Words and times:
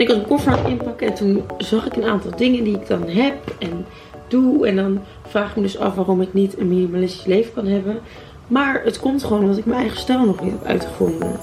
Ik 0.00 0.08
was 0.08 0.16
een 0.16 0.26
koffer 0.26 0.52
aan 0.52 0.66
inpakken 0.66 1.06
en 1.06 1.14
toen 1.14 1.44
zag 1.58 1.86
ik 1.86 1.96
een 1.96 2.04
aantal 2.04 2.36
dingen 2.36 2.64
die 2.64 2.74
ik 2.74 2.86
dan 2.86 3.08
heb 3.08 3.54
en 3.58 3.86
doe. 4.28 4.66
En 4.66 4.76
dan 4.76 5.00
vraag 5.28 5.50
ik 5.50 5.56
me 5.56 5.62
dus 5.62 5.78
af 5.78 5.94
waarom 5.94 6.20
ik 6.20 6.32
niet 6.32 6.58
een 6.58 6.68
minimalistisch 6.68 7.24
leven 7.24 7.52
kan 7.52 7.66
hebben. 7.66 7.98
Maar 8.46 8.82
het 8.84 9.00
komt 9.00 9.22
gewoon 9.22 9.40
omdat 9.40 9.56
ik 9.56 9.64
mijn 9.64 9.80
eigen 9.80 9.98
stijl 9.98 10.24
nog 10.24 10.40
niet 10.40 10.52
heb 10.52 10.64
uitgevonden. 10.64 11.40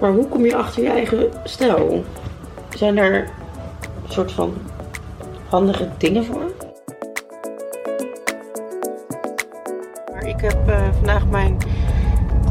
Maar 0.00 0.12
hoe 0.12 0.28
kom 0.28 0.44
je 0.44 0.56
achter 0.56 0.82
je 0.82 0.88
eigen 0.88 1.30
stijl? 1.44 2.04
Zijn 2.76 2.98
er 2.98 3.28
soort 4.08 4.32
van 4.32 4.54
handige 5.48 5.88
dingen 5.98 6.24
voor? 6.24 6.52
Maar 10.12 10.26
ik 10.26 10.40
heb 10.40 10.58
mijn 11.04 11.09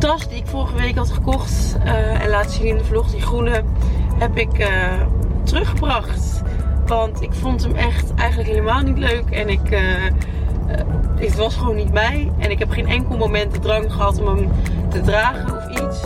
tas 0.09 0.27
die 0.27 0.37
ik 0.37 0.47
vorige 0.47 0.75
week 0.75 0.95
had 0.95 1.11
gekocht 1.11 1.77
eh, 1.83 2.23
en 2.23 2.29
laten 2.29 2.51
zien 2.51 2.65
in 2.65 2.77
de 2.77 2.83
vlog, 2.83 3.11
die 3.11 3.21
groene, 3.21 3.63
heb 4.15 4.37
ik 4.37 4.59
eh, 4.59 5.01
teruggebracht. 5.43 6.41
Want 6.85 7.21
ik 7.21 7.33
vond 7.33 7.63
hem 7.63 7.75
echt 7.75 8.13
eigenlijk 8.13 8.49
helemaal 8.49 8.81
niet 8.81 8.97
leuk 8.97 9.29
en 9.29 9.49
ik, 9.49 9.77
het 11.15 11.35
was 11.35 11.55
gewoon 11.55 11.75
niet 11.75 11.91
mij. 11.91 12.31
En 12.37 12.51
ik 12.51 12.59
heb 12.59 12.69
geen 12.69 12.87
enkel 12.87 13.17
moment 13.17 13.53
de 13.53 13.59
drang 13.59 13.93
gehad 13.93 14.21
om 14.21 14.27
hem 14.27 14.51
te 14.89 15.01
dragen 15.01 15.57
of 15.57 15.69
iets. 15.69 16.01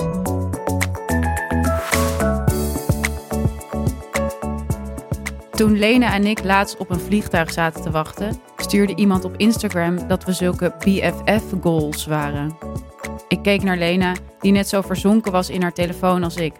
Toen 5.51 5.77
Lena 5.77 6.13
en 6.13 6.25
ik 6.25 6.43
laatst 6.43 6.77
op 6.77 6.89
een 6.89 6.99
vliegtuig 6.99 7.51
zaten 7.51 7.81
te 7.81 7.91
wachten, 7.91 8.39
stuurde 8.57 8.95
iemand 8.95 9.25
op 9.25 9.37
Instagram 9.37 10.07
dat 10.07 10.23
we 10.23 10.33
zulke 10.33 10.75
BFF-goals 10.79 12.05
waren. 12.05 12.62
Ik 13.33 13.41
keek 13.43 13.63
naar 13.63 13.77
Lena, 13.77 14.13
die 14.39 14.51
net 14.51 14.69
zo 14.69 14.81
verzonken 14.81 15.31
was 15.31 15.49
in 15.49 15.61
haar 15.61 15.73
telefoon 15.73 16.23
als 16.23 16.35
ik. 16.35 16.53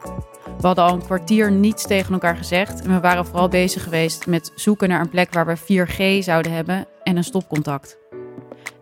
We 0.57 0.67
hadden 0.67 0.83
al 0.83 0.93
een 0.93 1.03
kwartier 1.03 1.51
niets 1.51 1.87
tegen 1.87 2.13
elkaar 2.13 2.35
gezegd 2.35 2.81
en 2.81 2.93
we 2.93 2.99
waren 2.99 3.25
vooral 3.25 3.47
bezig 3.47 3.83
geweest 3.83 4.27
met 4.27 4.51
zoeken 4.55 4.89
naar 4.89 5.01
een 5.01 5.09
plek 5.09 5.33
waar 5.33 5.45
we 5.45 5.57
4G 5.57 6.23
zouden 6.23 6.51
hebben 6.51 6.85
en 7.03 7.17
een 7.17 7.23
stopcontact. 7.23 7.97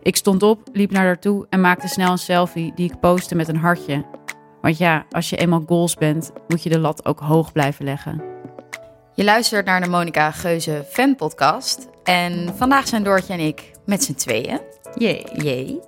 Ik 0.01 0.15
stond 0.15 0.43
op, 0.43 0.59
liep 0.73 0.91
naar 0.91 1.05
haar 1.05 1.19
toe 1.19 1.45
en 1.49 1.61
maakte 1.61 1.87
snel 1.87 2.11
een 2.11 2.17
selfie 2.17 2.71
die 2.75 2.91
ik 2.91 2.99
postte 2.99 3.35
met 3.35 3.47
een 3.47 3.55
hartje. 3.55 4.05
Want 4.61 4.77
ja, 4.77 5.05
als 5.09 5.29
je 5.29 5.37
eenmaal 5.37 5.63
goals 5.65 5.95
bent, 5.95 6.31
moet 6.47 6.63
je 6.63 6.69
de 6.69 6.79
lat 6.79 7.05
ook 7.05 7.19
hoog 7.19 7.51
blijven 7.51 7.85
leggen. 7.85 8.23
Je 9.13 9.23
luistert 9.23 9.65
naar 9.65 9.81
de 9.81 9.89
Monica 9.89 10.31
Geuze 10.31 10.85
fan 10.89 11.15
podcast. 11.15 11.87
En 12.03 12.53
vandaag 12.55 12.87
zijn 12.87 13.03
Doortje 13.03 13.33
en 13.33 13.39
ik 13.39 13.71
met 13.85 14.03
z'n 14.03 14.13
tweeën. 14.13 14.59
Jee. 14.95 15.25
Jee. 15.33 15.79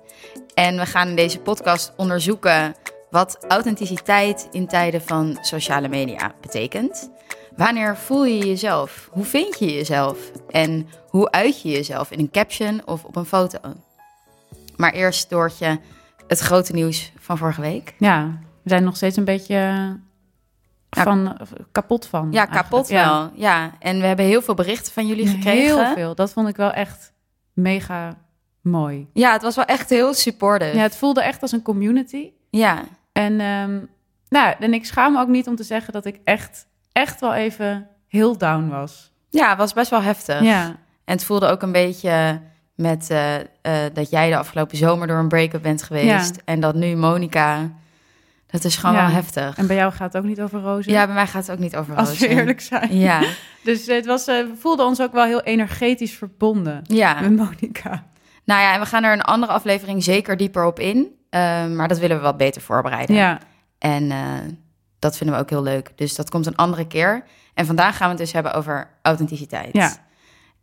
En 0.54 0.76
we 0.76 0.86
gaan 0.86 1.08
in 1.08 1.16
deze 1.16 1.38
podcast 1.38 1.92
onderzoeken 1.96 2.74
wat 3.10 3.44
authenticiteit 3.48 4.48
in 4.50 4.66
tijden 4.66 5.02
van 5.02 5.38
sociale 5.40 5.88
media 5.88 6.34
betekent. 6.40 7.10
Wanneer 7.56 7.96
voel 7.96 8.24
je 8.24 8.46
jezelf? 8.46 9.08
Hoe 9.12 9.24
vind 9.24 9.58
je 9.58 9.74
jezelf? 9.74 10.30
En 10.50 10.88
hoe 11.08 11.30
uit 11.30 11.62
je 11.62 11.68
jezelf 11.68 12.10
in 12.10 12.18
een 12.18 12.30
caption 12.30 12.82
of 12.86 13.04
op 13.04 13.16
een 13.16 13.24
foto? 13.24 13.58
Maar 14.76 14.92
eerst 14.92 15.30
Doortje, 15.30 15.80
het 16.26 16.38
grote 16.38 16.72
nieuws 16.72 17.12
van 17.18 17.38
vorige 17.38 17.60
week. 17.60 17.94
Ja, 17.98 18.38
we 18.62 18.68
zijn 18.68 18.84
nog 18.84 18.96
steeds 18.96 19.16
een 19.16 19.24
beetje 19.24 19.92
van, 20.90 21.36
kapot 21.72 22.06
van. 22.06 22.32
Ja, 22.32 22.46
kapot 22.46 22.88
wel. 22.88 23.30
Ja. 23.34 23.72
en 23.78 24.00
we 24.00 24.06
hebben 24.06 24.24
heel 24.24 24.42
veel 24.42 24.54
berichten 24.54 24.92
van 24.92 25.06
jullie 25.06 25.26
gekregen. 25.26 25.84
Heel 25.84 25.94
veel. 25.94 26.14
Dat 26.14 26.32
vond 26.32 26.48
ik 26.48 26.56
wel 26.56 26.72
echt 26.72 27.12
mega 27.52 28.23
mooi. 28.64 29.08
Ja, 29.12 29.32
het 29.32 29.42
was 29.42 29.56
wel 29.56 29.64
echt 29.64 29.90
heel 29.90 30.14
supportive. 30.14 30.76
Ja, 30.76 30.82
het 30.82 30.96
voelde 30.96 31.22
echt 31.22 31.42
als 31.42 31.52
een 31.52 31.62
community. 31.62 32.30
Ja. 32.50 32.82
En, 33.12 33.40
um, 33.40 33.88
nou, 34.28 34.54
en 34.58 34.74
ik 34.74 34.84
schaam 34.84 35.12
me 35.12 35.20
ook 35.20 35.28
niet 35.28 35.46
om 35.46 35.56
te 35.56 35.62
zeggen 35.62 35.92
dat 35.92 36.04
ik 36.04 36.20
echt, 36.24 36.66
echt 36.92 37.20
wel 37.20 37.34
even 37.34 37.88
heel 38.08 38.38
down 38.38 38.68
was. 38.68 39.12
Ja, 39.28 39.48
het 39.48 39.58
was 39.58 39.72
best 39.72 39.90
wel 39.90 40.02
heftig. 40.02 40.40
Ja. 40.40 40.64
En 41.04 41.14
het 41.14 41.24
voelde 41.24 41.46
ook 41.46 41.62
een 41.62 41.72
beetje 41.72 42.40
met 42.74 43.08
uh, 43.10 43.34
uh, 43.36 43.42
dat 43.92 44.10
jij 44.10 44.30
de 44.30 44.36
afgelopen 44.36 44.76
zomer 44.76 45.06
door 45.06 45.18
een 45.18 45.28
break-up 45.28 45.62
bent 45.62 45.82
geweest. 45.82 46.42
En 46.44 46.60
dat 46.60 46.74
nu 46.74 46.96
Monica 46.96 47.70
het 48.54 48.64
is 48.64 48.76
gewoon 48.76 48.94
wel 48.94 49.04
heftig. 49.04 49.56
En 49.56 49.66
bij 49.66 49.76
jou 49.76 49.92
gaat 49.92 50.12
het 50.12 50.22
ook 50.22 50.28
niet 50.28 50.40
over 50.40 50.60
rozen? 50.60 50.92
Ja, 50.92 51.06
bij 51.06 51.14
mij 51.14 51.26
gaat 51.26 51.46
het 51.46 51.56
ook 51.56 51.62
niet 51.62 51.76
over 51.76 51.94
rozen. 51.94 52.10
Als 52.10 52.18
we 52.18 52.28
eerlijk 52.28 52.60
zijn. 52.60 52.98
Ja. 52.98 53.22
dus 53.64 53.86
het 53.86 54.06
was, 54.06 54.28
uh, 54.28 54.34
we 54.34 54.54
voelden 54.58 54.86
ons 54.86 55.00
ook 55.00 55.12
wel 55.12 55.24
heel 55.24 55.42
energetisch 55.42 56.12
verbonden 56.12 56.82
ja. 56.86 57.20
met 57.20 57.36
Monica. 57.36 58.04
Nou 58.44 58.60
ja, 58.60 58.74
en 58.74 58.80
we 58.80 58.86
gaan 58.86 59.04
er 59.04 59.12
een 59.12 59.22
andere 59.22 59.52
aflevering 59.52 60.04
zeker 60.04 60.36
dieper 60.36 60.64
op 60.64 60.78
in. 60.78 60.96
Uh, 60.96 61.66
maar 61.66 61.88
dat 61.88 61.98
willen 61.98 62.16
we 62.16 62.22
wat 62.22 62.36
beter 62.36 62.62
voorbereiden. 62.62 63.16
Ja. 63.16 63.38
En 63.78 64.04
uh, 64.04 64.18
dat 64.98 65.16
vinden 65.16 65.36
we 65.36 65.42
ook 65.42 65.50
heel 65.50 65.62
leuk. 65.62 65.92
Dus 65.94 66.14
dat 66.14 66.30
komt 66.30 66.46
een 66.46 66.56
andere 66.56 66.86
keer. 66.86 67.24
En 67.54 67.66
vandaag 67.66 67.96
gaan 67.96 68.06
we 68.06 68.14
het 68.14 68.22
dus 68.22 68.32
hebben 68.32 68.54
over 68.54 68.90
authenticiteit. 69.02 69.72
Ja. 69.72 69.92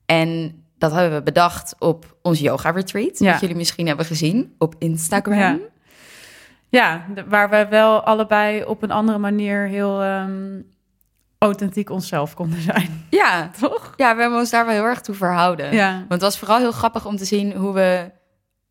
En 0.06 0.62
dat 0.78 0.92
hebben 0.92 1.18
we 1.18 1.24
bedacht 1.24 1.76
op 1.80 2.18
ons 2.22 2.40
yoga 2.40 2.70
retreat. 2.70 3.20
Ja. 3.20 3.32
Dat 3.32 3.42
jullie 3.42 3.56
misschien 3.56 3.88
hebben 3.88 4.06
gezien 4.06 4.56
op 4.58 4.76
Instagram. 4.78 5.38
Ja. 5.38 5.58
Ja, 6.70 7.06
waar 7.28 7.50
we 7.50 7.68
wel 7.70 8.02
allebei 8.04 8.64
op 8.64 8.84
een 8.84 8.92
andere 8.92 9.18
manier 9.18 9.68
heel 9.68 10.04
um, 10.04 10.74
authentiek 11.44 11.90
onszelf 11.90 12.34
konden 12.34 12.62
zijn. 12.62 13.00
Ja, 13.10 13.52
toch? 13.60 13.94
Ja, 13.98 14.16
we 14.16 14.22
hebben 14.22 14.40
ons 14.40 14.50
daar 14.50 14.66
wel 14.66 14.74
heel 14.74 14.84
erg 14.84 15.02
toe 15.02 15.16
verhouden. 15.16 15.74
Ja. 15.74 15.92
Want 15.94 16.12
het 16.12 16.22
was 16.22 16.38
vooral 16.40 16.58
heel 16.58 16.72
grappig 16.72 17.06
om 17.06 17.18
te 17.18 17.26
zien 17.26 17.54
hoe 17.54 17.74
we 17.74 18.12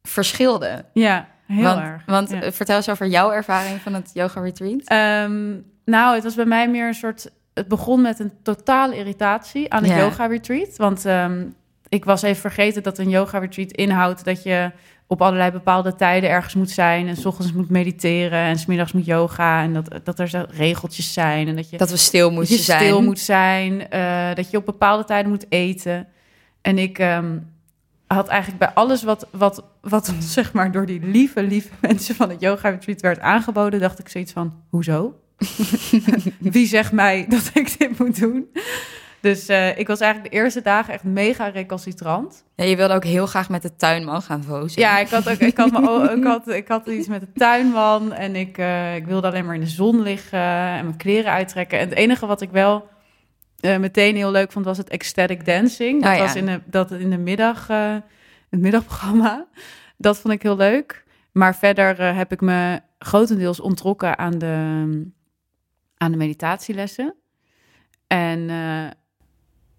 verschilden. 0.03 0.85
Ja, 0.93 1.29
heel 1.47 1.63
want, 1.63 1.81
erg. 1.81 2.03
Want 2.07 2.31
ja. 2.31 2.53
vertel 2.53 2.77
eens 2.77 2.89
over 2.89 3.07
jouw 3.07 3.33
ervaring 3.33 3.81
van 3.81 3.95
het 3.95 4.11
yoga 4.13 4.41
retreat. 4.41 4.93
Um, 5.27 5.65
nou, 5.85 6.15
het 6.15 6.25
was 6.25 6.35
bij 6.35 6.45
mij 6.45 6.69
meer 6.69 6.87
een 6.87 6.95
soort... 6.95 7.31
Het 7.55 7.69
begon 7.69 8.01
met 8.01 8.19
een 8.19 8.33
totale 8.43 8.97
irritatie 8.97 9.73
aan 9.73 9.83
het 9.83 9.93
Ja. 9.93 9.99
yoga 9.99 10.27
retreat. 10.27 10.77
Want 10.77 11.05
um, 11.05 11.55
ik 11.89 12.05
was 12.05 12.23
even 12.23 12.41
vergeten 12.41 12.83
dat 12.83 12.99
een 12.99 13.09
yoga 13.09 13.39
retreat 13.39 13.71
inhoudt 13.71 14.25
dat 14.25 14.43
je 14.43 14.73
op 15.11 15.23
allerlei 15.23 15.51
bepaalde 15.51 15.95
tijden 15.95 16.31
ergens 16.31 16.55
moet 16.55 16.71
zijn. 16.71 17.09
En 17.09 17.17
s 17.17 17.25
ochtends 17.25 17.53
moet 17.53 17.71
mediteren 17.71 18.39
en 18.39 18.59
smiddags 18.59 18.93
moet 18.93 19.07
yoga. 19.07 19.63
En 19.63 19.73
dat, 19.73 20.01
dat 20.05 20.19
er 20.19 20.29
zo 20.29 20.45
regeltjes 20.51 21.13
zijn. 21.13 21.49
En 21.49 21.57
dat 21.57 21.71
je, 21.71 21.77
Dat 21.77 21.91
we 21.91 21.97
stil 21.97 22.35
dat 22.35 22.49
je 22.49 22.57
zijn. 22.57 22.81
stil 22.81 23.03
moet 23.03 23.19
zijn. 23.19 23.87
uh, 23.93 24.35
dat 24.35 24.51
je 24.51 24.57
op 24.57 24.67
bepaalde 24.67 25.05
tijden 25.05 25.31
moet 25.31 25.47
eten. 25.49 26.09
En 26.61 26.79
ik 26.79 26.99
um, 26.99 27.47
had 28.07 28.29
eigenlijk 28.29 28.59
bij 28.59 28.71
alles 28.75 29.03
wat, 29.03 29.27
wat, 29.31 29.65
wat 29.81 30.13
ons 30.15 30.33
zeg 30.39 30.53
maar 30.53 30.73
door 30.73 30.87
die 30.87 31.01
lieve, 31.03 31.43
lieve 31.43 31.71
mensen 31.81 32.15
van 32.15 32.31
het 32.31 32.41
yoga 32.41 32.69
retreat 32.69 33.01
werd 33.01 33.21
aangeboden, 33.21 33.81
dacht 33.81 33.99
ik 33.99 34.09
zoiets 34.09 34.33
van, 34.33 34.63
hoezo? 34.69 35.21
Wie 36.39 36.67
zegt 36.67 36.93
mij 36.93 37.27
dat 37.29 37.51
ik 37.55 37.79
dit 37.79 37.99
moet 37.99 38.21
doen? 38.21 38.49
Dus 39.21 39.49
uh, 39.49 39.79
ik 39.79 39.87
was 39.87 40.01
eigenlijk 40.01 40.33
de 40.33 40.39
eerste 40.39 40.63
dagen 40.63 40.93
echt 40.95 41.05
mega 41.05 41.49
recalcitrant. 41.49 42.45
Ja, 42.55 42.65
je 42.65 42.77
wilde 42.77 42.95
ook 42.95 43.05
heel 43.05 43.27
graag 43.27 43.49
met 43.49 43.63
de 43.63 43.77
tuinman 43.77 44.23
gaan 44.23 44.43
vozen. 44.43 44.81
Ja, 44.81 44.99
ik 44.99 45.09
had, 45.09 45.29
ook, 45.31 45.39
ik 45.39 45.57
had, 45.57 45.71
me, 45.71 46.13
ik 46.17 46.25
had, 46.25 46.49
ik 46.49 46.69
had 46.69 46.87
iets 46.87 47.09
met 47.09 47.21
de 47.21 47.33
tuinman 47.33 48.13
en 48.13 48.37
ik, 48.37 48.59
uh, 48.59 48.95
ik 48.95 49.07
wilde 49.07 49.27
alleen 49.27 49.45
maar 49.45 49.55
in 49.55 49.61
de 49.61 49.67
zon 49.67 50.03
liggen 50.03 50.39
en 50.39 50.85
mijn 50.85 50.97
kleren 50.97 51.33
uittrekken. 51.33 51.79
En 51.79 51.89
het 51.89 51.99
enige 51.99 52.27
wat 52.27 52.41
ik 52.41 52.51
wel 52.51 52.89
uh, 53.61 53.77
meteen 53.77 54.17
heel 54.17 54.31
leuk 54.31 54.53
vond 54.53 54.65
was 54.65 54.79
het 54.79 54.89
ecstatic 54.89 55.45
dancing. 55.45 56.03
Dat 56.03 56.11
oh, 56.11 56.17
ja. 56.17 56.23
was 56.23 56.35
in 56.35 56.47
de, 56.47 56.61
dat 56.67 56.91
in 56.91 57.11
de 57.11 57.19
middag, 57.19 57.67
het 57.67 58.61
middagprogramma. 58.61 59.47
Dat 59.97 60.19
vond 60.19 60.35
ik 60.35 60.43
heel 60.43 60.57
leuk. 60.57 61.05
Maar 61.33 61.57
verder 61.57 62.15
heb 62.15 62.33
ik 62.33 62.41
me 62.41 62.81
grotendeels 62.99 63.61
ontrokken 63.61 64.19
aan 64.19 64.39
de, 64.39 64.49
aan 65.97 66.11
de 66.11 66.17
meditatielessen. 66.17 67.15
En 68.07 68.39
uh, 68.49 68.87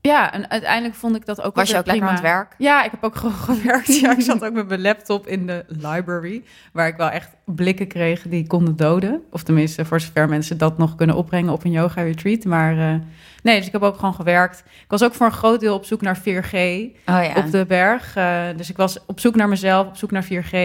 ja, 0.01 0.33
en 0.33 0.49
uiteindelijk 0.49 0.95
vond 0.95 1.15
ik 1.15 1.25
dat 1.25 1.41
ook 1.41 1.55
Was 1.55 1.69
je 1.69 1.77
ook 1.77 1.83
prima. 1.83 2.05
lekker 2.05 2.17
aan 2.17 2.23
het 2.23 2.33
werk? 2.33 2.55
Ja, 2.57 2.83
ik 2.83 2.91
heb 2.91 3.03
ook 3.03 3.15
gewoon 3.21 3.33
gewerkt. 3.33 3.99
Ja, 3.99 4.11
ik 4.11 4.21
zat 4.21 4.43
ook 4.43 4.53
met 4.53 4.67
mijn 4.67 4.81
laptop 4.81 5.27
in 5.27 5.47
de 5.47 5.65
library, 5.67 6.43
waar 6.73 6.87
ik 6.87 6.95
wel 6.95 7.09
echt 7.09 7.29
blikken 7.45 7.87
kreeg 7.87 8.21
die 8.21 8.47
konden 8.47 8.75
doden. 8.75 9.21
Of 9.31 9.43
tenminste, 9.43 9.85
voor 9.85 9.99
zover 9.99 10.29
mensen 10.29 10.57
dat 10.57 10.77
nog 10.77 10.95
kunnen 10.95 11.15
opbrengen 11.15 11.53
op 11.53 11.63
een 11.63 11.71
yoga 11.71 12.01
retreat. 12.01 12.43
Maar 12.43 12.75
uh, 12.75 12.95
nee, 13.43 13.57
dus 13.57 13.65
ik 13.65 13.71
heb 13.71 13.81
ook 13.81 13.95
gewoon 13.95 14.13
gewerkt. 14.13 14.59
Ik 14.65 14.89
was 14.89 15.03
ook 15.03 15.13
voor 15.13 15.25
een 15.25 15.31
groot 15.31 15.59
deel 15.59 15.75
op 15.75 15.85
zoek 15.85 16.01
naar 16.01 16.19
4G 16.19 16.53
oh, 16.53 16.91
ja. 17.05 17.33
op 17.35 17.51
de 17.51 17.65
berg. 17.67 18.17
Uh, 18.17 18.43
dus 18.55 18.69
ik 18.69 18.77
was 18.77 19.05
op 19.05 19.19
zoek 19.19 19.35
naar 19.35 19.49
mezelf, 19.49 19.87
op 19.87 19.97
zoek 19.97 20.11
naar 20.11 20.25
4G. 20.25 20.55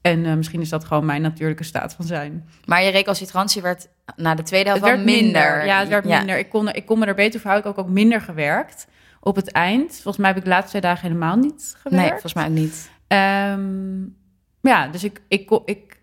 En 0.00 0.24
uh, 0.24 0.34
misschien 0.34 0.60
is 0.60 0.68
dat 0.68 0.84
gewoon 0.84 1.06
mijn 1.06 1.22
natuurlijke 1.22 1.64
staat 1.64 1.94
van 1.94 2.04
zijn. 2.04 2.48
Maar 2.64 2.82
je 2.82 2.90
recalcitrantie 2.90 3.62
werd 3.62 3.88
na 4.16 4.34
de 4.34 4.42
tweede 4.42 4.68
helft 4.68 4.84
wel 4.84 4.98
minder. 4.98 5.66
Ja, 5.66 5.78
het 5.78 5.88
werd 5.88 6.08
ja. 6.08 6.18
minder. 6.18 6.38
Ik 6.38 6.48
kon, 6.48 6.72
ik 6.72 6.86
kon 6.86 6.98
me 6.98 7.06
er 7.06 7.14
beter 7.14 7.40
voor 7.40 7.50
houden. 7.50 7.70
Ik 7.70 7.76
heb 7.76 7.86
ook 7.86 7.92
minder 7.92 8.20
gewerkt 8.20 8.86
op 9.20 9.36
het 9.36 9.52
eind. 9.52 9.92
Volgens 9.92 10.16
mij 10.16 10.28
heb 10.28 10.36
ik 10.36 10.44
de 10.44 10.50
laatste 10.50 10.68
twee 10.70 10.82
dagen 10.82 11.06
helemaal 11.06 11.36
niet 11.36 11.74
gewerkt. 11.78 12.02
Nee, 12.02 12.10
volgens 12.10 12.34
mij 12.34 12.44
ook 12.44 12.50
niet. 12.50 12.90
Um, 13.08 14.16
ja, 14.60 14.88
dus 14.88 15.04
ik, 15.04 15.22
ik, 15.28 15.50
ik... 15.64 16.00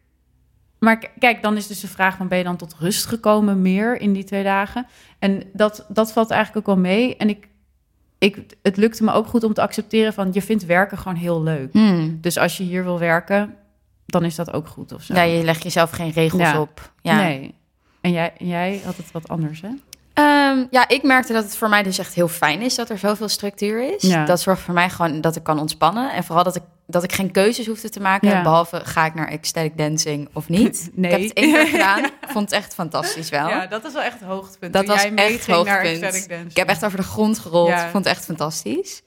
Maar 0.79 1.09
kijk, 1.19 1.41
dan 1.41 1.57
is 1.57 1.67
dus 1.67 1.79
de 1.79 1.87
vraag... 1.87 2.15
van 2.15 2.27
ben 2.27 2.37
je 2.37 2.43
dan 2.43 2.57
tot 2.57 2.75
rust 2.79 3.05
gekomen 3.05 3.61
meer 3.61 4.01
in 4.01 4.13
die 4.13 4.23
twee 4.23 4.43
dagen? 4.43 4.85
En 5.19 5.43
dat, 5.53 5.85
dat 5.89 6.11
valt 6.11 6.31
eigenlijk 6.31 6.67
ook 6.67 6.75
wel 6.75 6.83
mee. 6.83 7.17
En 7.17 7.29
ik, 7.29 7.47
ik, 8.17 8.45
het 8.61 8.77
lukte 8.77 9.03
me 9.03 9.11
ook 9.11 9.27
goed 9.27 9.43
om 9.43 9.53
te 9.53 9.61
accepteren 9.61 10.13
van... 10.13 10.29
je 10.31 10.41
vindt 10.41 10.65
werken 10.65 10.97
gewoon 10.97 11.17
heel 11.17 11.43
leuk. 11.43 11.73
Hmm. 11.73 12.17
Dus 12.21 12.37
als 12.37 12.57
je 12.57 12.63
hier 12.63 12.83
wil 12.83 12.99
werken 12.99 13.55
dan 14.19 14.23
is 14.25 14.35
dat 14.35 14.53
ook 14.53 14.67
goed 14.67 14.93
of 14.93 15.03
zo. 15.03 15.13
Ja, 15.13 15.21
je 15.21 15.43
legt 15.43 15.63
jezelf 15.63 15.89
geen 15.91 16.11
regels 16.11 16.41
Ja. 16.41 16.59
op. 16.61 16.91
Ja. 17.01 17.15
Nee. 17.15 17.55
En 18.01 18.11
jij, 18.11 18.33
jij 18.37 18.81
had 18.85 18.97
het 18.97 19.11
wat 19.11 19.27
anders, 19.27 19.61
hè? 19.61 19.69
Ehm, 20.13 20.65
ja, 20.69 20.87
ik 20.87 21.03
merkte 21.03 21.33
dat 21.33 21.43
het 21.43 21.57
voor 21.57 21.69
mij 21.69 21.83
dus 21.83 21.97
echt 21.97 22.13
heel 22.13 22.27
fijn 22.27 22.61
is 22.61 22.75
dat 22.75 22.89
er 22.89 22.97
zoveel 22.97 23.27
structuur 23.29 23.93
is. 23.95 24.01
Ja. 24.01 24.25
Dat 24.25 24.41
zorgt 24.41 24.61
voor 24.61 24.73
mij 24.73 24.89
gewoon 24.89 25.21
dat 25.21 25.35
ik 25.35 25.43
kan 25.43 25.59
ontspannen. 25.59 26.13
En 26.13 26.23
vooral 26.23 26.43
dat 26.43 26.55
ik, 26.55 26.61
dat 26.87 27.03
ik 27.03 27.11
geen 27.13 27.31
keuzes 27.31 27.65
hoefde 27.67 27.89
te 27.89 27.99
maken. 27.99 28.29
Ja. 28.29 28.41
Behalve 28.41 28.81
ga 28.83 29.05
ik 29.05 29.13
naar 29.13 29.27
ecstatic 29.27 29.77
dancing 29.77 30.29
of 30.33 30.49
niet. 30.49 30.89
Nee. 30.93 31.11
Ik 31.11 31.17
heb 31.17 31.27
het 31.29 31.37
één 31.37 31.53
keer 31.53 31.67
gedaan. 31.79 32.09
Vond 32.27 32.49
het 32.49 32.59
echt 32.59 32.73
fantastisch 32.73 33.29
wel. 33.29 33.69
dat 33.69 33.85
is 33.85 33.93
wel 33.93 34.01
echt 34.01 34.19
het 34.19 34.29
hoogtepunt. 34.29 34.73
Dat 34.73 34.85
was 34.85 35.03
echt 35.03 35.47
hoogtepunt. 35.47 36.27
Ik 36.49 36.57
heb 36.57 36.67
echt 36.69 36.85
over 36.85 36.97
de 36.97 37.03
grond 37.03 37.39
gerold. 37.39 37.69
Ja. 37.69 37.85
Ik 37.85 37.91
vond 37.91 38.05
het 38.05 38.13
echt 38.15 38.25
fantastisch. 38.25 39.01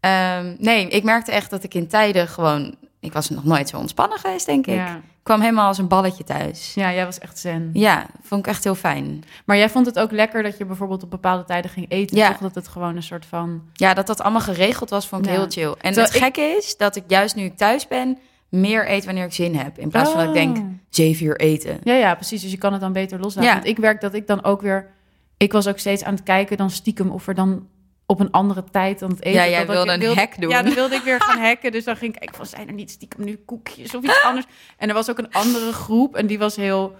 Ehm, 0.00 0.54
nee, 0.58 0.88
ik 0.88 1.02
merkte 1.02 1.32
echt 1.32 1.50
dat 1.50 1.62
ik 1.64 1.74
in 1.74 1.88
tijden 1.88 2.28
gewoon... 2.28 2.74
Ik 3.06 3.12
was 3.12 3.30
nog 3.30 3.44
nooit 3.44 3.68
zo 3.68 3.76
ontspannen 3.76 4.18
geweest, 4.18 4.46
denk 4.46 4.66
ik. 4.66 4.74
Ja. 4.74 4.94
Ik 4.96 5.32
kwam 5.32 5.40
helemaal 5.40 5.66
als 5.66 5.78
een 5.78 5.88
balletje 5.88 6.24
thuis. 6.24 6.74
ja, 6.74 6.92
jij 6.92 7.04
was 7.04 7.18
echt 7.18 7.38
zen. 7.38 7.70
Ja, 7.72 8.06
vond 8.22 8.40
ik 8.40 8.52
echt 8.52 8.64
heel 8.64 8.74
fijn. 8.74 9.24
Maar 9.44 9.56
jij 9.56 9.70
vond 9.70 9.86
het 9.86 9.98
ook 9.98 10.10
lekker 10.10 10.42
dat 10.42 10.58
je 10.58 10.64
bijvoorbeeld 10.64 11.02
op 11.02 11.10
bepaalde 11.10 11.44
tijden 11.44 11.70
ging 11.70 11.86
eten. 11.88 12.16
Ja. 12.16 12.28
Toch 12.28 12.38
dat 12.38 12.54
het 12.54 12.68
gewoon 12.68 12.96
een 12.96 13.02
soort 13.02 13.26
van... 13.26 13.62
Ja, 13.72 13.94
dat 13.94 14.06
dat 14.06 14.20
allemaal 14.20 14.40
geregeld 14.40 14.90
was, 14.90 15.08
vond 15.08 15.24
ik 15.26 15.30
Ja. 15.32 15.36
heel 15.36 15.50
chill. 15.50 15.68
En 15.68 15.76
Terwijl 15.92 16.06
het 16.06 16.14
ik- 16.14 16.22
gekke 16.22 16.40
is 16.58 16.76
dat 16.76 16.96
ik 16.96 17.04
juist 17.06 17.34
nu 17.36 17.44
ik 17.44 17.56
thuis 17.56 17.88
ben... 17.88 18.18
meer 18.48 18.90
eet 18.90 19.04
wanneer 19.04 19.24
ik 19.24 19.32
zin 19.32 19.54
heb. 19.56 19.78
In 19.78 19.88
plaats 19.88 20.10
van 20.10 20.18
dat 20.18 20.28
ik 20.28 20.34
denk, 20.34 20.56
Oh. 20.56 20.64
zeven 20.90 21.26
uur 21.26 21.36
eten. 21.36 21.78
Ja, 21.82 21.94
ja, 21.94 22.14
precies. 22.14 22.42
Dus 22.42 22.50
je 22.50 22.58
kan 22.58 22.72
het 22.72 22.80
dan 22.80 22.92
beter 22.92 23.20
loslaten. 23.20 23.50
Ja. 23.50 23.56
Want 23.56 23.66
ik 23.66 23.76
werk 23.78 24.00
dat 24.00 24.14
ik 24.14 24.26
dan 24.26 24.44
ook 24.44 24.60
weer... 24.60 24.90
Ik 25.36 25.52
was 25.52 25.66
ook 25.68 25.78
steeds 25.78 26.04
aan 26.04 26.14
het 26.14 26.22
kijken 26.22 26.56
dan 26.56 26.70
stiekem 26.70 27.10
of 27.10 27.26
er 27.26 27.34
dan 27.34 27.66
op 28.06 28.20
een 28.20 28.30
andere 28.30 28.64
tijd 28.70 28.98
dan 28.98 29.10
het 29.10 29.22
eten... 29.22 29.40
Ja, 29.40 29.48
jij 29.48 29.58
dat 29.66 29.68
ik- 29.68 29.84
wilde 29.84 30.06
een 30.06 30.16
hack 30.16 30.40
doen. 30.40 30.50
Ja, 30.50 30.62
dan 30.62 30.74
wilde 30.74 30.94
ik 30.94 31.02
weer 31.02 31.20
gaan 31.20 31.38
hacken. 31.40 31.72
Dus 31.72 31.84
dan 31.84 31.96
ging 31.96 32.12
ik 32.12 32.18
kijken 32.18 32.36
van, 32.36 32.46
zijn 32.46 32.68
er 32.68 32.74
niet 32.74 32.90
stiekem 32.90 33.24
nu 33.24 33.36
koekjes 33.36 33.94
of 33.94 34.02
iets 34.04 34.22
anders? 34.28 34.46
En 34.76 34.88
er 34.88 34.94
was 34.94 35.10
ook 35.10 35.18
een 35.18 35.32
andere 35.32 35.72
groep 35.72 36.16
en 36.16 36.26
die 36.26 36.38
was 36.38 36.56
heel... 36.56 36.94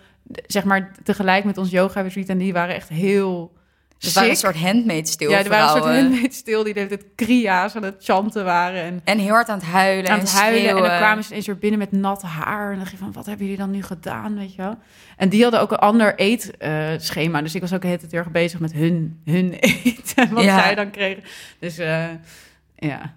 Zeg 0.47 0.65
maar 0.65 0.93
tegelijk 1.03 1.45
met 1.45 1.59
ons 1.59 1.71
yoga 1.71 2.01
retreat 2.01 2.29
en 2.29 2.39
die 2.39 2.53
waren 2.53 2.75
echt 2.75 2.89
heel... 2.89 3.53
Het 3.99 4.13
waren 4.13 4.31
een 4.31 4.37
soort 4.37 4.57
handmade 4.57 5.07
stil 5.07 5.31
Ja, 5.31 5.39
er 5.39 5.49
waren 5.49 5.65
een 5.65 5.71
soort 5.71 5.83
vrouwen. 5.83 6.07
handmade 6.11 6.35
stil 6.35 6.65
die 6.65 6.73
de 6.75 6.81
hele 6.81 6.97
tijd 6.97 7.07
kria's 7.15 7.77
aan 7.77 7.83
het 7.83 7.95
chanten 8.05 8.45
waren. 8.45 8.83
En 8.83 9.01
En 9.05 9.19
heel 9.19 9.31
hard 9.33 9.49
aan 9.49 9.59
het 9.59 9.67
huilen 9.67 10.11
aan 10.11 10.19
het 10.19 10.33
huilen. 10.33 10.69
En 10.69 10.77
dan 10.77 10.97
kwamen 10.97 11.25
ze 11.25 11.31
ineens 11.31 11.47
weer 11.47 11.59
binnen 11.59 11.79
met 11.79 11.93
nat 11.93 12.23
haar. 12.23 12.73
En 12.73 12.79
dan 12.79 12.87
je 12.91 12.97
van, 12.97 13.13
wat 13.13 13.27
hebben 13.27 13.45
jullie 13.47 13.61
dan 13.61 13.71
nu 13.71 13.83
gedaan, 13.83 14.37
weet 14.39 14.55
je 14.55 14.63
wel? 14.63 14.79
En 15.17 15.29
die 15.29 15.43
hadden 15.43 15.61
ook 15.61 15.71
een 15.71 15.79
ander 15.79 16.15
eetschema. 16.19 17.43
dus 17.43 17.55
ik 17.55 17.61
was 17.61 17.73
ook 17.73 17.81
de 17.81 17.87
hele 17.87 17.99
tijd 17.99 18.11
heel 18.11 18.21
erg 18.21 18.31
bezig 18.31 18.61
met 18.61 18.73
hun, 18.73 19.21
hun 19.25 19.53
eten. 19.85 20.35
Wat 20.35 20.45
Ja. 20.45 20.59
zij 20.63 20.75
dan 20.75 20.91
kregen. 20.91 21.23
Dus 21.59 21.79
eh, 21.79 22.05
ja, 22.77 23.15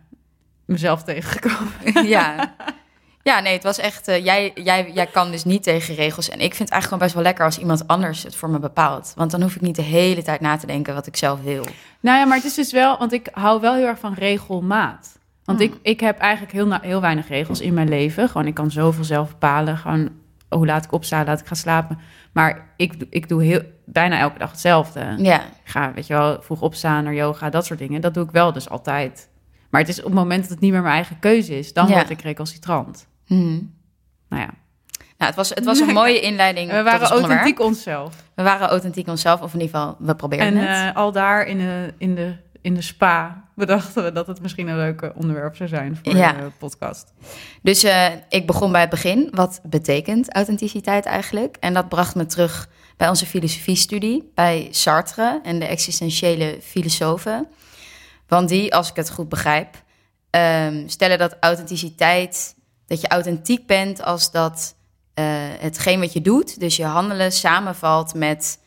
mezelf 0.66 1.04
tegengekomen. 1.04 2.08
ja. 2.08 2.36
Ja, 3.24 3.40
nee, 3.40 3.54
het 3.54 3.64
was 3.64 3.78
echt... 3.78 4.08
eh, 4.08 4.26
jij, 4.26 4.52
jij, 4.56 4.92
jij 4.94 5.06
kan 5.06 5.32
dus 5.32 5.44
niet 5.44 5.64
tegen 5.64 5.96
regels. 5.96 6.30
En 6.30 6.40
ik 6.40 6.54
vind 6.56 6.70
het 6.70 6.70
eigenlijk 6.70 6.84
gewoon 6.84 7.00
best 7.00 7.14
wel 7.14 7.24
lekker 7.24 7.46
als 7.46 7.60
iemand 7.60 7.88
anders 7.88 8.24
het 8.24 8.36
voor 8.36 8.50
me 8.50 8.60
bepaalt. 8.60 9.14
Want 9.16 9.32
dan 9.32 9.42
hoef 9.42 9.56
ik 9.56 9.62
niet 9.62 9.76
de 9.76 9.82
hele 9.82 10.22
tijd 10.22 10.42
na 10.42 10.58
te 10.58 10.66
denken 10.66 10.94
wat 10.94 11.08
ik 11.08 11.16
zelf 11.18 11.42
wil. 11.42 11.66
Nou 12.00 12.18
ja, 12.20 12.26
maar 12.26 12.36
het 12.36 12.46
is 12.46 12.54
dus 12.54 12.72
wel... 12.72 12.98
Want 12.98 13.14
ik 13.14 13.28
hou 13.32 13.62
wel 13.62 13.74
heel 13.76 13.86
erg 13.86 14.00
van 14.00 14.14
regelmaat. 14.14 15.18
Want 15.44 15.60
ik, 15.62 15.74
ik 15.82 16.00
heb 16.00 16.20
eigenlijk 16.20 16.52
heel, 16.54 16.74
heel 16.82 17.02
weinig 17.02 17.28
regels 17.28 17.62
in 17.62 17.74
mijn 17.74 17.90
leven. 17.90 18.30
Gewoon, 18.30 18.48
ik 18.48 18.54
kan 18.54 18.72
zoveel 18.72 19.04
zelf 19.04 19.30
bepalen. 19.30 19.78
Gewoon, 19.78 20.10
hoe 20.50 20.66
laat 20.66 20.84
ik 20.86 20.92
opstaan, 20.92 21.26
laat 21.26 21.40
ik 21.40 21.48
gaan 21.48 21.58
slapen. 21.58 22.00
Maar 22.32 22.70
ik, 22.78 22.94
ik 23.10 23.30
doe 23.30 23.44
heel, 23.44 23.62
bijna 23.86 24.20
elke 24.20 24.40
dag 24.40 24.52
hetzelfde. 24.52 25.16
Ja, 25.18 25.42
Ik 25.42 25.48
ga, 25.64 25.92
weet 25.94 26.08
je 26.08 26.14
wel, 26.14 26.42
vroeg 26.42 26.62
opstaan 26.62 27.04
naar 27.04 27.14
yoga, 27.14 27.50
dat 27.50 27.66
soort 27.66 27.80
dingen. 27.80 28.02
Dat 28.02 28.14
doe 28.14 28.24
ik 28.24 28.32
wel 28.32 28.54
dus 28.54 28.70
altijd. 28.70 29.29
Maar 29.70 29.82
het 29.82 29.90
is 29.90 29.98
op 30.00 30.06
het 30.06 30.14
moment 30.14 30.42
dat 30.42 30.50
het 30.50 30.60
niet 30.60 30.72
meer 30.72 30.82
mijn 30.82 30.94
eigen 30.94 31.20
keuze 31.20 31.58
is, 31.58 31.74
dan 31.74 31.88
Ja. 31.88 31.94
word 31.94 32.10
ik 32.10 32.22
recalcitrant. 32.22 33.08
Mhm. 33.28 33.60
Nou 34.30 34.42
ja, 34.42 34.50
Nou, 35.18 35.32
het 35.32 35.36
was, 35.36 35.50
het 35.50 35.66
was 35.66 35.80
een 35.80 35.94
mooie 35.94 36.20
inleiding. 36.30 36.72
we 36.72 36.82
waren 36.84 37.08
authentiek 37.08 37.60
onszelf. 37.60 38.16
We 38.36 38.44
waren 38.44 38.68
authentiek 38.68 39.08
onszelf, 39.08 39.42
of 39.42 39.54
in 39.54 39.60
ieder 39.62 39.76
geval, 39.80 39.96
we 40.00 40.16
probeerden 40.16 40.48
En 40.48 40.56
het. 40.68 40.90
eh, 40.90 40.96
al 40.96 41.12
daar 41.12 41.46
in 41.46 41.58
de, 41.58 41.94
in, 41.98 42.16
de, 42.16 42.36
in 42.62 42.74
de 42.74 42.82
spa 42.82 43.48
bedachten 43.56 44.04
we 44.04 44.12
dat 44.12 44.28
het 44.28 44.42
misschien 44.42 44.68
een 44.68 44.76
leuke 44.78 45.14
onderwerp 45.16 45.56
zou 45.56 45.70
zijn 45.70 46.00
voor 46.04 46.16
Ja. 46.16 46.32
de 46.32 46.52
podcast. 46.58 47.14
Dus 47.62 47.84
eh, 47.84 48.06
ik 48.30 48.48
begon 48.48 48.72
bij 48.72 48.82
het 48.82 48.90
begin. 48.90 49.28
Wat 49.32 49.62
betekent 49.64 50.34
authenticiteit 50.34 51.06
eigenlijk? 51.06 51.58
En 51.60 51.74
dat 51.74 51.90
bracht 51.90 52.16
me 52.16 52.26
terug 52.26 52.70
bij 52.98 53.10
onze 53.10 53.26
filosofiestudie, 53.26 54.32
bij 54.36 54.68
Sartre 54.72 55.40
en 55.44 55.60
de 55.60 55.66
existentiële 55.66 56.58
filosofen. 56.62 57.48
Want 58.30 58.50
die, 58.50 58.76
als 58.76 58.90
ik 58.90 58.96
het 58.96 59.10
goed 59.10 59.30
begrijp, 59.30 59.84
ehm, 60.30 60.88
stellen 60.88 61.18
dat 61.18 61.38
authenticiteit, 61.40 62.56
dat 62.88 63.02
je 63.02 63.08
authentiek 63.08 63.68
bent 63.68 64.04
als 64.04 64.32
dat 64.32 64.76
eh, 65.14 65.26
hetgeen 65.60 66.00
wat 66.00 66.14
je 66.14 66.22
doet, 66.22 66.60
dus 66.60 66.76
je 66.76 66.86
handelen, 66.86 67.32
samenvalt 67.32 68.14
met 68.14 68.60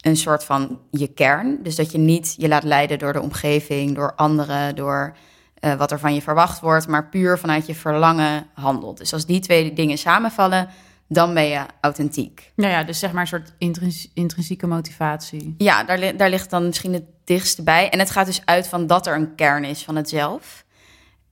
een 0.00 0.16
soort 0.16 0.44
van 0.44 0.80
je 0.90 1.06
kern. 1.06 1.62
Dus 1.62 1.76
dat 1.76 1.92
je 1.92 1.98
niet 1.98 2.34
je 2.36 2.48
laat 2.48 2.62
leiden 2.62 2.98
door 2.98 3.12
de 3.12 3.22
omgeving, 3.22 3.94
door 3.94 4.14
anderen, 4.14 4.76
door 4.76 5.16
eh, 5.54 5.74
wat 5.74 5.90
er 5.90 5.98
van 5.98 6.14
je 6.14 6.22
verwacht 6.22 6.60
wordt, 6.60 6.88
maar 6.88 7.08
puur 7.08 7.38
vanuit 7.38 7.66
je 7.66 7.74
verlangen 7.74 8.46
handelt. 8.54 8.98
Dus 8.98 9.12
als 9.12 9.26
die 9.26 9.40
twee 9.40 9.72
dingen 9.72 9.98
samenvallen, 9.98 10.68
dan 11.08 11.34
ben 11.34 11.44
je 11.44 11.60
authentiek. 11.80 12.52
Nou 12.56 12.70
ja, 12.72 12.82
dus 12.84 12.98
zeg 12.98 13.12
maar 13.12 13.20
een 13.20 13.26
soort 13.26 13.52
intrins- 13.58 14.10
intrinsieke 14.14 14.66
motivatie. 14.66 15.54
Ja, 15.58 15.84
daar, 15.84 15.98
li- 15.98 16.16
daar 16.16 16.30
ligt 16.30 16.50
dan 16.50 16.66
misschien 16.66 16.92
het 16.92 17.04
dichtste 17.24 17.62
bij. 17.62 17.90
En 17.90 17.98
het 17.98 18.10
gaat 18.10 18.26
dus 18.26 18.42
uit 18.44 18.68
van 18.68 18.86
dat 18.86 19.06
er 19.06 19.14
een 19.14 19.34
kern 19.34 19.64
is 19.64 19.84
van 19.84 19.96
het 19.96 20.08
zelf. 20.08 20.64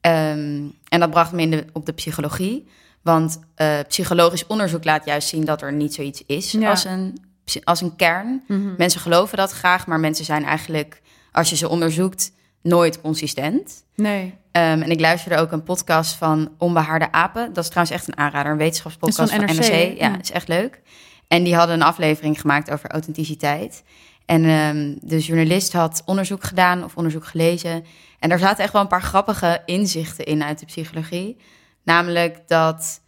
Ehm, 0.01 0.63
en 0.89 1.01
dat 1.01 1.11
bracht 1.11 1.33
me 1.33 1.43
in 1.43 1.51
de, 1.51 1.65
op 1.73 1.87
de 1.87 1.93
psychologie. 1.93 2.69
Want 3.03 3.41
eh, 3.55 3.79
psychologisch 3.89 4.47
onderzoek 4.47 4.85
laat 4.85 5.05
juist 5.05 5.29
zien 5.29 5.45
dat 5.45 5.63
er 5.63 5.73
niet 5.73 5.95
zoiets 5.95 6.23
is 6.27 6.53
Ja. 6.53 6.71
als, 6.71 6.85
een, 6.85 7.25
als 7.65 7.81
een 7.81 7.97
kern. 7.97 8.43
Mhm. 8.49 8.75
Mensen 8.77 9.01
geloven 9.01 9.37
dat 9.37 9.51
graag, 9.53 9.87
maar 9.87 10.01
mensen 10.01 10.25
zijn 10.25 10.45
eigenlijk, 10.45 11.03
als 11.33 11.51
je 11.51 11.57
ze 11.57 11.69
onderzoekt, 11.69 12.33
nooit 12.63 13.01
consistent. 13.01 13.85
Nee, 13.95 14.35
Ehm, 14.53 14.83
en 14.83 14.91
ik 14.91 15.01
luisterde 15.01 15.37
ook 15.43 15.53
een 15.53 15.63
podcast 15.63 16.15
van 16.15 16.51
Onbehaarde 16.59 17.13
Apen. 17.13 17.53
Dat 17.53 17.65
is 17.65 17.71
trouwens 17.71 17.97
echt 17.97 18.09
een 18.09 18.17
aanrader, 18.17 18.53
een 18.53 18.59
wetenschapspodcast 18.59 19.31
van 19.31 19.41
van 19.47 19.57
NRC, 19.57 19.57
NRC. 19.65 19.71
hè? 19.73 19.83
Ja, 19.83 19.95
Ja. 20.09 20.21
is 20.21 20.31
echt 20.31 20.49
leuk. 20.49 20.81
En 21.29 21.43
die 21.43 21.55
hadden 21.55 21.75
een 21.77 21.83
aflevering 21.83 22.41
gemaakt 22.41 22.71
over 22.71 22.91
authenticiteit. 22.91 23.83
En 24.27 24.45
ehm, 24.45 24.95
de 25.01 25.19
journalist 25.19 25.73
had 25.73 26.03
onderzoek 26.05 26.45
gedaan 26.45 26.85
of 26.85 26.97
onderzoek 26.97 27.27
gelezen. 27.27 27.85
En 28.19 28.29
daar 28.29 28.39
zaten 28.39 28.65
echt 28.65 28.73
wel 28.73 28.83
een 28.83 28.89
paar 28.89 29.03
grappige 29.03 29.63
inzichten 29.67 30.25
in 30.25 30.43
uit 30.45 30.59
de 30.59 30.67
psychologie. 30.67 31.37
Namelijk 31.85 32.39
dat 32.49 33.01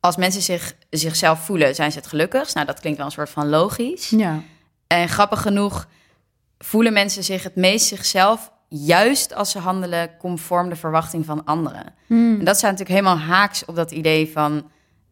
als 0.00 0.16
mensen 0.16 0.42
zich, 0.42 0.74
zichzelf 0.90 1.38
voelen, 1.44 1.74
zijn 1.74 1.92
ze 1.92 1.98
het 1.98 2.06
gelukkigst. 2.06 2.54
Nou, 2.54 2.66
dat 2.66 2.80
klinkt 2.80 2.98
wel 2.98 3.06
een 3.06 3.12
soort 3.12 3.30
van 3.30 3.48
logisch. 3.48 4.10
ja. 4.10 4.42
En 4.86 5.08
grappig 5.08 5.40
genoeg 5.42 5.86
voelen 6.58 6.92
mensen 6.92 7.24
zich 7.24 7.42
het 7.42 7.56
meest 7.56 7.86
zichzelf 7.86 8.52
juist 8.68 9.34
als 9.34 9.50
ze 9.50 9.58
handelen 9.58 10.16
conform 10.18 10.68
de 10.68 10.76
verwachting 10.76 11.24
van 11.24 11.44
anderen. 11.44 11.94
Hmm. 12.06 12.38
En 12.38 12.44
dat 12.44 12.56
staat 12.56 12.70
natuurlijk 12.70 12.98
helemaal 13.00 13.26
haaks 13.26 13.64
op 13.64 13.76
dat 13.76 13.90
idee 13.90 14.32
van 14.32 14.70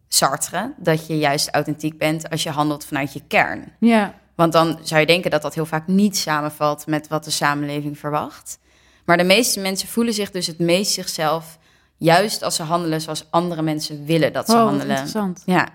Sartre, 0.08 0.72
dat 0.76 1.06
je 1.06 1.18
juist 1.18 1.50
authentiek 1.50 1.98
bent 1.98 2.30
als 2.30 2.42
je 2.42 2.50
handelt 2.50 2.84
vanuit 2.84 3.12
je 3.12 3.22
kern. 3.28 3.72
Ja, 3.80 4.14
Want 4.34 4.52
dan 4.52 4.78
zou 4.82 5.00
je 5.00 5.06
denken 5.06 5.30
dat 5.30 5.42
dat 5.42 5.54
heel 5.54 5.66
vaak 5.66 5.86
niet 5.86 6.16
samenvalt 6.16 6.86
met 6.86 7.08
wat 7.08 7.24
de 7.24 7.30
samenleving 7.30 7.98
verwacht. 7.98 8.58
Maar 9.04 9.16
de 9.16 9.24
meeste 9.24 9.60
mensen 9.60 9.88
voelen 9.88 10.14
zich 10.14 10.30
dus 10.30 10.46
het 10.46 10.58
meest 10.58 10.92
zichzelf 10.92 11.58
juist 11.96 12.42
als 12.42 12.54
ze 12.54 12.62
handelen 12.62 13.00
zoals 13.00 13.26
andere 13.30 13.62
mensen 13.62 14.04
willen 14.04 14.32
dat 14.32 14.46
ze 14.46 14.52
oh, 14.52 14.62
handelen. 14.62 14.88
interessant. 14.88 15.42
Ja. 15.46 15.68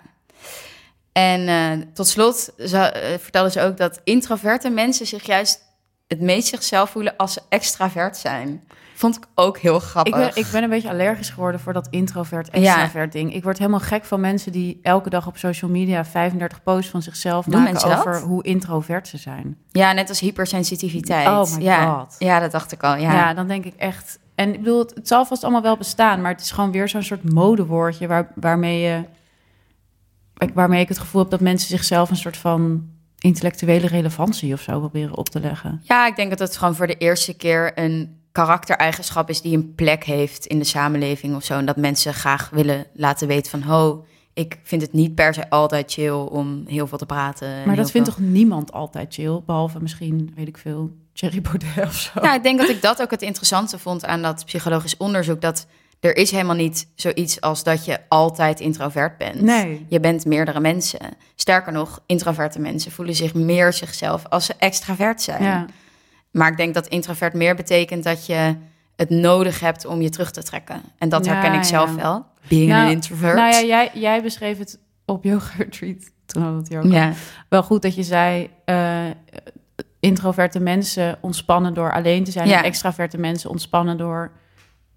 En 1.11 1.47
eh, 1.47 1.87
tot 1.93 2.07
slot 2.07 2.53
vertelde 3.19 3.51
ze 3.51 3.61
ook 3.61 3.77
dat 3.77 4.01
introverte 4.03 4.69
mensen 4.69 5.07
zich 5.07 5.25
juist 5.25 5.68
het 6.09 6.21
meest 6.21 6.47
zichzelf 6.47 6.89
voelen 6.89 7.17
als 7.17 7.33
ze 7.33 7.41
extravert 7.49 8.17
zijn. 8.17 8.63
Vond 8.93 9.15
ik 9.17 9.25
ook 9.35 9.57
heel 9.57 9.75
Ik 9.75 9.81
grappig. 9.81 10.15
ben, 10.15 10.31
ik 10.33 10.45
ben 10.51 10.63
een 10.63 10.69
beetje 10.69 10.89
allergisch 10.89 11.29
geworden 11.29 11.59
voor 11.59 11.73
dat 11.73 11.87
introvert-extravert 11.89 13.11
ding. 13.11 13.33
Ik 13.33 13.43
word 13.43 13.57
helemaal 13.57 13.79
gek 13.79 14.05
van 14.05 14.19
mensen 14.19 14.51
die 14.51 14.79
elke 14.83 15.09
dag 15.09 15.27
op 15.27 15.37
social 15.37 15.71
media 15.71 16.05
35 16.05 16.63
posts 16.63 16.91
van 16.91 17.01
zichzelf 17.01 17.45
Doen 17.45 17.63
maken 17.63 17.89
dat? 17.89 17.97
over 17.99 18.21
hoe 18.21 18.43
introvert 18.43 19.07
ze 19.07 19.17
zijn. 19.17 19.57
Ja, 19.71 19.93
net 19.93 20.09
als 20.09 20.19
hypersensitiviteit. 20.19 21.27
Oh 21.27 21.57
my 21.57 21.63
ja. 21.63 21.97
God. 21.99 22.15
Ja, 22.19 22.39
dat 22.39 22.51
dacht 22.51 22.71
ik 22.71 22.83
al. 22.83 22.95
Ja. 22.95 23.13
Ja. 23.13 23.33
dan 23.33 23.47
denk 23.47 23.65
ik 23.65 23.75
echt. 23.75 24.19
En 24.35 24.53
ik 24.53 24.59
bedoel, 24.59 24.79
het, 24.79 24.95
het 24.95 25.07
zal 25.07 25.25
vast 25.25 25.43
allemaal 25.43 25.61
wel 25.61 25.77
bestaan, 25.77 26.21
maar 26.21 26.31
het 26.31 26.41
is 26.41 26.51
gewoon 26.51 26.71
weer 26.71 26.89
zo'n 26.89 27.03
soort 27.03 27.31
modewoordje 27.33 28.07
waar, 28.07 28.31
waarmee 28.35 28.79
je. 28.79 29.03
Waarmee 30.53 30.81
ik 30.81 30.87
het 30.87 30.99
gevoel 30.99 31.21
heb 31.21 31.31
dat 31.31 31.39
mensen 31.39 31.69
zichzelf 31.69 32.09
een 32.09 32.15
soort 32.15 32.37
van 32.37 32.89
intellectuele 33.19 33.87
relevantie 33.87 34.53
of 34.53 34.61
zo 34.61 34.79
proberen 34.79 35.17
op 35.17 35.29
te 35.29 35.39
leggen. 35.39 35.81
Ja, 35.83 36.07
ik 36.07 36.15
denk 36.15 36.29
dat 36.29 36.39
het 36.39 36.57
gewoon 36.57 36.75
voor 36.75 36.87
de 36.87 36.97
eerste 36.97 37.33
keer 37.33 37.71
een 37.79 38.17
karaktereigenschap 38.31 39.29
is 39.29 39.41
die 39.41 39.55
een 39.57 39.75
plek 39.75 40.03
heeft 40.03 40.45
in 40.45 40.59
de 40.59 40.65
samenleving 40.65 41.35
of 41.35 41.43
zo. 41.43 41.57
En 41.57 41.65
dat 41.65 41.77
mensen 41.77 42.13
graag 42.13 42.49
willen 42.49 42.85
laten 42.93 43.27
weten 43.27 43.51
van, 43.51 43.61
ho, 43.61 44.05
ik 44.33 44.59
vind 44.63 44.81
het 44.81 44.93
niet 44.93 45.15
per 45.15 45.33
se 45.33 45.49
altijd 45.49 45.91
chill 45.91 46.09
om 46.11 46.63
heel 46.67 46.87
veel 46.87 46.97
te 46.97 47.05
praten. 47.05 47.47
en 47.47 47.67
Maar 47.67 47.75
dat 47.75 47.91
vindt 47.91 48.07
veel- 48.13 48.17
toch 48.17 48.27
niemand 48.27 48.71
altijd 48.71 49.13
chill, 49.13 49.41
behalve 49.45 49.79
misschien, 49.81 50.31
weet 50.35 50.47
ik 50.47 50.57
veel, 50.57 50.91
Thierry 51.13 51.41
Baudet 51.41 51.85
of 51.87 51.93
zo. 51.95 52.19
Nou, 52.21 52.35
ik 52.35 52.43
denk 52.43 52.59
dat 52.59 52.69
ik 52.69 52.81
dat 52.81 53.01
ook 53.01 53.11
het 53.11 53.21
interessante 53.21 53.79
vond 53.79 54.05
aan 54.05 54.21
dat 54.21 54.45
psychologisch 54.45 54.97
onderzoek. 54.97 55.41
Dat 55.41 55.67
er 55.99 56.17
is 56.17 56.31
helemaal 56.31 56.55
niet 56.55 56.87
zoiets 56.95 57.41
als 57.41 57.63
dat 57.63 57.85
je 57.85 57.99
altijd 58.07 58.59
introvert 58.59 59.17
bent. 59.17 59.41
Nee. 59.41 59.85
Je 59.89 59.99
bent 59.99 60.25
meerdere 60.25 60.59
mensen. 60.59 60.99
Sterker 61.35 61.71
nog, 61.71 61.99
introverte 62.05 62.59
mensen 62.59 62.91
voelen 62.91 63.15
zich 63.15 63.33
meer 63.33 63.73
zichzelf 63.73 64.25
als 64.25 64.45
ze 64.45 64.53
extravert 64.59 65.21
zijn. 65.21 65.43
Ja. 65.43 65.65
Maar 66.31 66.51
ik 66.51 66.57
denk 66.57 66.73
dat 66.73 66.87
introvert 66.87 67.33
meer 67.33 67.55
betekent 67.55 68.03
dat 68.03 68.25
je 68.25 68.55
het 68.95 69.09
nodig 69.09 69.59
hebt 69.59 69.85
om 69.85 70.01
je 70.01 70.09
terug 70.09 70.31
te 70.31 70.43
trekken. 70.43 70.81
En 70.97 71.09
dat 71.09 71.25
Ja, 71.25 71.33
herken 71.33 71.53
ik 71.53 71.63
zelf 71.63 71.89
ja. 71.89 71.95
wel. 71.95 72.25
Being 72.47 72.69
Nou, 72.69 72.85
an 72.85 72.91
introvert. 72.91 73.35
Nou 73.35 73.51
ja, 73.51 73.61
jij, 73.61 73.91
jij 73.93 74.21
beschreef 74.21 74.57
het 74.57 74.79
op 75.05 75.23
yoga 75.23 75.51
retreat. 75.63 76.11
Toen 76.25 76.41
hadden 76.41 76.63
we 76.63 76.63
het 76.63 76.69
hier 76.69 76.79
ook 76.79 76.91
ja. 77.01 77.13
wel 77.49 77.63
goed 77.63 77.81
dat 77.81 77.95
je 77.95 78.03
zei... 78.03 78.49
eh, 78.65 79.05
introverte 79.99 80.59
mensen 80.59 81.17
ontspannen 81.21 81.73
door 81.73 81.93
alleen 81.93 82.23
te 82.23 82.31
zijn... 82.31 82.51
En 82.51 82.63
extraverte 82.63 83.17
mensen 83.17 83.49
ontspannen 83.49 83.97
door 83.97 84.31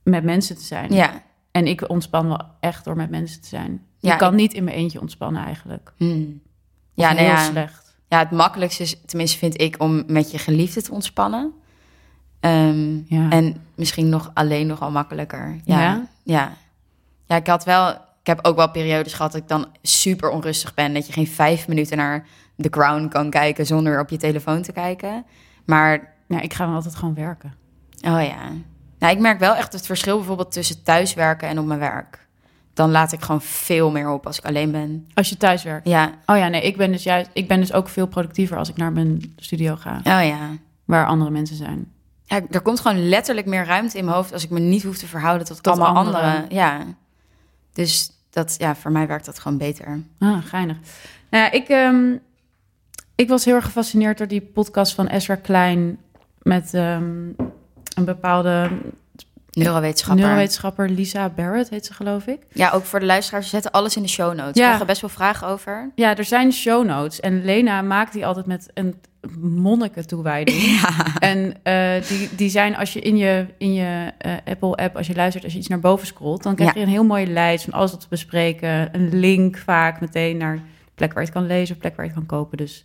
met 0.02 0.24
mensen 0.24 0.56
te 0.56 0.64
zijn. 0.64 0.92
ja. 0.92 1.22
En 1.50 1.66
ik 1.66 1.88
ontspan 1.88 2.28
wel 2.28 2.40
echt 2.60 2.84
door 2.84 2.96
met 2.96 3.10
mensen 3.10 3.40
te 3.40 3.48
zijn. 3.48 3.82
Ja, 3.98 4.12
ik 4.12 4.18
kan 4.18 4.30
ik- 4.32 4.38
niet 4.38 4.52
in 4.54 4.64
mijn 4.64 4.76
eentje 4.76 5.00
ontspannen 5.00 5.44
eigenlijk. 5.44 5.92
Hmm. 5.96 6.40
Ja, 6.94 7.06
nou 7.12 7.18
heel 7.24 7.28
ja. 7.34 7.44
slecht. 7.44 7.96
ja, 8.08 8.18
het 8.18 8.30
makkelijkste 8.30 8.82
is, 8.82 9.00
tenminste 9.06 9.38
vind 9.38 9.60
ik, 9.60 9.82
om 9.82 10.02
met 10.06 10.30
je 10.30 10.38
geliefde 10.38 10.82
te 10.82 10.92
ontspannen. 10.92 11.52
Ehm, 12.40 12.96
Ja. 13.04 13.30
En 13.30 13.56
misschien 13.74 14.08
nog 14.08 14.30
alleen 14.34 14.66
nogal 14.66 14.90
makkelijker. 14.90 15.60
Ja. 15.64 15.80
Ja? 15.80 16.06
ja. 16.22 16.52
Ja, 17.26 17.36
ik 17.36 17.46
had 17.46 17.64
wel. 17.64 17.88
Ik 17.90 18.26
heb 18.28 18.38
ook 18.46 18.56
wel 18.56 18.70
periodes 18.70 19.12
gehad 19.12 19.32
dat 19.32 19.40
ik 19.40 19.48
dan 19.48 19.66
super 19.82 20.30
onrustig 20.30 20.74
ben. 20.74 20.94
Dat 20.94 21.06
je 21.06 21.12
geen 21.12 21.26
vijf 21.26 21.68
minuten 21.68 21.96
naar 21.96 22.26
The 22.56 22.68
Crown 22.70 23.08
kan 23.08 23.30
kijken 23.30 23.66
zonder 23.66 24.00
op 24.00 24.08
je 24.10 24.16
telefoon 24.16 24.62
te 24.62 24.72
kijken. 24.72 25.24
Maar, 25.64 26.14
Ja, 26.28 26.40
ik 26.40 26.54
ga 26.54 26.64
dan 26.66 26.74
altijd 26.74 26.94
gewoon 26.94 27.14
werken. 27.14 27.54
oh 28.04 28.22
ja. 28.22 28.50
Nou, 29.02 29.14
ik 29.14 29.20
merk 29.20 29.38
wel 29.38 29.54
echt 29.54 29.72
het 29.72 29.86
verschil 29.86 30.16
bijvoorbeeld 30.16 30.52
tussen 30.52 30.82
thuiswerken 30.82 31.48
en 31.48 31.58
op 31.58 31.66
mijn 31.66 31.80
werk. 31.80 32.26
Dan 32.74 32.90
laat 32.90 33.12
ik 33.12 33.22
gewoon 33.22 33.42
veel 33.42 33.90
meer 33.90 34.10
op 34.10 34.26
als 34.26 34.38
ik 34.38 34.44
alleen 34.44 34.70
ben. 34.70 35.08
Als 35.14 35.28
je 35.28 35.36
thuis 35.36 35.62
werkt. 35.62 35.88
Ja, 35.88 36.12
Oh 36.26 36.36
ja, 36.36 36.48
nee, 36.48 36.62
ik 36.62 36.76
ben 36.76 36.92
dus 36.92 37.02
juist, 37.02 37.30
ik 37.32 37.48
ben 37.48 37.60
dus 37.60 37.72
ook 37.72 37.88
veel 37.88 38.06
productiever 38.06 38.56
als 38.56 38.68
ik 38.68 38.76
naar 38.76 38.92
mijn 38.92 39.34
studio 39.36 39.76
ga, 39.76 39.96
oh 39.96 40.02
ja. 40.04 40.48
waar 40.84 41.06
andere 41.06 41.30
mensen 41.30 41.56
zijn. 41.56 41.92
Ja, 42.24 42.40
er 42.50 42.60
komt 42.60 42.80
gewoon 42.80 43.08
letterlijk 43.08 43.46
meer 43.46 43.64
ruimte 43.64 43.98
in 43.98 44.04
mijn 44.04 44.16
hoofd 44.16 44.32
als 44.32 44.44
ik 44.44 44.50
me 44.50 44.60
niet 44.60 44.82
hoef 44.82 44.98
te 44.98 45.06
verhouden 45.06 45.46
tot, 45.46 45.62
Tot 45.62 45.78
allemaal 45.78 45.94
anderen. 45.94 46.20
anderen. 46.20 46.54
Ja. 46.54 46.84
Dus 47.72 48.10
dat, 48.30 48.54
ja, 48.58 48.76
voor 48.76 48.92
mij 48.92 49.06
werkt 49.06 49.26
dat 49.26 49.38
gewoon 49.38 49.58
beter. 49.58 50.02
Ah, 50.18 50.38
geinig. 50.44 50.76
Nou 51.30 51.44
ja, 51.44 51.50
ik, 51.50 51.68
ehm, 51.68 52.16
ik 53.14 53.28
was 53.28 53.44
heel 53.44 53.54
erg 53.54 53.64
gefascineerd 53.64 54.18
door 54.18 54.28
die 54.28 54.40
podcast 54.40 54.94
van 54.94 55.06
Ezra 55.06 55.34
Klein 55.34 55.98
met 56.42 56.74
ehm, 56.74 57.28
een 57.96 58.04
bepaalde 58.04 58.70
Neurowetenschapper. 59.50 60.24
neurowetenschapper, 60.24 60.88
Lisa 60.88 61.28
Barrett 61.28 61.68
heet 61.70 61.86
ze 61.86 61.94
geloof 61.94 62.26
ik. 62.26 62.38
Ja, 62.52 62.70
ook 62.70 62.84
voor 62.84 63.00
de 63.00 63.06
luisteraars, 63.06 63.44
we 63.44 63.50
zetten 63.50 63.70
alles 63.70 63.96
in 63.96 64.02
de 64.02 64.08
show 64.08 64.28
notes. 64.34 64.44
Ja. 64.44 64.50
We 64.52 64.60
krijgen 64.60 64.86
best 64.86 65.00
wel 65.00 65.10
vragen 65.10 65.46
over. 65.46 65.90
Ja, 65.94 66.16
er 66.16 66.24
zijn 66.24 66.52
show 66.52 66.86
notes 66.86 67.20
en 67.20 67.44
Lena 67.44 67.82
maakt 67.82 68.12
die 68.12 68.26
altijd 68.26 68.46
met 68.46 68.70
een 68.74 68.94
monniken 69.40 70.06
toewijding. 70.06 70.80
En 71.18 71.54
eh, 71.62 72.08
die, 72.08 72.28
die 72.36 72.48
zijn 72.50 72.76
als 72.76 72.92
je 72.92 73.00
in 73.00 73.16
je, 73.16 73.46
in 73.58 73.72
je 73.72 74.12
eh, 74.18 74.32
Apple-app, 74.44 74.96
als 74.96 75.06
je 75.06 75.14
luistert, 75.14 75.44
als 75.44 75.52
je 75.52 75.58
iets 75.58 75.68
naar 75.68 75.80
boven 75.80 76.06
scrolt, 76.06 76.42
dan 76.42 76.54
krijg 76.54 76.74
Ja. 76.74 76.80
je 76.80 76.86
een 76.86 76.92
heel 76.92 77.04
mooie 77.04 77.26
lijst 77.26 77.64
van 77.64 77.72
alles 77.72 77.90
wat 77.90 78.00
te 78.00 78.06
bespreken. 78.08 78.88
Een 78.94 79.18
link 79.18 79.56
vaak 79.56 80.00
meteen 80.00 80.36
naar 80.36 80.56
de 80.56 80.62
plek 80.94 81.12
waar 81.12 81.22
je 81.22 81.28
het 81.28 81.38
kan 81.38 81.46
lezen, 81.46 81.74
of 81.74 81.80
plek 81.80 81.96
waar 81.96 82.04
je 82.04 82.10
het 82.10 82.20
kan 82.26 82.38
kopen. 82.38 82.56
Dus 82.56 82.84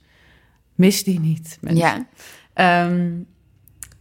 mis 0.75 1.03
die 1.03 1.19
niet. 1.19 1.57
mensen. 1.61 1.79
Ja. 1.85 2.05
Ehm, 2.53 3.09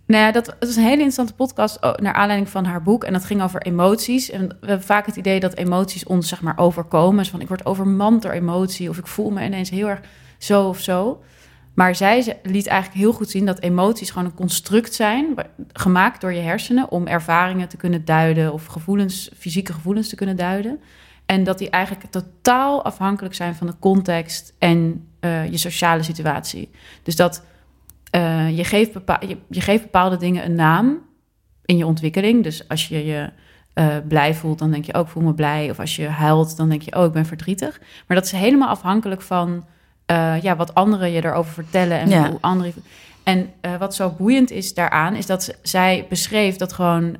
nou 0.07 0.23
ja, 0.23 0.33
dat, 0.33 0.47
het 0.47 0.69
is 0.69 0.77
een 0.77 0.83
hele 0.83 0.93
interessante 0.93 1.35
podcast 1.35 1.83
oh, 1.83 1.95
naar 1.95 2.13
aanleiding 2.13 2.51
van 2.51 2.65
haar 2.65 2.83
boek. 2.83 3.05
En 3.05 3.13
dat 3.13 3.25
ging 3.25 3.43
over 3.43 3.63
emoties. 3.63 4.31
En 4.31 4.49
we 4.49 4.67
hebben 4.67 4.87
vaak 4.87 5.07
het 5.07 5.17
idee 5.17 5.41
dat 5.41 5.57
emoties 5.57 6.05
ons 6.05 6.29
zeg 6.29 6.41
maar 6.41 6.59
overkomen. 6.59 7.19
Dus 7.19 7.31
van 7.31 7.41
ik 7.41 7.49
word 7.49 7.67
overmand 7.67 8.23
door 8.23 8.31
emotie 8.31 8.89
of 8.89 8.99
ik 8.99 9.07
voel 9.07 9.31
me 9.31 9.45
ineens 9.45 9.71
heel 9.71 9.89
erg 9.89 10.01
zo 10.39 10.69
of 10.69 10.81
zo. 10.81 11.23
Maar 11.75 11.95
zij 11.95 12.39
liet 12.43 12.67
eigenlijk 12.67 13.01
heel 13.01 13.13
goed 13.13 13.31
zien 13.31 13.47
dat 13.47 13.61
emoties 13.61 14.11
gewoon 14.11 14.25
een 14.25 14.35
construct 14.35 14.95
zijn, 14.95 15.35
gemaakt 15.73 16.21
door 16.21 16.33
je 16.33 16.41
hersenen 16.41 16.91
om 16.91 17.07
ervaringen 17.07 17.69
te 17.69 17.77
kunnen 17.77 18.05
duiden 18.05 18.53
of 18.53 18.67
gevoelens, 18.67 19.31
fysieke 19.39 19.73
gevoelens 19.73 20.09
te 20.09 20.17
kunnen 20.17 20.37
duiden. 20.37 20.81
En 21.27 21.45
dat 21.45 21.59
die 21.59 21.71
eigenlijk 21.71 22.11
totaal 22.11 22.85
afhankelijk 22.85 23.35
zijn 23.35 23.55
van 23.55 23.67
de 23.67 23.79
context 23.79 24.55
en 24.59 25.09
eh, 25.21 25.51
je 25.51 25.59
sociale 25.59 26.03
situatie. 26.03 26.71
Dus 27.03 27.17
dat 27.17 27.43
eh, 28.11 28.57
je, 28.57 28.65
geeft 28.65 28.93
bepa- 28.93 29.21
je, 29.29 29.37
je 29.49 29.61
geeft 29.61 29.83
bepaalde 29.83 30.17
dingen 30.17 30.45
een 30.45 30.55
naam 30.55 30.99
in 31.65 31.77
je 31.77 31.87
ontwikkeling. 31.87 32.43
Dus 32.43 32.69
als 32.69 32.89
je 32.89 33.05
je 33.05 33.31
eh, 33.73 33.97
blij 34.09 34.35
voelt, 34.35 34.59
dan 34.59 34.71
denk 34.71 34.85
je 34.85 34.95
ook, 34.95 35.09
voel 35.09 35.23
me 35.23 35.35
blij. 35.35 35.71
Of 35.71 35.79
als 35.81 35.97
je 35.97 36.09
huilt, 36.09 36.57
dan 36.57 36.69
denk 36.69 36.83
je, 36.83 36.97
oh, 36.97 37.05
ik 37.05 37.13
ben 37.13 37.27
verdrietig. 37.27 37.81
Maar 38.07 38.17
dat 38.17 38.27
is 38.27 38.33
helemaal 38.33 38.69
afhankelijk 38.69 39.23
van 39.23 39.65
eh, 40.07 40.43
ja, 40.43 40.57
wat 40.57 40.75
anderen 40.75 41.11
je 41.11 41.25
erover 41.25 41.53
vertellen 41.53 41.99
en 41.99 42.09
Ja. 42.09 42.29
hoe 42.31 42.39
anderen. 42.41 42.73
En 43.23 43.51
wat 43.79 43.95
zo 43.95 44.15
boeiend 44.19 44.51
is 44.51 44.75
daaraan, 44.75 45.15
is 45.15 45.27
dat 45.27 45.59
zij 45.63 46.07
beschreef 46.09 46.57
dat 46.57 46.73
gewoon, 46.73 47.17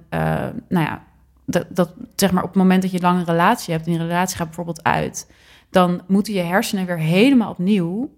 nou 0.69 0.85
ja, 0.87 1.03
dat, 1.47 1.67
dat 1.69 1.93
zeg 2.17 2.33
maar 2.33 2.43
op 2.43 2.49
het 2.49 2.59
moment 2.59 2.83
dat 2.83 2.91
je 2.91 2.97
een 2.97 3.03
lange 3.03 3.25
relatie 3.25 3.75
hebt 3.75 3.87
en 3.87 3.93
die 3.93 4.01
relatie 4.01 4.37
gaat 4.37 4.47
bijvoorbeeld 4.47 4.83
uit, 4.83 5.31
dan 5.71 6.03
moeten 6.07 6.33
je 6.33 6.41
hersenen 6.41 6.87
weer 6.87 6.99
helemaal 6.99 7.51
opnieuw 7.51 8.16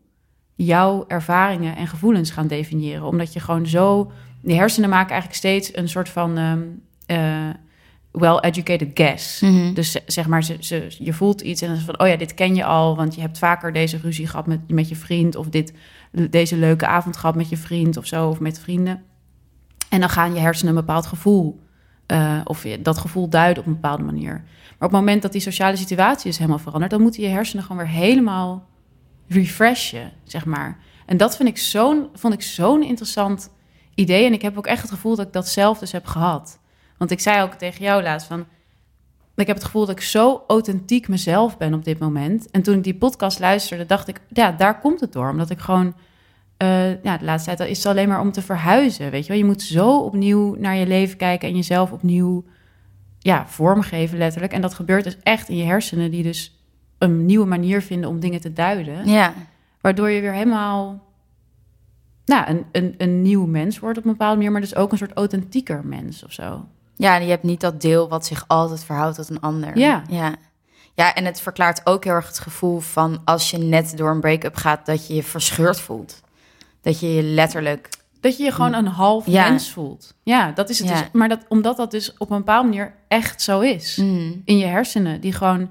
jouw 0.65 1.05
ervaringen 1.07 1.77
en 1.77 1.87
gevoelens 1.87 2.31
gaan 2.31 2.47
definiëren. 2.47 3.07
Omdat 3.07 3.33
je 3.33 3.41
gewoon 3.41 3.67
zo. 3.67 4.13
Die 4.43 4.57
hersenen 4.57 4.89
maken 4.91 5.11
eigenlijk 5.11 5.39
steeds 5.41 5.77
een 5.77 5.89
soort 5.89 6.09
van 6.09 6.39
eh, 7.07 7.49
well-educated 8.11 8.91
guess. 8.95 9.41
Mhm. 9.41 9.75
Dus 9.75 9.91
ze- 9.93 10.03
zeg 10.07 10.27
maar, 10.27 10.45
ze, 10.45 10.57
ze, 10.61 10.87
je 10.99 11.13
voelt 11.13 11.41
iets 11.41 11.63
en 11.63 11.69
dan 11.69 11.77
is 11.77 11.83
van, 11.83 12.01
oh 12.01 12.09
ja, 12.09 12.17
dit 12.17 12.35
ken 12.35 12.55
je 12.55 12.65
al, 12.65 12.97
want 12.97 13.15
je 13.15 13.21
hebt 13.21 13.39
vaker 13.39 13.73
deze 13.73 13.97
ruzie 13.97 14.27
gehad 14.27 14.47
met, 14.47 14.71
met 14.71 14.89
je 14.89 14.97
vriend, 14.97 15.37
of 15.37 15.49
dit, 15.49 15.73
deze 16.31 16.57
leuke 16.57 16.87
avond 16.87 17.17
gehad 17.17 17.35
met 17.35 17.49
je 17.49 17.57
vriend 17.57 17.97
of 17.97 18.07
zo, 18.07 18.29
of 18.29 18.41
met 18.41 18.61
vrienden. 18.61 19.03
En 19.89 20.01
dan 20.01 20.09
gaan 20.11 20.35
je 20.35 20.41
hersenen 20.41 20.75
een 20.77 20.81
bepaald 20.85 21.07
gevoel, 21.07 21.61
eh, 22.07 22.41
of 22.45 22.63
je 22.63 22.83
dat 22.83 22.99
gevoel 22.99 23.29
duiden 23.29 23.63
op 23.63 23.69
een 23.69 23.81
bepaalde 23.81 24.03
manier. 24.03 24.33
Maar 24.33 24.89
op 24.89 24.95
het 24.95 25.01
moment 25.01 25.23
dat 25.23 25.33
die 25.33 25.41
sociale 25.41 25.77
situatie 25.77 26.31
is 26.31 26.37
helemaal 26.39 26.59
veranderd, 26.59 26.91
dan 26.91 27.01
moeten 27.03 27.23
je 27.23 27.29
hersenen 27.29 27.65
gewoon 27.65 27.77
weer 27.83 27.93
helemaal 27.93 28.67
refreshen, 29.29 30.13
zeg 30.25 30.45
maar. 30.45 30.79
En 31.07 31.17
dat 31.17 31.37
vind 31.37 31.49
ik 31.49 31.59
zo'n, 31.59 32.09
vond 32.15 32.35
ik 32.35 32.43
zo'n 32.43 32.83
interessant 32.83 33.51
idee. 33.95 34.27
En 34.27 34.33
ik 34.33 34.43
heb 34.43 34.59
ook 34.59 34.67
echt 34.67 34.83
het 34.83 34.91
gevoel 34.91 35.17
dat 35.17 35.27
ik 35.27 35.33
dat 35.33 35.49
zelf 35.49 35.79
dus 35.79 35.93
heb 35.93 36.07
gehad. 36.07 36.59
Want 36.99 37.11
ik 37.11 37.21
zei 37.21 37.43
ook 37.43 37.55
tegen 37.55 37.85
jou 37.85 38.03
laatst 38.03 38.27
van... 38.27 38.47
Ik 39.37 39.47
heb 39.47 39.57
het 39.57 39.65
gevoel 39.65 39.87
dat 39.87 39.97
ik 39.97 40.03
zo 40.03 40.45
authentiek 40.47 41.09
mezelf 41.09 41.57
ben 41.57 41.75
op 41.75 41.85
dit 41.85 41.99
moment. 41.99 42.51
En 42.51 42.63
toen 42.63 42.77
ik 42.77 42.85
die 42.85 42.95
podcast 42.95 43.39
luisterde, 43.39 43.87
dacht 43.87 44.09
ik... 44.09 44.21
Ja, 44.29 44.53
daar 44.53 44.81
komt 44.81 45.01
het 45.01 45.13
door. 45.13 45.31
Omdat 45.31 45.51
ik 45.51 45.59
gewoon... 45.59 45.95
eh, 46.57 47.03
ja, 47.03 47.19
de 47.19 47.25
laatste 47.25 47.55
tijd 47.55 47.71
is 47.71 47.77
het 47.77 47.87
alleen 47.87 48.09
maar 48.09 48.21
om 48.21 48.33
te 48.33 48.43
verhuizen, 48.43 49.11
weet 49.11 49.23
je 49.23 49.29
wel. 49.29 49.39
Je 49.39 49.45
moet 49.45 49.63
zo 49.63 49.99
opnieuw 49.99 50.55
naar 50.59 50.77
je 50.77 50.87
leven 50.87 51.17
kijken... 51.17 51.49
en 51.49 51.57
jezelf 51.57 51.93
opnieuw 51.93 52.45
ja, 53.19 53.47
vormgeven, 53.47 54.19
letterlijk. 54.19 54.53
En 54.53 54.61
dat 54.61 54.75
gebeurt 54.75 55.05
dus 55.05 55.17
echt 55.23 55.49
in 55.49 55.57
je 55.57 55.65
hersenen... 55.65 56.11
die 56.11 56.23
dus 56.23 56.58
een 56.99 57.27
nieuwe 57.27 57.47
manier 57.47 57.83
vinden 57.83 58.11
om 58.11 58.21
dingen 58.21 58.41
te 58.41 58.53
duiden. 58.53 59.09
Ja. 59.09 59.35
Waardoor 59.81 60.11
je 60.11 60.21
weer 60.21 60.33
helemaal 60.33 61.07
nou, 62.25 62.49
een, 62.51 62.65
een, 62.73 62.95
een 62.99 63.23
nieuw 63.23 63.47
mens 63.47 63.79
wordt 63.79 63.99
op 63.99 64.05
een 64.05 64.11
bepaalde 64.11 64.37
manier, 64.37 64.53
maar 64.53 64.61
dus 64.61 64.75
ook 64.75 64.93
een 64.93 64.99
soort 64.99 65.13
authentieker 65.13 65.81
mens 65.85 66.25
of 66.25 66.33
zo. 66.33 66.67
ja, 66.97 67.17
en 67.17 67.23
je 67.25 67.31
hebt 67.31 67.43
niet 67.43 67.61
dat 67.61 67.81
deel 67.81 68.09
wat 68.09 68.27
zich 68.27 68.45
altijd 68.47 68.85
verhoudt 68.85 69.17
tot 69.17 69.31
een 69.31 69.41
ander. 69.41 69.79
Ja. 69.79 70.03
ja. 70.11 70.35
Ja, 70.95 71.15
en 71.15 71.25
het 71.25 71.41
verklaart 71.41 71.81
ook 71.87 72.05
heel 72.05 72.13
erg 72.13 72.27
het 72.27 72.39
gevoel 72.39 72.79
van 72.81 73.21
als 73.25 73.51
je 73.51 73.59
net 73.59 73.97
door 73.97 74.11
een 74.11 74.21
break-up 74.21 74.57
gaat, 74.57 74.87
dat 74.87 75.07
je 75.07 75.15
je 75.15 75.23
verscheurd 75.23 75.81
voelt. 75.81 76.21
Dat 76.81 77.01
je 77.01 77.15
je 77.15 77.23
letterlijk. 77.23 77.89
Dat 78.21 78.37
je 78.37 78.45
je 78.45 78.53
gewoon 78.53 78.75
een 78.75 78.87
half 78.87 79.27
Ja. 79.27 79.49
mens 79.49 79.71
voelt. 79.73 80.15
Ja, 80.23 80.53
dat 80.53 80.69
is 80.71 80.79
het 80.79 80.89
Ja. 80.89 80.95
dus. 81.01 81.09
Maar 81.13 81.29
dat, 81.29 81.45
omdat 81.49 81.77
dat 81.77 81.91
dus 81.91 82.17
op 82.17 82.31
een 82.31 82.37
bepaalde 82.39 82.69
manier 82.69 82.95
echt 83.09 83.43
zo 83.43 83.61
is. 83.61 83.97
Mm. 83.97 84.43
In 84.45 84.59
je 84.59 84.67
hersenen, 84.67 85.21
die 85.21 85.33
gewoon 85.33 85.69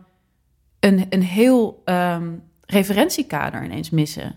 een, 0.79 1.05
een 1.09 1.23
heel 1.23 1.81
ehm, 1.85 2.27
referentiekader 2.65 3.63
ineens 3.63 3.89
missen. 3.89 4.35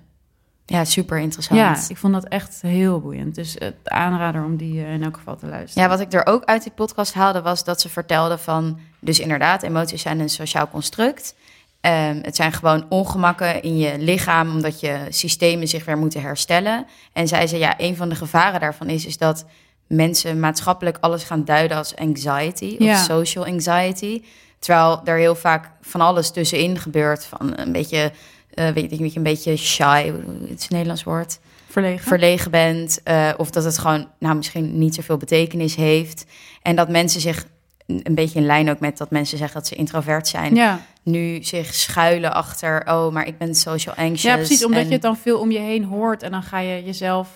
Ja, 0.66 0.85
super 0.85 1.18
interessant. 1.18 1.61
Ja, 1.61 1.76
ik 1.88 1.97
vond 1.97 2.12
dat 2.12 2.25
echt 2.25 2.62
heel 2.62 3.00
boeiend. 3.00 3.35
Dus 3.35 3.56
het 3.59 3.75
aanrader 3.85 4.44
om 4.44 4.56
die 4.56 4.85
eh, 4.85 4.92
in 4.92 5.02
elk 5.02 5.16
geval 5.16 5.37
te 5.37 5.47
luisteren. 5.47 5.82
Ja, 5.82 5.88
wat 5.97 6.00
ik 6.00 6.12
er 6.12 6.26
ook 6.26 6.44
uit 6.44 6.62
die 6.62 6.73
podcast 6.73 7.14
haalde, 7.14 7.42
was 7.42 7.64
dat 7.64 7.80
ze 7.80 7.88
vertelde 7.88 8.38
van... 8.38 8.78
Dus 9.00 9.20
inderdaad, 9.20 9.62
emoties 9.62 10.02
zijn 10.02 10.20
een 10.20 10.28
sociaal 10.28 10.68
construct. 10.68 11.35
Ehm, 11.80 12.18
het 12.23 12.37
zijn 12.37 12.52
gewoon 12.52 12.87
ongemakken 12.88 13.62
in 13.62 13.78
je 13.78 13.99
lichaam... 13.99 14.50
omdat 14.50 14.80
je 14.80 15.06
systemen 15.09 15.68
zich 15.68 15.85
weer 15.85 15.99
moeten 15.99 16.20
herstellen. 16.20 16.87
En 17.12 17.28
zij 17.28 17.47
zei, 17.47 17.61
ja, 17.61 17.75
een 17.78 17.97
van 17.97 18.09
de 18.09 18.14
gevaren 18.14 18.61
daarvan 18.61 18.88
is... 18.88 19.06
is 19.06 19.18
dat 19.18 19.44
mensen 19.87 20.40
maatschappelijk 20.40 20.99
alles 21.00 21.23
gaan 21.25 21.44
duiden 21.44 21.76
als 21.76 21.97
anxiety... 21.97 22.76
of 22.78 22.85
Ja. 22.85 22.97
social 22.97 23.47
anxiety. 23.47 24.23
Terwijl 24.61 25.00
er 25.05 25.17
heel 25.17 25.35
vaak 25.35 25.71
van 25.81 26.00
alles 26.00 26.31
tussenin 26.31 26.79
gebeurt. 26.79 27.25
Van 27.25 27.59
een 27.59 27.73
beetje, 27.73 28.12
eh, 28.55 28.69
weet 28.69 28.93
ik 28.93 29.00
niet, 29.00 29.17
een 29.17 29.23
beetje 29.23 29.57
shy, 29.57 30.07
het 30.07 30.59
is 30.59 30.62
het 30.62 30.71
Nederlands 30.71 31.02
woord 31.02 31.38
Verlegen. 31.69 32.07
verlegen 32.07 32.50
bent. 32.50 33.00
eh, 33.02 33.31
of 33.37 33.50
dat 33.50 33.64
het 33.64 33.79
gewoon 33.79 34.09
nou, 34.19 34.37
misschien 34.37 34.79
niet 34.79 34.95
zoveel 34.95 35.17
betekenis 35.17 35.75
heeft. 35.75 36.25
En 36.62 36.76
dat 36.76 36.88
mensen 36.88 37.21
zich 37.21 37.45
een 37.87 38.14
beetje 38.14 38.38
in 38.38 38.47
lijn 38.47 38.71
ook 38.71 38.81
met 38.81 38.99
dat 38.99 39.11
mensen 39.11 39.38
zeggen 39.38 39.57
dat 39.59 39.67
ze 39.67 39.75
introvert 39.75 40.29
zijn. 40.29 40.55
Ja. 40.55 40.81
Nu 41.02 41.43
zich 41.43 41.75
schuilen 41.75 42.33
achter, 42.35 42.83
oh, 42.87 43.12
maar 43.12 43.26
ik 43.26 43.38
ben 43.38 43.55
social 43.55 43.95
anxious. 43.95 44.23
ja, 44.23 44.37
precies. 44.37 44.64
Omdat 44.64 44.81
en- 44.81 44.87
je 44.87 44.93
het 44.93 45.02
dan 45.02 45.17
veel 45.17 45.38
om 45.38 45.50
je 45.50 45.59
heen 45.59 45.85
hoort 45.85 46.23
en 46.23 46.31
dan 46.31 46.43
ga 46.43 46.59
je 46.59 46.85
jezelf... 46.85 47.29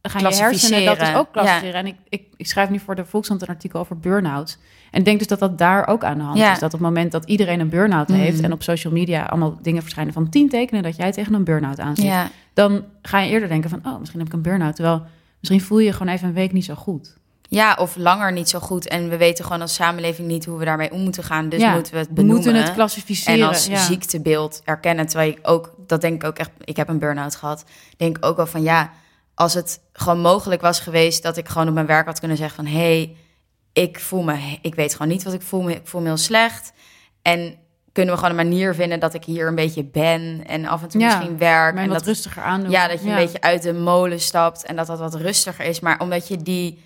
Dan 0.00 0.30
je 0.30 0.36
hersenen 0.36 0.84
dat 0.84 1.00
is 1.00 1.14
ook 1.14 1.32
klassificeren. 1.32 1.74
En 1.74 1.86
ik, 1.86 1.96
ik, 2.08 2.22
ik 2.36 2.46
schrijf 2.46 2.68
nu 2.68 2.78
voor 2.78 2.94
de 2.94 3.04
Volkskrant 3.04 3.42
een 3.42 3.48
artikel 3.48 3.80
over 3.80 3.98
burn-out. 3.98 4.58
En 4.90 4.98
ik 4.98 5.04
denk 5.04 5.18
dus 5.18 5.26
dat 5.28 5.38
dat 5.38 5.58
daar 5.58 5.86
ook 5.86 6.04
aan 6.04 6.18
de 6.18 6.24
hand 6.24 6.38
Ja. 6.38 6.52
is. 6.52 6.58
Dat 6.58 6.74
op 6.74 6.80
het 6.80 6.88
moment 6.88 7.12
dat 7.12 7.24
iedereen 7.24 7.60
een 7.60 7.68
burn-out 7.68 8.08
Mhm. 8.08 8.18
heeft... 8.18 8.40
en 8.40 8.52
op 8.52 8.62
social 8.62 8.92
media 8.92 9.22
allemaal 9.24 9.58
dingen 9.62 9.82
verschijnen 9.82 10.12
van 10.12 10.28
tien 10.28 10.48
tekenen... 10.48 10.82
dat 10.82 10.96
jij 10.96 11.12
tegen 11.12 11.34
een 11.34 11.44
burn-out 11.44 11.80
aan 11.80 11.96
zit. 11.96 12.04
Ja, 12.04 12.30
dan 12.54 12.84
ga 13.02 13.18
je 13.20 13.30
eerder 13.30 13.48
denken 13.48 13.70
van... 13.70 13.80
oh, 13.84 13.98
misschien 13.98 14.18
heb 14.18 14.28
ik 14.28 14.34
een 14.34 14.42
burn-out. 14.42 14.74
Terwijl 14.76 15.02
misschien 15.40 15.60
voel 15.60 15.78
je 15.78 15.84
je 15.86 15.92
gewoon 15.92 16.12
even 16.12 16.28
een 16.28 16.34
week 16.34 16.52
niet 16.52 16.64
zo 16.64 16.74
goed. 16.74 17.16
ja, 17.50 17.74
of 17.80 17.96
langer 17.96 18.32
niet 18.32 18.48
zo 18.48 18.58
goed. 18.58 18.88
En 18.88 19.08
we 19.08 19.16
weten 19.16 19.44
gewoon 19.44 19.60
als 19.60 19.74
samenleving 19.74 20.28
niet 20.28 20.44
hoe 20.44 20.58
we 20.58 20.64
daarmee 20.64 20.92
om 20.92 21.00
moeten 21.02 21.24
gaan. 21.24 21.48
Dus 21.48 21.60
Ja, 21.60 21.72
moeten 21.74 21.92
we 21.92 21.98
het 21.98 22.08
We 22.08 22.14
benoemen. 22.14 22.42
moeten 22.44 22.62
het 22.62 22.72
klassificeren. 22.74 23.40
En 23.40 23.48
als 23.48 23.66
ja. 23.66 23.76
ziektebeeld 23.76 24.60
erkennen. 24.64 25.06
Terwijl 25.06 25.30
ik 25.30 25.38
ook, 25.42 25.74
dat 25.86 26.00
denk 26.00 26.14
ik 26.22 26.28
ook 26.28 26.38
echt, 26.38 26.50
ik 26.64 26.76
heb 26.76 26.88
een 26.88 26.98
burn-out 26.98 27.36
gehad. 27.36 27.64
Denk 27.96 28.16
ook 28.20 28.36
wel 28.36 28.46
van 28.46 28.62
ja, 28.62 28.90
als 29.34 29.54
het 29.54 29.80
gewoon 29.92 30.20
mogelijk 30.20 30.60
was 30.60 30.80
geweest 30.80 31.22
dat 31.22 31.36
ik 31.36 31.48
gewoon 31.48 31.68
op 31.68 31.74
mijn 31.74 31.86
werk 31.86 32.06
had 32.06 32.18
kunnen 32.18 32.36
zeggen 32.36 32.56
van 32.64 32.72
hé, 32.72 32.78
hey, 32.78 33.16
ik 33.82 34.00
voel 34.00 34.22
me, 34.22 34.58
ik 34.62 34.74
weet 34.74 34.92
gewoon 34.92 35.08
niet 35.08 35.22
wat 35.22 35.32
ik 35.32 35.42
voel 35.42 35.62
me, 35.62 35.74
ik 35.74 35.86
voel 35.86 36.00
me 36.00 36.06
heel 36.06 36.16
slecht. 36.16 36.72
En 37.22 37.54
kunnen 37.92 38.14
we 38.14 38.20
gewoon 38.20 38.38
een 38.38 38.48
manier 38.48 38.74
vinden 38.74 39.00
dat 39.00 39.14
ik 39.14 39.24
hier 39.24 39.46
een 39.46 39.54
beetje 39.54 39.84
ben 39.84 40.42
en 40.46 40.66
af 40.66 40.82
en 40.82 40.88
toe 40.88 41.00
Ja, 41.00 41.06
misschien 41.16 41.38
werk. 41.38 41.76
en 41.76 41.88
wat 41.88 41.98
dat, 41.98 42.06
rustiger 42.06 42.42
aandoen. 42.42 42.70
ja, 42.70 42.88
dat 42.88 43.02
je 43.02 43.08
een 43.08 43.14
beetje 43.16 43.40
uit 43.40 43.62
de 43.62 43.72
molen 43.72 44.20
stapt 44.20 44.64
en 44.64 44.76
dat 44.76 44.86
dat 44.86 44.98
wat 44.98 45.14
rustiger 45.14 45.64
is. 45.64 45.80
Maar 45.80 46.00
omdat 46.00 46.28
je 46.28 46.36
die 46.36 46.84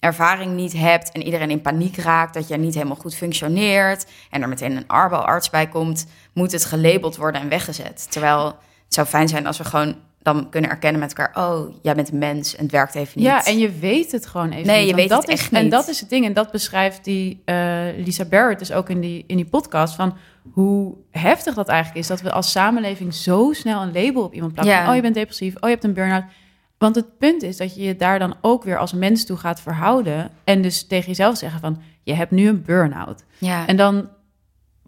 ervaring 0.00 0.54
niet 0.54 0.72
hebt 0.72 1.12
en 1.12 1.22
iedereen 1.22 1.50
in 1.50 1.60
paniek 1.60 1.96
raakt, 1.96 2.34
dat 2.34 2.48
je 2.48 2.56
niet 2.56 2.74
helemaal 2.74 2.96
goed 2.96 3.14
functioneert 3.14 4.06
en 4.30 4.42
er 4.42 4.48
meteen 4.48 4.76
een 4.76 4.88
arbo-arts 4.88 5.50
bij 5.50 5.68
komt, 5.68 6.06
moet 6.32 6.52
het 6.52 6.64
gelabeld 6.64 7.16
worden 7.16 7.40
en 7.40 7.48
weggezet. 7.48 8.06
Terwijl 8.10 8.44
het 8.84 8.94
zou 8.94 9.06
fijn 9.06 9.28
zijn 9.28 9.46
als 9.46 9.58
we 9.58 9.64
gewoon 9.64 9.96
dan 10.24 10.50
kunnen 10.50 10.70
erkennen 10.70 11.00
met 11.00 11.14
elkaar, 11.14 11.44
oh, 11.50 11.74
jij 11.82 11.94
bent 11.94 12.12
een 12.12 12.18
mens 12.18 12.56
en 12.56 12.62
het 12.62 12.72
werkt 12.72 12.94
even 12.94 13.12
niet. 13.14 13.26
Ja, 13.26 13.44
en 13.44 13.58
je 13.58 13.70
weet 13.78 14.12
het 14.12 14.26
gewoon 14.26 14.50
even 14.50 14.66
Nee, 14.66 14.80
niet. 14.80 14.88
je 14.88 14.94
weet 14.94 15.08
dat 15.08 15.22
het 15.22 15.30
is, 15.30 15.40
echt 15.40 15.52
En 15.52 15.62
niet. 15.62 15.70
dat 15.70 15.88
is 15.88 16.00
het 16.00 16.08
ding. 16.08 16.24
En 16.24 16.32
dat 16.32 16.50
beschrijft 16.50 17.04
die 17.04 17.42
eh, 17.44 17.82
Lisa 17.96 18.24
Barrett 18.24 18.58
dus 18.58 18.72
ook 18.72 18.88
in 18.88 19.00
die, 19.00 19.24
in 19.26 19.36
die 19.36 19.44
podcast. 19.46 19.94
Van 19.94 20.16
hoe 20.52 20.94
heftig 21.10 21.54
dat 21.54 21.68
eigenlijk 21.68 22.00
is. 22.00 22.06
Dat 22.06 22.20
we 22.20 22.32
als 22.32 22.50
samenleving 22.50 23.14
zo 23.14 23.52
snel 23.52 23.82
een 23.82 23.92
label 23.92 24.22
op 24.22 24.34
iemand. 24.34 24.64
Ja. 24.64 24.80
Van, 24.80 24.88
Oh, 24.88 24.94
je 24.94 25.02
bent 25.02 25.14
depressief. 25.14 25.54
Oh, 25.54 25.60
je 25.62 25.68
hebt 25.68 25.84
een 25.84 25.94
burn-out. 25.94 26.24
Want 26.78 26.96
het 26.96 27.18
punt 27.18 27.42
is 27.42 27.56
dat 27.56 27.74
je 27.74 27.82
je 27.82 27.96
daar 27.96 28.18
dan 28.18 28.34
ook 28.40 28.64
weer 28.64 28.78
als 28.78 28.92
mens 28.92 29.24
toe 29.26 29.36
gaat 29.36 29.60
verhouden. 29.60 30.30
En 30.44 30.62
dus 30.62 30.86
tegen 30.86 31.06
jezelf 31.06 31.36
zeggen 31.36 31.60
van... 31.60 31.82
je 32.02 32.14
hebt 32.14 32.30
nu 32.30 32.48
een 32.48 32.62
burn-out. 32.62 33.24
ja. 33.38 33.66
En 33.66 33.76
dan 33.76 34.08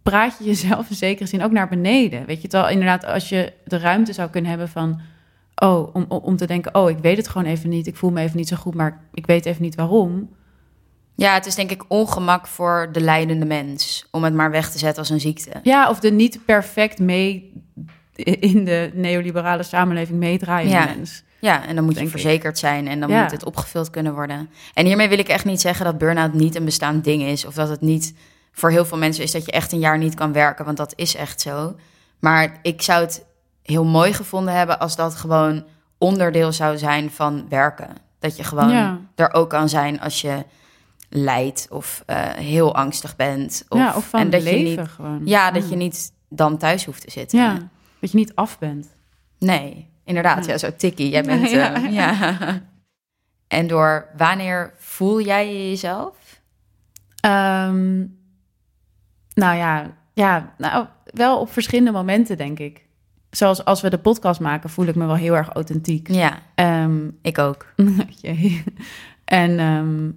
praat 0.02 0.36
je 0.38 0.44
jezelf 0.44 0.90
in 0.90 0.96
zekere 0.96 1.28
zin 1.28 1.42
ook 1.42 1.50
naar 1.52 1.68
beneden. 1.68 2.26
Weet 2.26 2.42
je, 2.42 2.48
terwijl 2.48 2.72
inderdaad 2.72 3.04
als 3.04 3.28
je 3.28 3.52
de 3.64 3.78
ruimte 3.78 4.12
zou 4.12 4.30
kunnen 4.30 4.50
hebben 4.50 4.68
van... 4.68 5.00
oh, 5.56 5.94
om, 5.94 6.04
om 6.08 6.36
te 6.36 6.46
denken, 6.46 6.74
oh, 6.74 6.90
ik 6.90 6.98
weet 6.98 7.16
het 7.16 7.28
gewoon 7.28 7.46
even 7.46 7.68
niet. 7.68 7.86
Ik 7.86 7.96
voel 7.96 8.10
me 8.10 8.20
even 8.20 8.36
niet 8.36 8.48
zo 8.48 8.56
goed, 8.56 8.74
maar 8.74 9.00
ik 9.12 9.26
weet 9.26 9.46
even 9.46 9.62
niet 9.62 9.74
waarom. 9.74 10.28
ja, 11.14 11.34
het 11.34 11.46
is 11.46 11.54
denk 11.54 11.70
ik 11.70 11.84
ongemak 11.88 12.46
voor 12.46 12.88
de 12.92 13.00
lijdende 13.00 13.46
mens 13.46 14.08
om 14.10 14.24
het 14.24 14.34
maar 14.34 14.50
weg 14.50 14.70
te 14.70 14.78
zetten 14.78 14.98
als 14.98 15.10
een 15.10 15.20
ziekte. 15.20 15.50
Ja, 15.62 15.88
of 15.90 16.00
de 16.00 16.10
niet 16.10 16.38
perfect 16.44 16.98
mee 16.98 17.52
in 18.40 18.64
de 18.64 18.90
neoliberale 18.94 19.62
samenleving 19.62 20.18
meedraaiende 20.18 20.74
Ja. 20.76 20.84
mens. 20.84 21.24
Ja, 21.40 21.66
en 21.66 21.74
dan 21.74 21.84
moet 21.84 21.94
je 21.96 22.00
ik. 22.04 22.08
verzekerd 22.10 22.58
zijn 22.58 22.88
en 22.88 23.00
dan 23.00 23.08
Ja. 23.08 23.22
moet 23.22 23.30
het 23.30 23.44
opgevuld 23.44 23.90
kunnen 23.90 24.14
worden. 24.14 24.48
En 24.74 24.86
hiermee 24.86 25.08
wil 25.08 25.18
ik 25.18 25.28
echt 25.28 25.44
niet 25.44 25.60
zeggen 25.60 25.84
dat 25.84 25.98
burn-out 25.98 26.32
niet 26.32 26.54
een 26.54 26.64
bestaand 26.64 27.04
ding 27.04 27.22
is. 27.22 27.44
Of 27.44 27.54
dat 27.54 27.68
het 27.68 27.80
niet 27.80 28.14
voor 28.52 28.70
heel 28.70 28.84
veel 28.84 28.98
mensen 28.98 29.24
is 29.24 29.30
dat 29.32 29.44
je 29.44 29.52
echt 29.52 29.72
een 29.72 29.78
jaar 29.78 29.98
niet 29.98 30.14
kan 30.14 30.32
werken. 30.32 30.64
Want 30.64 30.76
dat 30.76 30.92
is 30.96 31.14
echt 31.16 31.40
zo. 31.40 31.76
Maar 32.18 32.58
ik 32.62 32.82
zou 32.82 33.02
het 33.04 33.24
heel 33.66 33.84
mooi 33.84 34.12
gevonden 34.12 34.54
hebben 34.54 34.78
als 34.78 34.96
dat 34.96 35.14
gewoon 35.14 35.64
onderdeel 35.98 36.52
zou 36.52 36.78
zijn 36.78 37.10
van 37.10 37.46
werken. 37.48 37.88
Dat 38.18 38.36
je 38.36 38.44
gewoon 38.44 38.70
Ja. 38.70 39.00
er 39.14 39.32
ook 39.32 39.50
kan 39.50 39.68
zijn 39.68 40.00
als 40.00 40.20
je 40.20 40.44
lijdt 41.08 41.66
of 41.70 42.02
eh, 42.06 42.16
heel 42.22 42.74
angstig 42.74 43.16
bent. 43.16 43.64
Of, 43.68 43.78
ja, 43.78 43.96
of 43.96 44.08
van 44.08 44.20
en 44.20 44.30
dat 44.30 44.42
leven 44.42 44.70
je 44.70 44.78
niet, 44.78 44.88
gewoon. 44.88 45.20
Ja, 45.24 45.50
dat 45.50 45.68
je 45.68 45.76
niet 45.76 46.12
dan 46.28 46.56
thuis 46.58 46.84
hoeft 46.84 47.00
te 47.04 47.10
zitten. 47.10 47.38
Ja, 47.38 47.68
dat 48.00 48.10
je 48.10 48.16
niet 48.16 48.34
af 48.34 48.58
bent. 48.58 48.88
Nee, 49.38 49.90
inderdaad. 50.04 50.46
Ja, 50.46 50.58
zo 50.58 50.68
tikkie. 50.76 51.08
Jij 51.10 51.22
bent... 51.22 51.50
Ja. 51.50 51.74
eh, 51.74 51.92
ja. 51.92 52.36
En 53.48 53.66
door 53.66 54.08
wanneer 54.16 54.74
voel 54.78 55.20
jij 55.20 55.52
je 55.52 55.68
jezelf? 55.68 56.40
Ehm, 57.20 57.96
nou 59.34 59.56
ja, 59.56 59.86
ja 60.14 60.54
nou, 60.58 60.86
wel 61.04 61.40
op 61.40 61.52
verschillende 61.52 61.90
momenten, 61.92 62.36
denk 62.36 62.58
ik. 62.58 62.85
Zoals 63.36 63.64
als 63.64 63.80
we 63.80 63.90
de 63.90 63.98
podcast 63.98 64.40
maken, 64.40 64.70
voel 64.70 64.86
ik 64.86 64.94
me 64.94 65.06
wel 65.06 65.14
heel 65.16 65.36
erg 65.36 65.48
authentiek. 65.48 66.08
Ja, 66.10 66.38
Ehm, 66.54 67.08
ik 67.22 67.38
ook. 67.38 67.66
en 69.24 69.58
ehm, 69.58 70.10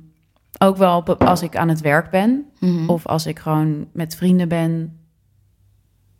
ook 0.57 0.77
wel 0.77 0.97
op- 0.97 1.23
als 1.23 1.41
ik 1.41 1.55
aan 1.57 1.67
het 1.69 1.81
werk 1.81 2.09
ben. 2.09 2.45
Mhm. 2.59 2.89
Of 2.89 3.05
als 3.07 3.25
ik 3.25 3.39
gewoon 3.39 3.87
met 3.93 4.15
vrienden 4.15 4.47
ben. 4.47 4.99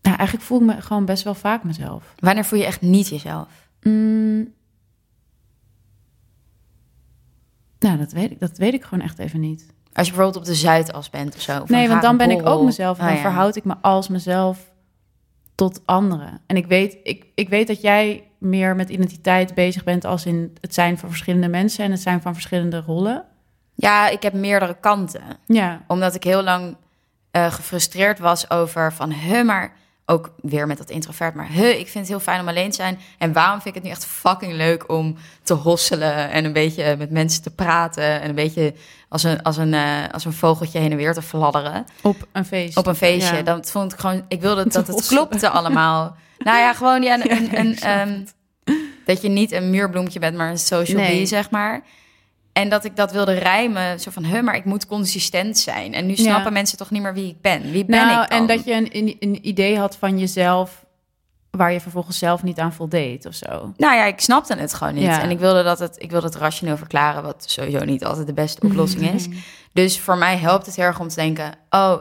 Nou, 0.02 0.16
eigenlijk 0.18 0.48
voel 0.48 0.60
ik 0.60 0.66
me 0.66 0.82
gewoon 0.82 1.06
best 1.06 1.24
wel 1.24 1.34
vaak 1.36 1.64
mezelf. 1.64 2.14
Wanneer 2.20 2.46
voel 2.46 2.60
je 2.60 2.66
echt 2.66 2.82
niet 2.82 3.08
jezelf? 3.08 3.70
Mm. 3.82 4.54
Nou, 7.80 7.98
dat 7.98 8.12
weet, 8.12 8.32
ik, 8.32 8.40
dat 8.40 8.58
weet 8.58 8.74
ik 8.74 8.84
gewoon 8.84 9.04
echt 9.04 9.20
even 9.20 9.40
niet. 9.40 9.66
Als 9.94 10.08
je 10.08 10.14
bijvoorbeeld 10.14 10.44
op 10.44 10.50
de 10.52 10.56
Zuidas 10.60 11.10
bent 11.10 11.36
of 11.36 11.42
zo. 11.42 11.62
of 11.62 11.70
nee, 11.70 11.88
want 11.88 12.02
dan 12.02 12.18
ben 12.18 12.30
ik 12.32 12.46
ook 12.46 12.64
mezelf. 12.66 12.98
En 12.98 13.04
Oh, 13.04 13.08
dan 13.10 13.18
ja. 13.18 13.24
verhoud 13.24 13.56
ik 13.56 13.64
me 13.66 13.76
als 13.82 14.08
mezelf 14.08 14.69
tot 15.60 15.82
anderen. 15.86 16.42
En 16.46 16.56
ik 16.56 16.66
weet, 16.66 16.98
ik, 17.04 17.26
ik 17.36 17.50
weet 17.50 17.68
dat 17.68 17.82
jij 17.82 18.24
meer 18.38 18.76
met 18.76 18.90
identiteit 18.90 19.54
bezig 19.54 19.84
bent... 19.84 20.06
als 20.06 20.26
in 20.26 20.58
het 20.62 20.74
zijn 20.74 20.98
van 20.98 21.10
verschillende 21.10 21.48
mensen... 21.48 21.84
en 21.86 21.92
het 21.92 22.00
zijn 22.02 22.22
van 22.22 22.34
verschillende 22.34 22.84
rollen. 22.86 23.26
Ja, 23.76 24.10
ik 24.10 24.22
heb 24.22 24.34
meerdere 24.34 24.78
kanten. 24.80 25.22
Ja, 25.46 25.84
Omdat 25.88 26.16
ik 26.16 26.24
heel 26.24 26.44
lang 26.44 26.78
eh, 27.32 27.52
gefrustreerd 27.52 28.20
was 28.20 28.50
over 28.50 28.94
van... 28.94 29.12
Huh, 29.12 29.46
maar 29.46 29.74
ook 30.10 30.32
weer 30.42 30.68
met 30.68 30.78
dat 30.78 30.90
introvert. 30.90 31.36
Maar 31.36 31.48
huh, 31.48 31.70
ik 31.70 31.88
vind 31.88 31.94
het 31.94 32.08
heel 32.08 32.20
fijn 32.20 32.42
om 32.42 32.48
alleen 32.48 32.70
te 32.70 32.76
zijn. 32.76 33.00
En 33.18 33.34
waarom 33.34 33.62
vind 33.62 33.68
ik 33.68 33.74
het 33.74 33.84
nu 33.84 33.90
echt 33.90 34.06
fucking 34.06 34.54
leuk 34.54 34.92
om 34.92 35.16
te 35.44 35.54
hosselen... 35.54 36.30
en 36.30 36.46
een 36.46 36.54
beetje 36.54 36.96
met 36.98 37.12
mensen 37.12 37.42
te 37.42 37.50
praten... 37.50 38.22
en 38.22 38.30
een 38.30 38.36
beetje 38.36 38.74
als 39.10 39.24
een, 39.24 39.42
als 39.42 39.58
een, 39.58 39.74
eh, 39.74 40.04
als 40.12 40.26
een 40.26 40.34
vogeltje 40.34 40.80
heen 40.80 40.92
en 40.92 40.98
weer 40.98 41.14
te 41.14 41.22
fladderen... 41.22 41.86
op 42.02 42.28
een 42.32 42.46
feest. 42.46 42.78
op 42.78 42.88
een 42.88 42.96
feestje. 42.96 43.36
Ja. 43.36 43.42
Dan 43.42 43.66
vond 43.66 43.94
ik 43.94 44.00
gewoon, 44.00 44.26
ik 44.28 44.42
wilde 44.42 44.64
Te 44.64 44.70
dat 44.70 44.88
het 44.88 45.08
klopte 45.08 45.50
allemaal. 45.50 46.16
nou 46.38 46.58
ja, 46.58 46.74
gewoon 46.74 47.04
ja, 47.04 47.26
een, 47.26 47.60
een, 47.60 47.80
ehm, 47.80 48.24
dat 49.06 49.22
je 49.22 49.30
niet 49.30 49.52
een 49.52 49.70
muurbloempje 49.70 50.20
bent, 50.20 50.38
maar 50.38 50.50
een 50.50 50.58
social 50.58 50.98
Nee. 50.98 51.16
bee, 51.16 51.26
zeg 51.26 51.50
maar. 51.50 51.84
En 52.60 52.70
dat 52.70 52.84
ik 52.84 52.96
dat 52.96 53.12
wilde 53.12 53.34
rijmen, 53.34 54.00
zo 54.00 54.12
van, 54.12 54.24
huh, 54.26 54.44
maar 54.44 54.56
ik 54.56 54.66
moet 54.66 54.86
consistent 54.86 55.58
zijn. 55.58 55.94
En 55.94 56.06
nu 56.06 56.14
Ja. 56.16 56.24
snappen 56.24 56.54
mensen 56.54 56.78
toch 56.78 56.90
niet 56.90 57.02
meer 57.02 57.14
wie 57.14 57.28
ik 57.30 57.42
ben. 57.42 57.72
Wie 57.72 57.86
ben 57.86 58.06
nou, 58.06 58.24
ik 58.24 58.30
dan? 58.30 58.40
en 58.40 58.48
dat 58.48 58.66
je 58.66 58.74
een, 58.74 59.16
een, 59.20 59.48
idee 59.48 59.78
had 59.78 59.96
van 59.96 60.20
jezelf... 60.20 60.86
waar 61.52 61.72
je 61.72 61.80
vervolgens 61.80 62.18
zelf 62.18 62.44
niet 62.44 62.60
aan 62.60 62.74
voldeed 62.74 63.26
of 63.26 63.34
zo. 63.34 63.74
Nou 63.78 63.96
ja, 63.96 64.06
ik 64.06 64.20
snapte 64.20 64.56
het 64.56 64.74
gewoon 64.74 64.94
niet. 64.94 65.04
Ja. 65.04 65.22
En 65.22 65.30
ik 65.30 65.40
wilde, 65.40 65.64
dat 65.64 65.80
het, 65.80 65.96
ik 65.98 66.12
wilde 66.12 66.26
het 66.26 66.36
rationeel 66.36 66.78
verklaren, 66.78 67.24
wat 67.24 67.44
sowieso 67.48 67.86
niet 67.86 68.06
altijd 68.06 68.28
de 68.28 68.34
beste 68.34 68.62
oplossing 68.66 69.12
is. 69.14 69.28
Dus 69.74 70.00
voor 70.00 70.18
mij 70.18 70.38
helpt 70.38 70.66
het 70.66 70.76
heel 70.76 70.86
erg 70.86 71.00
om 71.00 71.08
te 71.08 71.16
denken: 71.16 71.52
oh, 71.70 72.00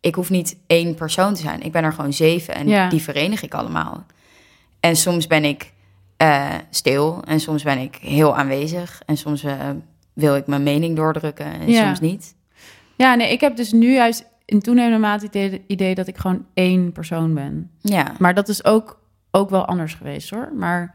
ik 0.00 0.14
hoef 0.14 0.30
niet 0.30 0.56
één 0.66 0.94
persoon 0.94 1.34
te 1.34 1.40
zijn. 1.42 1.62
Ik 1.62 1.72
ben 1.72 1.84
er 1.84 1.92
gewoon 1.92 2.12
zeven 2.12 2.54
en 2.54 2.68
Ja. 2.68 2.88
die 2.88 3.02
verenig 3.02 3.42
ik 3.42 3.54
allemaal. 3.54 4.04
En 4.80 4.96
soms 4.96 5.26
ben 5.26 5.44
ik 5.44 5.72
eh, 6.16 6.54
stil 6.70 7.22
en 7.26 7.40
soms 7.40 7.62
ben 7.62 7.78
ik 7.78 7.96
heel 8.00 8.36
aanwezig 8.36 9.02
en 9.06 9.16
soms 9.16 9.42
eh, 9.42 9.70
wil 10.14 10.36
ik 10.36 10.46
mijn 10.46 10.62
mening 10.62 10.96
doordrukken 10.96 11.46
en 11.46 11.70
Ja. 11.70 11.84
soms 11.86 12.00
niet. 12.00 12.34
Ja, 12.96 13.14
nee, 13.14 13.32
ik 13.32 13.40
heb 13.40 13.56
dus 13.56 13.72
nu 13.72 13.92
juist 13.94 14.26
in 14.44 14.60
toenemende 14.60 14.98
mate 14.98 15.38
het 15.38 15.60
idee, 15.66 15.94
dat 15.94 16.06
ik 16.06 16.16
gewoon 16.16 16.46
één 16.54 16.92
persoon 16.92 17.34
ben. 17.34 17.70
Ja, 17.80 18.12
Maar 18.18 18.34
dat 18.34 18.48
is 18.48 18.64
ook, 18.64 19.00
ook 19.30 19.50
wel 19.50 19.64
anders 19.64 19.94
geweest 19.94 20.30
hoor. 20.30 20.52
Maar, 20.56 20.94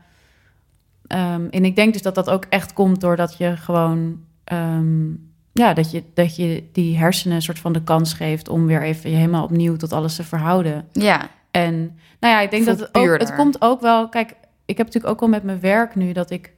ehm, 1.07 1.47
en 1.49 1.65
ik 1.65 1.75
denk 1.75 1.93
dus 1.93 2.01
dat 2.01 2.15
dat 2.15 2.29
ook 2.29 2.45
echt 2.49 2.73
komt 2.73 3.01
doordat 3.01 3.37
je 3.37 3.57
gewoon, 3.57 4.19
ehm, 4.43 5.07
ja, 5.51 5.73
dat 5.73 5.91
je, 5.91 6.03
dat 6.13 6.35
je 6.35 6.63
die 6.71 6.97
hersenen 6.97 7.35
een 7.35 7.41
soort 7.41 7.59
van 7.59 7.73
de 7.73 7.83
kans 7.83 8.13
geeft 8.13 8.49
om 8.49 8.65
weer 8.65 8.81
even 8.81 9.09
je 9.09 9.15
helemaal 9.15 9.43
opnieuw 9.43 9.75
tot 9.75 9.93
alles 9.93 10.15
te 10.15 10.23
verhouden. 10.23 10.87
ja, 10.91 11.29
En 11.51 11.75
nou 12.19 12.33
ja, 12.33 12.39
ik 12.39 12.51
denk 12.51 12.63
Voelt 12.63 12.77
dat 12.79 12.87
het 12.87 12.97
ook, 12.97 13.19
het 13.19 13.35
komt 13.35 13.61
ook 13.61 13.81
wel. 13.81 14.09
Kijk, 14.09 14.29
ik 14.65 14.77
heb 14.77 14.85
natuurlijk 14.85 15.13
ook 15.13 15.19
wel 15.19 15.29
met 15.29 15.43
mijn 15.43 15.59
werk 15.59 15.95
nu 15.95 16.11
dat 16.11 16.29
ik. 16.31 16.53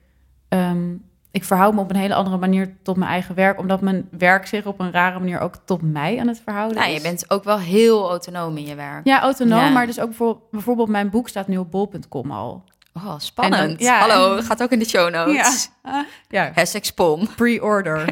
ehm, 0.49 0.87
ik 1.31 1.43
verhoud 1.43 1.73
me 1.73 1.79
op 1.79 1.89
een 1.89 1.95
hele 1.95 2.13
andere 2.13 2.37
manier 2.37 2.75
tot 2.83 2.97
mijn 2.97 3.11
eigen 3.11 3.35
werk, 3.35 3.59
omdat 3.59 3.81
mijn 3.81 4.07
werk 4.17 4.47
zich 4.47 4.65
op 4.65 4.79
een 4.79 4.91
rare 4.91 5.19
manier 5.19 5.39
ook 5.39 5.55
tot 5.65 5.81
mij 5.81 6.19
aan 6.19 6.27
het 6.27 6.41
verhouden 6.43 6.77
nou, 6.77 6.89
is. 6.89 6.95
je 6.97 7.01
bent 7.01 7.25
ook 7.31 7.43
wel 7.43 7.59
heel 7.59 8.09
autonoom 8.09 8.57
in 8.57 8.65
je 8.65 8.75
werk. 8.75 9.05
Ja, 9.05 9.21
autonoom, 9.21 9.59
Ja. 9.59 9.69
maar 9.69 9.85
dus 9.85 9.99
ook 9.99 10.07
bijvoorbeeld, 10.07 10.51
bijvoorbeeld 10.51 10.89
mijn 10.89 11.09
boek 11.09 11.29
staat 11.29 11.47
nu 11.47 11.57
op 11.57 11.71
bol.com 11.71 12.31
al. 12.31 12.63
Oh, 12.93 13.13
spannend. 13.17 13.61
En 13.61 13.67
dan- 13.67 13.77
ja, 13.79 13.99
Hallo, 13.99 14.41
gaat 14.41 14.63
ook 14.63 14.71
in 14.71 14.79
de 14.79 14.85
show 14.89 15.09
notes. 15.13 15.69
Ja, 15.83 16.05
ja 16.29 16.51
Hashtag 16.55 16.85
spon. 16.85 17.27
pre-order. 17.35 18.05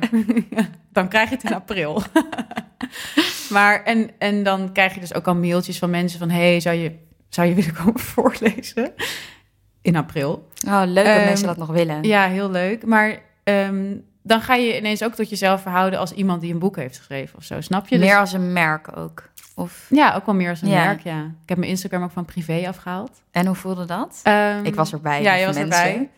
dan 0.91 1.07
krijg 1.07 1.29
je 1.29 1.35
het 1.35 1.43
in 1.43 1.53
april. 1.55 2.01
maar 3.49 3.83
en, 3.83 4.09
en 4.19 4.43
dan 4.43 4.71
krijg 4.73 4.93
je 4.93 4.99
dus 4.99 5.13
ook 5.13 5.27
al 5.27 5.35
mailtjes 5.35 5.79
van 5.79 5.89
mensen 5.89 6.19
van... 6.19 6.29
hey, 6.29 6.59
zou 6.59 6.75
je, 6.75 6.95
zou 7.29 7.47
je 7.47 7.53
willen 7.53 7.73
komen 7.73 7.99
voorlezen? 8.13 8.93
In 9.81 9.95
april. 9.95 10.47
Oh, 10.67 10.81
leuk 10.85 11.05
dat 11.05 11.15
Ehm, 11.15 11.25
mensen 11.25 11.47
dat 11.47 11.57
nog 11.57 11.67
willen. 11.69 12.03
Ja, 12.03 12.27
heel 12.27 12.49
leuk. 12.51 12.85
Maar 12.85 13.19
ehm, 13.43 13.95
dan 14.23 14.41
ga 14.41 14.55
je 14.55 14.77
ineens 14.77 15.03
ook 15.03 15.13
tot 15.13 15.29
jezelf 15.29 15.61
verhouden... 15.61 15.99
als 15.99 16.11
iemand 16.11 16.41
die 16.41 16.53
een 16.53 16.59
boek 16.59 16.75
heeft 16.75 16.97
geschreven 16.97 17.37
of 17.37 17.43
zo. 17.43 17.61
Snap 17.61 17.87
je? 17.87 17.97
Dus- 17.97 18.07
Meer 18.07 18.17
als 18.17 18.33
een 18.33 18.53
merk 18.53 18.97
ook. 18.97 19.29
Of... 19.55 19.87
ja, 19.89 20.15
ook 20.15 20.25
wel 20.25 20.35
meer 20.35 20.49
als 20.49 20.61
een 20.61 20.69
Ja. 20.69 20.83
merk, 20.85 20.99
ja. 20.99 21.19
Ik 21.43 21.49
heb 21.49 21.57
mijn 21.57 21.69
Instagram 21.69 22.03
ook 22.03 22.11
van 22.11 22.25
privé 22.25 22.67
afgehaald. 22.67 23.21
En 23.31 23.45
hoe 23.45 23.55
voelde 23.55 23.85
dat? 23.85 24.19
Ehm, 24.23 24.63
Ik 24.65 24.75
was 24.75 24.91
erbij, 24.91 25.21
Ja, 25.21 25.33
je 25.33 25.45
was 25.45 25.55
mensen. 25.57 26.09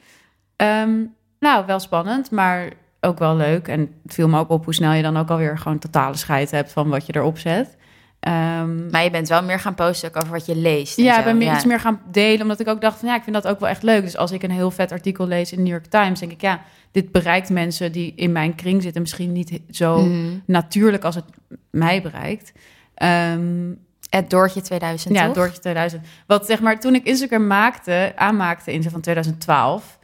erbij. 0.57 1.09
Nou, 1.39 1.65
wel 1.65 1.79
spannend, 1.79 2.31
maar 2.31 2.69
ook 2.99 3.19
wel 3.19 3.35
leuk. 3.35 3.67
En 3.67 3.79
het 4.03 4.13
viel 4.13 4.27
me 4.27 4.39
ook 4.39 4.49
op 4.49 4.63
hoe 4.65 4.73
snel 4.73 4.91
je 4.91 5.01
dan 5.01 5.17
ook 5.17 5.29
alweer 5.29 5.57
gewoon 5.57 5.79
totale 5.79 6.17
scheid 6.17 6.51
hebt 6.51 6.71
van 6.71 6.89
wat 6.89 7.05
je 7.05 7.15
erop 7.15 7.37
zet. 7.37 7.77
Ehm, 8.21 8.89
Maar 8.89 9.03
je 9.03 9.09
bent 9.09 9.27
wel 9.27 9.43
meer 9.43 9.59
gaan 9.59 9.75
posten 9.75 10.09
ook 10.09 10.15
over 10.15 10.31
wat 10.31 10.45
je 10.45 10.55
leest. 10.55 10.97
ja, 10.97 11.17
ik 11.19 11.23
ben 11.23 11.37
meer, 11.37 11.53
iets 11.53 11.65
meer 11.65 11.79
gaan 11.79 12.01
delen, 12.11 12.41
omdat 12.41 12.59
ik 12.59 12.67
ook 12.67 12.81
dacht 12.81 12.99
van 12.99 13.07
ja, 13.07 13.15
ik 13.15 13.23
vind 13.23 13.35
dat 13.35 13.47
ook 13.47 13.59
wel 13.59 13.69
echt 13.69 13.83
leuk. 13.83 14.01
Dus 14.03 14.17
als 14.17 14.31
ik 14.31 14.43
een 14.43 14.51
heel 14.51 14.71
vet 14.71 14.91
artikel 14.91 15.27
lees 15.27 15.51
in 15.51 15.57
de 15.57 15.63
New 15.63 15.71
York 15.71 15.85
Times, 15.85 16.19
denk 16.19 16.31
ik 16.31 16.41
ja, 16.41 16.61
dit 16.91 17.11
bereikt 17.11 17.49
mensen 17.49 17.91
die 17.91 18.13
in 18.15 18.31
mijn 18.31 18.55
kring 18.55 18.81
zitten 18.81 19.01
misschien 19.01 19.31
niet 19.31 19.59
zo 19.69 19.97
Mhm. 20.01 20.37
natuurlijk 20.45 21.03
als 21.03 21.15
het 21.15 21.25
mij 21.71 22.01
bereikt. 22.01 22.51
Ehm, 22.95 23.73
Het 24.09 24.29
Doortje 24.29 24.61
2000, 24.61 25.13
ja, 25.15 25.25
toch? 25.25 25.33
Doortje 25.35 25.59
2000. 25.59 26.03
Wat 26.27 26.45
zeg 26.45 26.59
maar, 26.61 26.79
toen 26.79 26.95
ik 26.95 27.05
Instagram 27.05 27.47
maakte, 27.47 28.11
aanmaakte 28.15 28.73
in 28.73 28.83
van 28.83 29.01
2012, 29.01 29.99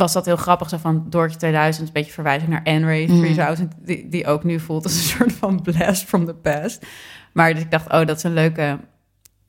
was 0.00 0.12
dat 0.12 0.24
heel 0.24 0.36
grappig. 0.36 0.68
Zo 0.68 0.76
van 0.76 1.06
Doortje 1.08 1.38
2000, 1.38 1.86
een 1.86 1.92
beetje 1.92 2.12
verwijzing 2.12 2.50
naar 2.50 2.62
N-Ray 2.64 3.06
Mm. 3.06 3.20
3000, 3.20 3.72
die, 3.78 4.08
die 4.08 4.26
ook 4.26 4.44
nu 4.44 4.60
voelt 4.60 4.84
als 4.84 4.94
een 4.94 5.02
soort 5.16 5.32
van 5.32 5.62
blast 5.62 6.04
from 6.04 6.26
the 6.26 6.34
past. 6.34 6.86
Maar 7.32 7.54
dus 7.54 7.62
ik 7.62 7.70
dacht, 7.70 7.86
oh, 7.92 8.06
dat 8.06 8.16
is 8.16 8.22
een 8.22 8.32
leuke, 8.32 8.78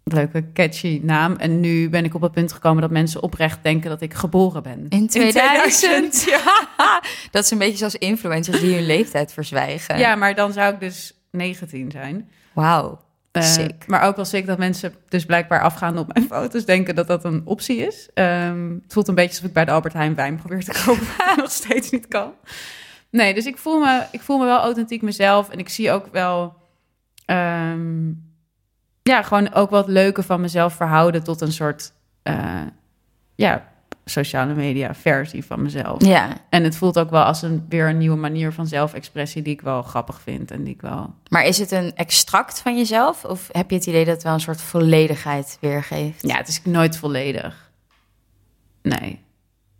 leuke 0.03 0.51
catchy 0.53 0.99
naam. 1.03 1.35
En 1.35 1.59
nu 1.59 1.89
ben 1.89 2.05
ik 2.05 2.15
op 2.15 2.21
het 2.21 2.31
punt 2.31 2.51
gekomen 2.53 2.81
dat 2.81 2.91
mensen 2.91 3.23
oprecht 3.23 3.63
denken 3.63 3.89
dat 3.89 4.01
ik 4.01 4.13
geboren 4.13 4.63
ben. 4.63 4.85
In 4.89 5.07
2000. 5.07 6.23
Ja. 6.23 6.39
Dat 7.31 7.43
is 7.43 7.51
een 7.51 7.57
beetje 7.57 7.77
zoals 7.77 7.95
influencers 7.95 8.59
die 8.59 8.73
hun 8.73 8.85
leeftijd 8.85 9.33
verzwijgen. 9.33 9.97
Ja, 9.97 10.15
maar 10.15 10.35
dan 10.35 10.53
zou 10.53 10.73
ik 10.73 10.79
dus 10.79 11.13
19 11.31 11.91
zijn. 11.91 12.29
Wauw. 12.53 12.99
Eh. 13.31 13.65
Maar 13.87 14.01
ook 14.01 14.15
wel 14.15 14.25
sick 14.25 14.45
dat 14.45 14.57
mensen 14.57 14.93
dus 15.07 15.25
blijkbaar 15.25 15.61
afgaande 15.61 15.99
op 15.99 16.13
mijn 16.13 16.25
foto's 16.25 16.65
denken 16.65 16.95
dat 16.95 17.07
dat 17.07 17.23
een 17.23 17.41
optie 17.45 17.77
is. 17.77 18.09
Ehm, 18.13 18.73
het 18.83 18.93
voelt 18.93 19.07
een 19.07 19.15
beetje 19.15 19.29
alsof 19.29 19.45
ik 19.45 19.53
bij 19.53 19.65
de 19.65 19.71
Albert 19.71 19.93
Heijn 19.93 20.15
wijn 20.15 20.35
probeer 20.35 20.63
te 20.63 20.81
kopen, 20.85 21.07
wat 21.17 21.35
nog 21.35 21.51
steeds 21.51 21.89
niet 21.89 22.07
kan. 22.07 22.33
Nee, 23.09 23.33
dus 23.33 23.45
ik 23.45 23.57
voel, 23.57 23.79
me, 23.79 24.03
ik 24.11 24.21
voel 24.21 24.37
me 24.37 24.45
wel 24.45 24.59
authentiek 24.59 25.01
mezelf 25.01 25.49
en 25.49 25.59
ik 25.59 25.69
zie 25.69 25.91
ook 25.91 26.07
wel, 26.11 26.55
ehm, 27.25 28.07
ja, 29.01 29.21
gewoon 29.21 29.53
ook 29.53 29.69
wat 29.69 29.87
leuke 29.87 30.23
van 30.23 30.41
mezelf 30.41 30.73
verhouden 30.73 31.23
tot 31.23 31.41
een 31.41 31.51
soort, 31.51 31.93
eh, 32.23 32.65
ja, 33.35 33.70
sociale 34.05 34.53
media 34.53 34.93
versie 34.93 35.45
van 35.45 35.61
mezelf. 35.61 36.05
Ja. 36.05 36.37
En 36.49 36.63
het 36.63 36.75
voelt 36.75 36.99
ook 36.99 37.09
wel 37.09 37.23
als 37.23 37.41
een, 37.41 37.65
weer 37.69 37.89
een 37.89 37.97
nieuwe 37.97 38.17
manier 38.17 38.51
van 38.51 38.67
zelfexpressie 38.67 39.41
die 39.41 39.53
ik 39.53 39.61
wel 39.61 39.81
grappig 39.81 40.21
vind 40.21 40.51
en 40.51 40.63
die 40.63 40.73
ik 40.73 40.81
wel 40.81 41.13
Maar 41.27 41.45
is 41.45 41.57
het 41.57 41.71
een 41.71 41.95
extract 41.95 42.59
van 42.59 42.77
jezelf? 42.77 43.25
Of 43.25 43.49
heb 43.51 43.69
je 43.69 43.75
het 43.75 43.85
idee 43.85 44.05
dat 44.05 44.13
het 44.13 44.23
wel 44.23 44.33
een 44.33 44.39
soort 44.39 44.61
volledigheid 44.61 45.57
weergeeft? 45.61 46.21
Ja, 46.27 46.37
het 46.37 46.47
is 46.47 46.61
nooit 46.63 46.97
volledig. 46.97 47.71
Nee. 48.81 49.23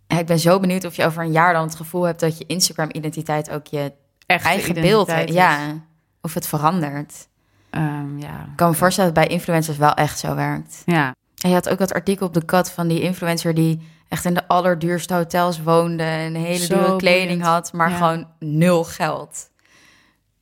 Ik 0.06 0.26
ben 0.26 0.38
zo 0.38 0.60
benieuwd 0.60 0.84
of 0.84 0.96
je 0.96 1.04
over 1.04 1.22
een 1.22 1.32
jaar 1.32 1.52
dan 1.52 1.62
het 1.62 1.74
gevoel 1.74 2.02
hebt 2.02 2.20
dat 2.20 2.38
je 2.38 2.46
Instagram-identiteit 2.46 3.50
ook 3.50 3.66
je 3.66 3.92
Echt 4.26 4.44
eigen 4.44 4.74
beeld 4.74 5.08
is. 5.08 5.34
Ja. 5.34 5.58
Of 6.20 6.34
het 6.34 6.46
verandert. 6.46 7.28
Ehm, 7.70 8.18
ja. 8.18 8.40
Ik 8.40 8.56
kan 8.56 8.70
me 8.70 8.76
voorstellen 8.76 9.14
dat 9.14 9.24
bij 9.24 9.34
influencers 9.34 9.76
wel 9.76 9.94
echt 9.94 10.18
zo 10.18 10.34
werkt. 10.34 10.82
Ja. 10.86 11.14
En 11.42 11.48
je 11.48 11.54
had 11.54 11.68
ook 11.68 11.78
dat 11.78 11.92
artikel 11.92 12.26
op 12.26 12.34
de 12.34 12.44
kat 12.44 12.70
van 12.70 12.88
die 12.88 13.00
influencer 13.00 13.54
die 13.54 13.80
echt 14.12 14.24
in 14.24 14.34
de 14.34 14.48
allerduurste 14.48 15.14
hotels 15.14 15.62
woonde 15.62 16.02
en 16.02 16.34
hele 16.34 16.64
Zo 16.64 16.74
dure 16.78 16.96
kleding 16.96 17.28
boeiend. 17.28 17.42
had, 17.46 17.72
maar 17.72 17.90
Ja. 17.90 17.96
gewoon 17.96 18.26
nul 18.38 18.84
geld. 18.84 19.50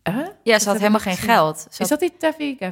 Huh? 0.03 0.27
Ja, 0.43 0.59
ze 0.59 0.69
had 0.69 0.79
helemaal 0.79 1.01
geen 1.01 1.15
gezien. 1.15 1.31
geld. 1.31 1.59
Ze 1.59 1.67
Is 1.71 1.79
had- 1.79 1.89
dat 1.89 2.01
die 2.01 2.17
Taffy? 2.19 2.57
Ja. 2.59 2.71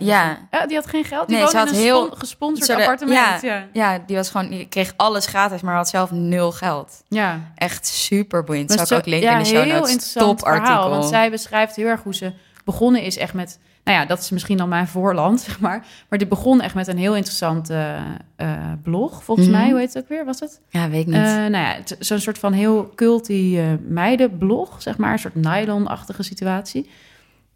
ja. 0.50 0.66
Die 0.66 0.76
had 0.76 0.86
geen 0.86 1.04
geld. 1.04 1.28
Die 1.28 1.36
Nee, 1.36 1.44
woonde 1.44 1.58
ze 1.58 1.64
in 1.66 1.72
had 1.72 1.76
een 1.76 1.82
heel- 1.82 2.04
spon- 2.06 2.18
gesponsord 2.18 2.70
appartement. 2.80 3.42
Ja, 3.42 3.48
Ja. 3.48 3.66
ja. 3.72 4.02
die 4.06 4.16
was 4.16 4.30
gewoon, 4.30 4.48
die 4.50 4.66
kreeg 4.68 4.92
alles 4.96 5.26
gratis, 5.26 5.60
maar 5.60 5.74
had 5.74 5.88
zelf 5.88 6.10
nul 6.10 6.52
geld. 6.52 7.02
ja. 7.08 7.40
Echt 7.54 7.86
super 7.86 8.44
boeiend. 8.44 8.70
Zal 8.72 8.84
ik 8.84 8.92
ook 8.92 9.06
linken 9.06 9.30
ja, 9.30 9.36
in 9.36 9.42
de 9.42 9.48
show 9.48 9.66
notes. 9.66 10.12
Top 10.12 10.42
artikel. 10.42 10.66
verhaal. 10.66 10.90
Want 10.90 11.04
zij 11.04 11.30
beschrijft 11.30 11.76
heel 11.76 11.86
erg 11.86 12.02
hoe 12.02 12.14
ze 12.14 12.32
begonnen 12.64 13.02
is 13.02 13.16
echt 13.16 13.32
met... 13.34 13.58
Nou 13.88 14.00
ja, 14.00 14.06
dat 14.06 14.18
is 14.18 14.30
misschien 14.30 14.56
dan 14.56 14.68
mijn 14.68 14.86
voorland, 14.86 15.40
zeg 15.48 15.60
maar. 15.60 15.86
Maar 16.08 16.18
dit 16.18 16.28
begon 16.28 16.60
echt 16.60 16.74
met 16.74 16.86
een 16.86 16.98
heel 16.98 17.16
interessante 17.16 17.96
eh, 18.36 18.56
blog, 18.82 19.24
volgens 19.24 19.46
Mhm. 19.48 19.56
mij. 19.56 19.70
Hoe 19.70 19.78
heet 19.78 19.94
het 19.94 20.02
ook 20.02 20.08
weer? 20.08 20.24
Was 20.24 20.40
het? 20.40 20.60
Ja, 20.68 20.88
weet 20.88 21.00
ik 21.00 21.06
niet. 21.06 21.14
Eh, 21.16 21.22
nou 21.22 21.50
ja, 21.50 21.76
zo'n 21.98 22.18
soort 22.18 22.38
van 22.38 22.52
heel 22.52 22.92
culty 22.94 23.54
eh, 23.58 23.64
meidenblog, 23.88 24.82
zeg 24.82 24.96
maar. 24.96 25.12
Een 25.12 25.18
soort 25.18 25.34
nylon-achtige 25.34 26.22
situatie. 26.22 26.90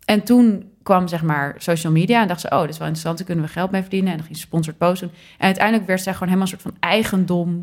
En 0.04 0.22
toen 0.22 0.70
kwam, 0.82 1.08
zeg 1.08 1.22
maar, 1.22 1.54
social 1.58 1.92
media 1.92 2.22
en 2.22 2.28
dacht 2.28 2.40
ze... 2.40 2.50
oh, 2.50 2.60
dit 2.60 2.70
is 2.70 2.78
wel 2.78 2.86
interessant, 2.86 3.16
daar 3.18 3.26
kunnen 3.26 3.44
we 3.44 3.50
geld 3.50 3.70
mee 3.70 3.80
verdienen. 3.80 4.10
En 4.10 4.16
dan 4.16 4.26
ging 4.26 4.38
ze 4.38 4.42
sponsored 4.44 4.78
doen. 5.00 5.10
En 5.38 5.46
uiteindelijk 5.46 5.86
werd 5.86 6.02
zij 6.02 6.12
gewoon 6.12 6.28
helemaal 6.28 6.52
een 6.52 6.58
soort 6.60 6.74
van 6.74 6.88
eigendom 6.90 7.60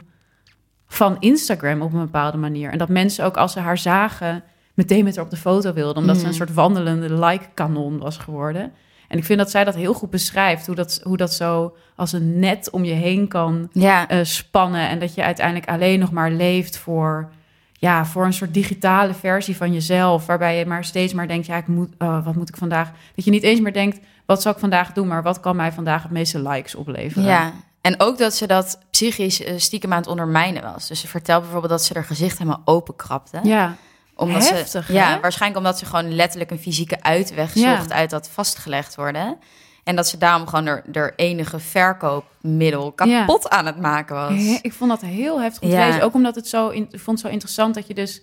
van 0.87 1.17
Instagram 1.19 1.81
op 1.81 1.93
een 1.93 1.99
bepaalde 1.99 2.37
manier. 2.37 2.71
En 2.71 2.77
dat 2.77 2.89
mensen 2.89 3.25
ook, 3.25 3.37
als 3.37 3.51
ze 3.53 3.59
haar 3.59 3.77
zagen, 3.77 4.43
meteen 4.79 5.03
met 5.03 5.15
haar 5.15 5.25
op 5.25 5.31
de 5.31 5.37
foto 5.37 5.73
wilden. 5.73 5.97
Omdat 5.97 6.15
ze 6.15 6.21
Mhm. 6.21 6.29
een 6.29 6.35
soort 6.37 6.53
wandelende 6.53 7.13
like-kanon 7.25 7.99
was 7.99 8.17
geworden. 8.17 8.71
En 9.07 9.17
ik 9.17 9.23
vind 9.25 9.39
dat 9.39 9.51
zij 9.51 9.63
dat 9.63 9.75
heel 9.75 9.93
goed 9.93 10.09
beschrijft. 10.09 10.65
Hoe 10.65 10.75
dat, 10.75 10.99
hoe 11.03 11.17
dat 11.17 11.33
zo 11.33 11.75
als 11.95 12.11
een 12.11 12.39
net 12.39 12.69
om 12.69 12.83
je 12.83 12.93
heen 12.93 13.27
kan 13.27 13.69
ja, 13.71 14.07
eh, 14.07 14.19
spannen. 14.23 14.89
En 14.89 14.99
dat 14.99 15.13
je 15.13 15.23
uiteindelijk 15.23 15.69
alleen 15.69 15.99
nog 15.99 16.11
maar 16.11 16.31
leeft 16.31 16.77
voor, 16.77 17.29
ja, 17.73 18.05
voor 18.05 18.25
een 18.25 18.33
soort 18.33 18.53
digitale 18.53 19.13
versie 19.13 19.55
van 19.55 19.73
jezelf. 19.73 20.25
Waarbij 20.25 20.57
je 20.57 20.65
maar 20.65 20.83
steeds 20.83 21.13
maar 21.13 21.27
denkt, 21.27 21.45
ja, 21.45 21.55
ik 21.57 21.67
moet, 21.67 21.89
oh, 21.97 22.25
wat 22.25 22.35
moet 22.35 22.49
ik 22.49 22.57
vandaag? 22.57 22.91
Dat 23.15 23.25
je 23.25 23.31
niet 23.31 23.43
eens 23.43 23.59
meer 23.59 23.73
denkt, 23.73 23.99
wat 24.25 24.41
zal 24.41 24.51
ik 24.51 24.57
vandaag 24.59 24.91
doen? 24.93 25.07
Maar 25.07 25.23
wat 25.23 25.39
kan 25.39 25.55
mij 25.55 25.71
vandaag 25.71 26.03
het 26.03 26.11
meeste 26.11 26.41
likes 26.49 26.75
opleveren? 26.75 27.27
ja. 27.29 27.51
En 27.81 27.99
ook 27.99 28.17
dat 28.17 28.33
ze 28.35 28.47
dat 28.47 28.79
psychisch 28.91 29.43
eh, 29.43 29.53
stiekem 29.57 29.91
aan 29.93 29.99
het 29.99 30.07
ondermijnen 30.07 30.63
was. 30.63 30.87
Dus 30.87 30.99
ze 30.99 31.07
vertelt 31.07 31.41
bijvoorbeeld 31.41 31.71
dat 31.71 31.83
ze 31.83 31.93
haar 31.93 32.03
gezicht 32.03 32.37
helemaal 32.37 32.61
openkrabde. 32.65 33.39
Ja, 33.43 33.75
Omdat 34.19 34.49
Heftig, 34.49 34.85
ze, 34.85 34.91
hè? 34.93 34.99
ja, 34.99 35.19
waarschijnlijk 35.19 35.61
omdat 35.65 35.79
ze 35.79 35.85
gewoon 35.85 36.15
letterlijk 36.15 36.51
een 36.51 36.59
fysieke 36.59 37.03
uitweg 37.03 37.53
Ja. 37.53 37.75
zocht 37.77 37.91
uit 37.91 38.09
dat 38.09 38.29
vastgelegd 38.29 38.95
worden. 38.95 39.37
En 39.83 39.95
dat 39.95 40.07
ze 40.07 40.17
daarom 40.17 40.47
gewoon 40.47 40.65
er, 40.65 40.83
er 40.91 41.13
enige 41.15 41.59
verkoopmiddel 41.59 42.91
kapot 42.91 43.49
aan 43.49 43.65
het 43.65 43.79
maken 43.79 44.15
was. 44.15 44.29
He- 44.33 44.59
ik 44.61 44.73
vond 44.73 44.89
dat 44.89 45.01
heel 45.01 45.41
heftig 45.41 45.61
om 45.61 45.69
te 45.69 45.75
Ja. 45.75 45.85
lezen. 45.87 46.01
Ook 46.01 46.13
omdat 46.13 46.35
het 46.35 46.47
zo, 46.47 46.69
in, 46.69 46.83
ik 46.91 46.99
vond 46.99 47.17
het 47.17 47.27
zo 47.27 47.33
interessant 47.33 47.75
dat 47.75 47.87
je 47.87 47.93
dus... 47.93 48.21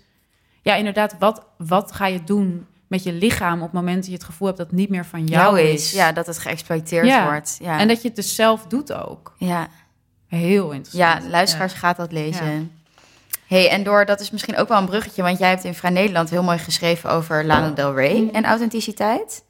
Ja, 0.63 0.75
inderdaad, 0.75 1.17
wat, 1.19 1.43
wat 1.59 1.93
ga 1.93 2.07
je 2.07 2.25
doen 2.25 2.67
met 2.87 3.03
je 3.03 3.13
lichaam... 3.13 3.57
op 3.59 3.63
het 3.65 3.73
moment 3.73 3.97
dat 3.97 4.07
je 4.07 4.13
het 4.13 4.25
gevoel 4.25 4.47
hebt 4.47 4.59
dat 4.59 4.67
het 4.71 4.77
niet 4.77 4.89
meer 4.91 5.07
van 5.07 5.25
jou, 5.27 5.57
Jou 5.59 5.69
is? 5.69 5.93
Ja, 5.93 6.13
dat 6.13 6.27
het 6.27 6.39
geëxploiteerd 6.39 7.07
Ja. 7.07 7.25
wordt. 7.25 7.57
Ja. 7.63 7.79
En 7.79 7.89
dat 7.89 8.03
je 8.03 8.07
het 8.09 8.17
dus 8.17 8.35
zelf 8.35 8.67
doet 8.67 8.93
ook. 8.93 9.35
ja. 9.39 9.69
Heel 10.29 10.69
ja, 10.69 10.75
interessant. 10.75 11.31
luisteraars 11.31 11.73
gaat 11.73 11.97
dat 11.97 12.13
lezen. 12.13 12.73
Hey, 13.47 13.71
en 13.71 13.83
door, 13.83 14.05
dat 14.05 14.21
is 14.21 14.31
misschien 14.31 14.57
ook 14.57 14.69
wel 14.69 14.79
een 14.79 14.87
bruggetje, 14.87 15.23
want 15.23 15.39
jij 15.39 15.49
hebt 15.49 15.65
in 15.65 15.75
Vrij 15.75 15.91
Nederland 15.91 16.31
heel 16.31 16.43
mooi 16.43 16.59
geschreven 16.59 17.11
over 17.11 17.45
Lana 17.45 17.71
Del 17.71 17.95
Rey 17.95 18.29
en 18.33 18.45
authenticiteit. 18.45 19.45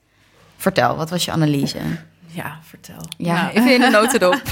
Vertel, 0.56 0.96
wat 0.96 1.10
was 1.10 1.24
je 1.24 1.30
analyse? 1.30 1.78
Ja, 2.26 2.58
vertel. 2.62 3.00
Ja, 3.16 3.42
Nou, 3.42 3.54
even 3.54 3.74
in 3.74 3.80
de 3.80 3.90
notendop. 3.90 4.42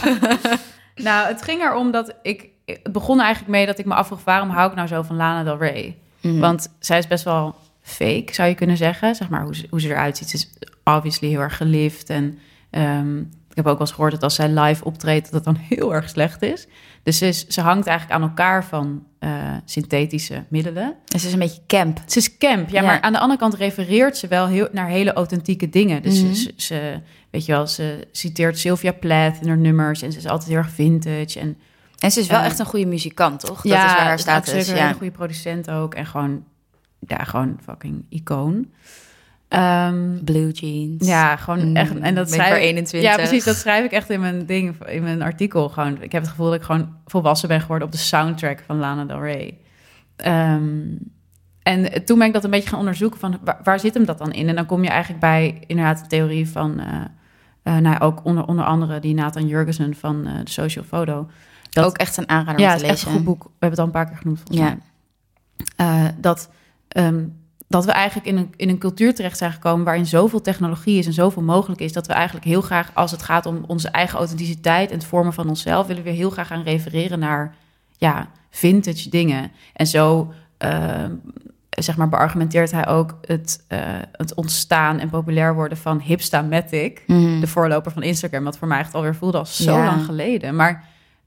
Nou, 0.94 1.26
het 1.28 1.42
ging 1.42 1.62
erom 1.62 1.90
dat 1.90 2.14
ik... 2.22 2.48
Het 2.64 2.92
begon 2.92 3.20
eigenlijk 3.20 3.50
mee 3.50 3.66
dat 3.66 3.78
ik 3.78 3.84
me 3.84 3.94
afvroeg... 3.94 4.24
waarom 4.24 4.50
hou 4.50 4.70
ik 4.70 4.76
nou 4.76 4.88
zo 4.88 5.02
van 5.02 5.16
Lana 5.16 5.42
Del 5.44 5.58
Rey? 5.58 5.98
Mhm. 6.20 6.38
Want 6.38 6.68
zij 6.78 6.98
is 6.98 7.06
best 7.06 7.24
wel 7.24 7.56
fake, 7.82 8.28
zou 8.30 8.48
je 8.48 8.54
kunnen 8.54 8.76
zeggen. 8.76 9.14
Zeg 9.14 9.28
maar, 9.28 9.42
hoe 9.42 9.56
ze, 9.56 9.66
hoe 9.70 9.80
ze 9.80 9.88
eruit 9.88 10.16
ziet. 10.16 10.30
Ze 10.30 10.36
is 10.36 10.50
obviously 10.84 11.28
heel 11.28 11.40
erg 11.40 11.56
gelift. 11.56 12.10
En 12.10 12.38
ehm, 12.70 13.22
ik 13.54 13.60
heb 13.64 13.66
ook 13.66 13.78
wel 13.78 13.86
eens 13.86 13.90
gehoord 13.96 14.12
dat 14.12 14.22
als 14.22 14.34
zij 14.34 14.48
live 14.48 14.84
optreedt... 14.84 15.30
dat 15.32 15.44
dat 15.44 15.54
dan 15.54 15.62
heel 15.68 15.94
erg 15.94 16.08
slecht 16.08 16.42
is. 16.42 16.66
Dus 17.02 17.18
ze, 17.18 17.26
is, 17.26 17.46
ze 17.46 17.60
hangt 17.60 17.86
eigenlijk 17.86 18.20
aan 18.20 18.28
elkaar 18.28 18.64
van 18.64 19.04
eh, 19.18 19.30
synthetische 19.64 20.44
middelen. 20.48 20.94
Het 21.04 21.24
is 21.24 21.32
een 21.32 21.38
beetje 21.38 21.60
camp. 21.66 22.00
Ze 22.06 22.18
is 22.18 22.38
camp, 22.38 22.68
ja, 22.68 22.80
Ja. 22.80 22.86
maar 22.86 23.00
aan 23.00 23.12
de 23.12 23.18
andere 23.18 23.40
kant 23.40 23.54
refereert 23.54 24.16
ze 24.16 24.26
wel 24.28 24.46
heel, 24.46 24.68
naar 24.72 24.86
hele 24.88 25.12
authentieke 25.12 25.68
dingen. 25.68 26.02
Dus 26.02 26.22
Mhm. 26.22 26.32
ze, 26.34 26.52
ze, 26.56 27.00
weet 27.30 27.46
je 27.46 27.52
wel, 27.52 27.66
ze 27.66 28.06
citeert 28.12 28.58
Sylvia 28.58 28.92
Plath 28.92 29.38
in 29.40 29.48
haar 29.48 29.58
nummers 29.58 30.02
en 30.02 30.12
ze 30.12 30.18
is 30.18 30.26
altijd 30.26 30.48
heel 30.48 30.58
erg 30.58 30.70
vintage. 30.70 31.40
En 31.40 31.56
En 31.98 32.10
ze 32.10 32.20
is 32.20 32.26
wel 32.26 32.38
Eh, 32.40 32.44
echt 32.46 32.58
een 32.58 32.66
goede 32.66 32.86
muzikant, 32.86 33.40
toch? 33.40 33.62
Dat 33.62 33.72
ja, 33.72 33.86
is 33.86 33.92
waar 33.92 34.02
haar 34.04 34.14
is 34.14 34.20
status. 34.20 34.52
zeker 34.52 34.68
een 34.70 34.76
Ja. 34.76 34.82
hele 34.84 34.96
goede 34.98 35.12
producent 35.12 35.70
ook 35.70 35.94
en 35.94 36.06
gewoon, 36.06 36.44
ja, 37.06 37.16
gewoon 37.24 37.58
fucking 37.64 38.04
icoon. 38.08 38.66
Ehm, 39.54 40.24
Blue 40.24 40.50
jeans. 40.50 41.06
Ja, 41.06 41.36
gewoon 41.36 41.68
mm, 41.68 41.76
echt. 41.76 41.98
En 41.98 42.14
dat 42.14 42.30
schrijf 42.30 42.56
ik, 42.56 42.62
21. 42.62 43.10
Ja, 43.10 43.16
precies. 43.16 43.44
Dat 43.44 43.56
schrijf 43.56 43.84
ik 43.84 43.92
echt 43.92 44.10
in 44.10 44.20
mijn 44.20 44.46
ding, 44.46 44.86
in 44.86 45.02
mijn 45.02 45.22
artikel. 45.22 45.68
Gewoon, 45.68 46.02
ik 46.02 46.12
heb 46.12 46.22
het 46.22 46.30
gevoel 46.30 46.46
dat 46.46 46.54
ik 46.54 46.62
gewoon 46.62 46.96
volwassen 47.06 47.48
ben 47.48 47.60
geworden 47.60 47.86
op 47.86 47.92
de 47.92 47.98
soundtrack 47.98 48.62
van 48.66 48.78
Lana 48.78 49.04
Del 49.04 49.20
Rey. 49.20 49.58
Ehm, 50.16 50.80
en 51.62 52.04
toen 52.04 52.18
ben 52.18 52.26
ik 52.26 52.32
dat 52.32 52.44
een 52.44 52.50
beetje 52.50 52.68
gaan 52.68 52.78
onderzoeken 52.78 53.20
van 53.20 53.38
waar, 53.64 53.80
zit 53.80 53.94
hem 53.94 54.04
dat 54.04 54.18
dan 54.18 54.32
in? 54.32 54.48
En 54.48 54.54
dan 54.54 54.66
kom 54.66 54.82
je 54.82 54.88
eigenlijk 54.88 55.20
bij 55.20 55.62
inderdaad 55.66 56.00
de 56.00 56.06
theorie 56.06 56.48
van, 56.48 56.80
uh, 57.64 57.76
nou 57.76 58.00
ook 58.00 58.24
onder, 58.24 58.46
onder 58.46 58.64
andere 58.64 59.00
die 59.00 59.14
Nathan 59.14 59.46
Jurgensen 59.46 59.94
van 59.94 60.26
uh, 60.26 60.32
de 60.44 60.50
Social 60.50 60.84
Photo. 60.84 61.28
Dat, 61.70 61.84
ook 61.84 61.96
echt 61.96 62.16
een 62.16 62.28
aanrader 62.28 62.60
ja, 62.60 62.72
om 62.72 62.78
te 62.78 62.86
lezen. 62.86 62.86
Ja, 62.86 62.92
echt 62.92 63.06
een 63.06 63.12
goed 63.12 63.24
boek. 63.24 63.42
We 63.42 63.50
hebben 63.50 63.70
het 63.70 63.78
al 63.78 63.84
een 63.84 63.90
paar 63.90 64.06
keer 64.06 64.16
genoemd 64.16 64.38
volgens 64.38 64.58
ja. 64.58 64.76
mij. 65.76 66.14
dat 66.20 66.50
um, 66.96 67.43
dat 67.74 67.84
we 67.84 67.92
eigenlijk 67.92 68.26
in 68.26 68.36
een, 68.36 68.52
in 68.56 68.68
een 68.68 68.78
cultuur 68.78 69.14
terecht 69.14 69.38
zijn 69.38 69.52
gekomen 69.52 69.84
waarin 69.84 70.06
zoveel 70.06 70.40
technologie 70.40 70.98
is 70.98 71.06
en 71.06 71.12
zoveel 71.12 71.42
mogelijk 71.42 71.80
is, 71.80 71.92
dat 71.92 72.06
we 72.06 72.12
eigenlijk 72.12 72.46
heel 72.46 72.60
graag, 72.60 72.90
als 72.94 73.10
het 73.10 73.22
gaat 73.22 73.46
om 73.46 73.64
onze 73.66 73.88
eigen 73.88 74.18
authenticiteit 74.18 74.90
en 74.90 74.96
het 74.96 75.06
vormen 75.06 75.32
van 75.32 75.48
onszelf, 75.48 75.86
willen 75.86 76.02
we 76.02 76.10
heel 76.10 76.30
graag 76.30 76.46
gaan 76.46 76.62
refereren 76.62 77.18
naar 77.18 77.54
ja, 77.96 78.28
vintage 78.50 79.08
dingen. 79.08 79.50
En 79.72 79.86
zo 79.86 80.32
uh, 80.64 81.04
zeg 81.70 81.96
maar 81.96 82.08
beargumenteert 82.08 82.70
hij 82.70 82.86
ook 82.86 83.18
het, 83.26 83.64
uh, 83.68 83.78
het 84.12 84.34
ontstaan 84.34 84.98
en 84.98 85.10
populair 85.10 85.54
worden 85.54 85.78
van 85.78 86.00
Hipstamatic, 86.00 87.02
mm. 87.06 87.40
de 87.40 87.46
voorloper 87.46 87.92
van 87.92 88.02
Instagram, 88.02 88.44
wat 88.44 88.58
voor 88.58 88.68
mij 88.68 88.78
echt 88.78 88.94
alweer 88.94 89.14
voelde 89.14 89.38
als 89.38 89.56
zo 89.62 89.84
lang 89.84 90.04
geleden. 90.04 90.56
Maar 90.56 90.84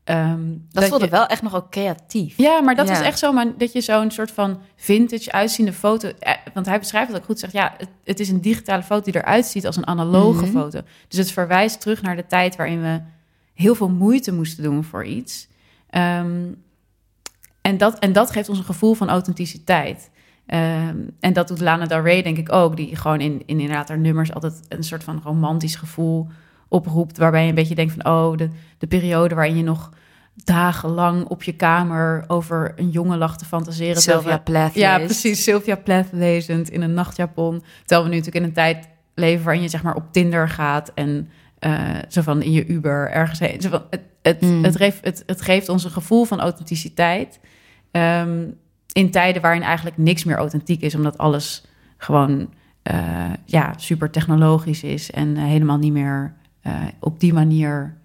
Um, 0.10 0.66
dat, 0.70 0.88
voelde 0.88 1.10
wel 1.10 1.26
echt 1.26 1.42
nog 1.42 1.56
ook 1.56 1.70
creatief. 1.70 2.38
Ja, 2.38 2.62
maar 2.62 2.76
dat 2.76 2.90
is 2.90 3.00
echt 3.00 3.20
zo, 3.20 3.32
maar 3.32 3.58
dat 3.58 3.72
je 3.72 3.82
zo'n 3.82 4.12
soort 4.12 4.32
van 4.32 4.60
vintage 4.76 5.32
uitziende 5.32 5.74
foto. 5.74 6.12
Eh, 6.20 6.34
want 6.54 6.66
hij 6.66 6.80
beschrijft 6.80 7.08
het 7.08 7.18
ook 7.18 7.26
goed. 7.26 7.40
Zegt 7.40 7.54
ja, 7.54 7.74
het, 7.78 7.90
het, 8.04 8.20
is 8.20 8.30
een 8.30 8.42
digitale 8.42 8.84
foto 8.84 9.12
die 9.12 9.22
eruit 9.22 9.46
ziet 9.46 9.66
als 9.66 9.76
een 9.76 9.88
analoge 9.88 10.46
mhm. 10.46 10.52
foto. 10.52 10.82
Dus 11.08 11.20
het 11.20 11.32
verwijst 11.32 11.82
terug 11.82 12.02
naar 12.02 12.16
de 12.16 12.26
tijd 12.26 12.56
waarin 12.56 12.82
we 12.82 13.02
heel 13.54 13.76
veel 13.76 13.90
moeite 13.90 14.34
moesten 14.34 14.64
doen 14.64 14.84
voor 14.84 15.06
iets. 15.06 15.48
Um, 15.92 16.64
en, 17.62 17.78
dat, 17.78 18.00
en 18.00 18.14
dat 18.14 18.32
geeft 18.32 18.50
ons 18.50 18.58
een 18.58 18.64
gevoel 18.64 18.94
van 18.94 19.10
authenticiteit. 19.10 20.10
Um, 20.48 21.10
en 21.20 21.34
dat 21.34 21.48
doet 21.48 21.62
Lana 21.62 21.86
Del 21.86 22.02
Rey, 22.02 22.22
denk 22.22 22.38
ik 22.38 22.52
ook, 22.52 22.76
die 22.76 22.96
gewoon 22.96 23.22
in, 23.22 23.44
in 23.46 23.60
inderdaad 23.60 23.88
haar 23.88 24.00
nummers 24.00 24.34
altijd 24.34 24.60
een 24.70 24.84
soort 24.84 25.04
van 25.04 25.22
romantisch 25.24 25.76
gevoel 25.76 26.28
oproept. 26.68 27.18
Waarbij 27.18 27.44
je 27.44 27.50
een 27.50 27.56
beetje 27.56 27.76
denkt 27.76 27.94
van, 27.94 28.06
oh, 28.06 28.38
de, 28.38 28.50
de 28.78 28.88
periode 28.88 29.36
waarin 29.36 29.58
je 29.58 29.64
nog 29.64 29.92
dagenlang 30.44 31.26
op 31.26 31.44
je 31.44 31.54
kamer 31.54 32.24
over 32.28 32.74
een 32.76 32.90
jongen 32.90 33.18
lag 33.18 33.38
te 33.38 33.46
fantaseren. 33.46 34.02
Sylvia 34.02 34.38
Plath. 34.38 34.74
Ja, 34.74 34.98
precies. 34.98 35.44
Sylvia 35.44 35.76
Plath 35.76 36.08
lezend 36.12 36.70
in 36.70 36.82
een 36.82 36.94
nachtjapon. 36.94 37.64
Terwijl 37.80 38.04
we 38.04 38.10
nu 38.10 38.16
natuurlijk 38.16 38.36
in 38.36 38.44
een 38.44 38.54
tijd 38.54 38.88
leven 39.16 39.44
waarin 39.44 39.62
je 39.62 39.70
zeg 39.70 39.84
maar 39.84 39.96
op 39.96 40.12
Tinder 40.12 40.50
gaat 40.50 40.92
en 40.94 41.30
uh, 41.60 41.96
zo 42.08 42.22
van 42.22 42.42
in 42.42 42.52
je 42.52 42.66
Uber 42.66 43.12
ergens 43.12 43.40
heen. 43.40 43.62
Zo 43.62 43.70
van, 43.70 43.84
het, 43.90 44.02
het, 44.22 44.42
mm. 44.42 44.64
het, 44.64 44.76
geeft, 44.76 45.06
het, 45.06 45.24
het, 45.26 45.42
geeft 45.42 45.70
ons 45.70 45.84
een 45.84 45.92
gevoel 45.92 46.26
van 46.26 46.40
authenticiteit. 46.40 47.40
Um, 47.92 48.58
in 48.92 49.12
tijden 49.12 49.42
waarin 49.42 49.62
eigenlijk 49.62 49.98
niks 49.98 50.24
meer 50.24 50.38
authentiek 50.38 50.82
is, 50.82 50.96
omdat 50.96 51.18
alles 51.18 51.66
gewoon 51.98 52.54
uh, 52.92 53.30
ja, 53.46 53.74
super 53.78 54.10
technologisch 54.10 54.84
is 54.84 55.12
en 55.12 55.28
uh, 55.28 55.44
helemaal 55.44 55.78
niet 55.78 55.94
meer 55.94 56.36
op 57.00 57.20
die 57.20 57.34
manier 57.34 57.98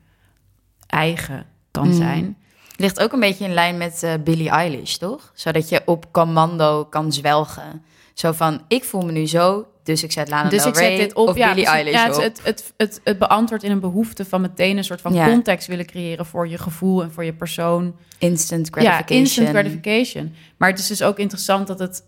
eigen 0.86 1.46
kan 1.72 1.86
mm. 1.86 1.94
zijn. 1.94 2.36
Ligt 2.76 3.00
ook 3.00 3.12
een 3.12 3.20
beetje 3.20 3.44
in 3.44 3.54
lijn 3.54 3.76
met 3.76 4.02
uh, 4.04 4.12
Billie 4.24 4.48
Eilish, 4.48 4.94
toch? 4.94 5.32
Zodat 5.34 5.68
je 5.68 5.82
op 5.84 6.12
commando 6.12 6.84
kan 6.84 7.12
zwelgen. 7.12 7.82
Zo 8.14 8.32
van, 8.32 8.60
ik 8.68 8.84
voel 8.84 9.02
me 9.02 9.12
nu 9.12 9.26
zo, 9.26 9.66
dus 9.82 10.02
ik 10.02 10.12
zet 10.12 10.28
Lana 10.28 10.48
dus 10.48 10.62
Del 10.62 10.72
Rey 10.72 10.90
ik 10.90 10.98
zet 10.98 11.08
dit 11.08 11.16
op, 11.16 11.28
of 11.28 11.36
ja, 11.36 11.48
Billie 11.48 11.66
Eilish 11.66 11.92
ja, 11.92 12.06
het, 12.06 12.42
het, 12.44 12.72
het, 12.76 13.00
het, 13.04 13.18
beantwoordt 13.18 13.64
in 13.64 13.70
een 13.70 13.80
behoefte 13.80 14.24
van 14.24 14.40
meteen 14.40 14.76
een 14.76 14.84
soort 14.84 15.00
van 15.00 15.24
context 15.24 15.66
willen 15.66 15.86
creëren 15.86 16.26
voor 16.26 16.48
je 16.48 16.58
gevoel 16.58 17.02
en 17.02 17.12
voor 17.12 17.24
je 17.24 17.32
persoon. 17.32 17.96
Instant 18.18 18.68
gratification. 18.68 19.16
Ja, 19.16 19.22
instant 19.22 19.48
gratification. 19.48 20.34
Maar 20.56 20.70
het 20.70 20.78
is 20.78 20.86
dus 20.86 21.02
ook 21.02 21.18
interessant 21.18 21.66
dat 21.66 21.78
het, 21.78 22.04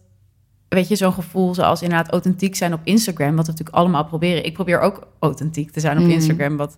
weet 0.69 0.89
je, 0.89 0.97
zo'n 0.97 1.13
gevoel 1.13 1.55
zoals 1.55 1.83
inderdaad 1.83 2.11
authentiek 2.11 2.57
zijn 2.57 2.73
op 2.73 2.81
Instagram, 2.85 3.37
wat 3.37 3.47
we 3.47 3.51
natuurlijk 3.51 3.77
allemaal 3.77 4.05
proberen. 4.05 4.45
Ik 4.45 4.53
probeer 4.53 4.81
ook 4.81 5.09
authentiek 5.19 5.71
te 5.71 5.81
zijn 5.81 5.99
op 5.99 6.05
mm. 6.05 6.11
Instagram, 6.11 6.57
wat 6.57 6.77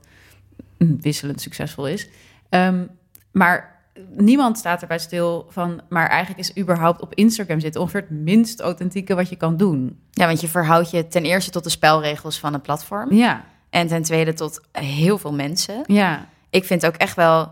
wisselend 1.00 1.40
succesvol 1.40 1.88
is. 1.88 2.08
Um, 2.50 2.88
maar 3.32 3.74
niemand 4.16 4.58
staat 4.58 4.80
erbij 4.80 4.98
stil 4.98 5.46
van, 5.48 5.80
maar 5.88 6.08
eigenlijk 6.08 6.40
is 6.40 6.56
überhaupt 6.62 7.00
op 7.00 7.14
Instagram 7.14 7.60
zitten 7.60 7.80
ongeveer 7.80 8.00
het 8.00 8.10
minst 8.10 8.60
authentieke 8.60 9.14
wat 9.14 9.28
je 9.28 9.36
kan 9.36 9.56
doen. 9.56 10.00
Ja, 10.10 10.26
want 10.26 10.40
je 10.40 10.48
verhoudt 10.48 10.90
je 10.90 11.08
ten 11.08 11.24
eerste 11.24 11.50
tot 11.50 11.64
de 11.64 11.70
spelregels 11.70 12.38
van 12.38 12.54
een 12.54 12.60
platform. 12.60 13.12
Ja. 13.12 13.44
En 13.70 13.86
ten 13.86 14.02
tweede 14.02 14.32
tot 14.32 14.60
heel 14.72 15.18
veel 15.18 15.32
mensen. 15.32 15.82
Ja. 15.86 16.28
Ik 16.50 16.64
vind 16.64 16.86
ook 16.86 16.94
echt 16.94 17.16
wel, 17.16 17.50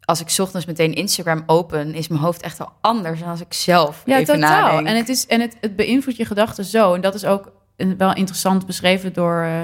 als 0.00 0.20
ik 0.20 0.38
ochtends 0.38 0.66
meteen 0.66 0.94
Instagram 0.94 1.42
open, 1.46 1.94
is 1.94 2.08
mijn 2.08 2.20
hoofd 2.20 2.42
echt 2.42 2.58
wel 2.58 2.72
anders 2.80 3.20
dan 3.20 3.28
als 3.28 3.40
ik 3.40 3.52
zelf 3.52 4.02
ja, 4.04 4.18
even 4.18 4.34
totaal. 4.34 4.62
nadenk. 4.62 4.86
En 4.86 4.96
het 4.96 5.08
is 5.08 5.26
en 5.26 5.40
het, 5.40 5.56
het 5.60 5.76
beïnvloedt 5.76 6.18
je 6.18 6.24
gedachten 6.24 6.64
zo. 6.64 6.94
En 6.94 7.00
dat 7.00 7.14
is 7.14 7.24
ook 7.24 7.52
wel 7.76 8.14
interessant 8.14 8.66
beschreven 8.66 9.12
door 9.12 9.42
uh, 9.42 9.62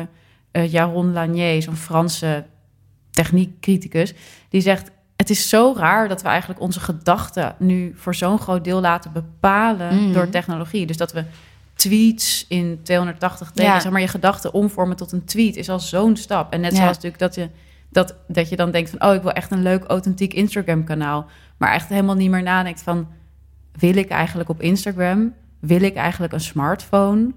uh, 0.52 0.72
Jaron 0.72 1.12
Lanier, 1.12 1.62
zo'n 1.62 1.76
Franse 1.76 2.46
techniekcriticus, 3.10 4.14
die 4.48 4.60
zegt: 4.60 4.90
Het 5.16 5.30
is 5.30 5.48
zo 5.48 5.74
raar 5.76 6.08
dat 6.08 6.22
we 6.22 6.28
eigenlijk 6.28 6.60
onze 6.60 6.80
gedachten 6.80 7.54
nu 7.58 7.92
voor 7.96 8.14
zo'n 8.14 8.38
groot 8.38 8.64
deel 8.64 8.80
laten 8.80 9.12
bepalen 9.12 10.04
mhm. 10.04 10.12
door 10.12 10.28
technologie. 10.28 10.86
Dus 10.86 10.96
dat 10.96 11.12
we 11.12 11.24
tweets 11.74 12.46
in 12.48 12.80
280 12.82 13.50
tekens, 13.50 13.82
zeg 13.82 13.92
maar 13.92 14.00
je 14.00 14.08
gedachten 14.08 14.52
omvormen 14.52 14.96
tot 14.96 15.12
een 15.12 15.24
tweet, 15.24 15.56
is 15.56 15.68
al 15.68 15.80
zo'n 15.80 16.16
stap. 16.16 16.52
En 16.52 16.60
net 16.60 16.76
zoals 16.76 16.94
natuurlijk 16.94 17.18
dat 17.18 17.34
je, 17.34 17.48
dat, 17.88 18.14
dat 18.28 18.48
je 18.48 18.56
dan 18.56 18.70
denkt 18.70 18.90
van, 18.90 19.08
oh, 19.08 19.14
ik 19.14 19.22
wil 19.22 19.32
echt 19.32 19.50
een 19.50 19.62
leuk 19.62 19.84
authentiek 19.84 20.34
Instagram-kanaal, 20.34 21.26
maar 21.56 21.72
echt 21.72 21.88
helemaal 21.88 22.14
niet 22.14 22.30
meer 22.30 22.42
nadenkt 22.42 22.82
van, 22.82 23.08
wil 23.72 23.96
ik 23.96 24.08
eigenlijk 24.08 24.48
op 24.48 24.60
Instagram? 24.60 25.34
Wil 25.60 25.82
ik 25.82 25.94
eigenlijk 25.94 26.32
een 26.32 26.40
smartphone? 26.40 27.32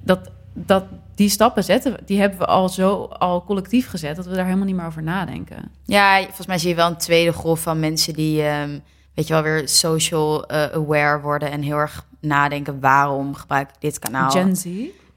Dat, 0.00 0.30
dat, 0.52 0.84
die 1.14 1.28
stappen 1.28 1.64
zetten, 1.64 1.96
die 2.04 2.20
hebben 2.20 2.38
we 2.38 2.46
al 2.46 2.68
zo 2.68 3.04
al 3.04 3.44
collectief 3.44 3.88
gezet 3.88 4.16
dat 4.16 4.26
we 4.26 4.34
daar 4.34 4.44
helemaal 4.44 4.66
niet 4.66 4.76
meer 4.76 4.86
over 4.86 5.02
nadenken. 5.02 5.70
Ja, 5.84 6.22
volgens 6.22 6.46
mij 6.46 6.58
zie 6.58 6.68
je 6.68 6.74
wel 6.74 6.86
een 6.86 6.96
tweede 6.96 7.32
golf 7.32 7.60
van 7.60 7.80
mensen 7.80 8.14
die, 8.14 8.42
um, 8.42 8.82
weet 9.14 9.26
je 9.26 9.32
wel, 9.32 9.42
weer 9.42 9.68
social 9.68 10.52
uh, 10.52 10.64
aware 10.64 11.20
worden 11.20 11.50
en 11.50 11.62
heel 11.62 11.76
erg 11.76 12.04
nadenken 12.20 12.80
waarom 12.80 13.34
gebruik 13.34 13.68
ik 13.68 13.80
dit 13.80 13.98
kanaal. 13.98 14.30
Gen 14.30 14.56
Z. 14.56 14.66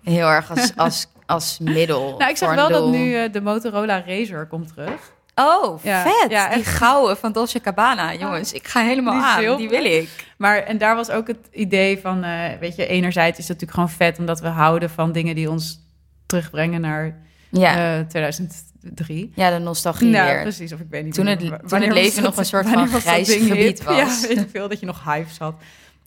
Heel 0.03 0.27
erg 0.27 0.49
als, 0.49 0.71
als, 0.86 1.07
als 1.25 1.57
middel. 1.62 2.15
nou, 2.17 2.31
ik 2.31 2.38
zag 2.38 2.55
wel 2.55 2.69
dat 2.69 2.89
nu 2.89 3.23
uh, 3.23 3.31
de 3.31 3.41
Motorola 3.41 4.03
Razer 4.05 4.47
komt 4.47 4.67
terug. 4.67 5.15
Oh, 5.36 5.79
vet. 5.79 6.25
Ja, 6.29 6.53
die 6.53 6.63
gouden 6.63 7.17
van 7.17 7.31
Dolce 7.31 7.60
Cabana. 7.60 8.13
Jongens, 8.13 8.53
ik 8.53 8.67
ga 8.67 8.81
helemaal 8.81 9.13
die 9.38 9.49
aan. 9.49 9.57
Die 9.57 9.69
wil 9.69 9.86
ik. 9.86 10.10
Maar 10.38 10.57
en 10.57 10.77
daar 10.77 10.95
was 10.95 11.10
ook 11.10 11.27
het 11.27 11.47
idee 11.51 11.99
van, 11.99 12.23
uh, 12.23 12.45
weet 12.60 12.75
je, 12.75 12.88
enerzijds 12.88 13.39
is 13.39 13.47
het 13.47 13.62
natuurlijk 13.62 13.73
gewoon 13.73 14.10
vet... 14.10 14.19
omdat 14.19 14.39
we 14.39 14.47
houden 14.47 14.89
van 14.89 15.12
dingen 15.12 15.36
die 15.36 15.49
ons 15.49 15.79
terugbrengen 16.28 16.82
naar 16.82 17.18
ja. 17.50 18.06
2003. 18.06 19.24
Eh, 19.24 19.30
ja, 19.36 19.58
de 19.58 19.63
nostalgie 19.63 20.10
ja, 20.10 20.26
weer. 20.26 20.42
precies. 20.42 20.74
Of 20.74 20.80
ik 20.80 20.88
weet 20.90 21.04
niet 21.04 21.13
toen 21.13 21.26
het, 21.26 21.40
toen 21.40 21.82
het 21.82 21.94
leven 21.94 22.24
nog 22.24 22.38
een 22.38 22.46
soort 22.46 22.68
van 22.68 22.88
grijs 22.88 23.34
gebied 23.34 23.84
was. 23.84 24.22
Ja, 24.22 24.28
weet 24.28 24.38
ik 24.38 24.50
veel, 24.50 24.68
dat 24.68 24.80
je 24.80 24.86
nog 24.86 25.13
hives 25.13 25.38
had. 25.38 25.56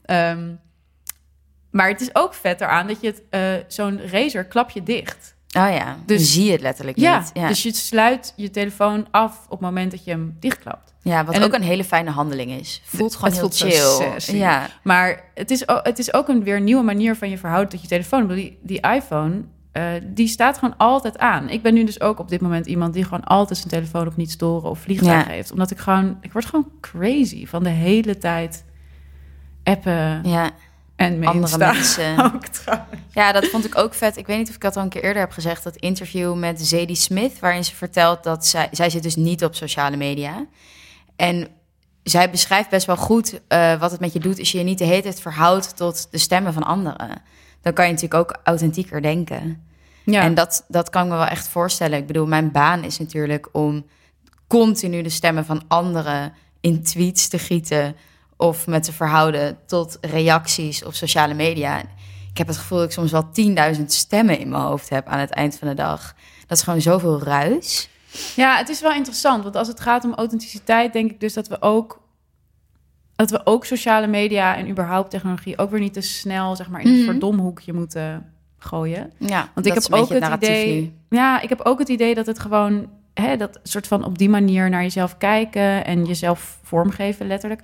Um, 0.05 0.59
maar 1.71 1.87
het 1.87 2.01
is 2.01 2.15
ook 2.15 2.33
vet 2.33 2.61
eraan 2.61 2.87
dat 2.87 3.01
je 3.01 3.07
het, 3.07 3.21
uh, 3.31 3.65
zo'n 3.67 3.99
razor 4.07 4.43
klap 4.43 4.69
je 4.69 4.83
dicht. 4.83 5.35
Oh 5.57 5.69
ja, 5.69 5.97
dus 6.05 6.33
zie 6.33 6.45
je 6.45 6.51
het 6.51 6.61
letterlijk 6.61 6.97
ja, 6.97 7.19
niet. 7.19 7.29
Ja, 7.33 7.47
dus 7.47 7.63
je 7.63 7.73
sluit 7.73 8.33
je 8.35 8.49
telefoon 8.49 9.07
af 9.11 9.43
op 9.43 9.51
het 9.51 9.59
moment 9.59 9.91
dat 9.91 10.03
je 10.03 10.11
hem 10.11 10.37
dichtklapt. 10.39 10.93
Ja, 11.01 11.25
wat 11.25 11.43
ook 11.43 11.53
een 11.53 11.61
hele 11.61 11.83
fijne 11.83 12.09
handeling 12.09 12.51
is. 12.51 12.81
Voelt 12.85 13.15
gewoon 13.15 13.31
heel 13.31 13.39
voelt 13.39 13.57
chill. 13.57 14.37
Ja. 14.37 14.69
Maar 14.83 15.23
het 15.33 15.51
is, 15.51 15.63
het 15.65 15.99
is 15.99 16.13
ook 16.13 16.27
een 16.27 16.43
weer 16.43 16.61
nieuwe 16.61 16.83
manier 16.83 17.15
van 17.15 17.29
je 17.29 17.37
verhouden 17.37 17.69
tot 17.69 17.81
je 17.81 17.87
telefoon. 17.87 18.27
Die, 18.27 18.59
die 18.61 18.81
iPhone, 18.81 19.43
uh, 19.73 19.83
die 20.03 20.27
staat 20.27 20.57
gewoon 20.57 20.77
altijd 20.77 21.17
aan. 21.17 21.49
Ik 21.49 21.61
ben 21.61 21.73
nu 21.73 21.83
dus 21.83 22.01
ook 22.01 22.19
op 22.19 22.29
dit 22.29 22.41
moment 22.41 22.65
iemand 22.65 22.93
die 22.93 23.03
gewoon 23.03 23.23
altijd 23.23 23.57
zijn 23.57 23.69
telefoon 23.69 24.07
op 24.07 24.15
niet 24.15 24.31
storen 24.31 24.69
of 24.69 24.79
vliegtuig 24.79 25.25
ja. 25.25 25.31
heeft. 25.31 25.51
Omdat 25.51 25.71
ik 25.71 25.77
gewoon, 25.77 26.17
ik 26.21 26.31
word 26.31 26.45
gewoon 26.45 26.71
crazy 26.81 27.45
van 27.45 27.63
de 27.63 27.69
hele 27.69 28.17
tijd 28.17 28.65
appen. 29.63 30.21
Ja 30.23 30.51
en 31.01 31.25
andere 31.25 31.57
mensen. 31.57 32.19
Ook, 32.25 32.43
ja, 33.11 33.31
dat 33.31 33.47
vond 33.47 33.65
ik 33.65 33.77
ook 33.77 33.93
vet. 33.93 34.17
Ik 34.17 34.27
weet 34.27 34.37
niet 34.37 34.49
of 34.49 34.55
ik 34.55 34.61
dat 34.61 34.77
al 34.77 34.83
een 34.83 34.89
keer 34.89 35.03
eerder 35.03 35.21
heb 35.21 35.31
gezegd. 35.31 35.63
Dat 35.63 35.75
interview 35.75 36.35
met 36.35 36.67
Zadie 36.67 36.95
Smith, 36.95 37.39
waarin 37.39 37.65
ze 37.65 37.75
vertelt 37.75 38.23
dat 38.23 38.45
zij, 38.45 38.67
zij 38.71 38.89
zit 38.89 39.03
dus 39.03 39.15
niet 39.15 39.43
op 39.43 39.55
sociale 39.55 39.97
media. 39.97 40.45
En 41.15 41.47
zij 42.03 42.29
beschrijft 42.29 42.69
best 42.69 42.85
wel 42.85 42.97
goed 42.97 43.33
uh, 43.49 43.79
wat 43.79 43.91
het 43.91 43.99
met 43.99 44.13
je 44.13 44.19
doet 44.19 44.39
als 44.39 44.51
je 44.51 44.57
je 44.57 44.63
niet 44.63 44.77
de 44.77 44.85
hele 44.85 45.01
tijd 45.01 45.21
verhoudt 45.21 45.77
tot 45.77 46.07
de 46.11 46.17
stemmen 46.17 46.53
van 46.53 46.63
anderen. 46.63 47.21
Dan 47.61 47.73
kan 47.73 47.85
je 47.85 47.91
natuurlijk 47.91 48.21
ook 48.21 48.39
authentieker 48.43 49.01
denken. 49.01 49.63
Ja. 50.03 50.21
En 50.21 50.33
dat, 50.33 50.65
dat 50.67 50.89
kan 50.89 51.03
ik 51.03 51.09
me 51.09 51.17
wel 51.17 51.25
echt 51.25 51.47
voorstellen. 51.47 51.97
Ik 51.97 52.07
bedoel, 52.07 52.27
mijn 52.27 52.51
baan 52.51 52.83
is 52.83 52.99
natuurlijk 52.99 53.49
om 53.51 53.85
continu 54.47 55.01
de 55.01 55.09
stemmen 55.09 55.45
van 55.45 55.63
anderen 55.67 56.33
in 56.61 56.83
tweets 56.83 57.27
te 57.27 57.39
gieten 57.39 57.95
of 58.37 58.67
met 58.67 58.83
te 58.83 58.93
verhouden 58.93 59.57
tot 59.65 59.97
reacties 60.01 60.83
op 60.83 60.93
sociale 60.93 61.33
media. 61.33 61.79
ik 62.31 62.37
heb 62.37 62.47
het 62.47 62.57
gevoel 62.57 62.77
dat 62.77 62.87
ik 62.87 62.93
soms 62.93 63.11
wel 63.11 63.29
10.000 63.75 63.85
stemmen 63.85 64.39
in 64.39 64.49
mijn 64.49 64.63
hoofd 64.63 64.89
heb 64.89 65.07
aan 65.07 65.19
het 65.19 65.29
eind 65.29 65.57
van 65.57 65.67
de 65.67 65.73
dag. 65.73 66.15
Dat 66.47 66.57
is 66.57 66.63
gewoon 66.63 66.81
zoveel 66.81 67.23
ruis. 67.23 67.89
Ja, 68.35 68.57
het 68.57 68.69
is 68.69 68.81
wel 68.81 68.93
interessant, 68.93 69.43
want 69.43 69.55
als 69.55 69.67
het 69.67 69.79
gaat 69.79 70.03
om 70.03 70.13
authenticiteit, 70.13 70.93
denk 70.93 71.11
ik 71.11 71.19
dus 71.19 71.33
dat 71.33 71.47
we 71.47 71.61
ook 71.61 72.01
dat 73.15 73.29
we 73.31 73.41
ook 73.45 73.65
sociale 73.65 74.07
media 74.07 74.55
en 74.57 74.69
überhaupt 74.69 75.09
technologie 75.09 75.57
ook 75.57 75.69
weer 75.71 75.79
niet 75.79 75.93
te 75.93 76.01
snel 76.01 76.55
zeg 76.55 76.69
maar 76.69 76.81
in 76.81 76.87
het 76.87 76.97
Mhm. 76.97 77.05
verdomhoekje 77.05 77.73
moeten 77.73 78.25
gooien. 78.57 79.11
Ja, 79.17 79.49
Want 79.53 79.65
ik 79.65 79.73
heb 79.73 79.83
ook 79.93 80.09
het 80.09 80.33
idee. 80.33 80.81
nu. 81.09 81.17
Ja, 81.17 81.41
ik 81.41 81.49
heb 81.49 81.61
ook 81.61 81.79
het 81.79 81.89
idee 81.89 82.15
dat 82.15 82.25
het 82.25 82.39
gewoon 82.39 82.89
hè, 83.13 83.37
dat 83.37 83.59
soort 83.63 83.87
van 83.87 84.05
op 84.05 84.17
die 84.17 84.29
manier 84.29 84.69
naar 84.69 84.81
jezelf 84.81 85.17
kijken 85.17 85.85
en 85.85 86.05
jezelf 86.05 86.59
vormgeven, 86.63 87.27
letterlijk. 87.27 87.61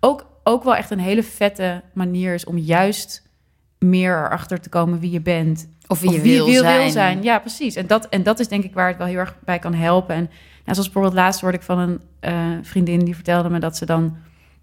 Ook, 0.00 0.26
ook 0.44 0.64
wel 0.64 0.76
echt 0.76 0.90
een 0.90 0.98
hele 0.98 1.22
vette 1.22 1.82
manier 1.94 2.34
is 2.34 2.44
om 2.44 2.58
juist 2.58 3.28
meer 3.78 4.24
erachter 4.24 4.60
te 4.60 4.68
komen 4.68 4.98
wie 4.98 5.10
je 5.10 5.20
bent. 5.20 5.68
Of 5.86 6.00
wie 6.00 6.08
Of 6.08 6.14
je 6.16 6.20
wie 6.22 6.36
wil, 6.44 6.62
zijn. 6.62 6.90
zijn. 6.90 7.22
Ja, 7.22 7.38
precies. 7.38 7.74
En 7.74 7.86
dat, 7.86 8.08
en 8.08 8.22
dat 8.22 8.38
is 8.40 8.48
denk 8.48 8.64
ik 8.64 8.74
waar 8.74 8.88
het 8.88 8.96
wel 8.98 9.06
heel 9.06 9.16
erg 9.18 9.36
bij 9.44 9.58
kan 9.58 9.74
helpen. 9.74 10.14
En 10.14 10.22
nou, 10.24 10.32
zoals 10.64 10.84
bijvoorbeeld 10.84 11.14
laatst 11.14 11.40
hoorde 11.40 11.56
ik 11.56 11.62
van 11.62 11.78
een 11.78 12.00
eh, 12.20 12.34
vriendin 12.62 13.04
die 13.04 13.14
vertelde 13.14 13.50
me 13.50 13.58
dat 13.58 13.76
ze 13.76 13.86
dan 13.86 14.16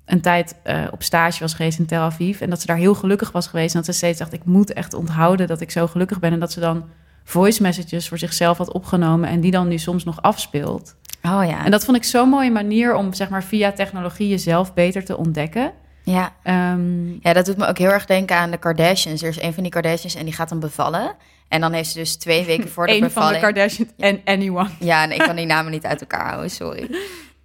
een 0.07 0.21
tijd 0.21 0.55
eh, 0.63 0.81
op 0.91 1.03
stage 1.03 1.39
was 1.39 1.53
geweest 1.53 1.79
in 1.79 1.85
Tel 1.85 2.01
Aviv. 2.01 2.41
En 2.41 2.49
dat 2.49 2.61
ze 2.61 2.67
daar 2.67 2.77
heel 2.77 2.95
gelukkig 2.95 3.31
was 3.31 3.47
geweest. 3.47 3.73
En 3.75 3.81
dat 3.81 3.85
ze 3.85 3.97
steeds 3.97 4.19
dacht, 4.19 4.33
ik 4.33 4.45
moet 4.45 4.73
echt 4.73 4.93
onthouden 4.93 5.47
dat 5.47 5.61
ik 5.61 5.71
zo 5.71 5.87
gelukkig 5.87 6.19
ben. 6.19 6.31
En 6.33 6.39
dat 6.39 6.51
ze 6.51 6.59
dan 6.59 6.85
voice 7.23 7.61
messages 7.61 8.07
voor 8.07 8.17
zichzelf 8.17 8.57
had 8.57 8.71
opgenomen. 8.73 9.29
En 9.29 9.41
die 9.41 9.51
dan 9.51 9.67
nu 9.67 9.77
soms 9.77 10.03
nog 10.03 10.21
afspeelt. 10.21 10.95
Oh 11.23 11.43
ja. 11.47 11.65
En 11.65 11.71
dat 11.71 11.85
vond 11.85 11.97
ik 11.97 12.03
zo'n 12.03 12.29
mooie 12.29 12.51
manier 12.51 12.95
om 12.95 13.13
zeg 13.13 13.29
maar 13.29 13.43
via 13.43 13.71
technologie 13.71 14.27
jezelf 14.27 14.73
beter 14.73 15.05
te 15.05 15.17
ontdekken. 15.17 15.71
ja. 16.03 16.33
Ehm, 16.43 17.07
Ja, 17.21 17.33
dat 17.33 17.45
doet 17.45 17.57
me 17.57 17.67
ook 17.67 17.77
heel 17.77 17.89
erg 17.91 18.05
denken 18.05 18.35
aan 18.35 18.51
de 18.51 18.57
Kardashians. 18.57 19.21
Er 19.21 19.29
is 19.29 19.41
een 19.41 19.53
van 19.53 19.63
die 19.63 19.71
Kardashians 19.71 20.15
en 20.15 20.25
die 20.25 20.33
gaat 20.33 20.49
dan 20.49 20.59
bevallen. 20.59 21.15
En 21.47 21.61
dan 21.61 21.73
heeft 21.73 21.89
ze 21.89 21.97
dus 21.97 22.15
twee 22.15 22.45
weken 22.45 22.69
voor 22.69 22.85
de 22.87 22.91
een 22.93 22.99
van 22.99 23.07
bevalling... 23.07 23.35
de 23.35 23.41
Kardashians 23.41 23.89
en 23.97 24.21
anyone. 24.25 24.69
Ja, 24.79 25.03
en 25.03 25.11
ik 25.11 25.19
kan 25.19 25.35
die 25.35 25.45
namen 25.45 25.71
niet 25.71 25.85
uit 25.85 26.01
elkaar 26.01 26.27
houden, 26.27 26.49
sorry. 26.51 26.89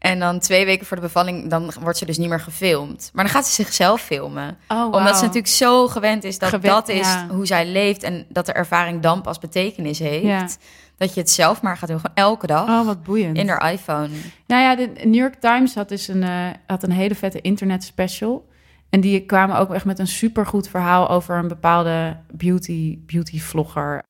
En 0.02 0.18
dan 0.18 0.38
twee 0.38 0.64
weken 0.64 0.86
voor 0.86 0.96
de 0.96 1.02
bevalling, 1.02 1.50
dan 1.50 1.72
wordt 1.80 1.98
ze 1.98 2.04
dus 2.04 2.18
niet 2.18 2.28
meer 2.28 2.40
gefilmd. 2.40 3.10
Maar 3.12 3.24
dan 3.24 3.32
gaat 3.32 3.46
ze 3.46 3.52
zichzelf 3.52 4.00
filmen. 4.00 4.58
Oh, 4.68 4.84
Omdat 4.84 5.16
ze 5.16 5.22
natuurlijk 5.22 5.52
zo 5.52 5.88
gewend 5.88 6.24
is 6.24 6.38
dat 6.38 6.48
Gewend, 6.48 6.74
dat 6.74 6.88
is 6.88 7.06
ja. 7.06 7.26
hoe 7.28 7.46
zij 7.46 7.66
leeft. 7.66 8.02
En 8.02 8.26
dat 8.28 8.46
de 8.46 8.52
ervaring 8.52 9.02
dan 9.02 9.22
pas 9.22 9.38
betekenis 9.38 9.98
heeft. 9.98 10.24
Ja. 10.24 10.48
Dat 10.96 11.14
je 11.14 11.20
het 11.20 11.30
zelf 11.30 11.62
maar 11.62 11.76
gaat 11.76 11.88
doen, 11.88 12.00
gewoon 12.00 12.16
elke 12.16 12.46
dag. 12.46 12.68
Oh, 12.68 12.86
wat 12.86 13.02
boeiend. 13.02 13.36
in 13.36 13.48
haar 13.48 13.72
iPhone. 13.72 14.08
Nou 14.46 14.62
ja, 14.62 14.76
de 14.76 14.92
New 15.04 15.14
York 15.14 15.34
Times 15.34 15.74
had 15.74 15.88
dus 15.88 16.08
een, 16.08 16.22
eh, 16.22 16.46
had 16.66 16.82
een 16.82 16.92
hele 16.92 17.14
vette 17.14 17.40
internet 17.40 17.84
special. 17.84 18.48
En 18.90 19.00
die 19.00 19.24
kwamen 19.26 19.56
ook 19.56 19.74
echt 19.74 19.84
met 19.84 19.98
een 19.98 20.06
supergoed 20.06 20.68
verhaal 20.68 21.08
over 21.08 21.36
een 21.36 21.48
bepaalde 21.48 22.16
beauty, 22.30 22.98
beauty 23.06 23.40
vlogger. 23.40 24.02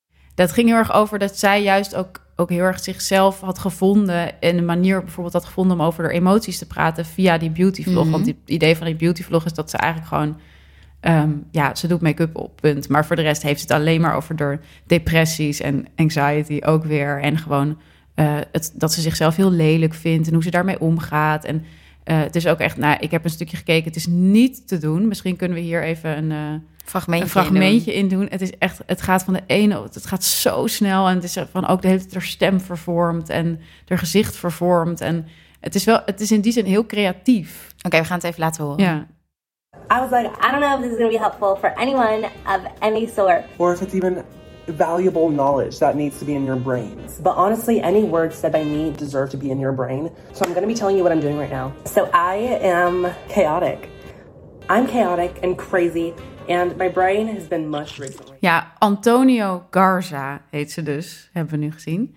Dat 0.43 0.53
ging 0.53 0.69
heel 0.69 0.77
erg 0.77 0.93
over 0.93 1.19
dat 1.19 1.39
zij 1.39 1.63
juist 1.63 1.95
ook, 1.95 2.21
ook 2.37 2.51
heel 2.51 2.65
erg 2.65 2.83
zichzelf 2.83 3.41
had 3.41 3.59
gevonden. 3.59 4.41
En 4.41 4.59
een 4.59 4.65
manier 4.65 5.01
bijvoorbeeld 5.01 5.35
had 5.35 5.45
gevonden 5.45 5.81
om 5.81 5.87
over 5.87 6.05
haar 6.05 6.13
emoties 6.13 6.59
te 6.59 6.67
praten 6.67 7.05
via 7.05 7.39
die 7.39 7.51
beauty 7.51 7.83
vlog. 7.83 8.03
Mhm. 8.03 8.13
Want 8.13 8.27
het 8.27 8.37
idee 8.45 8.77
van 8.77 8.87
die 8.87 8.97
beauty 8.97 9.23
vlog 9.23 9.45
is 9.45 9.53
dat 9.53 9.71
ze 9.71 9.77
eigenlijk 9.77 10.13
gewoon... 10.13 10.37
ehm, 11.01 11.31
ja, 11.51 11.75
ze 11.75 11.87
doet 11.87 12.01
make-up 12.01 12.37
op, 12.37 12.61
punt. 12.61 12.89
Maar 12.89 13.07
voor 13.07 13.17
de 13.17 13.23
rest 13.23 13.43
heeft 13.43 13.61
het 13.61 13.71
alleen 13.71 14.01
maar 14.01 14.15
over 14.15 14.37
de 14.37 14.59
depressies 14.87 15.61
en 15.61 15.87
anxiety 15.97 16.61
ook 16.65 16.85
weer. 16.85 17.21
En 17.21 17.39
gewoon 17.39 17.79
eh, 18.15 18.35
het, 18.53 18.73
dat 18.75 18.93
ze 18.93 19.01
zichzelf 19.01 19.37
heel 19.37 19.51
lelijk 19.51 19.95
vindt 19.95 20.27
en 20.27 20.35
hoe 20.35 20.43
ze 20.43 20.51
daarmee 20.51 20.81
omgaat. 20.81 21.45
En 21.45 21.65
eh, 22.05 22.21
het 22.21 22.37
is 22.37 22.47
ook 22.47 22.59
echt, 22.59 22.77
nou, 22.77 22.97
ik 23.01 23.11
heb 23.11 23.25
een 23.25 23.31
stukje 23.31 23.57
gekeken. 23.57 23.85
Het 23.85 23.97
is 23.97 24.07
niet 24.07 24.69
te 24.69 24.79
doen. 24.79 25.09
Misschien 25.09 25.37
kunnen 25.37 25.57
we 25.57 25.62
hier 25.62 25.83
even 25.83 26.17
een, 26.17 26.33
eh, 26.33 26.61
Fragmentje. 26.85 27.25
een 27.25 27.31
fragmentje 27.31 27.95
in 27.95 28.09
doen. 28.09 28.27
Het 28.31 28.41
is 28.41 28.59
echt, 28.59 28.81
het 28.87 29.03
gaat 29.03 29.25
van 29.25 29.35
de 29.35 29.43
ene, 29.47 29.83
het 29.83 30.07
gaat 30.07 30.25
zo 30.25 30.67
snel 30.67 31.09
en 31.09 31.15
het 31.15 31.25
is 31.25 31.37
van 31.51 31.67
ook 31.67 31.83
de 31.83 31.88
hele 31.88 32.01
tijd 32.01 32.12
haar 32.12 32.23
stem 32.23 32.61
vervormd 32.61 33.29
en 33.29 33.61
haar 33.87 33.99
gezicht 33.99 34.37
vervormd 34.37 35.01
en 35.01 35.27
het 35.61 35.75
is 35.75 35.85
wel, 35.85 36.01
het 36.07 36.21
is 36.21 36.33
in 36.33 36.41
die 36.41 36.53
zin 36.53 36.65
heel 36.65 36.87
creatief. 36.87 37.75
Oké, 37.83 37.99
we 37.99 38.05
gaan 38.05 38.17
het 38.17 38.27
even 38.27 38.41
laten 38.41 38.65
horen. 38.65 38.85
Ja. 38.85 39.07
I 39.97 39.99
was 40.01 40.11
like, 40.11 40.31
I 40.47 40.51
don't 40.51 40.62
know 40.62 40.73
if 40.75 40.81
this 40.81 40.91
is 40.91 40.97
gonna 40.97 41.11
be 41.11 41.19
helpful 41.19 41.57
for 41.57 41.75
anyone 41.75 42.29
of 42.47 42.61
any 42.79 43.07
sort. 43.07 43.43
or 43.57 43.73
if 43.73 43.81
it's 43.81 43.95
even 43.95 44.25
valuable 44.66 45.31
knowledge 45.31 45.79
that 45.79 45.96
needs 45.96 46.18
to 46.18 46.25
be 46.25 46.35
in 46.35 46.44
your 46.44 46.57
brains. 46.57 47.20
But 47.20 47.37
honestly, 47.37 47.81
any 47.81 48.05
words 48.05 48.37
said 48.37 48.53
by 48.53 48.64
me 48.64 48.92
deserve 48.92 49.31
to 49.31 49.37
be 49.37 49.51
in 49.51 49.59
your 49.59 49.72
brain. 49.72 50.11
So 50.33 50.44
I'm 50.44 50.55
to 50.55 50.66
be 50.66 50.75
telling 50.75 50.96
you 50.96 51.03
what 51.03 51.12
I'm 51.12 51.20
doing 51.20 51.38
right 51.38 51.51
now. 51.51 51.72
So 51.85 52.09
I 52.12 52.37
am 52.62 53.07
chaotic. 53.29 53.88
I'm 54.68 54.87
chaotic 54.87 55.42
and 55.42 55.57
crazy, 55.57 56.14
and 56.48 56.77
my 56.77 56.88
brain 56.88 57.27
has 57.35 57.48
been 57.48 57.68
mushed 57.68 57.98
recently. 57.98 58.37
Ja, 58.40 58.72
Antonio 58.79 59.66
Garza 59.70 60.40
heet 60.51 60.72
ze 60.72 60.83
dus, 60.83 61.31
hebben 61.33 61.53
we 61.53 61.64
nu 61.64 61.72
gezien. 61.72 62.14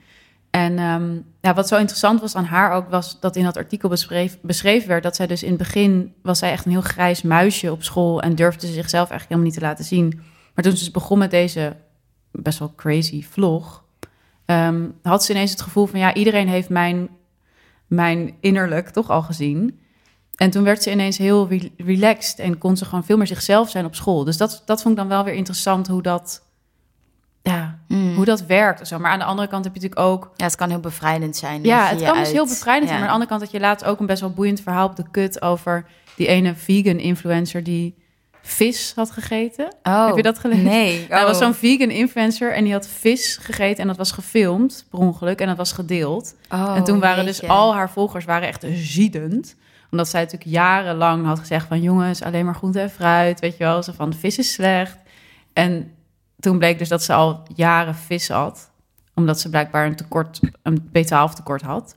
En 0.50 0.78
ehm, 0.78 1.20
ja, 1.42 1.54
wat 1.54 1.68
zo 1.68 1.78
interessant 1.78 2.22
was 2.22 2.36
aan 2.36 2.46
haar 2.46 2.72
ook, 2.72 2.90
was 2.90 3.20
dat 3.20 3.36
in 3.36 3.44
dat 3.44 3.58
artikel 3.58 3.90
beschreef, 3.90 4.38
beschreven 4.42 4.88
werd 4.88 5.04
dat 5.04 5.16
zij 5.16 5.28
dus 5.28 5.44
in 5.44 5.50
het 5.50 5.58
begin 5.58 6.14
was 6.22 6.40
zij 6.40 6.52
echt 6.52 6.66
een 6.66 6.72
heel 6.72 6.82
grijs 6.82 7.22
muisje 7.22 7.72
op 7.72 7.84
school 7.84 8.22
en 8.22 8.36
durfde 8.36 8.68
ze 8.68 8.74
zichzelf 8.74 9.10
eigenlijk 9.10 9.30
helemaal 9.30 9.52
niet 9.52 9.60
te 9.60 9.66
laten 9.66 9.86
zien. 9.86 10.22
Maar 10.54 10.64
toen 10.64 10.74
ze 10.74 10.84
dus 10.84 10.92
begon 10.92 11.18
met 11.18 11.32
deze 11.32 11.76
best 12.42 12.60
wel 12.60 12.74
crazy 12.76 13.24
vlog, 13.24 13.84
ehm, 14.46 14.90
had 15.02 15.24
ze 15.24 15.32
ineens 15.32 15.52
het 15.52 15.62
gevoel 15.62 15.86
van 15.86 16.00
ja, 16.00 16.14
iedereen 16.14 16.48
heeft 16.48 16.70
mijn, 16.70 17.10
mijn 17.88 18.36
innerlijk 18.40 18.90
toch 18.90 19.10
al 19.10 19.22
gezien. 19.22 19.80
En 20.36 20.50
toen 20.50 20.64
werd 20.64 20.84
ze 20.84 20.92
ineens 20.92 21.18
heel 21.18 21.48
re- 21.48 21.72
relaxed 21.78 22.40
en 22.40 22.58
kon 22.58 22.78
ze 22.78 22.86
gewoon 22.86 23.04
veel 23.04 23.18
meer 23.18 23.28
zichzelf 23.28 23.70
zijn 23.70 23.86
op 23.86 23.96
school. 23.96 24.24
Dus 24.24 24.38
dat, 24.38 24.62
dat 24.66 24.82
vond 24.82 24.94
ik 24.94 25.00
dan 25.00 25.10
wel 25.10 25.24
weer 25.24 25.34
interessant 25.34 25.88
hoe 25.88 26.02
dat, 26.02 26.44
ja, 27.42 27.80
Mm. 27.88 28.16
hoe 28.16 28.26
dat 28.26 28.46
werkt. 28.46 28.88
Zo. 28.88 29.00
Maar 29.00 29.12
aan 29.12 29.20
de 29.20 29.26
andere 29.26 29.48
kant 29.48 29.64
heb 29.66 29.76
je 29.76 29.82
natuurlijk 29.82 30.08
ook. 30.10 30.32
Ja, 30.36 30.46
het 30.46 30.56
kan 30.56 30.70
heel 30.70 30.80
bevrijdend 30.80 31.36
zijn. 31.36 31.64
Ja, 31.64 31.88
het 31.88 32.02
kan 32.02 32.18
dus 32.18 32.32
heel 32.32 32.46
bevrijdend 32.48 32.88
zijn. 32.90 33.00
Maar 33.02 33.10
aan 33.10 33.20
de 33.20 33.24
andere 33.24 33.30
kant 33.30 33.42
had 33.42 33.52
je 33.52 33.60
laatst 33.60 33.86
ook 33.86 34.00
een 34.00 34.06
best 34.06 34.22
wel 34.22 34.34
boeiend 34.34 34.62
verhaal 34.62 34.88
op 34.88 34.96
de 34.96 35.10
kut 35.12 35.42
over 35.42 35.86
die 36.16 36.28
ene 36.28 36.56
vegan 36.56 36.98
influencer 37.00 37.64
die 37.64 37.96
vis 38.48 38.94
had 38.96 39.12
gegeten. 39.12 39.74
Oh, 39.84 40.06
Heb 40.06 40.16
je 40.16 40.22
dat 40.22 40.40
gelezen? 40.40 40.64
Nee. 40.64 41.06
Er 41.10 41.26
was 41.26 41.36
Oh. 41.36 41.42
zo'n 41.44 41.54
vegan 41.54 41.90
influencer 41.90 42.54
en 42.54 42.64
die 42.64 42.74
had 42.74 42.88
vis 42.88 43.38
gegeten 43.42 43.78
en 43.82 43.88
dat 43.88 43.98
was 43.98 44.12
gefilmd 44.12 44.86
per 44.90 45.00
ongeluk 45.00 45.40
en 45.40 45.48
dat 45.48 45.58
was 45.58 45.72
gedeeld. 45.72 46.36
Oh, 46.50 46.74
en 46.76 46.84
toen 46.84 47.00
waren 47.00 47.26
dus 47.26 47.48
al 47.48 47.74
haar 47.74 47.90
volgers 47.90 48.26
waren 48.26 48.48
echt 48.48 48.66
ziedend. 48.74 49.56
Omdat 49.92 50.10
zij 50.10 50.22
natuurlijk 50.22 50.52
jarenlang 50.52 51.26
had 51.26 51.40
gezegd 51.40 51.68
van... 51.68 51.82
jongens, 51.82 52.22
alleen 52.24 52.46
maar 52.46 52.56
groente 52.56 52.80
en 52.80 52.90
fruit, 52.90 53.40
weet 53.40 53.58
je 53.58 53.64
wel. 53.64 53.84
Zo 53.84 53.92
van, 53.96 54.14
vis 54.14 54.38
is 54.38 54.54
slecht. 54.54 54.98
En 55.54 55.92
toen 56.40 56.58
bleek 56.58 56.78
dus 56.80 56.90
dat 56.90 57.04
ze 57.04 57.14
al 57.14 57.44
jaren 57.56 57.96
vis 57.96 58.28
had. 58.30 58.72
Omdat 59.14 59.40
ze 59.40 59.50
blijkbaar 59.50 59.86
een 59.86 59.96
tekort, 59.96 60.40
een 60.64 60.90
B12 60.98 61.34
tekort 61.36 61.62
had. 61.62 61.96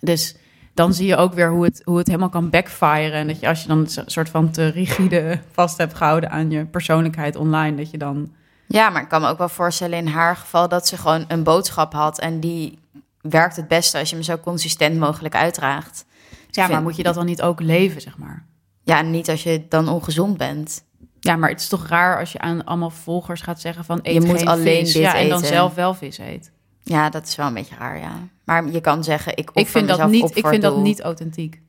Dus 0.00 0.36
dan 0.76 0.94
zie 0.94 1.06
je 1.06 1.16
ook 1.16 1.34
weer 1.34 1.50
hoe 1.50 1.64
het, 1.64 1.82
hoe 1.84 1.98
het 1.98 2.06
helemaal 2.06 2.28
kan 2.28 2.50
backfiren. 2.50 3.12
En 3.12 3.26
dat 3.26 3.40
je 3.40 3.48
als 3.48 3.62
je 3.62 3.68
dan 3.68 3.78
een 3.78 3.88
soort 4.06 4.28
van 4.28 4.50
te 4.50 4.66
rigide 4.68 5.38
vast 5.52 5.78
hebt 5.78 5.94
gehouden 5.94 6.30
aan 6.30 6.50
je 6.50 6.64
persoonlijkheid 6.64 7.36
online... 7.36 7.76
dat 7.76 7.90
je 7.90 7.98
dan... 7.98 8.32
Ja, 8.68 8.90
maar 8.90 9.02
ik 9.02 9.08
kan 9.08 9.20
me 9.20 9.28
ook 9.28 9.38
wel 9.38 9.48
voorstellen 9.48 9.98
in 9.98 10.06
haar 10.06 10.36
geval 10.36 10.68
dat 10.68 10.88
ze 10.88 10.96
gewoon 10.96 11.24
een 11.28 11.42
boodschap 11.42 11.92
had 11.92 12.18
en 12.18 12.40
die 12.40 12.78
werkt 13.20 13.56
het 13.56 13.68
beste 13.68 13.98
als 13.98 14.08
je 14.08 14.14
hem 14.14 14.24
zo 14.24 14.36
consistent 14.38 14.98
mogelijk 14.98 15.34
uitdraagt. 15.34 16.04
Ja, 16.50 16.62
maar 16.62 16.70
vind- 16.70 16.82
moet 16.82 16.96
je 16.96 17.02
dat 17.02 17.14
dan 17.14 17.26
niet 17.26 17.42
ook 17.42 17.60
leven, 17.60 18.00
zeg 18.00 18.18
maar? 18.18 18.44
Ja, 18.82 19.02
niet 19.02 19.28
als 19.30 19.42
je 19.42 19.64
dan 19.68 19.88
ongezond 19.88 20.36
bent. 20.36 20.84
Ja, 21.20 21.36
maar 21.36 21.50
het 21.50 21.60
is 21.60 21.68
toch 21.68 21.86
raar 21.86 22.18
als 22.18 22.32
je 22.32 22.38
aan 22.38 22.64
allemaal 22.64 22.90
volgers 22.90 23.40
gaat 23.40 23.60
zeggen 23.60 23.84
van 23.84 23.98
eet 24.02 24.14
Je 24.14 24.20
moet 24.20 24.44
alleen 24.46 24.84
vis. 24.84 24.92
dit 24.92 25.02
ja, 25.02 25.14
en 25.14 25.28
dan 25.28 25.38
eten. 25.38 25.48
zelf 25.52 25.74
wel 25.74 25.94
vis 25.94 26.18
eet. 26.18 26.50
Ja, 26.88 27.10
dat 27.10 27.26
is 27.26 27.36
wel 27.36 27.46
een 27.46 27.54
beetje 27.54 27.74
raar, 27.78 27.98
ja. 27.98 28.12
Maar 28.44 28.66
je 28.70 28.80
kan 28.80 29.04
zeggen, 29.04 29.36
ik 29.36 29.50
Ik 29.54 29.66
vind 29.68 29.88
dat 29.88 30.08
niet, 30.10 30.22
op 30.22 30.34
ik 30.34 30.46
vind 30.46 30.62
dat 30.62 30.76
niet 30.76 31.00
authentiek. 31.00 31.60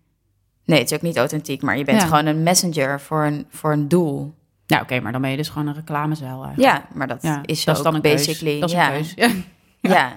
Nee, 0.66 0.80
het 0.80 0.92
is 0.92 0.98
ook 0.98 1.04
niet 1.04 1.18
authentiek, 1.18 1.62
maar 1.62 1.78
je 1.78 1.84
bent 1.84 2.02
Ja. 2.02 2.08
gewoon 2.08 2.26
een 2.26 2.44
messenger 2.44 3.02
voor 3.02 3.24
een, 3.26 3.46
voor 3.50 3.72
een 3.72 3.88
doel. 3.88 4.34
Ja, 4.66 4.82
oké, 4.82 5.00
maar 5.00 5.12
dan 5.12 5.22
ben 5.22 5.30
je 5.32 5.38
dus 5.38 5.50
gewoon 5.50 5.68
een 5.68 5.74
reclamezuil 5.74 6.44
eigenlijk. 6.44 6.60
Ja, 6.76 6.88
maar 6.94 7.08
dat 7.08 7.22
Ja, 7.22 7.42
is 7.46 7.64
dat 7.64 7.76
ook 7.76 7.78
is 7.80 7.84
dan 7.86 7.96
een 7.96 8.02
keus. 8.02 8.26
basically. 8.26 8.60
Dat 8.60 8.70
is 8.70 8.76
ja. 8.76 8.94
een 8.94 9.02
keus. 9.02 9.14
Ja. 9.82 9.94
Ja. 9.94 10.14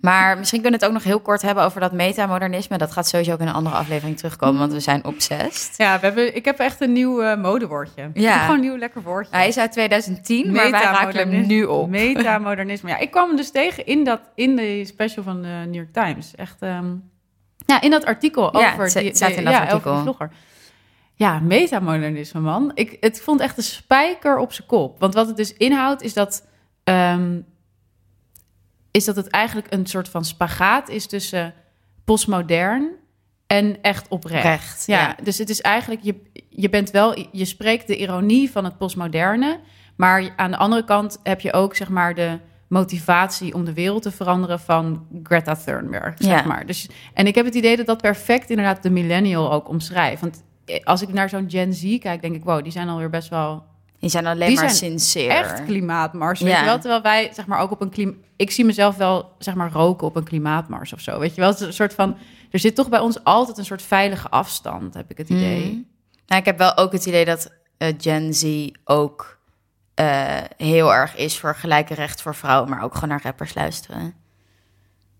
Maar 0.00 0.38
misschien 0.38 0.60
kunnen 0.60 0.78
we 0.80 0.84
het 0.86 0.94
ook 0.94 1.00
nog 1.02 1.08
heel 1.12 1.20
kort 1.20 1.42
hebben 1.42 1.64
over 1.64 1.80
dat 1.80 1.92
metamodernisme. 1.92 2.78
Dat 2.78 2.92
gaat 2.92 3.08
sowieso 3.08 3.32
ook 3.32 3.40
in 3.40 3.46
een 3.46 3.52
andere 3.54 3.76
aflevering 3.76 4.16
terugkomen, 4.16 4.58
want 4.60 4.72
we 4.72 4.80
zijn 4.80 5.04
obsessed. 5.04 5.74
Ja, 5.76 5.94
we 6.00 6.06
hebben, 6.06 6.36
ik 6.36 6.44
heb 6.44 6.58
echt 6.58 6.80
een 6.80 6.92
nieuw 6.92 7.22
eh, 7.22 7.40
modewoordje. 7.40 8.10
Ja. 8.14 8.38
Gewoon 8.38 8.54
een 8.54 8.60
nieuw 8.60 8.76
lekker 8.76 9.02
woordje. 9.02 9.36
Hij 9.36 9.48
is 9.48 9.58
uit 9.58 9.72
2010, 9.72 10.52
maar 10.52 10.70
wij 10.70 10.82
raken 10.82 11.30
hem 11.30 11.46
nu 11.46 11.64
op. 11.64 11.88
Metamodernisme. 11.98 12.88
Ja, 12.90 12.98
ik 12.98 13.10
kwam 13.10 13.28
hem 13.28 13.36
dus 13.36 13.50
tegen 13.50 13.86
in, 13.86 14.04
dat, 14.04 14.20
in 14.34 14.56
de 14.56 14.84
special 14.86 15.24
van 15.24 15.42
de 15.42 15.48
New 15.48 15.74
York 15.74 15.92
Times. 15.92 16.34
Echt, 16.34 16.56
ehm, 16.62 16.86
ja, 17.66 17.80
in 17.80 17.90
dat 17.90 18.04
artikel 18.04 18.58
Ja, 18.60 18.68
over, 18.70 18.82
het 18.82 18.90
sta- 18.90 19.00
die, 19.00 19.14
staat 19.16 19.30
in 19.30 19.44
dat 19.44 19.52
ja, 19.52 19.60
artikel. 19.64 19.98
vlogger. 20.02 20.30
Ja, 21.14 21.38
metamodernisme, 21.40 22.40
man. 22.40 22.70
Ik 22.74 22.96
het 23.00 23.20
vond 23.20 23.40
echt 23.40 23.56
een 23.56 23.62
spijker 23.62 24.38
op 24.38 24.52
zijn 24.52 24.66
kop. 24.68 25.00
Want 25.00 25.14
wat 25.14 25.26
het 25.26 25.36
dus 25.36 25.52
inhoudt, 25.56 26.02
is 26.02 26.14
dat, 26.14 26.46
ehm, 26.84 27.40
is 28.90 29.04
dat 29.04 29.16
het 29.16 29.28
eigenlijk 29.28 29.66
een 29.72 29.86
soort 29.86 30.08
van 30.08 30.24
spagaat 30.24 30.88
is 30.88 31.06
tussen 31.06 31.54
postmodern 32.04 32.90
en 33.46 33.82
echt 33.82 34.08
oprecht. 34.08 34.44
Recht, 34.44 34.86
Ja, 34.86 34.98
ja. 35.00 35.16
dus 35.22 35.38
het 35.38 35.48
is 35.50 35.60
eigenlijk, 35.60 36.00
je, 36.02 36.22
je 36.48 36.68
bent 36.68 36.90
wel, 36.90 37.18
je 37.32 37.44
spreekt 37.44 37.86
de 37.86 37.96
ironie 37.96 38.50
van 38.50 38.64
het 38.64 38.78
postmoderne, 38.78 39.60
Maar 39.96 40.32
aan 40.36 40.50
de 40.50 40.56
andere 40.56 40.84
kant 40.84 41.18
heb 41.22 41.40
je 41.40 41.52
ook 41.52 41.76
zeg 41.76 41.88
maar 41.88 42.14
de 42.14 42.38
motivatie 42.68 43.54
om 43.54 43.64
de 43.64 43.72
wereld 43.72 44.02
te 44.02 44.10
veranderen 44.10 44.60
van 44.60 45.06
Greta 45.22 45.54
Thunberg. 45.54 46.14
Zeg 46.18 46.40
Ja. 46.40 46.46
maar. 46.46 46.66
Dus, 46.66 46.88
en 47.14 47.26
ik 47.26 47.34
heb 47.34 47.44
het 47.44 47.54
idee 47.54 47.76
dat 47.76 47.86
dat 47.86 48.00
perfect 48.00 48.50
inderdaad 48.50 48.82
de 48.82 48.90
millennial 48.90 49.52
ook 49.52 49.68
omschrijft. 49.68 50.20
Want 50.20 50.42
als 50.84 51.02
ik 51.02 51.12
naar 51.12 51.28
zo'n 51.28 51.50
Gen 51.50 51.72
Z 51.74 51.98
kijk, 51.98 52.22
denk 52.22 52.34
ik, 52.34 52.44
wow, 52.44 52.62
die 52.62 52.72
zijn 52.72 52.88
alweer 52.88 53.10
best 53.10 53.28
wel 53.28 53.64
Die 54.00 54.10
zijn 54.10 54.26
alleen 54.26 54.48
Die 54.48 54.56
maar 54.56 54.70
zijn 54.70 54.98
sincere. 54.98 55.32
echt 55.32 55.64
klimaatmars. 55.64 56.40
Weet 56.40 56.52
Ja. 56.52 56.58
je 56.58 56.64
wel? 56.64 56.78
Terwijl 56.78 57.02
wij, 57.02 57.30
zeg 57.34 57.46
maar, 57.46 57.58
ook 57.60 57.70
op 57.70 57.80
een 57.80 57.90
klim... 57.90 58.22
Ik 58.36 58.50
zie 58.50 58.64
mezelf 58.64 58.96
wel, 58.96 59.32
zeg 59.38 59.54
maar, 59.54 59.72
roken 59.72 60.06
op 60.06 60.16
een 60.16 60.24
klimaatmars 60.24 60.92
of 60.92 61.00
zo. 61.00 61.18
Weet 61.18 61.34
je 61.34 61.40
wel? 61.40 61.50
Het 61.50 61.60
is 61.60 61.66
een 61.66 61.72
soort 61.72 61.94
van... 61.94 62.16
Er 62.50 62.58
zit 62.58 62.74
toch 62.74 62.88
bij 62.88 62.98
ons 63.00 63.24
altijd 63.24 63.58
een 63.58 63.64
soort 63.64 63.82
veilige 63.82 64.28
afstand, 64.28 64.94
heb 64.94 65.10
ik 65.10 65.18
het 65.18 65.28
idee. 65.28 65.64
Mhm. 65.64 65.80
Nou, 66.26 66.40
ik 66.40 66.44
heb 66.44 66.58
wel 66.58 66.76
ook 66.76 66.92
het 66.92 67.06
idee 67.06 67.24
dat 67.24 67.52
eh, 67.78 67.94
Gen 67.98 68.34
Z 68.34 68.68
ook 68.84 69.38
eh, 69.94 70.36
heel 70.56 70.94
erg 70.94 71.16
is 71.16 71.38
voor 71.38 71.54
gelijke 71.54 71.94
recht 71.94 72.22
voor 72.22 72.34
vrouwen, 72.34 72.70
maar 72.70 72.82
ook 72.82 72.94
gewoon 72.94 73.08
naar 73.08 73.22
rappers 73.22 73.54
luisteren. 73.54 74.14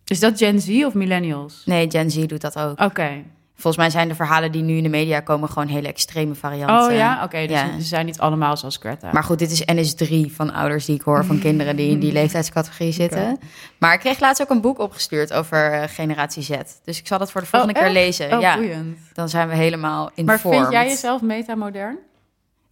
Is 0.05 0.21
dat 0.21 0.39
Gen 0.39 0.61
Z 0.61 0.85
of 0.85 0.95
millennials? 0.95 1.63
Nee, 1.65 1.91
Gen 1.91 2.11
Z 2.11 2.27
doet 2.27 2.41
dat 2.41 2.59
ook. 2.59 2.81
Oké. 2.81 3.23
Volgens 3.61 3.77
mij 3.77 3.91
zijn 3.91 4.09
de 4.09 4.15
verhalen 4.15 4.53
die 4.53 4.63
nu 4.63 4.77
in 4.77 4.83
de 4.83 4.89
media 4.89 5.21
komen 5.21 5.49
gewoon 5.49 5.69
hele 5.69 5.89
extreme 5.89 6.35
varianten. 6.35 6.87
Oh 6.91 6.93
ja? 6.97 7.25
Oké, 7.25 7.41
dus 7.47 7.51
Ja. 7.61 7.67
ze 7.79 7.85
zijn 7.85 8.07
niet 8.07 8.19
allemaal 8.19 8.57
zoals 8.57 8.77
Greta. 8.77 9.11
Maar 9.13 9.25
goed, 9.25 9.39
dit 9.39 9.51
is 9.51 9.63
NS3 9.63 10.33
van 10.35 10.53
ouders 10.53 10.85
die 10.85 10.95
ik 10.95 11.01
hoor, 11.03 11.25
van 11.25 11.39
kinderen 11.39 11.77
die 11.77 11.91
in 11.91 11.99
die 11.99 12.13
leeftijdscategorie 12.19 12.93
zitten. 12.93 13.39
Maar 13.79 13.95
ik 13.95 14.01
kreeg 14.01 14.21
laatst 14.21 14.43
ook 14.43 14.51
een 14.51 14.61
boek 14.61 14.79
opgestuurd 14.79 15.33
over 15.33 15.73
eh, 15.73 15.83
generatie 15.89 16.43
Z. 16.43 16.51
Dus 16.85 16.99
ik 16.99 17.07
zal 17.07 17.19
dat 17.19 17.31
voor 17.31 17.41
de 17.41 17.47
volgende 17.47 17.75
Oh, 17.75 17.81
keer 17.81 17.89
echt? 17.89 17.99
lezen. 18.05 18.33
Oh, 18.37 18.41
ja, 18.41 18.57
boeiend. 18.57 18.99
dan 19.13 19.29
zijn 19.29 19.49
we 19.49 19.55
helemaal 19.55 20.11
in 20.15 20.25
Maar 20.25 20.41
vind 20.41 20.71
jij 20.71 20.87
jezelf 20.89 21.21
metamodern? 21.23 21.99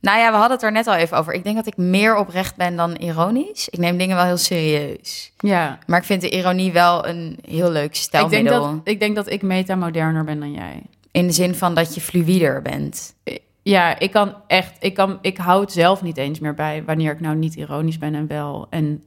Nou 0.07 0.19
ja, 0.19 0.31
we 0.31 0.37
hadden 0.37 0.57
het 0.57 0.63
er 0.63 0.73
net 0.73 0.87
al 0.87 0.95
even 0.95 1.19
over. 1.19 1.33
Ik 1.33 1.45
denk 1.45 1.57
dat 1.57 1.67
ik 1.67 1.77
meer 1.77 2.17
oprecht 2.17 2.57
ben 2.57 2.77
dan 2.77 2.95
ironisch. 2.95 3.69
Ik 3.69 3.79
neem 3.79 3.97
dingen 3.99 4.17
wel 4.17 4.25
heel 4.25 4.37
serieus. 4.37 5.33
Ja. 5.39 5.79
Maar 5.87 5.99
ik 5.99 6.05
vind 6.05 6.21
de 6.21 6.31
ironie 6.31 6.73
wel 6.73 7.07
een 7.07 7.39
heel 7.49 7.71
leuk 7.71 7.85
Ik 7.85 7.93
denk, 7.93 7.95
stijlmiddel. 7.95 8.61
dat, 8.61 8.81
ik 8.85 9.01
denk 9.01 9.17
dat 9.17 9.31
ik 9.31 9.43
metamoderner 9.43 10.25
ben 10.25 10.41
dan 10.41 10.53
jij. 10.53 10.83
In 11.11 11.27
de 11.27 11.33
zin 11.33 11.55
van 11.55 11.75
dat 11.75 11.95
je 11.95 12.01
fluider 12.01 12.63
bent. 12.63 13.15
Ja, 13.63 13.99
ik 13.99 14.11
kan 14.11 14.35
echt, 14.47 14.77
ik, 14.79 14.95
kan, 14.95 15.19
ik 15.21 15.37
hou 15.37 15.61
het 15.61 15.73
zelf 15.73 16.03
niet 16.03 16.17
eens 16.17 16.39
meer 16.39 16.55
bij 16.55 16.85
wanneer 16.85 17.13
ik 17.13 17.21
nou 17.21 17.37
niet 17.37 17.55
ironisch 17.55 17.99
ben 17.99 18.15
en 18.15 18.27
wel. 18.27 18.67
En 18.71 19.05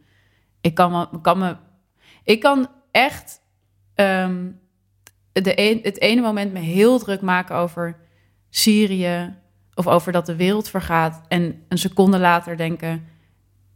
ik 0.61 0.73
kan 0.73 1.09
kan 1.21 1.37
me 1.37 1.55
ik 2.23 2.39
kan 2.39 2.67
echt 2.91 3.41
ehm, 3.95 4.47
de 5.31 5.53
een, 5.55 5.79
het 5.83 6.01
ene 6.01 6.21
moment 6.21 6.53
me 6.53 6.59
heel 6.59 6.99
druk 6.99 7.21
maken 7.21 7.55
over 7.55 7.97
Syrië 8.49 9.37
of 9.79 9.87
over 9.87 10.11
dat 10.11 10.25
de 10.25 10.35
wereld 10.35 10.69
vergaat 10.69 11.21
en 11.27 11.63
een 11.67 11.77
seconde 11.77 12.19
later 12.19 12.57
denken, 12.57 13.07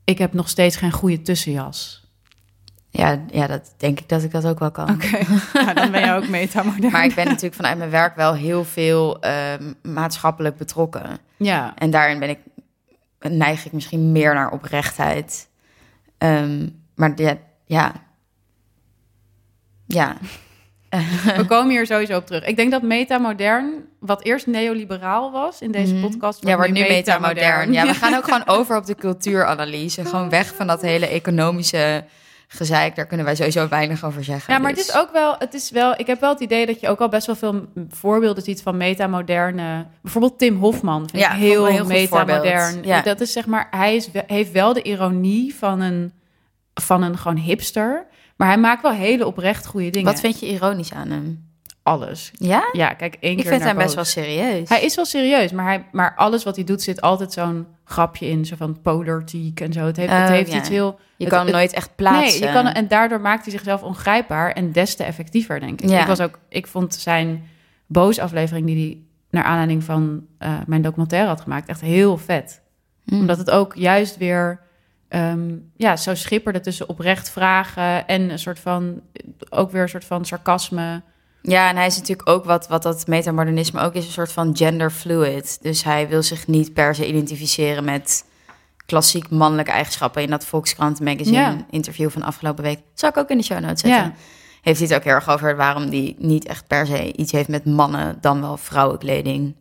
ik 0.04 0.18
heb 0.18 0.34
nog 0.34 0.50
steeds 0.50 0.76
geen 0.76 0.92
goede 0.92 1.22
tussenjas. 1.22 2.08
Ja, 2.90 3.20
ja, 3.32 3.48
dat 3.48 3.74
denk 3.78 4.00
ik 4.00 4.10
dat 4.10 4.24
ik 4.24 4.32
dat 4.32 4.46
ook 4.46 4.60
wel 4.60 4.72
kan. 4.72 4.90
Oké, 4.90 5.18
ja, 5.54 5.74
dan 5.84 5.92
ben 5.92 6.06
je 6.06 6.14
ook 6.14 6.28
metamodern. 6.28 6.92
Maar 6.92 7.06
ik 7.06 7.16
ben 7.16 7.26
natuurlijk 7.26 7.56
vanuit 7.56 7.78
mijn 7.78 7.90
werk 7.90 8.16
wel 8.16 8.34
heel 8.34 8.64
veel 8.64 9.22
ehm, 9.22 9.74
maatschappelijk 9.82 10.58
betrokken. 10.58 11.18
ja, 11.38 11.74
En 11.76 11.92
daarin 11.92 12.20
ben 12.20 12.30
ik, 12.30 12.40
neig 13.20 13.66
ik 13.66 13.72
misschien 13.72 14.12
meer 14.12 14.34
naar 14.34 14.52
oprechtheid. 14.52 15.48
Ehm, 16.18 16.70
maar 16.96 17.12
ja, 17.16 17.38
ja. 17.66 17.92
Ja, 19.86 20.18
We 21.38 21.46
komen 21.48 21.70
hier 21.70 21.86
sowieso 21.86 22.18
op 22.18 22.26
terug. 22.26 22.44
Ik 22.46 22.56
denk 22.56 22.72
dat 22.72 22.82
metamodern, 22.82 23.66
wat 24.00 24.24
eerst 24.24 24.48
neoliberaal 24.48 25.32
was 25.32 25.62
in 25.62 25.72
deze 25.72 25.96
podcast, 25.96 26.40
Mhm. 26.42 26.50
ja 26.50 26.56
wordt 26.58 26.72
nu 26.72 26.80
metamodern. 26.80 27.72
Ja, 27.74 27.86
we 27.86 27.94
gaan 27.94 28.16
ook 28.16 28.24
gewoon 28.32 28.48
over 28.48 28.78
op 28.78 28.86
de 28.86 28.96
cultuuranalyse. 28.96 30.06
Gewoon 30.06 30.30
weg 30.30 30.54
van 30.56 30.68
dat 30.68 30.82
hele 30.82 31.08
economische 31.08 32.04
gezeik. 32.48 32.96
Daar 32.96 33.06
kunnen 33.06 33.26
wij 33.26 33.36
sowieso 33.36 33.68
weinig 33.68 34.06
over 34.06 34.24
zeggen. 34.24 34.54
Ja, 34.54 34.60
maar 34.60 34.74
Dus- 34.74 34.80
het 34.86 34.96
is 34.96 35.02
ook 35.02 35.12
wel, 35.12 35.36
het 35.40 35.54
is 35.54 35.72
wel, 35.72 35.94
ik 35.98 36.08
heb 36.08 36.20
wel 36.20 36.30
het 36.30 36.40
idee 36.40 36.66
dat 36.66 36.80
je 36.80 36.88
ook 36.90 37.00
al 37.00 37.10
best 37.10 37.26
wel 37.28 37.36
veel 37.36 37.66
voorbeelden 37.90 38.44
ziet 38.44 38.62
van 38.62 38.78
metamoderne. 38.78 39.86
Bijvoorbeeld 40.02 40.38
Tim 40.40 40.58
Hofman 40.58 41.10
vind 41.10 41.24
Ja, 41.24 41.32
ik 41.32 41.38
heel, 41.40 41.66
heel 41.66 41.86
metamodern. 41.86 42.84
Ja. 42.84 43.02
Dat 43.02 43.22
is 43.22 43.32
zeg 43.32 43.46
maar, 43.46 43.68
hij 43.72 43.96
is, 43.96 44.10
heeft 44.28 44.52
wel 44.52 44.74
de 44.74 44.82
ironie 44.82 45.56
van 45.56 45.80
een, 45.82 46.12
van 46.74 47.02
een 47.04 47.18
gewoon 47.18 47.38
hipster, 47.38 48.06
maar 48.44 48.54
hij 48.54 48.62
maakt 48.62 48.82
wel 48.82 48.92
hele 48.92 49.26
oprecht 49.26 49.66
goede 49.66 49.90
dingen. 49.90 50.12
Wat 50.12 50.20
vind 50.20 50.40
je 50.40 50.48
ironisch 50.48 50.94
aan 50.94 51.10
hem? 51.10 51.52
alles? 51.84 52.32
Ja? 52.34 52.70
Ja, 52.72 52.94
kijk, 52.94 53.18
één 53.20 53.32
Ik 53.32 53.38
keer 53.38 53.52
vind 53.52 53.64
hem 53.64 53.76
best 53.76 53.86
boos. 53.86 53.96
wel 53.96 54.24
serieus. 54.26 54.70
Hij 54.70 54.82
is 54.84 54.96
wel 54.96 55.06
serieus, 55.06 55.52
maar, 55.52 55.66
hij, 55.66 55.86
maar 55.92 56.14
alles 56.16 56.44
wat 56.44 56.56
hij 56.56 56.66
doet 56.66 56.82
zit 56.82 57.02
altijd 57.02 57.34
zo'n 57.34 57.66
grapje 57.84 58.28
in, 58.28 58.46
zo 58.46 58.56
van 58.56 58.82
politiek 58.82 59.60
en 59.60 59.74
zo. 59.74 59.86
Het 59.86 59.98
heeft, 59.98 60.12
het 60.12 60.22
Oh, 60.22 60.28
heeft 60.28 60.52
ja. 60.52 60.58
iets 60.58 60.70
heel. 60.70 61.00
je 61.18 61.24
het- 61.24 61.34
kan 61.34 61.44
het- 61.46 61.54
nooit 61.56 61.74
echt 61.74 61.96
plaatsen. 61.96 62.40
Nee, 62.42 62.50
je 62.50 62.56
kan, 62.56 62.68
en 62.68 62.88
daardoor 62.88 63.22
maakt 63.22 63.44
hij 63.44 63.52
zichzelf 63.52 63.82
ongrijpbaar 63.84 64.52
en 64.52 64.72
des 64.72 64.96
te 64.96 65.04
effectiever, 65.04 65.60
denk 65.60 65.82
ik. 65.82 65.90
Ja. 65.90 66.02
Ik, 66.02 66.08
was 66.08 66.22
ook, 66.22 66.40
ik 66.50 66.68
vond 66.68 66.96
zijn 66.96 67.44
boos-aflevering 67.88 68.66
die 68.66 68.76
hij 68.86 68.98
naar 69.30 69.44
aanleiding 69.44 69.84
van 69.84 70.26
eh, 70.38 70.54
mijn 70.66 70.82
documentaire 70.82 71.28
had 71.28 71.42
gemaakt 71.42 71.70
echt 71.70 71.82
heel 71.82 72.18
vet. 72.18 72.62
Mm. 73.06 73.20
Omdat 73.20 73.38
het 73.38 73.50
ook 73.52 73.76
juist 73.76 74.18
weer 74.18 74.60
ehm, 75.14 75.56
ja, 75.76 75.96
zo 75.96 76.16
schipperde 76.16 76.60
tussen 76.60 76.90
oprecht 76.90 77.30
vragen 77.30 78.08
en 78.08 78.30
een 78.30 78.40
soort 78.40 78.60
van, 78.60 79.02
ook 79.50 79.72
weer 79.72 79.82
een 79.82 79.90
soort 79.90 80.06
van 80.06 80.26
sarcasme. 80.26 81.02
Ja, 81.42 81.70
en 81.70 81.76
hij 81.76 81.86
is 81.86 81.98
natuurlijk 81.98 82.30
ook 82.30 82.46
wat, 82.46 82.68
wat 82.68 82.84
dat 82.84 83.08
metamodernisme 83.08 83.82
ook 83.82 83.94
is, 83.94 84.06
een 84.06 84.12
soort 84.12 84.32
van 84.32 84.58
gender 84.58 84.92
fluid. 84.92 85.58
Dus 85.62 85.84
hij 85.84 86.08
wil 86.08 86.24
zich 86.24 86.48
niet 86.48 86.74
per 86.74 86.96
se 86.96 87.08
identificeren 87.08 87.84
met 87.84 88.26
klassiek 88.86 89.30
mannelijke 89.30 89.72
eigenschappen. 89.72 90.22
In 90.22 90.30
dat 90.30 90.46
Volkskrant 90.46 91.00
magazine 91.00 91.38
Ja. 91.38 91.66
interview 91.70 92.10
van 92.10 92.24
afgelopen 92.24 92.64
week, 92.64 92.80
zal 92.94 93.10
ik 93.10 93.18
ook 93.18 93.30
in 93.30 93.38
de 93.38 93.44
show 93.44 93.60
notes 93.60 93.82
zetten. 93.82 94.04
Ja. 94.04 94.14
Heeft 94.62 94.80
hij 94.80 94.88
het 94.88 94.98
ook 94.98 95.04
heel 95.04 95.14
erg 95.14 95.30
over 95.30 95.56
waarom 95.56 95.90
die 95.90 96.16
niet 96.20 96.46
echt 96.48 96.68
per 96.68 96.86
se 96.88 97.14
iets 97.16 97.32
heeft 97.32 97.48
met 97.50 97.66
mannen 97.66 98.18
dan 98.22 98.42
wel 98.42 98.58
vrouwenkleding. 98.58 99.56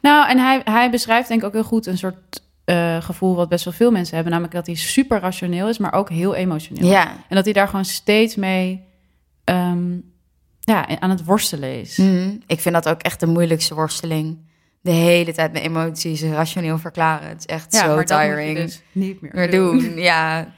Nou, 0.00 0.28
en 0.28 0.38
hij, 0.38 0.60
hij 0.64 0.90
beschrijft 0.90 1.28
denk 1.28 1.40
ik 1.40 1.46
ook 1.46 1.52
heel 1.52 1.62
goed 1.64 1.86
een 1.86 1.98
soort 1.98 2.42
eh, 2.68 3.02
gevoel 3.02 3.34
wat 3.34 3.48
best 3.48 3.64
wel 3.64 3.74
veel 3.74 3.90
mensen 3.90 4.14
hebben. 4.14 4.32
Namelijk 4.32 4.56
dat 4.56 4.66
hij 4.66 4.74
super 4.76 5.20
rationeel 5.20 5.68
is, 5.68 5.78
maar 5.78 5.92
ook 5.92 6.08
heel 6.10 6.34
emotioneel. 6.34 6.90
Ja. 6.90 7.08
En 7.28 7.34
dat 7.36 7.44
hij 7.44 7.52
daar 7.52 7.68
gewoon 7.68 7.84
steeds 7.84 8.36
mee 8.36 8.84
ehm, 9.44 9.92
ja, 10.60 10.98
aan 11.00 11.10
het 11.10 11.24
worstelen 11.24 11.80
is. 11.80 11.96
Mhm. 11.96 12.30
Ik 12.46 12.60
vind 12.60 12.74
dat 12.74 12.88
ook 12.88 13.02
echt 13.02 13.20
de 13.20 13.26
moeilijkste 13.26 13.74
worsteling. 13.74 14.38
De 14.80 14.90
hele 14.90 15.32
tijd 15.32 15.52
mijn 15.52 15.64
emoties 15.64 16.22
rationeel 16.22 16.78
verklaren. 16.78 17.28
Het 17.28 17.38
is 17.38 17.46
echt 17.46 17.72
Ja, 17.72 17.84
zo 17.84 17.94
maar 17.94 18.04
tiring. 18.04 18.56
dus 18.56 18.82
niet 18.92 19.20
meer 19.20 19.32
Weer 19.34 19.50
doen. 19.50 19.92
Ja, 19.96 20.48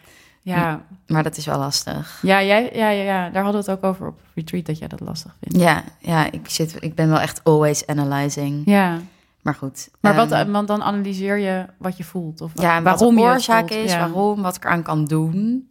Ja, 0.42 0.84
maar 1.06 1.22
dat 1.22 1.36
is 1.36 1.46
wel 1.46 1.58
lastig. 1.58 2.18
ja, 2.22 2.42
jij, 2.42 2.70
ja, 2.74 2.90
ja, 2.90 3.02
ja, 3.02 3.30
daar 3.30 3.42
hadden 3.42 3.64
we 3.64 3.70
het 3.70 3.78
ook 3.84 3.90
over 3.90 4.06
op 4.06 4.20
retreat, 4.34 4.66
dat 4.66 4.78
jij 4.78 4.88
dat 4.88 5.00
lastig 5.00 5.36
vindt. 5.40 5.58
Ja, 5.64 5.84
ja 5.98 6.32
ik, 6.32 6.48
zit, 6.48 6.76
ik 6.82 6.94
ben 6.94 7.08
wel 7.08 7.20
echt 7.20 7.44
always 7.44 7.86
analyzing. 7.86 8.62
Ja, 8.64 9.00
Maar 9.42 9.54
goed. 9.54 9.88
maar 10.00 10.14
wat, 10.14 10.30
ehm, 10.32 10.50
want 10.50 10.68
dan 10.68 10.82
analyseer 10.82 11.36
je 11.38 11.66
wat 11.78 11.96
je 11.96 12.04
voelt. 12.04 12.40
Of 12.40 12.52
ja, 12.54 12.82
waarom 12.82 13.14
wat 13.14 13.24
de 13.24 13.30
oorzaak 13.30 13.68
voelt. 13.68 13.84
is, 13.84 13.92
Ja. 13.92 13.98
waarom, 13.98 14.42
wat 14.42 14.56
ik 14.56 14.64
eraan 14.64 14.82
kan 14.82 15.04
doen. 15.04 15.70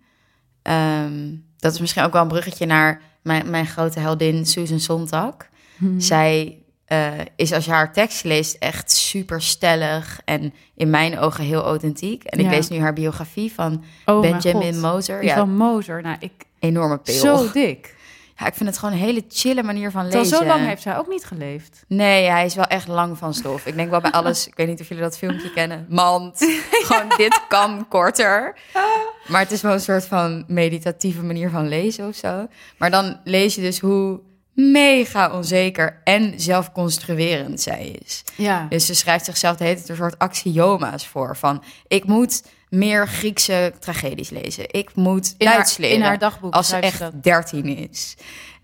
Ehm, 0.61 1.35
dat 1.57 1.73
is 1.73 1.79
misschien 1.79 2.03
ook 2.03 2.13
wel 2.13 2.21
een 2.21 2.27
bruggetje 2.27 2.65
naar 2.65 3.01
mijn, 3.23 3.49
mijn 3.49 3.65
grote 3.67 3.99
heldin 3.99 4.45
Susan 4.45 4.79
Sontag. 4.79 5.35
Mhm. 5.77 5.99
Zij 5.99 6.53
eh, 6.85 7.11
is 7.35 7.53
als 7.53 7.65
je 7.65 7.71
haar 7.71 7.93
tekst 7.93 8.23
leest 8.23 8.55
echt 8.55 8.91
super 8.91 9.41
stellig 9.41 10.21
en 10.25 10.53
in 10.75 10.89
mijn 10.89 11.19
ogen 11.19 11.43
heel 11.43 11.63
authentiek. 11.63 12.23
En 12.23 12.39
ik 12.39 12.45
Ja. 12.45 12.51
lees 12.51 12.67
nu 12.67 12.79
haar 12.79 12.93
biografie 12.93 13.53
van 13.53 13.83
Oh 14.05 14.21
Benjamin. 14.21 14.79
Moser. 14.79 15.19
Die 15.19 15.29
Ja, 15.29 15.35
van 15.35 15.55
Moser. 15.55 16.01
Nou, 16.01 16.15
ik, 16.19 16.31
enorme 16.59 16.97
pil. 16.97 17.13
zo 17.13 17.51
dik. 17.51 17.95
Ja, 18.39 18.45
ik 18.45 18.53
vind 18.53 18.69
het 18.69 18.77
gewoon 18.77 18.93
een 18.93 18.99
hele 18.99 19.23
chille 19.27 19.63
manier 19.63 19.91
van 19.91 20.07
lezen. 20.07 20.25
zo 20.25 20.45
lang 20.45 20.65
heeft 20.65 20.81
zij 20.81 20.97
ook 20.97 21.07
niet 21.07 21.25
geleefd. 21.25 21.83
Nee, 21.87 22.29
hij 22.29 22.45
is 22.45 22.55
wel 22.55 22.65
echt 22.65 22.87
lang 22.87 23.17
van 23.17 23.33
stof. 23.33 23.65
Ik 23.65 23.75
denk 23.75 23.89
wel 23.89 24.01
bij 24.01 24.11
alles, 24.11 24.47
ik 24.47 24.55
weet 24.55 24.67
niet 24.67 24.79
of 24.79 24.87
jullie 24.87 25.03
dat 25.03 25.17
filmpje 25.17 25.51
kennen. 25.53 25.85
Mand. 25.89 26.37
Gewoon, 26.71 27.11
dit 27.17 27.41
kan 27.47 27.87
korter. 27.87 28.57
Maar 29.27 29.41
het 29.41 29.51
is 29.51 29.61
wel 29.61 29.73
een 29.73 29.79
soort 29.79 30.05
van 30.05 30.43
meditatieve 30.47 31.23
manier 31.23 31.49
van 31.49 31.67
lezen 31.67 32.07
of 32.07 32.15
zo. 32.15 32.47
Maar 32.77 32.91
dan 32.91 33.19
lees 33.23 33.55
je 33.55 33.61
dus 33.61 33.79
hoe 33.79 34.19
mega 34.53 35.31
onzeker 35.31 36.01
en 36.03 36.33
zelfconstruerend 36.39 37.61
zij 37.61 37.97
is. 38.05 38.23
Ja. 38.35 38.65
Dus 38.69 38.85
ze 38.85 38.95
schrijft 38.95 39.25
zichzelf 39.25 39.57
de 39.57 39.63
hele 39.63 39.75
tijd 39.75 39.89
een 39.89 39.95
soort 39.95 40.19
axioma's 40.19 41.07
voor. 41.07 41.37
Van, 41.37 41.63
ik 41.87 42.05
moet 42.05 42.43
meer 42.69 43.07
Griekse 43.07 43.73
tragedies 43.79 44.29
lezen. 44.29 44.63
Ik 44.73 44.95
moet 44.95 45.35
In 45.37 45.47
haar- 45.47 45.55
Duits 45.55 45.77
leren. 45.77 45.95
in 45.97 46.01
haar 46.03 46.17
dagboek 46.17 46.53
Als 46.53 46.67
ze 46.67 46.75
echt. 46.75 47.23
13 47.23 47.65
is. 47.89 48.15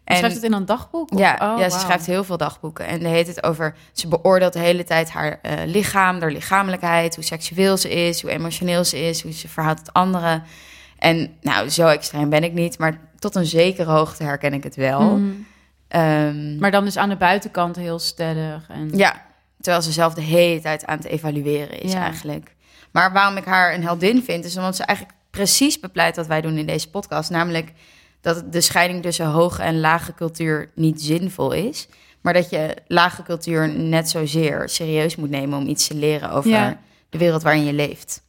En 0.03 0.17
Schrijft 0.17 0.35
het 0.35 0.43
in 0.43 0.53
een 0.53 0.65
dagboek? 0.65 1.11
Of- 1.11 1.19
ja, 1.19 1.37
Oh, 1.53 1.59
ja, 1.59 1.69
ze 1.69 1.79
schrijft 1.79 2.05
heel 2.05 2.23
veel 2.23 2.37
dagboeken. 2.37 2.85
En 2.85 2.99
de 2.99 3.07
heet 3.07 3.27
het 3.27 3.43
over. 3.43 3.75
Ze 3.93 4.07
beoordeelt 4.07 4.53
de 4.53 4.59
hele 4.59 4.83
tijd 4.83 5.09
haar 5.09 5.39
eh, 5.41 5.53
lichaam, 5.65 6.19
haar 6.21 6.31
lichamelijkheid, 6.31 7.15
hoe 7.15 7.23
seksueel 7.23 7.77
ze 7.77 7.89
is, 7.89 8.21
hoe 8.21 8.31
emotioneel 8.31 8.83
ze 8.83 8.99
is, 9.07 9.21
hoe 9.21 9.31
ze 9.33 9.47
verhoudt 9.47 9.85
tot 9.85 9.93
anderen. 9.93 10.43
En 10.97 11.33
nou, 11.41 11.69
zo 11.69 11.87
extreem 11.87 12.29
ben 12.29 12.43
ik 12.43 12.53
niet, 12.53 12.77
maar 12.77 12.99
tot 13.19 13.35
een 13.35 13.45
zekere 13.45 13.91
hoogte 13.91 14.23
herken 14.23 14.53
ik 14.53 14.63
het 14.63 14.75
wel. 14.75 15.01
Mhm. 15.01 15.31
Ehm, 15.87 16.57
Maar 16.59 16.71
dan 16.71 16.85
is 16.85 16.97
aan 16.97 17.09
de 17.09 17.15
buitenkant 17.17 17.75
heel 17.75 17.99
stellig. 17.99 18.65
En... 18.69 18.89
ja, 18.97 19.25
terwijl 19.61 19.83
ze 19.83 19.91
zelf 19.91 20.13
de 20.13 20.21
hele 20.21 20.61
tijd 20.61 20.85
aan 20.85 20.97
het 20.97 21.05
evalueren 21.07 21.81
is 21.81 21.91
Ja. 21.91 22.01
eigenlijk. 22.01 22.54
Maar 22.95 23.11
waarom 23.13 23.37
ik 23.37 23.45
haar 23.45 23.73
een 23.73 23.83
heldin 23.83 24.23
vind, 24.23 24.45
is 24.45 24.57
omdat 24.57 24.75
ze 24.75 24.83
eigenlijk 24.83 25.17
precies 25.29 25.79
bepleit 25.79 26.15
wat 26.15 26.27
wij 26.27 26.41
doen 26.41 26.57
in 26.57 26.65
deze 26.65 26.89
podcast. 26.89 27.29
Namelijk 27.29 27.71
dat 28.21 28.51
de 28.51 28.61
scheiding 28.61 29.01
tussen 29.03 29.25
hoge 29.25 29.61
en 29.61 29.79
lage 29.79 30.13
cultuur 30.13 30.71
niet 30.75 31.01
zinvol 31.01 31.51
is. 31.51 31.87
Maar 32.21 32.33
dat 32.33 32.49
je 32.49 32.75
lage 32.87 33.23
cultuur 33.23 33.69
net 33.69 34.09
zozeer 34.09 34.69
serieus 34.69 35.15
moet 35.15 35.29
nemen 35.29 35.59
om 35.59 35.67
iets 35.67 35.87
te 35.87 35.95
leren 35.95 36.31
over 36.31 36.49
Ja. 36.49 36.79
de 37.09 37.17
wereld 37.17 37.43
waarin 37.43 37.63
je 37.65 37.73
leeft. 37.73 38.21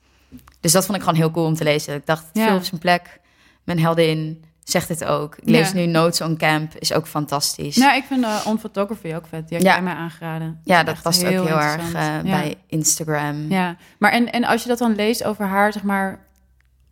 Dus 0.60 0.72
dat 0.72 0.84
vond 0.84 0.96
ik 0.98 1.02
gewoon 1.04 1.18
heel 1.18 1.30
cool 1.30 1.46
om 1.46 1.54
te 1.54 1.64
lezen. 1.64 1.94
Ik 1.94 2.06
dacht, 2.06 2.24
Ja. 2.32 2.46
veel 2.46 2.56
op 2.56 2.64
zijn 2.64 2.80
plek. 2.80 3.20
Mijn 3.64 3.80
heldin 3.80 4.44
zegt 4.68 4.88
dit 4.88 5.04
ook. 5.04 5.36
Ik 5.36 5.48
lees 5.48 5.68
Ja. 5.68 5.74
nu 5.74 5.86
Notes 5.86 6.20
on 6.20 6.36
Camp, 6.36 6.74
is 6.78 6.92
ook 6.92 7.06
fantastisch. 7.06 7.76
Nou, 7.76 7.96
ik 7.96 8.04
vind 8.04 8.24
uh, 8.24 8.40
On 8.46 8.58
Photography 8.58 9.14
ook 9.14 9.26
vet. 9.26 9.48
Die 9.48 9.56
had 9.56 9.66
Ja. 9.66 9.72
jij 9.72 9.82
mij 9.82 9.94
aangeraden. 9.94 10.60
ja, 10.64 10.82
dat 10.82 10.94
echt 10.94 11.02
past 11.02 11.24
ook 11.24 11.30
heel 11.30 11.48
erg 11.60 11.92
eh, 11.94 12.02
Ja. 12.02 12.22
bij 12.22 12.54
Instagram. 12.66 13.50
Ja, 13.50 13.76
maar 13.98 14.12
en, 14.12 14.32
en 14.32 14.44
als 14.44 14.62
je 14.62 14.68
dat 14.68 14.78
dan 14.78 14.94
leest 14.94 15.24
over 15.24 15.44
haar, 15.44 15.72
zeg 15.72 15.82
maar, 15.82 16.24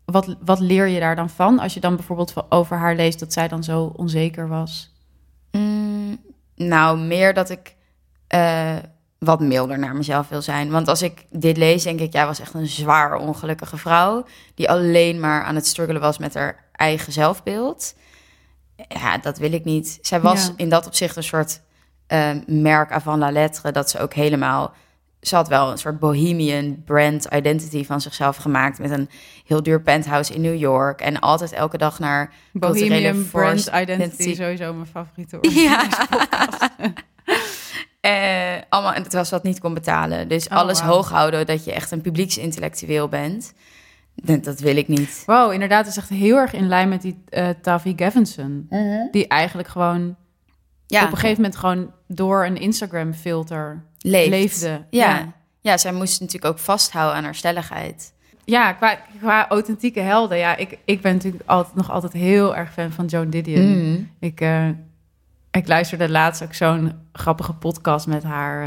wat, 0.05 0.37
wat 0.45 0.61
leer 0.61 0.87
je 0.87 1.01
daar 1.01 1.17
dan 1.17 1.31
van? 1.31 1.59
Als 1.59 1.75
je 1.75 1.81
dan 1.81 1.97
bijvoorbeeld 1.97 2.35
over 2.49 2.77
haar 2.77 2.95
leest 2.97 3.19
dat 3.19 3.33
zij 3.33 3.49
dan 3.49 3.65
zo 3.65 3.93
onzeker 3.97 4.49
was. 4.49 4.93
Mm, 5.51 6.21
nou, 6.57 6.99
meer 6.99 7.35
dat 7.35 7.51
ik 7.51 7.75
eh, 8.27 8.77
wat 9.19 9.41
milder 9.41 9.79
naar 9.79 9.97
mezelf 9.97 10.29
wil 10.29 10.43
zijn. 10.43 10.71
Want 10.71 10.89
als 10.89 11.03
ik 11.03 11.27
dit 11.31 11.57
lees, 11.57 11.83
denk 11.83 12.01
ik, 12.01 12.13
jij 12.13 12.27
was 12.27 12.41
echt 12.41 12.55
een 12.55 12.67
zwaar 12.67 13.17
ongelukkige 13.17 13.77
vrouw. 13.77 14.25
Die 14.55 14.71
alleen 14.71 15.21
maar 15.21 15.43
aan 15.45 15.55
het 15.55 15.67
struggelen 15.67 16.01
was 16.01 16.19
met 16.19 16.35
haar 16.35 16.64
eigen 16.77 17.13
zelfbeeld. 17.13 17.95
Ja, 18.89 19.19
dat 19.19 19.39
wil 19.39 19.53
ik 19.53 19.65
niet. 19.65 19.99
Zij 20.03 20.21
was 20.21 20.47
Ja. 20.47 20.53
in 20.57 20.69
dat 20.69 20.87
opzicht 20.87 21.17
een 21.17 21.23
soort 21.23 21.61
eh, 22.07 22.31
merk 22.47 22.93
avant 22.93 23.19
la 23.19 23.31
lettre. 23.31 23.73
Dat 23.73 23.91
ze 23.91 23.99
ook 23.99 24.15
helemaal... 24.15 24.73
Ze 25.21 25.35
had 25.35 25.49
wel 25.49 25.71
een 25.71 25.79
soort 25.79 25.99
bohemian 25.99 26.83
brand 26.85 27.27
identity 27.33 27.85
van 27.85 28.01
zichzelf 28.01 28.37
gemaakt. 28.37 28.79
Met 28.79 28.91
een 28.91 29.09
heel 29.47 29.63
duur 29.63 29.81
penthouse 29.83 30.35
in 30.35 30.41
New 30.41 30.57
York. 30.59 31.01
En 31.01 31.21
altijd 31.21 31.53
elke 31.53 31.79
dag 31.79 31.99
naar 31.99 32.33
Bohemian 32.53 33.29
Brand 33.31 33.71
Identity, 33.75 34.35
sowieso 34.35 34.73
mijn 34.75 34.87
favoriete 34.87 35.37
woord. 35.41 35.55
Ja. 35.55 35.87
Eh, 38.01 38.55
allemaal, 38.69 38.93
en 38.93 39.03
terwijl 39.03 39.25
ze 39.25 39.31
dat 39.31 39.43
niet 39.43 39.61
kon 39.61 39.75
betalen. 39.75 40.29
Dus 40.29 40.47
Oh, 40.49 40.53
alles 40.57 40.81
wauw. 40.81 40.91
hoog 40.93 41.09
houden 41.11 41.47
dat 41.47 41.65
je 41.65 41.73
echt 41.73 41.91
een 41.91 42.01
publieksintellectueel 42.01 43.09
bent. 43.09 43.53
Dat, 44.15 44.45
dat 44.45 44.61
wil 44.61 44.77
ik 44.77 44.89
niet. 44.89 45.23
Wow, 45.27 45.53
inderdaad, 45.53 45.79
het 45.87 45.97
is 45.97 45.97
echt 45.97 46.09
heel 46.09 46.37
erg 46.37 46.53
in 46.53 46.69
lijn 46.69 46.89
met 46.89 47.03
die 47.03 47.23
eh 47.29 47.49
Tavi 47.63 47.93
Gavinson. 47.97 48.69
Die 49.11 49.29
eigenlijk 49.29 49.69
gewoon 49.69 50.17
Ja, 50.87 51.05
op 51.05 51.11
een 51.11 51.17
gegeven 51.17 51.43
moment 51.43 51.57
gewoon 51.61 51.91
door 52.09 52.45
een 52.45 52.57
Instagram 52.57 53.13
filter 53.13 53.85
leeft. 53.99 54.29
leefde. 54.31 54.69
Ja. 54.91 55.09
Ja. 55.09 55.33
ja. 55.61 55.77
zij 55.77 55.93
moest 55.93 56.21
natuurlijk 56.21 56.53
ook 56.53 56.59
vasthouden 56.59 57.17
aan 57.17 57.25
haar 57.25 57.35
stelligheid. 57.35 58.13
Ja, 58.45 58.73
qua, 58.73 58.99
qua 59.19 59.49
authentieke 59.49 60.01
helden. 60.01 60.39
Ja, 60.39 60.57
ik, 60.57 60.79
ik 60.85 61.01
ben 61.01 61.13
natuurlijk 61.15 61.43
altijd, 61.47 61.75
nog 61.77 61.91
altijd 61.91 62.13
heel 62.13 62.57
erg 62.57 62.73
fan 62.73 62.93
van 62.93 63.07
Joan 63.07 63.31
Didion. 63.31 63.91
Mm. 63.91 64.11
Ik, 64.21 64.41
eh, 64.41 64.69
ik 65.51 65.69
luisterde 65.69 66.11
laatst 66.11 66.43
ook 66.43 66.55
zo'n 66.55 66.93
grappige 67.13 67.53
podcast 67.53 68.07
met 68.07 68.23
haar. 68.23 68.67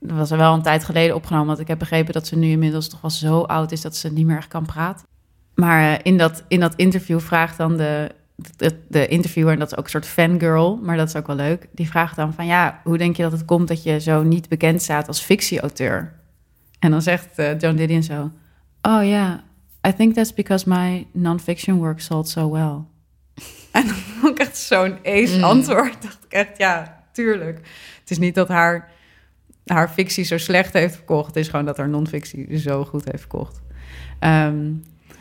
Dat 0.00 0.16
was 0.16 0.30
er 0.30 0.36
wel 0.38 0.54
een 0.54 0.62
tijd 0.62 0.84
geleden 0.84 1.16
opgenomen. 1.16 1.46
Want 1.46 1.60
ik 1.60 1.68
heb 1.68 1.78
begrepen 1.78 2.12
dat 2.12 2.26
ze 2.26 2.36
nu 2.36 2.50
inmiddels 2.50 2.88
toch 2.88 3.00
wel 3.00 3.10
zo 3.10 3.40
oud 3.40 3.72
is 3.72 3.80
dat 3.80 3.96
ze 3.96 4.12
niet 4.12 4.26
meer 4.26 4.36
echt 4.36 4.48
kan 4.48 4.66
praten. 4.66 5.06
Maar 5.54 5.92
eh, 5.92 5.98
in, 6.02 6.18
dat, 6.18 6.44
in 6.48 6.60
dat 6.60 6.74
interview 6.74 7.20
vraagt 7.20 7.56
dan 7.56 7.76
de, 7.76 8.10
de, 8.56 8.78
de 8.88 9.06
interviewer, 9.08 9.52
en 9.52 9.58
dat 9.58 9.72
is 9.72 9.78
ook 9.78 9.84
een 9.84 9.90
soort 9.90 10.06
fangirl, 10.06 10.78
maar 10.82 10.96
dat 10.96 11.08
is 11.08 11.16
ook 11.16 11.26
wel 11.26 11.36
leuk. 11.36 11.66
Die 11.72 11.88
vraagt 11.88 12.16
dan 12.16 12.32
van 12.32 12.46
ja, 12.46 12.80
hoe 12.84 12.98
denk 12.98 13.16
je 13.16 13.22
dat 13.22 13.32
het 13.32 13.44
komt 13.44 13.68
dat 13.68 13.82
je 13.82 14.00
zo 14.00 14.22
niet 14.22 14.48
bekend 14.48 14.82
staat 14.82 15.06
als 15.08 15.20
fictieauteur? 15.20 16.12
En 16.78 16.90
dan 16.90 17.02
zegt 17.02 17.38
eh, 17.38 17.58
Joan 17.58 17.76
Didion 17.76 18.02
zo: 18.02 18.30
Oh 18.82 19.04
ja, 19.08 19.42
I 19.88 19.94
think 19.94 20.14
that's 20.14 20.34
because 20.34 20.68
my 20.68 21.06
non-fiction 21.12 21.76
work 21.76 22.00
sold 22.00 22.28
so 22.28 22.50
well. 22.50 22.78
En 23.72 23.86
dan 23.86 23.94
vond 23.96 24.40
ik 24.40 24.46
echt 24.46 24.56
zo'n 24.56 24.98
ace 25.04 25.36
Mm. 25.36 25.44
antwoord. 25.44 26.02
Dacht 26.02 26.18
ik 26.24 26.32
echt, 26.32 26.58
ja, 26.58 27.02
tuurlijk. 27.12 27.56
Het 28.00 28.10
is 28.10 28.18
niet 28.18 28.34
dat 28.34 28.48
haar, 28.48 28.88
haar 29.72 29.88
fictie 29.88 30.24
zo 30.24 30.38
slecht 30.38 30.72
heeft 30.72 30.94
verkocht. 30.94 31.26
Het 31.26 31.36
is 31.36 31.48
gewoon 31.48 31.64
dat 31.64 31.76
haar 31.76 31.88
non-fictie 31.88 32.58
zo 32.58 32.84
goed 32.84 33.04
heeft 33.04 33.18
verkocht. 33.20 33.60
Ehm, 34.18 34.72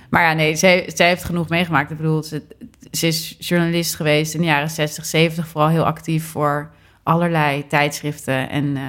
maar 0.09 0.21
ja, 0.23 0.33
nee, 0.33 0.55
zij, 0.55 0.89
zij 0.95 1.07
heeft 1.07 1.23
genoeg 1.23 1.49
meegemaakt. 1.49 1.91
Ik 1.91 1.97
bedoel, 1.97 2.23
ze, 2.23 2.41
ze 2.91 3.07
is 3.07 3.35
journalist 3.39 3.95
geweest 3.95 4.33
in 4.33 4.39
de 4.39 4.45
jaren 4.45 4.69
60, 4.69 5.05
70. 5.05 5.47
Vooral 5.47 5.69
heel 5.69 5.85
actief 5.85 6.25
voor 6.25 6.71
allerlei 7.03 7.67
tijdschriften 7.67 8.49
en, 8.49 8.77
eh, 8.77 8.83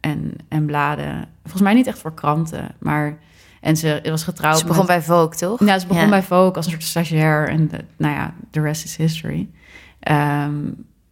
en, 0.00 0.32
en 0.48 0.66
bladen. 0.66 1.28
Volgens 1.42 1.62
mij 1.62 1.74
niet 1.74 1.86
echt 1.86 1.98
voor 1.98 2.14
kranten, 2.14 2.74
maar... 2.78 3.18
En 3.60 3.76
ze 3.76 4.00
was 4.04 4.24
getrouwd 4.24 4.58
Ze 4.58 4.64
begon 4.66 4.86
met- 4.86 4.96
bij 4.96 5.02
Vogue, 5.02 5.36
toch? 5.38 5.66
ja, 5.66 5.78
ze 5.78 5.86
begon 5.86 6.02
Ja. 6.02 6.08
bij 6.08 6.22
Vogue 6.22 6.52
als 6.52 6.64
een 6.66 6.72
soort 6.72 6.82
stagiair. 6.84 7.48
En 7.48 7.68
de, 7.68 7.84
nou 7.96 8.14
ja, 8.14 8.34
the 8.50 8.60
rest 8.60 8.84
is 8.84 8.96
history. 8.96 9.48
Ehm, 10.00 10.54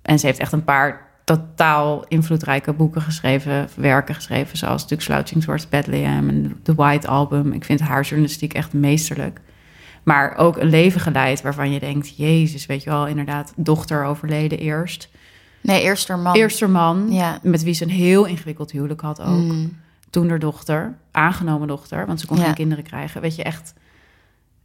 en 0.02 0.18
ze 0.18 0.26
heeft 0.26 0.38
echt 0.38 0.52
een 0.52 0.64
paar 0.64 1.06
totaal 1.24 2.04
invloedrijke 2.08 2.72
boeken 2.72 3.02
geschreven, 3.02 3.68
werken 3.76 4.14
geschreven, 4.14 4.56
zoals 4.58 4.82
natuurlijk 4.82 5.02
Slouching 5.08 5.42
Towards 5.42 5.68
Bethlehem 5.68 6.28
en 6.28 6.56
The 6.62 6.74
White 6.74 7.08
Album. 7.08 7.52
Ik 7.52 7.64
vind 7.64 7.80
haar 7.80 8.02
journalistiek 8.02 8.54
echt 8.54 8.72
meesterlijk. 8.72 9.40
Maar 10.02 10.36
ook 10.36 10.56
een 10.56 10.68
leven 10.68 11.00
geleid 11.00 11.42
waarvan 11.42 11.72
je 11.72 11.80
denkt, 11.80 12.16
jezus, 12.16 12.66
weet 12.66 12.82
je 12.82 12.90
wel, 12.90 13.06
inderdaad, 13.06 13.52
dochter 13.56 14.04
overleden 14.04 14.58
eerst. 14.58 15.08
Nee, 15.60 15.82
eerst 15.82 16.08
haar 16.08 16.18
man. 16.18 16.34
Eerst 16.34 16.60
haar 16.60 16.70
man, 16.70 17.06
Ja. 17.12 17.38
met 17.42 17.62
wie 17.62 17.74
ze 17.74 17.82
een 17.84 17.90
heel 17.90 18.24
ingewikkeld 18.24 18.70
huwelijk 18.70 19.00
had 19.00 19.20
ook 19.20 19.26
Mm. 19.52 19.76
toen 20.10 20.28
haar 20.28 20.38
dochter, 20.38 20.96
aangenomen 21.10 21.68
dochter, 21.68 22.06
want 22.06 22.20
ze 22.20 22.26
kon 22.26 22.36
Ja. 22.36 22.44
geen 22.44 22.54
kinderen 22.54 22.84
krijgen. 22.84 23.20
Weet 23.20 23.36
je, 23.36 23.42
echt, 23.42 23.74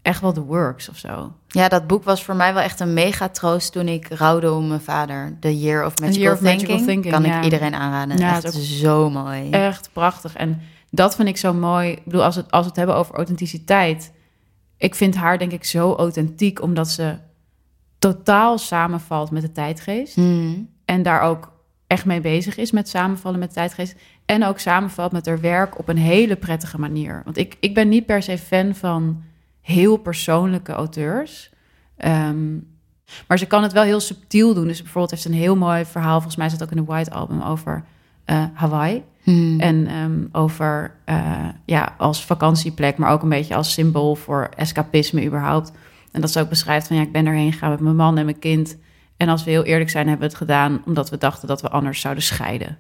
echt 0.02 0.22
wel 0.22 0.34
de 0.34 0.42
works 0.42 0.90
of 0.90 0.98
zo. 0.98 1.34
Ja, 1.48 1.68
dat 1.68 1.88
boek 1.88 2.04
was 2.04 2.24
voor 2.24 2.36
mij 2.36 2.54
wel 2.54 2.64
echt 2.64 2.80
een 2.80 2.94
mega 2.94 3.30
troost 3.30 3.72
toen 3.72 3.88
ik 3.88 4.08
rouwde 4.08 4.52
om 4.54 4.68
mijn 4.68 4.82
vader. 4.82 5.38
The 5.40 5.60
Year 5.60 5.86
of 5.86 6.00
Magical, 6.00 6.22
Year 6.22 6.34
of 6.34 6.40
Thinking. 6.40 6.62
Magical 6.62 6.88
Thinking, 6.88 7.14
Kan 7.14 7.24
ja. 7.24 7.38
ik 7.38 7.44
iedereen 7.44 7.76
aanraden. 7.76 8.18
Ja, 8.18 8.36
echt 8.36 8.44
het 8.44 8.56
is 8.56 8.80
zo 8.80 9.10
mooi. 9.10 9.50
Echt 9.50 9.90
prachtig. 9.94 10.36
En 10.36 10.62
dat 10.90 11.16
vind 11.16 11.28
ik 11.28 11.38
zo 11.38 11.54
mooi. 11.54 11.92
Ik 11.92 12.04
bedoel, 12.04 12.24
als, 12.24 12.36
het, 12.36 12.52
als 12.52 12.62
we 12.62 12.68
het 12.68 12.78
hebben 12.78 12.96
over 12.96 13.16
authenticiteit. 13.16 14.12
Ik 14.78 14.96
vind 14.96 15.16
haar 15.16 15.38
denk 15.38 15.52
ik 15.52 15.64
zo 15.64 15.94
authentiek, 15.94 16.62
omdat 16.62 16.88
ze 16.88 17.18
totaal 18.00 18.58
samenvalt 18.58 19.32
met 19.32 19.42
de 19.42 19.52
tijdgeest. 19.52 20.18
Mm. 20.18 20.70
En 20.86 21.04
daar 21.04 21.22
ook 21.22 21.52
echt 21.88 22.06
mee 22.06 22.22
bezig 22.22 22.58
is 22.58 22.72
met 22.72 22.90
samenvallen 22.90 23.40
met 23.40 23.48
de 23.48 23.56
tijdgeest. 23.56 23.96
En 24.26 24.46
ook 24.46 24.60
samenvalt 24.60 25.12
met 25.12 25.26
haar 25.26 25.40
werk 25.40 25.80
op 25.80 25.88
een 25.88 25.98
hele 25.98 26.36
prettige 26.36 26.80
manier. 26.80 27.22
Want 27.24 27.38
ik, 27.38 27.58
ik 27.60 27.74
ben 27.74 27.90
niet 27.90 28.06
per 28.06 28.24
se 28.24 28.38
fan 28.38 28.76
van 28.76 29.24
heel 29.70 29.98
persoonlijke 29.98 30.72
auteurs. 30.72 31.50
Ehm, 31.98 32.54
maar 33.28 33.38
ze 33.38 33.46
kan 33.46 33.64
het 33.64 33.72
wel 33.74 33.84
heel 33.84 34.00
subtiel 34.00 34.54
doen. 34.54 34.68
Dus 34.68 34.78
bijvoorbeeld 34.82 35.12
heeft 35.12 35.24
ze 35.24 35.30
een 35.30 35.36
heel 35.36 35.56
mooi 35.56 35.86
verhaal. 35.86 36.14
Volgens 36.16 36.36
mij 36.36 36.48
het 36.48 36.64
ook 36.64 36.72
in 36.72 36.78
de 36.78 36.84
White 36.84 37.12
Album 37.12 37.42
over 37.42 37.84
eh, 38.26 38.44
Hawaii. 38.54 39.04
Mm. 39.24 39.60
En 39.60 39.88
ehm, 39.88 40.24
over 40.32 40.96
eh, 41.06 41.48
ja, 41.66 41.96
als 41.98 42.26
vakantieplek, 42.26 42.98
maar 42.98 43.12
ook 43.12 43.22
een 43.24 43.30
beetje 43.30 43.56
als 43.56 43.74
symbool 43.74 44.16
voor 44.16 44.50
escapisme 44.56 45.26
überhaupt. 45.26 45.72
En 46.12 46.22
dat 46.22 46.32
ze 46.32 46.40
ook 46.40 46.50
beschrijft 46.50 46.88
van 46.88 46.96
ja, 46.96 47.02
ik 47.02 47.12
ben 47.12 47.26
erheen 47.26 47.52
gegaan 47.54 47.70
met 47.70 47.80
mijn 47.80 47.96
man 47.96 48.18
en 48.18 48.26
mijn 48.26 48.40
kind. 48.40 48.78
En 49.18 49.30
als 49.30 49.44
we 49.44 49.52
heel 49.52 49.64
eerlijk 49.64 49.90
zijn, 49.90 50.08
hebben 50.08 50.28
we 50.28 50.34
het 50.34 50.42
gedaan 50.42 50.82
omdat 50.86 51.10
we 51.10 51.18
dachten 51.18 51.48
dat 51.48 51.62
we 51.62 51.70
anders 51.70 52.02
zouden 52.02 52.24
scheiden. 52.24 52.78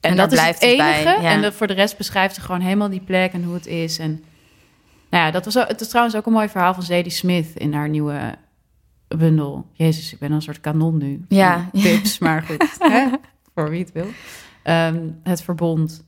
En, 0.00 0.16
dat 0.16 0.32
is 0.32 0.38
het 0.38 0.40
blijft 0.40 0.60
het 0.60 0.76
bij, 0.76 1.00
enige. 1.00 1.22
ja. 1.22 1.30
En 1.30 1.40
de- 1.42 1.52
voor 1.52 1.66
de 1.66 1.72
rest 1.74 1.96
beschrijft 1.96 2.34
ze 2.34 2.40
gewoon 2.40 2.60
helemaal 2.60 2.88
die 2.88 3.00
plek 3.00 3.32
en 3.32 3.44
hoe 3.44 3.54
het 3.54 3.66
is. 3.66 3.98
En 3.98 4.24
nou 5.14 5.26
ja, 5.26 5.30
dat 5.32 5.44
was 5.44 5.54
het 5.54 5.80
is 5.80 5.88
trouwens 5.88 6.16
ook 6.16 6.26
een 6.26 6.32
mooi 6.32 6.48
verhaal 6.48 6.74
van 6.74 6.82
Zadie 6.82 7.12
Smith 7.12 7.46
in 7.54 7.72
haar 7.74 7.88
nieuwe 7.88 8.34
bundel. 9.08 9.66
Jezus, 9.72 10.12
ik 10.12 10.18
ben 10.18 10.32
een 10.32 10.42
soort 10.42 10.60
kanon 10.60 10.98
nu. 10.98 11.24
Ja. 11.28 11.68
Tips, 11.72 12.18
maar 12.18 12.42
goed. 12.42 12.76
hè? 12.92 13.06
Voor 13.54 13.70
wie 13.70 13.80
het 13.80 13.92
wil. 13.92 14.06
Ehm, 14.62 14.98
het 15.22 15.42
verbond. 15.42 16.04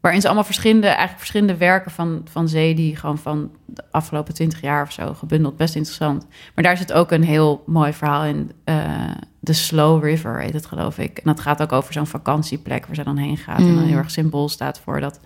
Waarin 0.00 0.20
ze 0.20 0.26
allemaal 0.26 0.44
verschillende, 0.46 0.86
eigenlijk 0.86 1.18
verschillende 1.18 1.56
werken 1.56 1.90
van, 1.90 2.20
van 2.30 2.48
Zadie... 2.48 2.96
gewoon 2.96 3.18
van 3.18 3.50
de 3.66 3.84
afgelopen 3.90 4.34
twintig 4.34 4.60
jaar 4.60 4.82
of 4.82 4.92
zo 4.92 5.14
gebundeld. 5.14 5.56
Best 5.56 5.74
interessant. 5.74 6.26
Maar 6.54 6.64
daar 6.64 6.76
zit 6.76 6.92
ook 6.92 7.10
een 7.10 7.24
heel 7.24 7.62
mooi 7.66 7.92
verhaal 7.92 8.24
in. 8.24 8.52
eh 8.64 9.10
The 9.42 9.52
Slow 9.52 10.04
River 10.04 10.40
heet 10.40 10.52
het, 10.52 10.66
geloof 10.66 10.98
ik. 10.98 11.18
En 11.18 11.22
dat 11.24 11.40
gaat 11.40 11.62
ook 11.62 11.72
over 11.72 11.92
zo'n 11.92 12.06
vakantieplek 12.06 12.86
waar 12.86 12.94
ze 12.94 13.04
dan 13.04 13.16
heen 13.16 13.36
gaat. 13.36 13.58
En 13.58 13.64
dan 13.74 13.82
Mm. 13.82 13.88
heel 13.88 13.96
erg 13.96 14.10
symbool 14.10 14.48
staat 14.48 14.80
voor 14.80 15.00
dat 15.00 15.20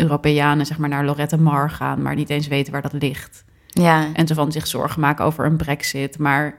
Europeanen 0.00 0.66
zeg 0.66 0.78
maar, 0.78 0.88
naar 0.88 1.04
Lorette 1.04 1.38
Mar 1.38 1.70
gaan... 1.70 2.02
maar 2.02 2.14
niet 2.14 2.30
eens 2.30 2.48
weten 2.48 2.72
waar 2.72 2.82
dat 2.82 2.92
ligt. 2.92 3.44
Ja. 3.66 4.06
En 4.12 4.26
ze 4.26 4.34
van 4.34 4.52
zich 4.52 4.66
zorgen 4.66 5.00
maken 5.00 5.24
over 5.24 5.44
een 5.44 5.56
brexit, 5.56 6.18
maar 6.18 6.58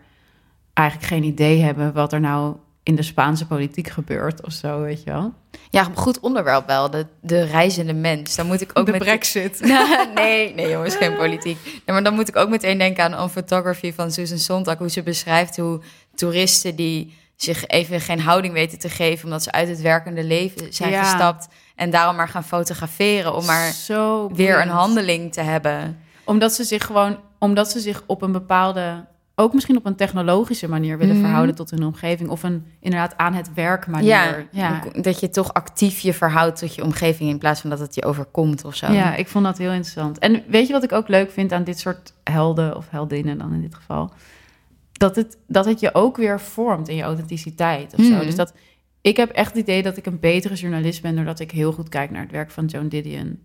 eigenlijk 0.73 1.07
geen 1.07 1.23
idee 1.23 1.61
hebben 1.61 1.93
wat 1.93 2.13
er 2.13 2.19
nou 2.19 2.55
in 2.83 2.95
de 2.95 3.03
Spaanse 3.03 3.47
politiek 3.47 3.89
gebeurt 3.89 4.45
of 4.45 4.51
zo, 4.51 4.81
weet 4.81 5.03
je 5.03 5.11
wel. 5.11 5.33
ja, 5.69 5.87
goed 5.93 6.19
onderwerp 6.19 6.67
wel. 6.67 6.89
De, 6.89 7.05
de 7.21 7.41
reizende 7.43 7.93
mens. 7.93 8.35
Dan 8.35 8.45
moet 8.47 8.61
ik 8.61 8.71
ook 8.73 8.85
de 8.85 8.91
met 8.91 9.01
brexit. 9.01 9.59
nee, 10.15 10.53
nee 10.53 10.69
jongens, 10.69 10.95
geen 10.95 11.15
politiek. 11.15 11.57
Nee, 11.63 11.81
maar 11.85 12.03
dan 12.03 12.13
moet 12.13 12.27
ik 12.27 12.35
ook 12.35 12.49
meteen 12.49 12.77
denken 12.77 13.03
aan 13.03 13.21
On 13.21 13.29
Photography 13.29 13.93
van 13.93 14.11
Susan 14.11 14.37
Sontag. 14.37 14.77
Hoe 14.77 14.89
ze 14.89 15.03
beschrijft 15.03 15.57
hoe 15.57 15.81
toeristen 16.15 16.75
die 16.75 17.17
zich 17.35 17.67
even 17.67 18.01
geen 18.01 18.19
houding 18.19 18.53
weten 18.53 18.79
te 18.79 18.89
geven... 18.89 19.25
omdat 19.25 19.43
ze 19.43 19.51
uit 19.51 19.67
het 19.67 19.81
werkende 19.81 20.23
leven 20.23 20.73
zijn 20.73 20.91
Ja. 20.91 21.03
gestapt... 21.03 21.47
En 21.82 21.89
daarom 21.89 22.15
maar 22.15 22.27
gaan 22.29 22.43
fotograferen 22.43 23.36
om 23.36 23.45
maar 23.45 23.71
Zo 23.71 24.29
weer 24.34 24.61
een 24.61 24.69
handeling 24.69 25.34
te 25.34 25.41
hebben. 25.41 25.99
Omdat 26.23 26.53
ze 26.53 26.63
zich 26.63 26.86
gewoon, 26.86 27.17
omdat 27.39 27.71
ze 27.71 27.79
zich 27.79 28.03
op 28.07 28.21
een 28.21 28.32
bepaalde, 28.32 29.05
ook 29.36 29.53
misschien 29.53 29.77
op 29.77 29.86
een 29.86 29.95
technologische 29.95 30.69
manier 30.69 30.97
willen 30.97 31.15
Mhm. 31.15 31.23
verhouden 31.25 31.55
tot 31.55 31.69
hun 31.71 31.84
omgeving. 31.86 32.29
Of 32.29 32.43
een 32.43 32.65
inderdaad 32.79 33.13
aan 33.17 33.34
het 33.34 33.53
werk 33.53 33.88
manier. 33.88 34.07
Ja, 34.07 34.36
ja. 34.51 34.82
dat 35.01 35.19
je 35.19 35.29
toch 35.29 35.53
actief 35.53 35.99
je 35.99 36.13
verhoudt 36.13 36.59
tot 36.59 36.75
je 36.75 36.84
omgeving 36.84 37.29
in 37.29 37.38
plaats 37.38 37.61
van 37.61 37.69
dat 37.69 37.79
het 37.79 37.95
je 37.95 38.05
overkomt 38.05 38.65
of 38.65 38.75
zo. 38.75 38.91
Ja, 38.91 39.15
ik 39.15 39.27
vond 39.27 39.45
dat 39.45 39.57
heel 39.57 39.71
interessant. 39.71 40.19
En 40.19 40.43
weet 40.47 40.67
je 40.67 40.73
wat 40.73 40.84
ik 40.84 40.91
ook 40.91 41.07
leuk 41.07 41.32
vind 41.32 41.51
aan 41.51 41.63
dit 41.63 41.79
soort 41.79 42.13
helden 42.23 42.75
of 42.75 42.86
heldinnen 42.89 43.38
dan 43.38 43.53
in 43.53 43.61
dit 43.61 43.75
geval? 43.75 44.11
Dat 44.91 45.15
het, 45.15 45.38
dat 45.47 45.65
het 45.65 45.79
je 45.79 45.93
ook 45.93 46.17
weer 46.17 46.39
vormt 46.39 46.88
in 46.88 46.95
je 46.95 47.03
authenticiteit 47.03 47.93
of 47.97 48.03
zo. 48.05 48.11
Mhm. 48.11 48.25
Dus 48.25 48.36
dat 48.36 48.53
ik 49.01 49.17
heb 49.17 49.29
echt 49.31 49.49
het 49.49 49.57
idee 49.61 49.83
dat 49.83 49.97
ik 49.97 50.05
een 50.05 50.19
betere 50.19 50.53
journalist 50.55 51.01
ben 51.01 51.15
doordat 51.15 51.39
ik 51.39 51.51
heel 51.51 51.71
goed 51.71 51.89
kijk 51.89 52.11
naar 52.11 52.21
het 52.21 52.31
werk 52.31 52.51
van 52.51 52.65
Joan 52.65 52.87
Didion. 52.87 53.39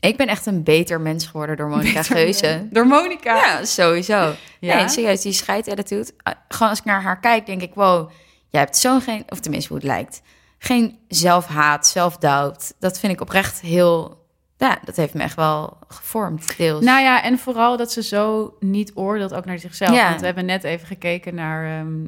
Ik 0.00 0.16
ben 0.16 0.26
echt 0.26 0.46
een 0.46 0.62
beter 0.62 1.00
mens 1.00 1.26
geworden 1.26 1.56
door 1.56 1.68
Monica 1.68 2.02
Geuze. 2.02 2.68
Door 2.70 2.86
Monica. 2.86 3.34
Ja, 3.36 3.64
sowieso. 3.64 4.32
Ja? 4.60 4.76
Nee, 4.76 4.88
serieus, 4.88 5.20
die 5.22 5.32
scheidattitude. 5.32 6.10
Uh, 6.28 6.34
Gewoon 6.48 6.68
als 6.68 6.78
ik 6.78 6.84
naar 6.84 7.02
haar 7.02 7.20
kijk, 7.20 7.46
denk 7.46 7.62
ik, 7.62 7.74
wow, 7.74 8.10
jij 8.48 8.60
hebt 8.60 8.76
zo'n 8.76 9.00
geen, 9.00 9.24
of 9.28 9.40
tenminste 9.40 9.68
hoe 9.68 9.78
het 9.78 9.86
lijkt, 9.86 10.22
geen 10.58 10.98
zelfhaat, 11.08 11.86
zelfdoubt. 11.86 12.74
Dat 12.78 12.98
vind 12.98 13.12
ik 13.12 13.20
oprecht 13.20 13.60
heel, 13.60 14.26
ja, 14.56 14.78
dat 14.84 14.96
heeft 14.96 15.14
me 15.14 15.22
echt 15.22 15.36
wel 15.36 15.76
gevormd, 15.88 16.56
deels. 16.56 16.84
Nou 16.84 17.02
ja, 17.02 17.22
en 17.22 17.38
vooral 17.38 17.76
dat 17.76 17.92
ze 17.92 18.02
zo 18.02 18.54
niet 18.60 18.90
oordeelt 18.94 19.34
ook 19.34 19.44
naar 19.44 19.58
zichzelf. 19.58 19.94
Ja. 19.94 20.08
Want 20.08 20.20
we 20.20 20.26
hebben 20.26 20.44
net 20.46 20.64
even 20.64 20.86
gekeken 20.86 21.34
naar 21.34 21.78
ehm, 21.80 22.04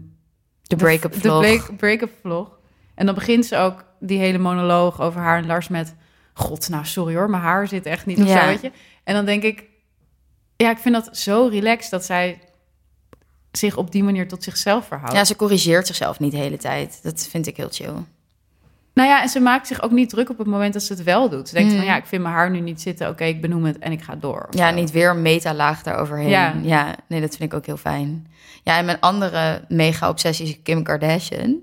de 0.63 0.77
break-up 0.77 1.13
de 1.13 1.21
vlog. 1.21 1.41
break- 1.41 1.77
break-up 1.77 2.11
vlog. 2.21 2.61
En 3.03 3.09
dan 3.09 3.17
begint 3.17 3.47
ze 3.47 3.57
ook 3.57 3.85
die 4.01 4.19
hele 4.19 4.39
monoloog 4.39 5.01
over 5.01 5.21
haar 5.21 5.39
en 5.39 5.47
Lars 5.47 5.69
met... 5.69 5.95
God, 6.35 6.69
nou 6.69 6.85
sorry 6.85 7.15
hoor, 7.15 7.31
mijn 7.31 7.43
haar 7.43 7.69
zit 7.69 7.87
echt 7.87 8.07
niet 8.07 8.19
of 8.19 8.27
Ja. 8.29 8.41
zo, 8.41 8.47
weet 8.47 8.61
je. 8.61 8.73
En 9.05 9.15
dan 9.15 9.25
denk 9.25 9.43
ik... 9.43 9.65
Ja, 10.57 10.71
ik 10.71 10.79
vind 10.79 10.95
dat 10.95 11.17
zo 11.17 11.47
relaxed 11.51 11.91
dat 11.91 12.05
zij 12.05 12.41
zich 13.53 13.77
op 13.77 13.91
die 13.93 14.03
manier 14.03 14.29
tot 14.29 14.43
zichzelf 14.43 14.87
verhoudt. 14.87 15.15
Ja, 15.15 15.25
ze 15.25 15.37
corrigeert 15.37 15.87
zichzelf 15.87 16.19
niet 16.21 16.31
de 16.31 16.37
hele 16.39 16.57
tijd. 16.57 17.01
Dat 17.03 17.27
vind 17.31 17.47
ik 17.47 17.57
heel 17.57 17.69
chill. 17.71 17.93
Nou 18.95 19.09
ja, 19.09 19.23
en 19.23 19.29
ze 19.29 19.41
maakt 19.41 19.67
zich 19.67 19.83
ook 19.83 19.91
niet 19.91 20.09
druk 20.09 20.31
op 20.31 20.39
het 20.39 20.47
moment 20.47 20.73
dat 20.73 20.83
ze 20.83 20.93
het 20.93 21.03
wel 21.03 21.29
doet. 21.29 21.49
Ze 21.49 21.55
denkt 21.55 21.71
Mm. 21.73 21.77
van, 21.79 21.87
ja, 21.87 21.97
ik 21.97 22.07
vind 22.07 22.23
mijn 22.23 22.35
haar 22.35 22.51
nu 22.51 22.61
niet 22.61 22.81
zitten. 22.81 23.09
Oké, 23.09 23.25
ik 23.25 23.41
benoem 23.41 23.65
het 23.65 23.79
en 23.79 23.93
ik 23.93 24.03
ga 24.03 24.15
door. 24.17 24.47
Ja, 24.51 24.69
zo. 24.69 24.75
niet 24.75 24.91
weer 24.91 25.11
een 25.11 25.23
metalaag 25.23 25.83
daaroverheen. 25.83 26.29
Ja. 26.29 26.55
Ja. 26.63 26.95
nee, 27.09 27.21
dat 27.21 27.37
vind 27.37 27.53
ik 27.53 27.59
ook 27.59 27.67
heel 27.67 27.77
fijn. 27.77 28.27
Ja, 28.63 28.79
en 28.79 28.85
mijn 28.85 29.01
andere 29.01 29.65
mega-obsessie 29.69 30.47
is 30.47 30.63
Kim 30.63 30.83
Kardashian. 30.83 31.61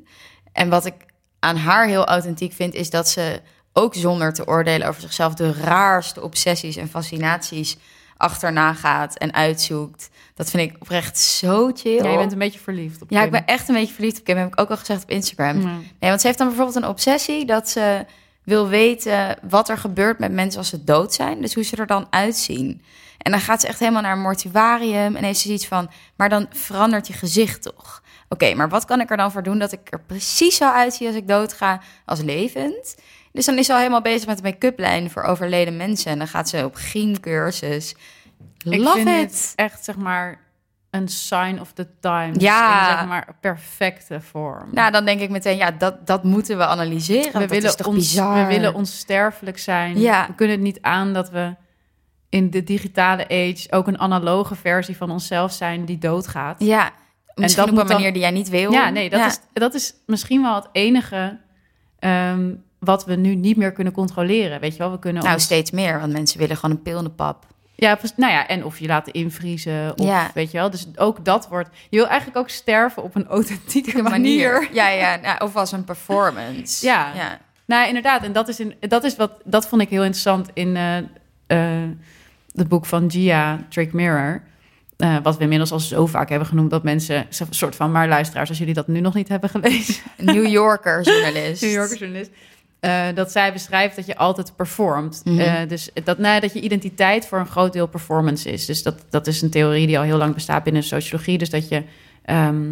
En 0.52 0.70
wat 0.70 0.86
ik 0.86 0.94
aan 1.40 1.58
haar 1.58 1.88
heel 1.88 2.06
authentiek 2.06 2.54
vind, 2.54 2.74
is 2.74 2.90
dat 2.90 3.10
ze 3.10 3.42
ook 3.74 3.96
zonder 3.96 4.34
te 4.34 4.48
oordelen 4.48 4.88
over 4.88 5.02
zichzelf 5.02 5.34
de 5.34 5.54
raarste 5.54 6.22
obsessies 6.22 6.76
en 6.76 6.90
fascinaties 6.90 7.78
achterna 8.18 8.74
gaat 8.74 9.18
en 9.18 9.34
uitzoekt. 9.34 10.10
Dat 10.36 10.50
vind 10.50 10.72
ik 10.72 10.82
oprecht 10.82 11.18
zo 11.18 11.72
chill. 11.74 12.04
Ja, 12.04 12.10
je 12.10 12.18
bent 12.18 12.32
een 12.32 12.38
beetje 12.38 12.60
verliefd 12.60 13.02
op 13.02 13.10
Ja, 13.10 13.18
ik 13.18 13.24
Kim. 13.24 13.32
ben 13.32 13.46
echt 13.46 13.68
een 13.70 13.76
beetje 13.76 13.94
verliefd 13.94 14.20
op 14.20 14.26
Kim. 14.26 14.38
Heb 14.38 14.48
ik 14.48 14.60
ook 14.60 14.70
al 14.70 14.78
gezegd 14.78 15.04
op 15.04 15.10
Instagram. 15.10 15.62
Ja. 15.62 15.68
Nee, 16.00 16.10
want 16.10 16.22
ze 16.22 16.28
heeft 16.28 16.40
dan 16.40 16.48
bijvoorbeeld 16.48 16.78
een 16.78 16.88
obsessie 16.88 17.46
dat 17.46 17.70
ze 17.70 18.06
wil 18.44 18.68
weten 18.68 19.38
wat 19.50 19.70
er 19.70 19.78
gebeurt 19.78 20.20
met 20.20 20.32
mensen 20.32 20.60
als 20.60 20.70
ze 20.70 20.84
dood 20.84 21.14
zijn. 21.14 21.42
Dus 21.42 21.54
hoe 21.54 21.64
ze 21.64 21.76
er 21.76 21.88
dan 21.88 22.08
uitzien. 22.10 22.82
En 23.18 23.32
dan 23.32 23.42
gaat 23.42 23.62
ze 23.62 23.68
echt 23.68 23.80
helemaal 23.80 24.02
naar 24.02 24.12
een 24.16 24.22
mortuarium 24.22 25.16
en 25.16 25.24
heeft 25.24 25.40
ze 25.40 25.54
iets 25.54 25.68
van, 25.68 25.90
maar 26.16 26.30
dan 26.30 26.48
verandert 26.50 27.08
je 27.08 27.14
gezicht 27.14 27.62
toch? 27.62 28.04
Oké, 28.30 28.54
maar 28.54 28.70
wat 28.70 28.86
kan 28.86 29.02
ik 29.02 29.10
er 29.10 29.18
dan 29.18 29.32
voor 29.32 29.44
doen 29.44 29.60
dat 29.60 29.72
ik 29.72 29.80
er 29.90 30.02
precies 30.02 30.56
zo 30.56 30.72
uitzie 30.72 31.08
als 31.08 31.16
ik 31.16 31.28
doodga 31.28 31.82
als 32.06 32.22
levend? 32.22 32.96
Dus 33.32 33.46
dan 33.46 33.58
is 33.58 33.66
ze 33.66 33.72
al 33.72 33.78
helemaal 33.78 34.02
bezig 34.02 34.28
met 34.28 34.38
de 34.38 34.44
make-up 34.44 34.80
lijn 34.80 35.10
voor 35.10 35.24
overleden 35.24 35.78
mensen. 35.78 36.12
En 36.12 36.18
dan 36.18 36.28
gaat 36.28 36.50
ze 36.50 36.66
op 36.66 36.76
griemcursus. 36.76 37.96
Ik 38.58 38.80
Love 38.80 38.96
vind 38.96 39.08
it. 39.08 39.16
het 39.16 39.54
echt, 39.56 39.84
zeg 39.84 39.96
maar, 39.96 40.40
een 40.90 41.08
sign 41.08 41.58
of 41.62 41.72
the 41.74 41.88
times. 42.00 42.44
Ja. 42.44 42.92
In, 42.92 42.98
zeg 42.98 43.08
maar, 43.08 43.36
perfecte 43.40 44.22
vorm. 44.22 44.70
Nou, 44.72 44.92
dan 44.92 45.06
denk 45.06 45.22
ik 45.22 45.30
meteen, 45.30 45.58
ja, 45.58 45.72
dat, 45.72 46.08
dat 46.08 46.24
moeten 46.24 46.58
we 46.58 46.66
analyseren. 46.66 47.34
we, 47.34 47.40
dat 47.40 47.50
willen 47.50 47.70
is 47.70 47.76
toch 47.76 47.88
ons, 47.88 47.96
bizar. 47.96 48.36
we 48.36 48.54
willen 48.54 48.74
onsterfelijk 48.74 49.58
zijn. 49.58 50.00
Ja. 50.00 50.28
We 50.28 50.34
kunnen 50.34 50.56
het 50.56 50.66
niet 50.66 50.82
aan 50.82 51.14
dat 51.14 51.30
we 51.30 51.56
in 52.30 52.50
de 52.50 52.64
digitale 52.64 53.24
age 53.24 53.68
ook 53.70 53.88
een 53.88 54.00
analoge 54.00 54.56
versie 54.56 54.98
van 54.98 55.12
onszelf 55.12 55.52
zijn 55.52 55.86
die 55.86 55.98
doodgaat. 55.98 56.64
Ja, 56.64 56.92
misschien 57.40 57.66
dat 57.66 57.74
op 57.74 57.80
een 57.82 57.88
dan- 57.88 57.96
manier 57.96 58.14
die 58.14 58.22
jij 58.22 58.32
niet 58.32 58.50
wil. 58.50 58.72
Ja, 58.72 58.90
nee, 58.90 59.10
dat, 59.10 59.20
Ja. 59.20 59.26
Is, 59.28 59.40
dat 59.54 59.74
is 59.74 59.94
misschien 60.06 60.42
wel 60.42 60.56
het 60.56 60.68
enige 60.72 61.38
ehm, 62.00 62.54
wat 62.80 63.06
we 63.06 63.16
nu 63.16 63.36
niet 63.36 63.58
meer 63.58 63.72
kunnen 63.72 63.94
controleren. 63.94 64.60
Weet 64.60 64.72
je 64.72 64.78
wel, 64.78 64.92
we 64.92 65.00
kunnen 65.00 65.22
Nou, 65.24 65.36
ons- 65.36 65.44
steeds 65.44 65.72
meer, 65.72 66.00
want 66.00 66.12
mensen 66.14 66.40
willen 66.40 66.58
gewoon 66.58 66.76
een 66.76 66.82
pil 66.82 66.98
in 66.98 67.04
de 67.04 67.10
pap. 67.10 67.46
Ja, 67.76 67.98
nou 68.16 68.32
ja, 68.32 68.48
en 68.48 68.66
of 68.66 68.80
je 68.80 68.88
laten 68.88 69.14
invriezen. 69.14 69.94
Of, 69.98 70.06
Ja. 70.06 70.32
weet 70.34 70.52
je 70.52 70.58
wel. 70.58 70.70
Dus 70.70 70.88
ook 70.96 71.26
dat 71.26 71.48
wordt. 71.48 71.70
Je 71.90 71.98
wil 71.98 72.08
eigenlijk 72.08 72.38
ook 72.40 72.50
sterven 72.50 73.04
op 73.04 73.16
een 73.16 73.28
authentieke 73.38 74.02
manier. 74.02 74.70
Ja, 74.74 74.90
ja, 74.90 75.16
nou, 75.16 75.44
of 75.44 75.56
als 75.56 75.72
een 75.72 75.84
performance. 75.84 76.86
Ja. 76.86 77.12
ja. 77.16 77.40
Nou, 77.66 77.88
inderdaad. 77.88 78.24
En 78.24 78.32
dat 78.32 78.48
is, 78.48 78.60
in, 78.60 78.74
dat 78.80 79.04
is 79.04 79.16
wat. 79.16 79.32
Dat 79.44 79.68
vond 79.68 79.82
ik 79.82 79.90
heel 79.90 80.04
interessant 80.04 80.50
in 80.54 80.76
eh 80.76 80.98
eh, 81.48 81.90
het 82.56 82.68
boek 82.68 82.86
van 82.86 83.12
Gia, 83.12 83.60
Trick 83.70 83.94
Mirror. 83.94 84.42
Eh, 85.00 85.16
wat 85.24 85.38
we 85.38 85.44
inmiddels 85.44 85.72
al 85.72 85.80
zo 85.80 86.06
vaak 86.06 86.30
hebben 86.30 86.48
genoemd 86.48 86.70
dat 86.70 86.84
mensen. 86.84 87.16
Een 87.18 87.46
soort 87.50 87.76
van. 87.76 87.92
Maar 87.92 88.08
luisteraars, 88.08 88.50
als 88.50 88.58
jullie 88.58 88.74
dat 88.74 88.88
nu 88.88 89.00
nog 89.00 89.14
niet 89.14 89.28
hebben 89.28 89.50
gelezen. 89.50 89.96
New 90.18 90.48
Yorker 90.48 91.02
journalist. 91.04 91.62
New 91.64 91.72
Yorker 91.72 91.98
journalist. 91.98 92.32
eh, 92.80 93.06
dat 93.16 93.32
zij 93.32 93.54
beschrijft 93.54 93.96
dat 93.96 94.06
je 94.06 94.18
altijd 94.18 94.56
performt. 94.56 95.22
Mhm. 95.26 95.40
Eh, 95.40 95.68
dus 95.68 95.90
dat, 96.04 96.18
nou, 96.18 96.40
dat 96.40 96.54
je 96.54 96.62
identiteit 96.62 97.26
voor 97.28 97.40
een 97.40 97.48
groot 97.48 97.74
deel 97.74 97.88
performance 97.88 98.52
is. 98.52 98.66
Dus 98.66 98.84
dat, 98.84 99.06
dat 99.10 99.28
is 99.28 99.42
een 99.42 99.50
theorie 99.50 99.88
die 99.88 99.98
al 99.98 100.04
heel 100.04 100.18
lang 100.18 100.34
bestaat 100.34 100.64
binnen 100.64 100.82
de 100.82 100.88
sociologie. 100.88 101.38
Dus 101.38 101.50
dat 101.50 101.70
je, 101.70 101.84
ehm, 102.26 102.66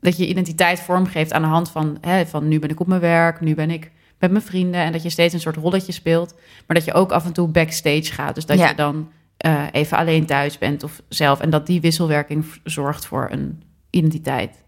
dat 0.00 0.16
je 0.16 0.26
identiteit 0.26 0.80
vormgeeft 0.80 1.32
aan 1.32 1.42
de 1.42 1.48
hand 1.48 1.70
van, 1.70 1.98
hè, 2.00 2.26
van 2.26 2.48
nu 2.48 2.58
ben 2.58 2.70
ik 2.70 2.80
op 2.80 2.86
mijn 2.86 3.00
werk, 3.00 3.40
nu 3.40 3.54
ben 3.54 3.70
ik 3.70 3.90
met 4.18 4.30
mijn 4.30 4.44
vrienden. 4.44 4.80
En 4.80 4.92
dat 4.92 5.02
je 5.02 5.10
steeds 5.10 5.34
een 5.34 5.40
soort 5.40 5.56
rolletje 5.56 5.92
speelt. 5.92 6.34
Maar 6.66 6.76
dat 6.76 6.84
je 6.84 6.92
ook 6.92 7.12
af 7.12 7.24
en 7.24 7.32
toe 7.32 7.48
backstage 7.48 8.12
gaat. 8.12 8.34
Dus 8.34 8.46
dat 8.46 8.58
Ja. 8.58 8.68
je 8.68 8.74
dan 8.74 9.08
eh, 9.38 9.64
even 9.72 9.96
alleen 9.96 10.26
thuis 10.26 10.58
bent 10.58 10.82
of 10.82 11.02
zelf. 11.08 11.40
En 11.40 11.50
dat 11.50 11.66
die 11.66 11.80
wisselwerking 11.80 12.44
zorgt 12.64 13.06
voor 13.06 13.28
een 13.30 13.62
identiteit. 13.90 14.64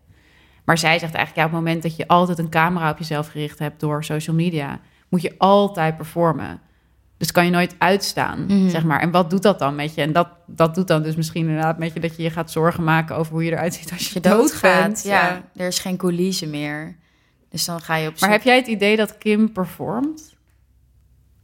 Maar 0.64 0.78
zij 0.78 0.98
zegt 0.98 1.14
eigenlijk, 1.14 1.36
ja, 1.36 1.44
op 1.44 1.50
het 1.50 1.60
moment 1.60 1.82
dat 1.82 1.96
je 1.96 2.08
altijd 2.08 2.38
een 2.38 2.48
camera 2.50 2.90
op 2.90 2.98
jezelf 2.98 3.28
gericht 3.28 3.58
hebt 3.58 3.80
door 3.80 4.04
social 4.04 4.36
media, 4.36 4.80
moet 5.08 5.22
je 5.22 5.34
altijd 5.38 5.96
performen. 5.96 6.60
Dus 7.16 7.32
kan 7.32 7.44
je 7.44 7.50
nooit 7.50 7.74
uitstaan, 7.78 8.44
Mhm. 8.46 8.68
zeg 8.68 8.84
maar. 8.84 9.00
En 9.00 9.10
wat 9.10 9.30
doet 9.30 9.42
dat 9.42 9.58
dan 9.58 9.74
met 9.74 9.94
je? 9.94 10.00
En 10.00 10.12
dat, 10.12 10.28
dat 10.46 10.74
doet 10.74 10.88
dan 10.88 11.02
dus 11.02 11.16
misschien 11.16 11.46
inderdaad 11.48 11.78
met 11.78 11.92
je 11.92 12.00
dat 12.00 12.16
je 12.16 12.22
je 12.22 12.30
gaat 12.30 12.50
zorgen 12.50 12.84
maken 12.84 13.16
over 13.16 13.32
hoe 13.32 13.44
je 13.44 13.50
eruit 13.50 13.74
ziet 13.74 13.92
als 13.92 14.08
je, 14.08 14.10
je 14.14 14.20
dood 14.20 14.38
doodgaat, 14.38 14.82
bent. 14.82 15.02
ja, 15.02 15.42
er 15.56 15.66
is 15.66 15.78
geen 15.78 15.96
coulisse 15.96 16.46
meer. 16.46 16.96
Dus 17.48 17.64
dan 17.64 17.80
ga 17.80 17.96
je 17.96 18.08
op 18.08 18.20
Maar 18.20 18.30
heb 18.30 18.42
jij 18.42 18.56
het 18.56 18.66
idee 18.66 18.96
dat 18.96 19.18
Kim 19.18 19.52
performt? 19.52 20.34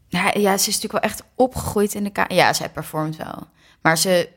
Ja, 0.09 0.31
ja, 0.35 0.57
ze 0.57 0.69
is 0.69 0.75
natuurlijk 0.75 0.93
wel 0.93 1.11
echt 1.11 1.23
opgegroeid 1.35 1.95
in 1.95 2.05
de 2.05 2.11
kamer. 2.11 2.33
Ja, 2.33 2.53
zij 2.53 2.69
performt 2.69 3.17
wel. 3.17 3.47
Maar 3.83 3.99
ze 3.99 4.29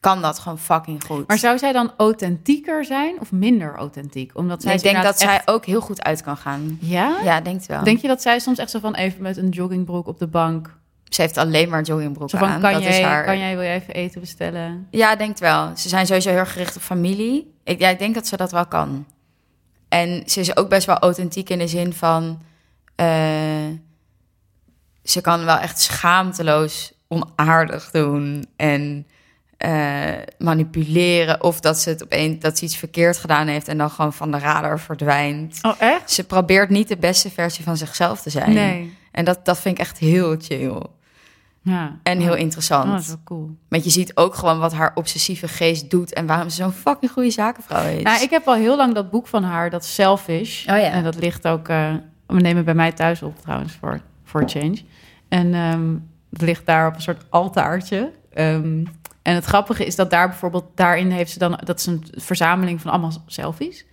kan 0.00 0.22
dat 0.22 0.38
gewoon 0.38 0.58
fucking 0.58 1.04
goed. 1.04 1.28
Maar 1.28 1.38
zou 1.38 1.58
zij 1.58 1.72
dan 1.72 1.92
authentieker 1.96 2.84
zijn 2.84 3.20
of 3.20 3.32
minder 3.32 3.74
authentiek? 3.74 4.30
Omdat 4.34 4.62
zij 4.62 4.70
Nee, 4.70 4.78
ik 4.80 4.86
is 4.86 4.92
denk 4.92 5.04
dat 5.04 5.18
zij 5.18 5.42
ook 5.44 5.66
heel 5.66 5.80
goed 5.80 6.02
uit 6.02 6.22
kan 6.22 6.36
gaan. 6.36 6.78
Ja? 6.80 7.16
Ja, 7.24 7.40
denk 7.40 7.56
het 7.56 7.66
wel. 7.66 7.84
Denk 7.84 7.98
je 7.98 8.08
dat 8.08 8.22
zij 8.22 8.38
soms 8.38 8.58
echt 8.58 8.70
zo 8.70 8.78
van 8.78 8.94
even 8.94 9.22
met 9.22 9.36
een 9.36 9.48
joggingbroek 9.48 10.06
op 10.06 10.18
de 10.18 10.26
bank... 10.26 10.78
Ze 11.08 11.20
heeft 11.22 11.36
alleen 11.36 11.68
maar 11.68 11.82
joggingbroek 11.82 12.34
aan. 12.34 12.60
kan, 12.60 12.72
dat 12.72 12.80
is 12.80 12.86
jij, 12.86 13.02
haar... 13.02 13.24
kan 13.24 13.38
jij, 13.38 13.54
wil 13.54 13.64
je 13.64 13.70
even 13.70 13.94
eten 13.94 14.20
bestellen? 14.20 14.86
Ja, 14.90 15.16
denk 15.16 15.38
wel. 15.38 15.76
Ze 15.76 15.88
zijn 15.88 16.06
sowieso 16.06 16.30
heel 16.30 16.38
erg 16.38 16.52
gericht 16.52 16.76
op 16.76 16.82
familie. 16.82 17.54
Ik, 17.64 17.80
ja, 17.80 17.88
ik 17.88 17.98
denk 17.98 18.14
dat 18.14 18.26
ze 18.26 18.36
dat 18.36 18.52
wel 18.52 18.66
kan. 18.66 19.06
En 19.88 20.22
ze 20.26 20.40
is 20.40 20.56
ook 20.56 20.68
best 20.68 20.86
wel 20.86 20.98
authentiek 20.98 21.50
in 21.50 21.58
de 21.58 21.68
zin 21.68 21.92
van... 21.92 22.42
eh, 22.94 23.06
ze 25.10 25.20
kan 25.20 25.44
wel 25.44 25.56
echt 25.58 25.80
schaamteloos 25.80 26.92
onaardig 27.08 27.90
doen 27.90 28.46
en 28.56 29.06
eh, 29.56 30.12
manipuleren. 30.38 31.42
Of 31.42 31.60
dat 31.60 31.78
ze, 31.78 31.88
het 31.88 32.02
opeens, 32.02 32.40
dat 32.42 32.58
ze 32.58 32.64
iets 32.64 32.76
verkeerd 32.76 33.16
gedaan 33.18 33.46
heeft 33.46 33.68
en 33.68 33.78
dan 33.78 33.90
gewoon 33.90 34.12
van 34.12 34.30
de 34.30 34.38
radar 34.38 34.80
verdwijnt. 34.80 35.58
Oh, 35.62 35.74
echt? 35.78 36.10
Ze 36.10 36.24
probeert 36.24 36.70
niet 36.70 36.88
de 36.88 36.96
beste 36.96 37.30
versie 37.30 37.64
van 37.64 37.76
zichzelf 37.76 38.22
te 38.22 38.30
zijn. 38.30 38.52
Nee. 38.52 38.96
En 39.12 39.24
dat, 39.24 39.44
dat 39.44 39.58
vind 39.60 39.74
ik 39.78 39.80
echt 39.84 39.98
heel 39.98 40.36
chill. 40.38 40.82
Ja. 41.62 41.98
En 42.02 42.20
heel 42.20 42.32
Oh, 42.32 42.38
interessant. 42.38 42.90
dat 42.90 43.00
is 43.00 43.06
wel 43.06 43.20
cool. 43.24 43.50
Want 43.68 43.84
je 43.84 43.90
ziet 43.90 44.16
ook 44.16 44.34
gewoon 44.34 44.58
wat 44.58 44.72
haar 44.72 44.92
obsessieve 44.94 45.48
geest 45.48 45.90
doet 45.90 46.12
en 46.12 46.26
waarom 46.26 46.48
ze 46.48 46.56
zo'n 46.56 46.72
fucking 46.72 47.10
goede 47.10 47.30
zakenvrouw 47.30 47.84
is. 47.86 48.02
Nou, 48.02 48.22
ik 48.22 48.30
heb 48.30 48.46
al 48.46 48.54
heel 48.54 48.76
lang 48.76 48.94
dat 48.94 49.10
boek 49.10 49.26
van 49.26 49.42
haar, 49.44 49.70
dat 49.70 49.84
Selfish. 49.84 50.60
Oh 50.60 50.78
ja. 50.78 50.90
En 50.90 51.04
dat 51.04 51.14
ligt 51.16 51.46
ook... 51.46 51.68
eh, 51.68 51.94
we 52.26 52.40
nemen 52.40 52.64
bij 52.64 52.74
mij 52.74 52.92
thuis 52.92 53.22
op 53.22 53.40
trouwens, 53.40 53.72
voor, 53.80 54.00
voor 54.24 54.42
Change. 54.48 54.76
En 55.28 55.54
ehm 55.54 55.94
het 56.38 56.46
ligt 56.46 56.66
daar 56.66 56.86
op 56.88 56.94
een 56.94 57.02
soort 57.02 57.24
altaartje. 57.28 58.12
Ehm, 58.32 58.84
en 59.22 59.34
het 59.34 59.44
grappige 59.44 59.86
is 59.86 59.96
dat 59.96 60.10
daar 60.10 60.28
bijvoorbeeld... 60.28 60.64
Daarin 60.74 61.10
heeft 61.10 61.30
ze 61.30 61.38
dan... 61.38 61.60
Dat 61.64 61.78
is 61.78 61.86
een 61.86 62.04
verzameling 62.10 62.80
van 62.80 62.90
allemaal 62.90 63.12
selfies. 63.26 63.86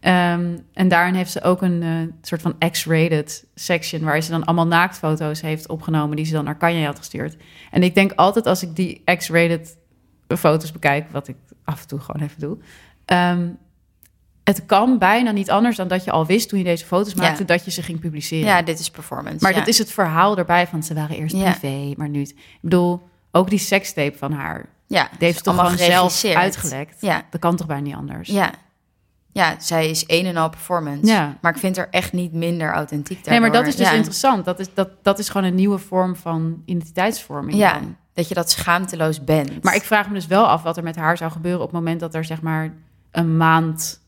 Ehm, 0.00 0.58
en 0.72 0.88
daarin 0.88 1.14
heeft 1.14 1.30
ze 1.30 1.42
ook 1.42 1.62
een 1.62 1.82
eh, 1.82 2.14
soort 2.22 2.42
van 2.42 2.58
X-rated 2.70 3.46
section... 3.54 4.04
waar 4.04 4.20
ze 4.20 4.30
dan 4.30 4.44
allemaal 4.44 4.66
naaktfoto's 4.66 5.40
heeft 5.40 5.68
opgenomen... 5.68 6.16
die 6.16 6.24
ze 6.24 6.32
dan 6.32 6.44
naar 6.44 6.56
Kanye 6.56 6.86
had 6.86 6.98
gestuurd. 6.98 7.36
En 7.70 7.82
ik 7.82 7.94
denk 7.94 8.12
altijd 8.12 8.46
als 8.46 8.62
ik 8.62 8.76
die 8.76 9.02
X-rated 9.16 9.76
foto's 10.28 10.72
bekijk... 10.72 11.10
wat 11.10 11.28
ik 11.28 11.36
af 11.64 11.80
en 11.80 11.88
toe 11.88 12.00
gewoon 12.00 12.22
even 12.22 12.40
doe... 12.40 12.58
het 14.48 14.66
kan 14.66 14.98
bijna 14.98 15.30
niet 15.30 15.50
anders 15.50 15.76
dan 15.76 15.88
dat 15.88 16.04
je 16.04 16.10
al 16.10 16.26
wist 16.26 16.48
toen 16.48 16.58
je 16.58 16.64
deze 16.64 16.84
foto's 16.86 17.14
maakte... 17.14 17.40
Ja. 17.40 17.46
dat 17.46 17.64
je 17.64 17.70
ze 17.70 17.82
ging 17.82 18.00
publiceren. 18.00 18.46
Ja, 18.46 18.62
dit 18.62 18.78
is 18.78 18.90
performance. 18.90 19.36
Maar 19.40 19.52
ja. 19.52 19.58
dat 19.58 19.68
is 19.68 19.78
het 19.78 19.92
verhaal 19.92 20.36
erbij 20.38 20.66
van 20.66 20.82
ze 20.82 20.94
waren 20.94 21.16
eerst 21.16 21.36
Ja. 21.36 21.50
privé, 21.50 21.92
maar 21.96 22.08
nu... 22.08 22.20
Ik 22.20 22.34
bedoel, 22.60 23.08
ook 23.30 23.50
die 23.50 23.58
sekstape 23.58 24.18
van 24.18 24.32
haar... 24.32 24.66
Ja, 24.86 25.08
Die 25.10 25.26
heeft 25.26 25.36
ze 25.38 25.44
toch 25.44 25.54
gewoon 25.54 25.78
zelf 25.78 26.24
uitgelekt? 26.24 27.00
Ja. 27.00 27.22
Dat 27.30 27.40
kan 27.40 27.56
toch 27.56 27.66
bijna 27.66 27.82
niet 27.82 27.94
anders? 27.94 28.28
Ja. 28.28 28.50
Ja, 29.32 29.54
zij 29.58 29.90
is 29.90 30.04
een 30.06 30.26
en 30.26 30.36
al 30.36 30.48
performance. 30.48 31.06
Ja. 31.06 31.38
Maar 31.40 31.52
ik 31.52 31.58
vind 31.58 31.76
er 31.76 31.88
echt 31.90 32.12
niet 32.12 32.32
minder 32.32 32.72
authentiek 32.72 33.26
Nee, 33.26 33.40
maar 33.40 33.52
dat 33.52 33.64
daardoor. 33.64 33.80
is 33.80 33.88
dus 33.88 33.96
interessant. 33.96 34.44
Dat 34.44 34.58
is, 34.58 34.74
dat, 34.74 34.88
dat 35.02 35.18
is 35.18 35.28
gewoon 35.28 35.46
een 35.46 35.54
nieuwe 35.54 35.78
vorm 35.78 36.16
van 36.16 36.62
identiteitsvorming. 36.64 37.56
Ja, 37.56 37.72
dan. 37.72 37.96
dat 38.12 38.28
je 38.28 38.34
dat 38.34 38.50
schaamteloos 38.50 39.24
bent. 39.24 39.62
Maar 39.62 39.74
ik 39.74 39.82
vraag 39.82 40.08
me 40.08 40.14
dus 40.14 40.26
wel 40.26 40.46
af 40.46 40.62
wat 40.62 40.76
er 40.76 40.82
met 40.82 40.96
haar 40.96 41.16
zou 41.16 41.30
gebeuren... 41.30 41.60
op 41.60 41.66
het 41.66 41.76
moment 41.78 42.00
dat 42.00 42.14
er 42.14 42.24
zeg 42.24 42.42
maar 42.42 42.74
een 43.10 43.36
maand 43.36 44.00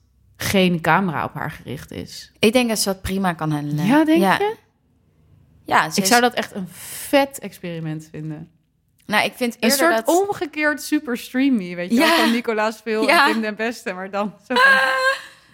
geen 0.43 0.81
camera 0.81 1.25
op 1.25 1.35
haar 1.35 1.51
gericht 1.51 1.91
is. 1.91 2.33
Ik 2.39 2.53
denk 2.53 2.69
dat 2.69 2.79
ze 2.79 2.89
dat 2.93 3.03
prima 3.03 3.33
kan 3.33 3.51
handelen. 3.51 3.87
Ja, 3.87 4.05
denk 4.05 4.21
ja. 4.21 4.39
je? 4.39 4.57
Ja, 5.65 5.91
ze 5.91 5.97
Ik 5.97 6.03
is- 6.03 6.09
zou 6.09 6.21
dat 6.21 6.35
echt 6.35 6.55
een 6.55 6.69
vet 7.09 7.39
experiment 7.39 8.09
vinden. 8.11 8.51
Nou, 9.07 9.25
ik 9.25 9.33
vind 9.37 9.57
Een 9.61 9.71
soort 9.71 10.07
dat... 10.07 10.21
omgekeerd 10.29 10.83
super 10.83 11.17
streamy, 11.17 11.75
weet 11.75 11.91
je 11.91 11.97
Ja. 11.97 12.07
wel, 12.07 12.17
van 12.17 12.31
Nicolaas 12.33 12.81
Veel 12.85 13.07
Ja. 13.07 13.27
en 13.27 13.33
Tim 13.33 13.41
den 13.43 13.55
Beste, 13.55 13.93
maar 13.93 14.11
dan 14.11 14.35
zo 14.49 14.55
van 14.55 14.73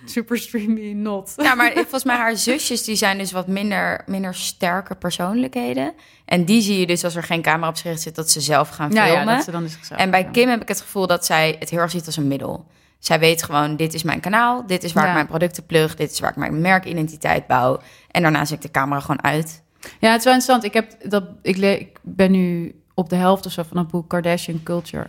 super 0.05 0.39
streamy 0.39 0.93
not. 0.93 1.33
Ja, 1.37 1.55
maar 1.55 1.73
volgens 1.73 2.05
mij 2.05 2.17
haar 2.17 2.37
zusjes 2.37 2.85
die 2.85 2.97
zijn 2.97 3.19
dus 3.19 3.33
wat 3.33 3.47
minder, 3.47 4.03
minder 4.07 4.35
sterke 4.35 4.95
persoonlijkheden. 4.95 5.95
En 6.25 6.45
die 6.45 6.61
zie 6.63 6.79
je 6.79 6.87
dus 6.87 7.05
als 7.05 7.15
er 7.17 7.23
geen 7.23 7.43
camera 7.43 7.69
op 7.69 7.77
zich 7.77 7.99
zit, 7.99 8.15
dat 8.15 8.31
ze 8.31 8.41
zelf 8.41 8.69
gaan 8.69 8.93
filmen. 8.93 9.13
ja, 9.13 9.25
dat 9.35 9.45
ze 9.45 9.51
dan 9.51 9.69
zichzelf 9.69 10.01
en 10.01 10.11
bij. 10.11 10.29
Kim 10.33 10.49
heb 10.49 10.63
ik 10.63 10.69
het 10.69 10.81
gevoel 10.81 11.07
dat 11.07 11.27
zij 11.27 11.57
het 11.59 11.71
heel 11.71 11.79
erg 11.81 11.91
ziet 11.91 12.07
als 12.07 12.17
een 12.17 12.29
middel. 12.29 12.67
Zij 12.99 13.19
weet 13.19 13.43
gewoon, 13.43 13.77
dit 13.77 13.95
is 13.95 14.03
mijn 14.03 14.21
kanaal, 14.21 14.67
dit 14.67 14.85
is 14.85 14.93
waar 14.93 15.03
Ja. 15.03 15.09
ik 15.09 15.15
mijn 15.15 15.27
producten 15.27 15.67
plug, 15.67 15.95
dit 15.97 16.11
is 16.11 16.21
waar 16.21 16.31
ik 16.31 16.37
mijn 16.37 16.61
merkidentiteit 16.61 17.47
bouw. 17.47 17.81
En 18.11 18.23
daarna 18.23 18.45
zet 18.45 18.57
ik 18.57 18.63
de 18.63 18.71
camera 18.71 19.01
gewoon 19.01 19.23
uit. 19.23 19.63
Ja, 20.01 20.11
het 20.11 20.19
is 20.19 20.25
wel 20.25 20.35
interessant. 20.35 20.65
Ik, 20.65 20.75
heb 20.75 21.11
dat, 21.11 21.25
ik, 21.43 21.57
le- 21.57 21.71
ik 21.71 21.99
ben 22.03 22.31
nu 22.31 22.75
op 22.95 23.09
de 23.09 23.17
helft 23.17 23.47
of 23.47 23.53
zo 23.53 23.63
van 23.69 23.77
het 23.79 23.89
boek 23.89 24.09
Kardashian 24.09 24.63
Culture. 24.63 25.07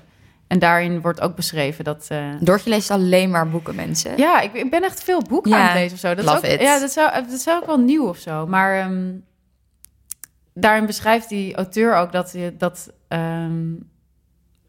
En 0.47 0.59
daarin 0.59 1.01
wordt 1.01 1.21
ook 1.21 1.35
beschreven 1.35 1.83
dat... 1.83 2.05
eh, 2.09 2.25
Doortje 2.39 2.69
leest 2.69 2.91
alleen 2.91 3.29
maar 3.29 3.49
boeken, 3.49 3.75
mensen. 3.75 4.17
ja, 4.17 4.39
ik, 4.41 4.53
ik 4.53 4.69
ben 4.71 4.83
echt 4.83 5.03
veel 5.03 5.21
boeken 5.21 5.51
Ja, 5.51 5.57
aan 5.57 5.65
het 5.65 5.73
lezen 5.73 5.93
of 5.93 5.99
zo. 5.99 6.15
Dat 6.15 6.25
is 6.25 6.31
ook, 6.31 6.43
it. 6.53 6.61
Ja, 6.61 6.79
dat 6.79 6.91
zou, 6.91 7.27
dat 7.29 7.39
zou 7.39 7.59
ook 7.61 7.65
wel 7.65 7.77
nieuw 7.79 8.07
of 8.07 8.17
zo. 8.17 8.47
Maar 8.47 8.79
ehm, 8.79 9.11
daarin 10.53 10.85
beschrijft 10.85 11.29
die 11.29 11.55
auteur 11.55 11.95
ook 11.95 12.11
dat... 12.11 12.31
je- 12.31 12.55
dat 12.57 12.91
ehm, 13.07 13.73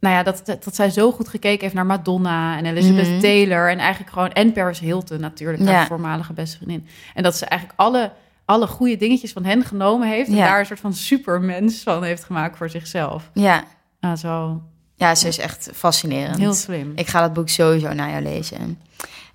nou 0.00 0.14
ja, 0.14 0.22
dat, 0.22 0.40
dat, 0.44 0.64
dat 0.64 0.74
zij 0.74 0.90
zo 0.90 1.12
goed 1.12 1.28
gekeken 1.28 1.60
heeft 1.60 1.74
naar 1.74 1.86
Madonna 1.86 2.56
en 2.56 2.66
Elizabeth 2.66 3.08
Mhm. 3.08 3.20
Taylor... 3.20 3.70
en 3.70 3.78
eigenlijk 3.78 4.12
gewoon... 4.12 4.32
en 4.32 4.52
Paris 4.52 4.78
Hilton 4.78 5.20
natuurlijk, 5.20 5.62
haar 5.64 5.72
Ja. 5.72 5.86
voormalige 5.86 6.32
beste 6.32 6.56
vriendin. 6.56 6.86
En 7.14 7.22
dat 7.22 7.36
ze 7.36 7.44
eigenlijk 7.46 7.80
alle, 7.80 8.12
alle 8.44 8.66
goede 8.66 8.96
dingetjes 8.96 9.32
van 9.32 9.44
hen 9.44 9.64
genomen 9.64 10.08
heeft... 10.08 10.28
en 10.28 10.34
Ja. 10.34 10.46
daar 10.46 10.58
een 10.60 10.66
soort 10.66 10.80
van 10.80 10.94
supermens 10.94 11.82
van 11.82 12.02
heeft 12.02 12.24
gemaakt 12.24 12.56
voor 12.56 12.70
zichzelf. 12.70 13.30
Ja, 13.32 13.64
Nou, 14.00 14.16
zo 14.16 14.62
ja 14.94 15.14
ze 15.14 15.28
is 15.28 15.38
echt 15.38 15.70
fascinerend. 15.74 16.38
heel 16.38 16.54
slim. 16.54 16.92
Ik 16.94 17.06
ga 17.06 17.20
dat 17.20 17.32
boek 17.32 17.48
sowieso 17.48 17.92
naar 17.92 18.10
jou 18.10 18.22
lezen. 18.22 18.80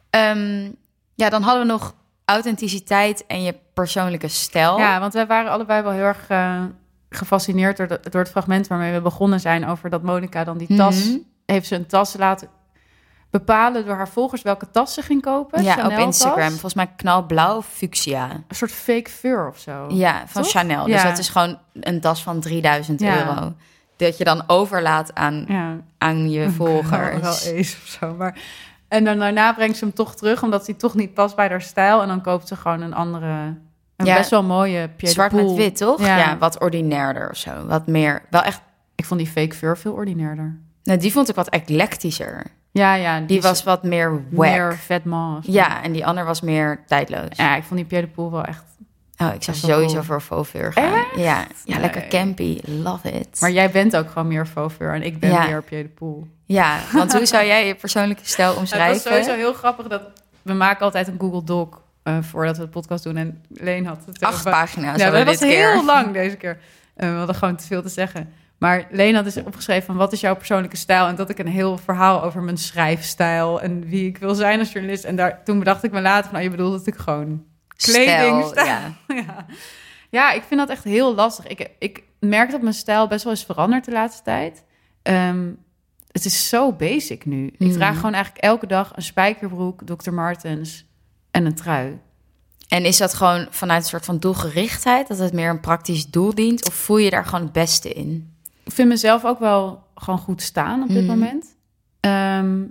Ehm, 0.09 0.69
ja, 1.15 1.29
dan 1.29 1.41
hadden 1.41 1.61
we 1.65 1.71
nog 1.71 1.93
authenticiteit 2.25 3.25
en 3.27 3.43
je 3.43 3.55
persoonlijke 3.73 4.27
stijl. 4.27 4.77
Ja, 4.77 4.99
want 4.99 5.13
wij 5.13 5.27
waren 5.27 5.51
allebei 5.51 5.81
wel 5.81 5.91
heel 5.91 6.03
erg 6.03 6.25
eh, 6.27 6.63
gefascineerd 7.15 7.77
door, 7.77 7.87
door 7.87 8.21
het 8.21 8.29
fragment 8.29 8.67
waarmee 8.67 8.93
we 8.93 9.01
begonnen 9.01 9.39
zijn 9.39 9.65
over 9.67 9.89
dat 9.89 10.01
Monica 10.03 10.43
dan 10.43 10.57
die 10.57 10.75
tas 10.77 11.05
Mhm. 11.05 11.17
heeft 11.45 11.67
ze 11.67 11.75
een 11.75 11.85
tas 11.87 12.17
laten 12.17 12.47
bepalen 13.29 13.85
door 13.85 13.95
haar 13.95 14.09
volgers 14.09 14.41
welke 14.41 14.71
tas 14.71 14.93
ze 14.93 15.01
ging 15.01 15.21
kopen. 15.21 15.63
Ja, 15.63 15.73
Chanel 15.75 15.91
op 15.99 16.05
Instagram. 16.05 16.39
tas. 16.41 16.49
Volgens 16.51 16.73
mij 16.73 16.87
knalblauw 16.95 17.61
fuchsia. 17.61 18.29
Een 18.31 18.55
soort 18.55 18.71
fake 18.71 19.09
fur 19.09 19.47
of 19.47 19.57
zo. 19.57 19.85
Ja, 19.89 20.23
van 20.27 20.41
Toch? 20.41 20.51
Chanel. 20.51 20.85
Dus 20.85 21.03
dat 21.03 21.17
is 21.17 21.29
gewoon 21.29 21.57
een 21.73 21.99
tas 22.01 22.23
van 22.23 22.39
3000 22.39 22.99
Ja. 22.99 23.17
euro. 23.17 23.53
Dat 23.95 24.17
je 24.17 24.23
dan 24.23 24.43
overlaat 24.47 25.15
aan, 25.15 25.45
Ja. 25.47 25.77
aan 25.97 26.29
je 26.29 26.39
Wel 26.39 26.51
volgers. 26.51 27.47
Ace 27.47 27.77
of 27.83 27.97
zo. 27.99 28.13
Maar... 28.17 28.37
En 28.87 29.03
dan 29.03 29.19
daarna 29.19 29.53
brengt 29.53 29.77
ze 29.77 29.85
hem 29.85 29.93
toch 29.93 30.15
terug, 30.15 30.43
omdat 30.43 30.65
hij 30.65 30.75
toch 30.75 30.93
niet 30.95 31.13
past 31.13 31.35
bij 31.35 31.47
haar 31.49 31.61
stijl. 31.61 32.01
En 32.01 32.07
dan 32.07 32.21
koopt 32.21 32.47
ze 32.47 32.55
gewoon 32.55 32.81
een 32.81 32.93
andere, 32.93 33.57
een 34.03 34.11
Ja. 34.13 34.17
best 34.17 34.29
wel 34.29 34.43
mooie 34.43 34.87
Pierre 34.89 35.15
Zwart 35.15 35.31
de 35.31 35.37
Poel. 35.37 35.47
met 35.47 35.57
wit, 35.57 35.77
toch? 35.77 35.99
Ja. 36.05 36.17
Ja. 36.17 36.37
wat 36.37 36.59
ordinairder 36.59 37.29
of 37.29 37.37
zo. 37.37 37.51
Wat 37.67 37.87
meer, 37.87 38.21
wel 38.29 38.41
echt... 38.41 38.61
Ik 38.95 39.05
vond 39.05 39.19
die 39.19 39.29
fake 39.29 39.55
fur 39.55 39.77
veel 39.77 39.93
ordinairder. 39.93 40.59
Nou, 40.83 40.99
die 40.99 41.11
vond 41.11 41.29
ik 41.29 41.35
wat 41.35 41.49
eclectischer. 41.49 42.43
Ja, 42.71 42.93
ja. 42.93 43.19
Die 43.19 43.41
was 43.41 43.63
wat 43.63 43.83
meer 43.83 44.11
wack. 44.11 44.49
meer 44.49 44.75
vet 44.77 45.03
man. 45.05 45.39
Ja, 45.45 45.83
en 45.83 45.91
die 45.91 46.05
ander 46.05 46.25
was 46.25 46.41
meer 46.41 46.83
tijdloos. 46.87 47.27
Ja, 47.35 47.55
ik 47.55 47.63
vond 47.63 47.79
die 47.79 47.85
Pierre 47.89 48.07
de 48.07 48.13
Poel 48.13 48.31
wel 48.31 48.43
echt 48.43 48.63
Oh, 49.17 49.33
ik 49.33 49.43
zou 49.43 49.57
sowieso 49.57 49.93
cool. 49.93 50.03
voor 50.03 50.21
faux 50.21 50.49
fur 50.49 50.73
gaan. 50.73 51.03
Ja, 51.15 51.45
ja 51.65 51.79
lekker 51.79 52.01
Nee. 52.01 52.09
campy. 52.09 52.59
Love 52.65 53.11
it. 53.11 53.37
Maar 53.41 53.51
jij 53.51 53.71
bent 53.71 53.95
ook 53.95 54.09
gewoon 54.11 54.27
meer 54.27 54.45
faux 54.45 54.73
fur 54.75 54.93
en 54.93 55.03
ik 55.03 55.19
ben 55.19 55.29
Ja. 55.29 55.45
meer 55.45 55.61
Pierre 55.63 55.87
de 55.87 55.93
Poel. 55.93 56.27
Ja, 56.45 56.77
want 56.93 57.13
hoe 57.13 57.25
zou 57.25 57.45
jij 57.45 57.67
je 57.67 57.75
persoonlijke 57.75 58.25
stijl 58.25 58.49
Het 58.49 58.57
omschrijven? 58.57 58.93
was 58.93 59.03
sowieso 59.03 59.33
heel 59.35 59.53
grappig 59.53 59.87
dat 59.87 60.01
we 60.41 60.53
maken 60.53 60.85
altijd 60.85 61.07
een 61.07 61.15
Google 61.19 61.43
Doc 61.43 61.67
eh, 62.03 62.17
voordat 62.21 62.57
we 62.57 62.63
de 62.63 62.69
podcast 62.69 63.03
doen. 63.03 63.17
En 63.17 63.43
Leen 63.49 63.85
had 63.85 64.05
het 64.05 64.19
Acht 64.21 64.43
pagina's 64.43 64.99
Ja, 64.99 65.09
dat 65.09 65.25
was 65.25 65.37
keer. 65.37 65.71
heel 65.71 65.85
lang 65.85 66.13
deze 66.13 66.35
keer. 66.35 66.59
Eh, 66.95 67.09
we 67.09 67.15
hadden 67.15 67.35
gewoon 67.35 67.55
te 67.55 67.65
veel 67.65 67.81
te 67.81 67.89
zeggen. 67.89 68.29
Maar 68.57 68.87
Leen 68.91 69.15
had 69.15 69.23
dus 69.23 69.37
opgeschreven 69.37 69.83
van 69.85 69.95
wat 69.95 70.13
is 70.13 70.19
jouw 70.21 70.35
persoonlijke 70.35 70.77
stijl? 70.77 71.07
En 71.07 71.15
dat 71.15 71.29
ik 71.29 71.39
een 71.39 71.47
heel 71.47 71.77
verhaal 71.77 72.23
over 72.23 72.41
mijn 72.41 72.57
schrijfstijl 72.57 73.61
en 73.61 73.85
wie 73.87 74.07
ik 74.07 74.17
wil 74.17 74.35
zijn 74.35 74.59
als 74.59 74.71
journalist. 74.71 75.03
En 75.03 75.15
daar, 75.15 75.43
toen 75.43 75.59
bedacht 75.59 75.83
ik 75.83 75.91
me 75.91 76.01
later 76.01 76.23
van, 76.23 76.31
nou, 76.33 76.43
je 76.43 76.49
bedoelt 76.49 76.71
natuurlijk 76.71 77.03
gewoon 77.03 77.43
kleding. 77.75 78.45
Stijl, 78.45 78.65
ja. 78.65 78.93
ja. 79.27 79.45
ja, 80.09 80.31
ik 80.31 80.43
vind 80.43 80.59
dat 80.59 80.69
echt 80.69 80.83
heel 80.83 81.15
lastig. 81.15 81.47
Ik, 81.47 81.69
ik 81.79 82.03
merk 82.19 82.51
dat 82.51 82.61
mijn 82.61 82.73
stijl 82.73 83.07
best 83.07 83.23
wel 83.23 83.33
is 83.33 83.43
veranderd 83.43 83.85
de 83.85 83.91
laatste 83.91 84.23
tijd. 84.23 84.63
Ehm, 85.01 85.49
het 86.11 86.25
is 86.25 86.49
zo 86.49 86.71
basic 86.73 87.25
nu. 87.25 87.47
Ik 87.47 87.59
Mhm. 87.59 87.71
draag 87.71 87.95
gewoon 87.95 88.13
eigenlijk 88.13 88.43
elke 88.45 88.67
dag 88.67 88.91
een 88.95 89.01
spijkerbroek, 89.01 89.81
Dr. 89.85 90.11
Martens 90.13 90.85
en 91.33 91.45
een 91.45 91.55
trui. 91.55 91.99
En 92.67 92.85
is 92.85 92.97
dat 92.97 93.13
gewoon 93.13 93.47
vanuit 93.49 93.83
een 93.83 93.89
soort 93.89 94.05
van 94.05 94.19
doelgerichtheid, 94.19 95.07
dat 95.07 95.17
het 95.17 95.33
meer 95.33 95.49
een 95.49 95.59
praktisch 95.59 96.09
doel 96.09 96.35
dient? 96.35 96.67
Of 96.67 96.73
voel 96.73 96.97
je 96.97 97.09
daar 97.09 97.25
gewoon 97.25 97.41
het 97.43 97.51
beste 97.51 97.89
in? 97.93 98.33
Ik 98.63 98.71
vind 98.71 98.87
mezelf 98.89 99.25
ook 99.25 99.39
wel 99.39 99.83
gewoon 99.95 100.19
goed 100.19 100.41
staan 100.41 100.81
op 100.81 100.87
dit 100.87 100.97
Mhm. 101.05 101.07
moment. 101.07 101.45
Ehm, 101.99 102.61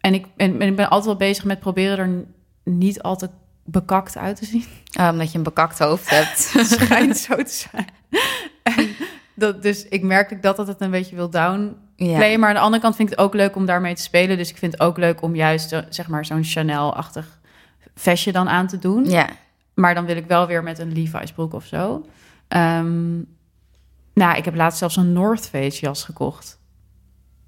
en, 0.00 0.14
ik, 0.14 0.26
en, 0.36 0.60
en 0.60 0.68
ik 0.68 0.76
ben 0.76 0.88
altijd 0.88 1.04
wel 1.04 1.16
bezig 1.28 1.44
met 1.44 1.60
proberen 1.60 1.98
er 1.98 2.24
niet 2.72 3.02
al 3.02 3.16
te 3.16 3.28
bekakt 3.64 4.16
uit 4.16 4.36
te 4.36 4.44
zien. 4.44 4.64
Ah, 4.92 5.08
omdat 5.12 5.32
je 5.32 5.38
een 5.38 5.44
bekakt 5.44 5.78
hoofd 5.78 6.10
hebt. 6.10 6.52
Het 6.52 6.66
schijnt 6.66 7.16
zo 7.16 7.36
te 7.36 7.66
zijn. 7.70 7.86
En 8.62 8.88
dat, 9.34 9.62
dus 9.62 9.88
ik 9.88 10.02
merk 10.02 10.42
dat 10.42 10.56
dat 10.56 10.66
het 10.66 10.80
een 10.80 10.90
beetje 10.90 11.16
wil 11.16 11.30
downplayen. 11.30 12.30
ja. 12.30 12.38
Maar 12.38 12.48
aan 12.48 12.54
de 12.54 12.60
andere 12.60 12.82
kant 12.82 12.96
vind 12.96 13.10
ik 13.10 13.16
het 13.16 13.24
ook 13.26 13.34
leuk 13.34 13.56
om 13.56 13.66
daarmee 13.66 13.94
te 13.94 14.02
spelen. 14.02 14.36
Dus 14.36 14.50
ik 14.50 14.56
vind 14.56 14.72
het 14.72 14.80
ook 14.80 14.96
leuk 14.96 15.22
om 15.22 15.34
juist 15.34 15.76
zeg 15.88 16.08
maar, 16.08 16.24
zo'n 16.24 16.44
Chanel-achtig 16.44 17.40
vestje 17.94 18.32
dan 18.32 18.48
aan 18.48 18.66
te 18.66 18.78
doen. 18.78 19.04
ja. 19.04 19.28
Maar 19.74 19.94
dan 19.94 20.04
wil 20.04 20.16
ik 20.16 20.26
wel 20.26 20.46
weer 20.46 20.62
met 20.62 20.78
een 20.78 20.92
Levi's 20.92 21.32
broek 21.32 21.52
of 21.54 21.64
zo. 21.64 22.06
Ehm, 22.48 23.12
nou, 24.14 24.36
ik 24.36 24.44
heb 24.44 24.54
laatst 24.54 24.78
zelfs 24.78 24.96
een 24.96 25.12
North 25.12 25.48
Face 25.48 25.80
jas 25.80 26.04
gekocht. 26.04 26.60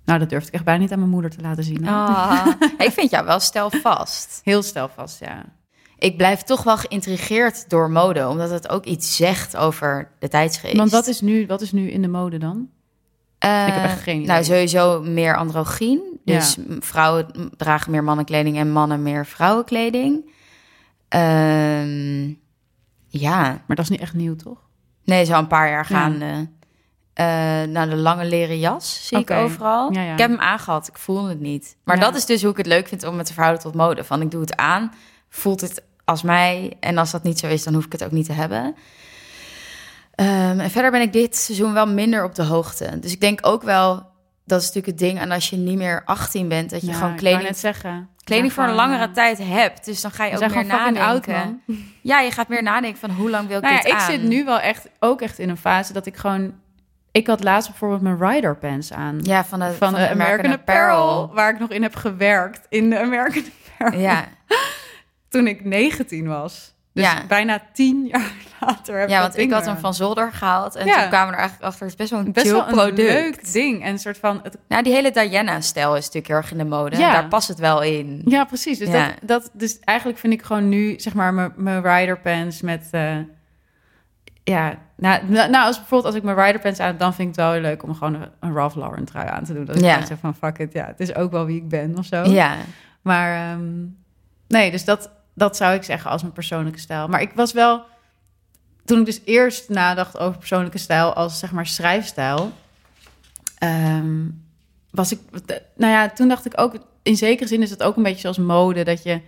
Nou, 0.04 0.18
dat 0.18 0.28
durfde 0.28 0.48
ik 0.48 0.54
echt 0.54 0.64
bijna 0.64 0.80
niet 0.80 0.92
aan 0.92 0.98
mijn 0.98 1.10
moeder 1.10 1.30
te 1.30 1.40
laten 1.40 1.64
zien. 1.64 1.88
Ah, 1.88 2.46
ik 2.78 2.90
vind 2.92 3.10
jou 3.10 3.24
wel 3.26 3.40
stijlvast. 3.40 4.40
Heel 4.44 4.62
stijlvast, 4.62 5.20
ja. 5.20 5.44
Ik 5.98 6.16
blijf 6.16 6.42
toch 6.42 6.62
wel 6.62 6.76
geïntrigeerd 6.76 7.70
door 7.70 7.90
mode, 7.90 8.28
omdat 8.28 8.50
het 8.50 8.68
ook 8.68 8.84
iets 8.84 9.16
zegt 9.16 9.56
over 9.56 10.10
de 10.18 10.28
tijdsgeest. 10.28 10.76
Want 10.76 10.90
wat 10.90 11.06
is, 11.06 11.20
nu, 11.20 11.46
wat 11.46 11.60
is 11.60 11.72
nu 11.72 11.90
in 11.90 12.02
de 12.02 12.08
mode 12.08 12.38
dan? 12.38 12.68
Eh, 13.38 13.66
Ik 13.66 13.72
heb 13.74 13.84
echt 13.84 14.00
geen 14.02 14.14
idee. 14.16 14.26
Nou, 14.26 14.44
sowieso 14.44 15.00
meer 15.02 15.36
androgyn. 15.36 16.13
Dus 16.24 16.54
Ja. 16.54 16.62
vrouwen 16.80 17.26
dragen 17.56 17.90
meer 17.90 18.04
mannenkleding 18.04 18.56
en 18.58 18.70
mannen 18.72 19.02
meer 19.02 19.26
vrouwenkleding. 19.26 20.30
Ehm, 21.08 22.26
ja, 23.08 23.40
Maar 23.42 23.76
dat 23.76 23.78
is 23.78 23.88
niet 23.88 24.00
echt 24.00 24.14
nieuw, 24.14 24.36
toch? 24.36 24.58
nee, 25.04 25.24
zo 25.24 25.38
een 25.38 25.46
paar 25.46 25.68
jaar 25.68 25.86
Ja. 25.88 25.96
gaande. 25.98 26.48
Eh 27.12 27.24
nou, 27.62 27.88
de 27.90 27.96
lange 27.96 28.24
leren 28.24 28.58
jas 28.58 29.06
zie 29.06 29.18
ik 29.18 29.30
overal. 29.30 29.92
Ja, 29.92 30.02
ja. 30.02 30.12
Ik 30.12 30.18
heb 30.18 30.30
hem 30.30 30.40
aangehad, 30.40 30.88
ik 30.88 30.98
voel 30.98 31.24
het 31.24 31.40
niet. 31.40 31.76
Maar 31.84 31.96
Ja. 31.96 32.02
dat 32.02 32.14
is 32.14 32.26
dus 32.26 32.42
hoe 32.42 32.50
ik 32.50 32.56
het 32.56 32.66
leuk 32.66 32.88
vind 32.88 33.04
om 33.04 33.16
het 33.18 33.26
te 33.26 33.32
verhouden 33.32 33.62
tot 33.62 33.74
mode. 33.74 34.04
Van 34.04 34.20
ik 34.20 34.30
doe 34.30 34.40
het 34.40 34.56
aan, 34.56 34.92
voelt 35.28 35.60
het 35.60 35.82
als 36.04 36.22
mij. 36.22 36.76
En 36.80 36.98
als 36.98 37.10
dat 37.10 37.22
niet 37.22 37.38
zo 37.38 37.46
is, 37.46 37.64
dan 37.64 37.74
hoef 37.74 37.84
ik 37.84 37.92
het 37.92 38.04
ook 38.04 38.10
niet 38.10 38.26
te 38.26 38.32
hebben. 38.32 38.74
Ehm, 40.14 40.58
en 40.60 40.70
verder 40.70 40.90
ben 40.90 41.00
ik 41.00 41.12
dit 41.12 41.36
seizoen 41.36 41.72
wel 41.72 41.86
minder 41.86 42.24
op 42.24 42.34
de 42.34 42.42
hoogte. 42.44 42.98
Dus 42.98 43.12
ik 43.12 43.20
denk 43.20 43.46
ook 43.46 43.62
wel, 43.62 44.06
dat 44.44 44.60
is 44.60 44.66
natuurlijk 44.66 44.98
het 44.98 45.08
ding. 45.08 45.18
En 45.20 45.30
als 45.30 45.50
je 45.50 45.56
niet 45.56 45.78
meer 45.78 46.02
18 46.04 46.48
bent, 46.48 46.70
dat 46.70 46.80
je 46.80 46.86
Ja, 46.86 46.92
gewoon 46.92 47.16
kleding 47.16 47.42
net 47.42 47.58
zeggen. 47.58 48.08
kleding 48.24 48.52
voor 48.52 48.64
een 48.64 48.74
langere 48.74 49.04
eh, 49.06 49.12
tijd 49.12 49.38
hebt. 49.38 49.84
Dus 49.84 50.00
dan 50.00 50.10
ga 50.10 50.24
je 50.24 50.32
ook 50.34 50.40
meer 50.40 50.56
oud, 50.56 50.66
nadenken. 50.96 51.60
man. 51.66 51.76
ja, 52.02 52.20
je 52.20 52.30
gaat 52.30 52.48
meer 52.48 52.62
nadenken 52.62 53.00
van 53.00 53.10
hoe 53.10 53.30
lang 53.30 53.48
wil 53.48 53.56
ik 53.56 53.62
Nou 53.62 53.74
ja, 53.74 53.84
ik 53.84 53.92
aan? 53.92 54.10
zit 54.10 54.22
nu 54.22 54.44
wel 54.44 54.60
echt, 54.60 54.88
ook 54.98 55.20
echt 55.20 55.38
in 55.38 55.48
een 55.48 55.56
fase 55.56 55.92
dat 55.92 56.06
ik 56.06 56.16
gewoon... 56.16 56.54
Ik 57.10 57.26
had 57.26 57.44
laatst 57.44 57.68
bijvoorbeeld 57.70 58.00
mijn 58.00 58.18
rider 58.32 58.56
pants 58.56 58.92
aan. 58.92 59.18
Ja, 59.22 59.44
van 59.44 59.58
de, 59.58 59.72
van, 59.72 59.94
de 59.94 60.08
American, 60.08 60.52
Apparel, 60.52 61.34
waar 61.34 61.52
ik 61.54 61.58
nog 61.58 61.70
in 61.70 61.82
heb 61.82 61.94
gewerkt. 61.96 62.66
In 62.68 62.90
de 62.90 62.98
American 63.00 63.44
Apparel. 63.78 64.00
Ja, 64.00 64.24
Toen 65.28 65.46
ik 65.46 65.64
19 65.64 66.26
was. 66.26 66.73
Dus 66.94 67.04
Ja. 67.04 67.22
bijna 67.28 67.60
tien 67.72 68.06
jaar 68.06 68.32
later 68.60 68.98
heb 68.98 69.08
ja 69.08 69.20
want 69.20 69.38
ik 69.38 69.52
had 69.52 69.64
hem 69.66 69.76
van 69.76 69.94
zolder 69.94 70.32
gehaald. 70.32 70.74
En 70.76 70.86
Ja. 70.86 71.00
toen 71.00 71.08
kwamen 71.08 71.26
we 71.28 71.32
er 71.34 71.38
eigenlijk 71.38 71.68
achter, 71.68 71.82
het 71.86 71.90
is 71.92 71.96
best 71.96 72.10
wel 72.10 72.20
een 72.20 72.32
Best 72.32 72.46
chill 72.46 72.54
wel 72.56 72.66
een 72.66 72.72
product. 72.74 72.98
leuk 72.98 73.52
ding. 73.52 73.82
En 73.84 73.90
een 73.92 73.98
soort 73.98 74.18
van... 74.18 74.40
Het, 74.42 74.58
Nou, 74.68 74.82
die 74.82 74.92
hele 74.92 75.10
Diana-stijl 75.10 75.96
is 75.96 76.00
natuurlijk 76.04 76.26
heel 76.26 76.36
erg 76.36 76.50
in 76.50 76.58
de 76.58 76.64
mode. 76.64 76.96
Ja. 76.96 77.12
Daar 77.12 77.28
past 77.28 77.48
het 77.48 77.58
wel 77.58 77.82
in. 77.82 78.22
ja, 78.24 78.44
precies. 78.44 78.78
Dus, 78.78 78.88
Ja. 78.88 79.06
Dat, 79.06 79.16
dat, 79.22 79.50
dus 79.52 79.78
eigenlijk 79.80 80.18
vind 80.18 80.32
ik 80.32 80.42
gewoon 80.42 80.68
nu, 80.68 80.94
zeg 81.00 81.14
maar, 81.14 81.34
mijn- 81.34 81.52
mijn 81.56 81.82
rider 81.82 82.18
pants 82.20 82.60
met... 82.60 82.88
eh, 82.90 83.16
ja, 84.44 84.74
nou, 84.96 85.28
nou, 85.30 85.54
als 85.66 85.76
bijvoorbeeld 85.76 86.04
als 86.04 86.14
ik 86.14 86.22
mijn 86.22 86.36
rider 86.46 86.60
pants 86.60 86.80
aan 86.80 86.86
heb, 86.86 86.98
dan 86.98 87.14
vind 87.14 87.28
ik 87.28 87.34
het 87.34 87.44
wel 87.44 87.52
heel 87.52 87.62
leuk 87.62 87.82
om 87.82 87.94
gewoon 87.94 88.14
een, 88.14 88.28
een 88.40 88.54
Ralph 88.54 88.74
Lauren 88.74 89.04
trui 89.04 89.28
aan 89.28 89.44
te 89.44 89.54
doen. 89.54 89.64
Dat 89.64 89.76
ik 89.76 89.82
Ja. 89.82 89.92
gewoon 89.92 90.06
zeg 90.06 90.18
van, 90.20 90.34
fuck 90.34 90.58
it, 90.58 90.72
ja, 90.72 90.86
het 90.86 91.00
is 91.00 91.14
ook 91.14 91.30
wel 91.30 91.46
wie 91.46 91.56
ik 91.56 91.68
ben 91.68 91.98
of 91.98 92.04
zo. 92.04 92.22
Ja. 92.24 92.54
Maar 93.02 93.50
ehm, 93.52 93.72
nee, 94.48 94.70
dus 94.70 94.84
dat, 94.84 95.10
dat 95.34 95.56
zou 95.56 95.74
ik 95.74 95.82
zeggen 95.82 96.10
als 96.10 96.22
mijn 96.22 96.34
persoonlijke 96.34 96.78
stijl. 96.78 97.08
Maar 97.08 97.20
ik 97.20 97.32
was 97.34 97.52
wel, 97.52 97.84
toen 98.84 98.98
ik 98.98 99.04
dus 99.04 99.20
eerst 99.24 99.68
nadacht 99.68 100.18
over 100.18 100.38
persoonlijke 100.38 100.78
stijl 100.78 101.12
als 101.12 101.38
zeg 101.38 101.52
maar 101.52 101.66
schrijfstijl, 101.66 102.52
ehm, 103.58 104.28
was 104.90 105.12
ik, 105.12 105.20
nou 105.76 105.92
ja, 105.92 106.08
toen 106.10 106.28
dacht 106.28 106.46
ik 106.46 106.60
ook, 106.60 106.74
in 107.02 107.16
zekere 107.16 107.48
zin 107.48 107.62
is 107.62 107.70
het 107.70 107.82
ook 107.82 107.96
een 107.96 108.02
beetje 108.02 108.20
zoals 108.20 108.38
mode, 108.38 108.84
dat 108.84 109.02
je, 109.02 109.20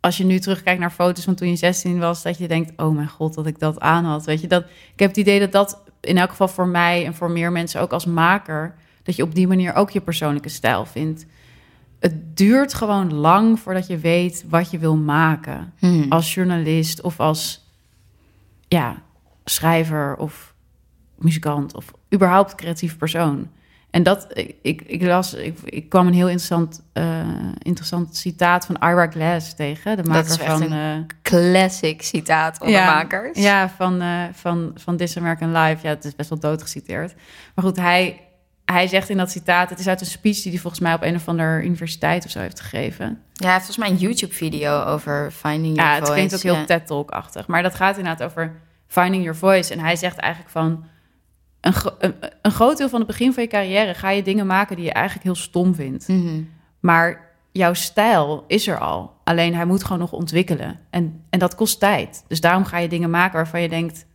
als 0.00 0.16
je 0.16 0.24
nu 0.24 0.38
terugkijkt 0.38 0.80
naar 0.80 0.90
foto's 0.90 1.24
van 1.24 1.34
toen 1.34 1.48
je 1.48 1.56
16 1.56 1.98
was, 1.98 2.22
dat 2.22 2.38
je 2.38 2.48
denkt, 2.48 2.82
oh 2.82 2.94
mijn 2.94 3.08
god, 3.08 3.34
dat 3.34 3.46
ik 3.46 3.58
dat 3.58 3.80
aan 3.80 4.04
had. 4.04 4.24
Weet 4.24 4.40
je, 4.40 4.46
dat, 4.46 4.64
ik 4.64 4.98
heb 4.98 5.08
het 5.08 5.18
idee 5.18 5.40
dat 5.40 5.52
dat 5.52 5.82
in 6.00 6.18
elk 6.18 6.30
geval 6.30 6.48
voor 6.48 6.68
mij 6.68 7.04
en 7.04 7.14
voor 7.14 7.30
meer 7.30 7.52
mensen 7.52 7.80
ook 7.80 7.92
als 7.92 8.06
maker, 8.06 8.74
dat 9.02 9.16
je 9.16 9.22
op 9.22 9.34
die 9.34 9.46
manier 9.46 9.74
ook 9.74 9.90
je 9.90 10.00
persoonlijke 10.00 10.48
stijl 10.48 10.84
vindt 10.84 11.26
het 12.00 12.36
duurt 12.36 12.74
gewoon 12.74 13.14
lang 13.14 13.60
voordat 13.60 13.86
je 13.86 13.98
weet 13.98 14.44
wat 14.48 14.70
je 14.70 14.78
wil 14.78 14.96
maken. 14.96 15.72
Hmm. 15.78 16.06
Als 16.08 16.34
journalist 16.34 17.00
of 17.00 17.20
als 17.20 17.70
ja, 18.68 19.02
schrijver 19.44 20.16
of 20.16 20.54
muzikant 21.18 21.74
of 21.74 21.92
überhaupt 22.14 22.54
creatief 22.54 22.96
persoon. 22.96 23.48
En 23.90 24.02
dat, 24.02 24.26
ik, 24.32 24.56
ik, 24.62 24.82
ik 24.82 25.02
las, 25.02 25.34
ik, 25.34 25.58
ik 25.64 25.88
kwam 25.88 26.06
een 26.06 26.12
heel 26.12 26.28
interessant, 26.28 26.82
eh, 26.92 27.28
interessant 27.58 28.16
citaat 28.16 28.66
van 28.66 28.76
Ira 28.80 29.06
Glass 29.10 29.54
tegen, 29.54 29.96
de 29.96 30.02
maker 30.02 30.30
is 30.30 30.36
van... 30.36 30.62
een 30.62 30.72
eh, 30.72 31.16
Classic 31.22 32.02
citaat 32.02 32.60
onder 32.60 32.76
ja, 32.76 32.94
makers. 32.94 33.38
Ja, 33.38 33.68
van, 33.68 34.00
eh, 34.00 34.22
van, 34.32 34.70
van 34.74 34.96
This 34.96 35.16
American 35.16 35.52
Life. 35.52 35.86
Ja, 35.86 35.88
het 35.88 36.04
is 36.04 36.14
best 36.14 36.28
wel 36.28 36.38
doodgeciteerd. 36.38 37.14
Maar 37.54 37.64
goed, 37.64 37.76
hij, 37.76 38.25
hij 38.72 38.86
zegt 38.86 39.08
in 39.08 39.16
dat 39.16 39.30
citaat... 39.30 39.70
Het 39.70 39.78
is 39.78 39.88
uit 39.88 40.00
een 40.00 40.06
speech 40.06 40.42
die 40.42 40.52
hij 40.52 40.60
volgens 40.60 40.82
mij 40.82 40.94
op 40.94 41.02
een 41.02 41.14
of 41.14 41.28
andere 41.28 41.62
universiteit 41.62 42.24
of 42.24 42.30
zo 42.30 42.38
heeft 42.38 42.60
gegeven. 42.60 43.20
Ja, 43.32 43.56
volgens 43.56 43.76
mij 43.76 43.88
een 43.88 43.96
YouTube-video 43.96 44.82
over 44.82 45.30
Finding 45.30 45.76
Your 45.76 45.90
Ja, 45.90 45.94
het 45.94 46.06
Voice. 46.06 46.12
klinkt 46.12 46.34
ook 46.34 46.40
heel 46.40 46.54
ja. 46.54 46.64
TED-talk-achtig. 46.64 47.46
Maar 47.46 47.62
dat 47.62 47.74
gaat 47.74 47.96
inderdaad 47.96 48.28
over 48.28 48.60
finding 48.86 49.22
your 49.22 49.38
voice. 49.38 49.72
En 49.72 49.78
hij 49.78 49.96
zegt 49.96 50.16
eigenlijk 50.16 50.52
van... 50.52 50.84
Een, 51.60 51.74
een 52.42 52.50
groot 52.50 52.76
deel 52.76 52.88
van 52.88 52.98
het 52.98 53.08
begin 53.08 53.32
van 53.32 53.42
je 53.42 53.48
carrière... 53.48 53.94
ga 53.94 54.10
je 54.10 54.22
dingen 54.22 54.46
maken 54.46 54.76
die 54.76 54.84
je 54.84 54.92
eigenlijk 54.92 55.24
heel 55.24 55.34
stom 55.34 55.74
vindt. 55.74 56.08
Mhm. 56.08 56.42
Maar 56.80 57.30
jouw 57.52 57.74
stijl 57.74 58.44
is 58.46 58.66
er 58.66 58.78
al. 58.78 59.14
Alleen 59.24 59.54
hij 59.54 59.64
moet 59.64 59.84
gewoon 59.84 59.98
nog 59.98 60.12
ontwikkelen. 60.12 60.78
En, 60.90 61.24
en 61.30 61.38
dat 61.38 61.54
kost 61.54 61.80
tijd. 61.80 62.24
Dus 62.28 62.40
daarom 62.40 62.64
ga 62.64 62.78
je 62.78 62.88
dingen 62.88 63.10
maken 63.10 63.36
waarvan 63.36 63.62
je 63.62 63.68
denkt... 63.68 64.06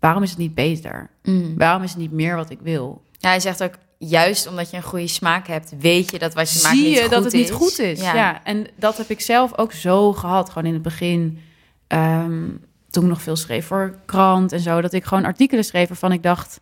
waarom 0.00 0.22
is 0.22 0.30
het 0.30 0.38
niet 0.38 0.54
beter? 0.54 1.10
Mhm. 1.22 1.56
Waarom 1.56 1.82
is 1.82 1.90
het 1.90 2.00
niet 2.00 2.12
meer 2.12 2.36
wat 2.36 2.50
ik 2.50 2.58
wil? 2.62 3.02
Ja, 3.12 3.28
hij 3.28 3.40
zegt 3.40 3.62
ook, 3.62 3.74
juist 4.08 4.46
omdat 4.46 4.70
je 4.70 4.76
een 4.76 4.82
goede 4.82 5.06
smaak 5.06 5.46
hebt, 5.46 5.72
weet 5.78 6.10
je 6.10 6.18
dat 6.18 6.34
wat 6.34 6.52
je 6.52 6.60
maakt 6.62 6.74
niet 6.74 6.94
je 6.94 7.00
goed 7.00 7.10
dat 7.10 7.24
het 7.24 7.32
niet 7.32 7.48
is. 7.48 7.54
goed 7.54 7.78
is? 7.78 8.00
Ja. 8.00 8.44
en 8.44 8.66
dat 8.76 8.96
heb 8.96 9.10
ik 9.10 9.20
zelf 9.20 9.58
ook 9.58 9.72
zo 9.72 10.12
gehad. 10.12 10.48
Gewoon 10.50 10.68
in 10.68 10.74
het 10.74 10.82
begin, 10.82 11.38
ehm, 11.86 12.48
toen 12.90 13.02
ik 13.02 13.08
nog 13.08 13.22
veel 13.22 13.36
schreef 13.36 13.66
voor 13.66 13.98
krant 14.04 14.52
en 14.52 14.60
zo... 14.60 14.80
dat 14.80 14.92
ik 14.92 15.04
gewoon 15.04 15.24
artikelen 15.24 15.64
schreef 15.64 15.88
waarvan 15.88 16.12
ik 16.12 16.22
dacht... 16.22 16.60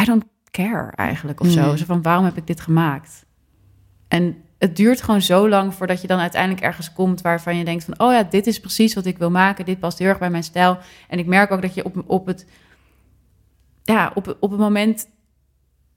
I 0.00 0.04
don't 0.04 0.24
care 0.50 0.90
eigenlijk 0.90 1.40
of 1.40 1.50
zo. 1.50 1.70
Mm. 1.70 1.76
Zo 1.76 1.84
van, 1.84 2.02
waarom 2.02 2.24
heb 2.24 2.36
ik 2.36 2.46
dit 2.46 2.60
gemaakt? 2.60 3.24
En 4.08 4.36
het 4.58 4.76
duurt 4.76 5.02
gewoon 5.02 5.22
zo 5.22 5.48
lang 5.48 5.74
voordat 5.74 6.00
je 6.00 6.06
dan 6.06 6.18
uiteindelijk 6.18 6.62
ergens 6.62 6.92
komt... 6.92 7.20
waarvan 7.20 7.56
je 7.56 7.64
denkt 7.64 7.84
van, 7.84 7.98
oh 7.98 8.12
ja, 8.12 8.22
dit 8.22 8.46
is 8.46 8.60
precies 8.60 8.94
wat 8.94 9.06
ik 9.06 9.18
wil 9.18 9.30
maken. 9.30 9.64
Dit 9.64 9.78
past 9.78 9.98
heel 9.98 10.08
erg 10.08 10.18
bij 10.18 10.30
mijn 10.30 10.44
stijl. 10.44 10.78
En 11.08 11.18
ik 11.18 11.26
merk 11.26 11.50
ook 11.50 11.62
dat 11.62 11.74
je 11.74 11.84
op, 11.84 12.02
op 12.06 12.26
het... 12.26 12.46
Ja, 13.84 14.10
op, 14.14 14.36
op 14.40 14.50
het 14.50 14.60
moment 14.60 15.06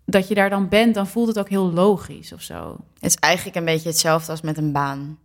dat 0.06 0.28
je 0.28 0.36
daar 0.36 0.50
dan 0.50 0.68
bent... 0.70 0.96
dan 0.96 1.08
voelt 1.08 1.28
het 1.28 1.40
ook 1.40 1.50
heel 1.50 1.72
logisch 1.72 2.34
of 2.34 2.42
zo. 2.42 2.78
Het 3.00 3.12
is 3.12 3.16
eigenlijk 3.16 3.58
een 3.58 3.66
beetje 3.66 3.90
hetzelfde 3.90 4.32
als 4.32 4.42
met 4.42 4.58
een 4.58 4.72
baan. 4.72 5.18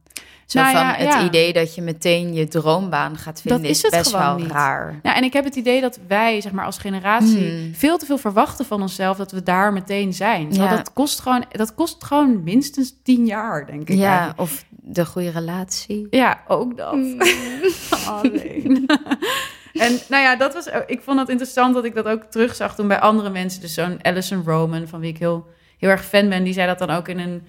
Zo 0.47 0.61
Nou 0.61 0.73
van 0.73 0.83
ja, 0.87 0.95
het 0.95 1.13
ja. 1.13 1.25
idee 1.25 1.53
dat 1.53 1.75
je 1.75 1.83
meteen 1.83 2.35
je 2.35 2.49
droombaan 2.49 3.17
gaat 3.17 3.41
vinden, 3.41 3.63
Dat 3.63 3.71
is, 3.71 3.81
best 3.91 4.11
wel 4.11 4.37
niet. 4.37 4.51
raar. 4.51 5.01
Ja, 5.03 5.15
en 5.17 5.25
ik 5.25 5.33
heb 5.33 5.45
het 5.45 5.57
idee 5.57 5.81
dat 5.81 5.99
wij, 6.09 6.41
zeg 6.41 6.53
maar, 6.53 6.65
als 6.65 6.79
generatie 6.79 7.51
Hmm. 7.51 7.75
veel 7.75 7.99
te 7.99 8.07
veel 8.07 8.19
verwachten 8.19 8.65
van 8.65 8.83
onszelf 8.83 9.17
dat 9.17 9.33
we 9.33 9.43
daar 9.43 9.73
meteen 9.73 10.13
zijn. 10.15 10.53
Ja. 10.55 10.77
dat 10.77 10.93
kost 10.93 11.21
gewoon, 11.21 11.45
dat 11.51 11.75
kost 11.75 12.05
gewoon 12.05 12.43
minstens 12.43 12.95
tien 13.03 13.27
jaar, 13.27 13.67
denk 13.67 13.89
ik. 13.89 13.97
Ja, 13.97 14.09
eigenlijk. 14.19 14.41
of 14.41 14.65
de 14.71 15.07
goede 15.07 15.31
relatie. 15.31 16.07
ja, 16.11 16.43
ook 16.49 16.77
dat. 16.77 16.93
Alleen. 18.09 18.87
en 19.73 19.99
nou 20.09 20.23
ja, 20.23 20.37
dat 20.37 20.55
was. 20.55 20.67
Ik 20.87 21.01
vond 21.03 21.19
het 21.19 21.29
interessant 21.29 21.75
dat 21.75 21.85
ik 21.85 21.95
dat 21.95 22.07
ook 22.07 22.23
terugzag 22.25 22.75
toen 22.75 22.89
bij 22.89 23.01
andere 23.01 23.31
mensen. 23.31 23.61
Dus 23.61 23.75
zo'n 23.75 23.99
Alison 24.03 24.43
Roman, 24.45 24.89
van 24.89 25.01
wie 25.01 25.11
ik 25.11 25.19
heel, 25.19 25.47
heel 25.79 25.91
erg 25.91 26.05
fan 26.05 26.29
ben, 26.29 26.45
die 26.45 26.53
zei 26.53 26.67
dat 26.67 26.79
dan 26.79 26.91
ook 26.91 27.09
in 27.09 27.19
een. 27.19 27.43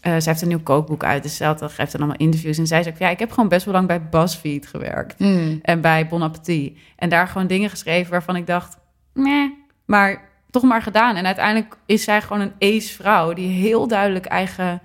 eh 0.00 0.12
zij 0.12 0.22
heeft 0.32 0.42
een 0.42 0.48
nieuw 0.48 0.62
kookboek 0.62 1.04
uit, 1.04 1.22
dus 1.22 1.36
ze 1.36 1.44
had- 1.44 1.62
geeft 1.72 1.92
dan 1.92 2.00
allemaal 2.00 2.16
interviews. 2.18 2.58
En 2.58 2.66
zij 2.66 2.82
zei 2.82 2.94
ook, 2.94 3.00
ja, 3.00 3.08
ik 3.08 3.18
heb 3.18 3.30
gewoon 3.32 3.48
best 3.48 3.64
wel 3.64 3.74
lang 3.74 3.86
bij 3.86 4.02
BuzzFeed 4.08 4.66
gewerkt 4.66 5.14
Hmm. 5.18 5.58
en 5.62 5.80
bij 5.80 6.08
Bon 6.08 6.22
Appetit. 6.22 6.78
En 6.96 7.08
daar 7.08 7.28
gewoon 7.28 7.46
dingen 7.46 7.70
geschreven 7.70 8.10
waarvan 8.10 8.36
ik 8.36 8.46
dacht, 8.46 8.76
meh, 9.12 9.50
maar 9.84 10.28
toch 10.50 10.62
maar 10.62 10.82
gedaan. 10.82 11.16
En 11.16 11.26
uiteindelijk 11.26 11.76
is 11.86 12.04
zij 12.04 12.22
gewoon 12.22 12.40
een 12.42 12.74
ace 12.76 12.92
vrouw 12.94 13.32
die 13.32 13.48
heel 13.48 13.88
duidelijk 13.88 14.26
eigen, 14.26 14.80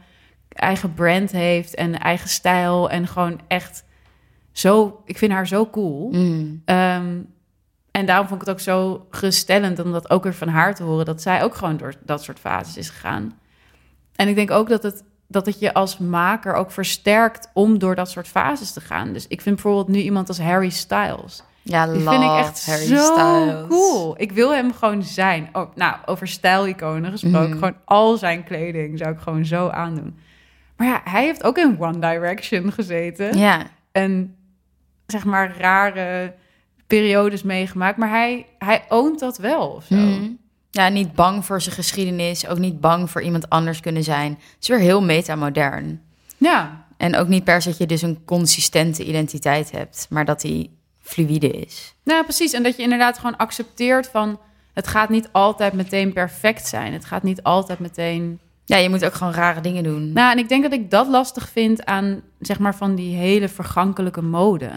eigen 0.49 0.93
brand 0.93 1.31
heeft 1.31 1.75
en 1.75 1.99
eigen 1.99 2.29
stijl. 2.29 2.89
En 2.89 3.07
gewoon 3.07 3.39
echt 3.47 3.83
zo, 4.51 5.01
ik 5.05 5.17
vind 5.17 5.31
haar 5.31 5.47
zo 5.47 5.67
cool. 5.69 6.09
Hmm. 6.11 6.61
Ehm, 6.65 7.17
en 7.91 8.05
daarom 8.05 8.27
vond 8.27 8.41
ik 8.41 8.47
het 8.47 8.55
ook 8.55 8.61
zo 8.63 9.05
geruststellend 9.09 9.79
om 9.79 9.91
dat 9.91 10.09
ook 10.09 10.23
weer 10.23 10.33
van 10.33 10.47
haar 10.47 10.75
te 10.75 10.83
horen, 10.83 11.05
dat 11.05 11.21
zij 11.21 11.43
ook 11.43 11.55
gewoon 11.55 11.77
door 11.77 11.93
dat 12.05 12.23
soort 12.23 12.39
fases 12.39 12.77
is 12.77 12.89
gegaan. 12.89 13.39
En 14.15 14.27
ik 14.27 14.35
denk 14.35 14.51
ook 14.51 14.69
dat 14.69 14.83
het, 14.83 15.03
dat 15.27 15.45
het 15.45 15.59
je 15.59 15.73
als 15.73 15.97
maker 15.97 16.53
ook 16.53 16.71
versterkt 16.71 17.49
om 17.53 17.79
door 17.79 17.95
dat 17.95 18.09
soort 18.09 18.27
fases 18.27 18.71
te 18.73 18.81
gaan. 18.81 19.13
Dus 19.13 19.27
ik 19.27 19.41
vind 19.41 19.55
bijvoorbeeld 19.55 19.87
nu 19.87 19.99
iemand 19.99 20.27
als 20.27 20.39
Harry 20.39 20.69
Styles. 20.69 21.43
Ja, 21.61 21.85
Die 21.87 22.03
love 22.03 22.09
vind 22.09 22.23
ik 22.31 22.37
echt 22.37 22.65
Harry 22.65 22.85
zo 22.85 22.95
Styles. 23.13 23.67
cool. 23.69 24.13
Ik 24.17 24.31
wil 24.31 24.53
hem 24.53 24.73
gewoon 24.73 25.03
zijn. 25.03 25.49
Oh, 25.53 25.75
nou, 25.75 25.95
over 26.05 26.27
stijliconen 26.27 27.11
gesproken. 27.11 27.49
Mhm. 27.49 27.57
Gewoon 27.57 27.75
al 27.85 28.17
zijn 28.17 28.43
kleding 28.43 28.97
zou 28.97 29.11
ik 29.11 29.19
gewoon 29.19 29.45
zo 29.45 29.67
aandoen. 29.69 30.19
Maar 30.77 30.87
ja, 30.87 31.01
hij 31.03 31.23
heeft 31.23 31.43
ook 31.43 31.57
in 31.57 31.75
One 31.79 31.99
Direction 31.99 32.71
gezeten. 32.71 33.37
Ja, 33.37 33.61
En 33.91 34.35
zeg 35.11 35.25
maar 35.25 35.57
rare 35.57 36.33
periodes 36.87 37.43
meegemaakt. 37.43 37.97
Maar 37.97 38.09
hij, 38.09 38.45
hij 38.57 38.83
oont 38.89 39.19
dat 39.19 39.37
wel 39.37 39.67
of 39.67 39.85
zo. 39.85 39.95
Mhm. 39.95 40.29
ja, 40.71 40.89
niet 40.89 41.13
bang 41.13 41.45
voor 41.45 41.61
zijn 41.61 41.75
geschiedenis, 41.75 42.47
ook 42.47 42.57
niet 42.57 42.79
bang 42.79 43.09
voor 43.09 43.21
iemand 43.21 43.49
anders 43.49 43.79
kunnen 43.79 44.03
zijn. 44.03 44.31
Het 44.31 44.57
is 44.61 44.67
weer 44.67 44.79
heel 44.79 45.01
metamodern. 45.01 46.01
Ja, 46.37 46.85
En 46.97 47.15
ook 47.15 47.27
niet 47.27 47.43
per 47.43 47.61
se 47.61 47.69
dat 47.69 47.77
je 47.77 47.85
dus 47.85 48.01
een 48.01 48.25
consistente 48.25 49.05
identiteit 49.05 49.71
hebt, 49.71 50.07
maar 50.09 50.25
dat 50.25 50.41
die 50.41 50.77
fluïde 50.99 51.49
is. 51.49 51.95
nou 52.03 52.23
precies. 52.23 52.53
En 52.53 52.63
dat 52.63 52.75
je 52.75 52.83
inderdaad 52.83 53.17
gewoon 53.17 53.37
accepteert 53.37 54.07
van... 54.07 54.39
het 54.73 54.87
gaat 54.87 55.09
niet 55.09 55.29
altijd 55.31 55.73
meteen 55.73 56.13
perfect 56.13 56.67
zijn. 56.67 56.93
Het 56.93 57.05
gaat 57.05 57.23
niet 57.23 57.43
altijd 57.43 57.79
meteen... 57.79 58.39
Ja, 58.65 58.77
je 58.77 58.89
moet 58.89 59.05
ook 59.05 59.13
gewoon 59.13 59.33
rare 59.33 59.61
dingen 59.61 59.83
doen. 59.83 60.13
Nou, 60.13 60.31
en 60.31 60.37
ik 60.37 60.49
denk 60.49 60.63
dat 60.63 60.73
ik 60.73 60.91
dat 60.91 61.07
lastig 61.07 61.49
vind 61.49 61.85
aan, 61.85 62.21
zeg 62.39 62.59
maar, 62.59 62.75
van 62.75 62.95
die 62.95 63.15
hele 63.15 63.49
vergankelijke 63.49 64.21
mode. 64.21 64.71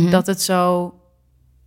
Mhm. 0.00 0.10
Dat 0.10 0.26
het 0.26 0.42
zo... 0.42 0.94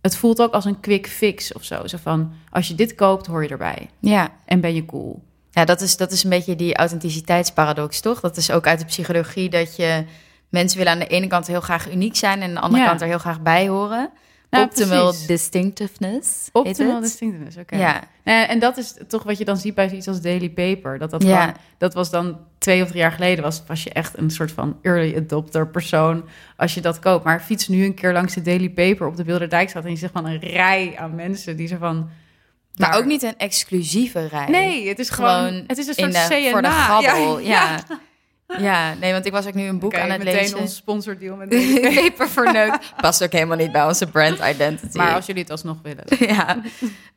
Het 0.00 0.16
voelt 0.16 0.40
ook 0.40 0.52
als 0.52 0.64
een 0.64 0.80
quick 0.80 1.06
fix 1.08 1.52
of 1.52 1.64
zo. 1.64 1.86
Zo 1.86 1.96
van, 2.02 2.32
als 2.50 2.68
je 2.68 2.74
dit 2.74 2.94
koopt, 2.94 3.26
hoor 3.26 3.42
je 3.42 3.48
erbij. 3.48 3.90
Ja, 4.00 4.28
En 4.44 4.60
ben 4.60 4.74
je 4.74 4.84
cool. 4.86 5.22
ja 5.50 5.64
dat, 5.64 5.80
is, 5.80 5.96
dat 5.96 6.12
is 6.12 6.24
een 6.24 6.30
beetje 6.30 6.56
die 6.56 6.76
authenticiteitsparadox, 6.76 8.00
toch? 8.00 8.20
Dat 8.20 8.36
is 8.36 8.50
ook 8.50 8.66
uit 8.66 8.78
de 8.78 8.84
psychologie 8.84 9.48
dat 9.50 9.76
je... 9.76 10.04
Mensen 10.48 10.78
willen 10.78 10.92
aan 10.92 10.98
de 10.98 11.06
ene 11.06 11.26
kant 11.26 11.46
heel 11.46 11.60
graag 11.60 11.90
uniek 11.92 12.16
zijn... 12.16 12.40
en 12.42 12.48
aan 12.48 12.54
de 12.54 12.60
andere 12.60 12.82
Ja. 12.82 12.88
kant 12.88 13.00
er 13.00 13.06
heel 13.06 13.18
graag 13.18 13.40
bij 13.40 13.68
horen. 13.68 14.10
Nou, 14.50 14.64
Optimal 14.64 15.08
precies. 15.08 15.26
distinctiveness. 15.26 16.48
Optimal 16.52 17.00
distinctiveness, 17.00 17.56
oké. 17.56 17.76
Ja. 17.76 18.00
Eh, 18.24 18.50
en 18.50 18.58
dat 18.58 18.76
is 18.76 18.94
toch 19.08 19.22
wat 19.22 19.38
je 19.38 19.44
dan 19.44 19.56
ziet 19.56 19.74
bij 19.74 19.90
iets 19.90 20.08
als 20.08 20.20
Daily 20.20 20.50
Paper. 20.50 20.98
Dat, 20.98 21.10
dat, 21.10 21.22
Ja. 21.22 21.40
gewoon, 21.40 21.56
dat 21.78 21.94
was 21.94 22.10
dan 22.10 22.38
twee 22.58 22.82
of 22.82 22.88
drie 22.88 23.00
jaar 23.00 23.12
geleden, 23.12 23.44
was, 23.44 23.62
was 23.66 23.82
je 23.82 23.90
echt 23.90 24.18
een 24.18 24.30
soort 24.30 24.52
van 24.52 24.78
early 24.82 25.16
adopter 25.16 25.68
persoon 25.68 26.24
als 26.56 26.74
je 26.74 26.80
dat 26.80 26.98
koopt. 26.98 27.24
Maar 27.24 27.40
fiets 27.40 27.68
nu 27.68 27.84
een 27.84 27.94
keer 27.94 28.12
langs 28.12 28.34
de 28.34 28.42
Daily 28.42 28.68
Paper 28.70 29.06
op 29.06 29.16
de 29.16 29.24
Bilderdijk 29.24 29.68
staat 29.70 29.84
en 29.84 29.90
je 29.90 29.96
zegt 29.96 30.12
van 30.12 30.26
een 30.26 30.38
rij 30.40 30.94
aan 30.98 31.14
mensen 31.14 31.56
die 31.56 31.66
ze 31.68 31.78
van... 31.78 31.96
Maar 32.76 32.90
daar- 32.90 32.98
ook 32.98 33.04
niet 33.06 33.22
een 33.22 33.36
exclusieve 33.38 34.26
rij. 34.26 34.46
Nee, 34.48 34.88
het 34.88 34.98
is 34.98 35.10
gewoon, 35.10 35.46
Gewoon 35.46 35.64
het 35.66 35.78
is 35.78 35.86
een 35.86 35.96
in 35.96 36.12
soort 36.12 36.28
de, 36.28 36.34
CNA. 36.40 36.50
voor 36.50 36.62
de 36.62 36.68
gabbel. 36.70 37.38
Ja, 37.38 37.48
ja. 37.48 37.82
ja. 37.88 37.98
Nee, 39.00 39.12
want 39.12 39.26
ik 39.26 39.32
was 39.32 39.46
ook 39.46 39.54
nu 39.54 39.64
een 39.66 39.78
boek 39.78 39.96
aan 39.96 40.10
het 40.10 40.18
meteen 40.18 40.34
lezen. 40.34 40.58
ons 40.58 40.76
sponsordeal 40.76 41.36
met 41.36 41.48
Paper. 41.94 42.28
Verneukt. 42.28 42.92
Past 43.00 43.22
ook 43.22 43.32
helemaal 43.32 43.56
niet 43.56 43.72
bij 43.72 43.84
onze 43.86 44.06
brand 44.06 44.38
identity. 44.38 44.96
Maar 44.96 45.14
als 45.14 45.26
jullie 45.26 45.42
het 45.42 45.50
alsnog 45.50 45.76
willen. 45.82 46.04
ja. 46.34 46.60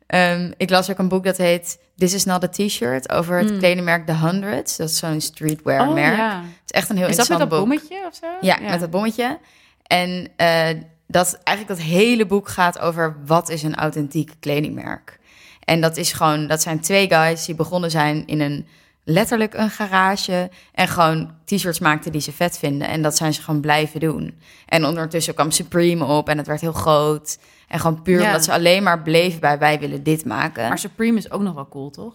Ehm, 0.06 0.52
ik 0.56 0.70
las 0.70 0.90
ook 0.90 0.98
een 0.98 1.08
boek 1.08 1.24
dat 1.24 1.36
heet 1.36 1.78
This 1.96 2.14
is 2.14 2.24
not 2.24 2.44
a 2.44 2.48
t-shirt 2.48 3.10
over 3.12 3.38
het 3.38 3.58
kledingmerk 3.58 4.06
The 4.06 4.12
Hundreds. 4.14 4.76
Dat 4.76 4.88
is 4.88 4.96
zo'n 4.98 5.20
streetwear 5.20 5.88
Oh, 5.88 5.94
merk. 5.94 6.16
ja. 6.16 6.36
Het 6.36 6.44
is 6.64 6.70
echt 6.70 6.88
een 6.90 6.96
heel 6.96 7.08
Is 7.08 7.16
dat 7.16 7.28
met 7.28 7.38
interessant 7.38 7.38
dat 7.38 7.48
boek. 7.48 7.58
bommetje 7.90 8.06
of 8.08 8.14
zo? 8.14 8.26
Ja, 8.46 8.70
met 8.70 8.80
dat 8.80 8.90
bommetje. 8.90 9.38
En 9.82 10.28
eh, 10.36 10.68
dat 11.06 11.38
eigenlijk 11.44 11.78
dat 11.78 11.88
hele 11.88 12.26
boek 12.26 12.48
gaat 12.48 12.78
over 12.78 13.16
wat 13.26 13.48
is 13.48 13.62
een 13.62 13.74
authentiek 13.74 14.32
kledingmerk. 14.40 15.18
En 15.64 15.80
dat 15.80 15.96
is 15.96 16.12
gewoon, 16.12 16.46
dat 16.46 16.62
zijn 16.62 16.80
twee 16.80 17.08
guys 17.08 17.44
die 17.44 17.54
begonnen 17.54 17.90
zijn 17.90 18.26
in 18.26 18.40
een 18.40 18.66
letterlijk 19.04 19.54
een 19.54 19.70
garage 19.70 20.50
en 20.72 20.88
gewoon 20.88 21.34
t-shirts 21.44 21.78
maakten 21.78 22.12
die 22.12 22.20
ze 22.20 22.32
vet 22.32 22.58
vinden. 22.58 22.88
En 22.88 23.02
dat 23.02 23.16
zijn 23.16 23.34
ze 23.34 23.42
gewoon 23.42 23.60
blijven 23.60 24.00
doen. 24.00 24.40
En 24.66 24.84
ondertussen 24.84 25.34
kwam 25.34 25.50
Supreme 25.50 26.04
op 26.04 26.28
en 26.28 26.38
het 26.38 26.46
werd 26.46 26.60
heel 26.60 26.72
groot. 26.72 27.38
En 27.68 27.80
gewoon 27.80 28.02
puur 28.02 28.20
Ja. 28.20 28.26
omdat 28.26 28.44
ze 28.44 28.52
alleen 28.52 28.82
maar 28.82 29.02
bleven 29.02 29.40
bij 29.40 29.58
wij 29.58 29.78
willen 29.78 30.02
dit 30.02 30.24
maken. 30.24 30.68
Maar 30.68 30.78
Supreme 30.78 31.18
is 31.18 31.30
ook 31.30 31.42
nog 31.42 31.54
wel 31.54 31.68
cool, 31.68 31.90
toch? 31.90 32.14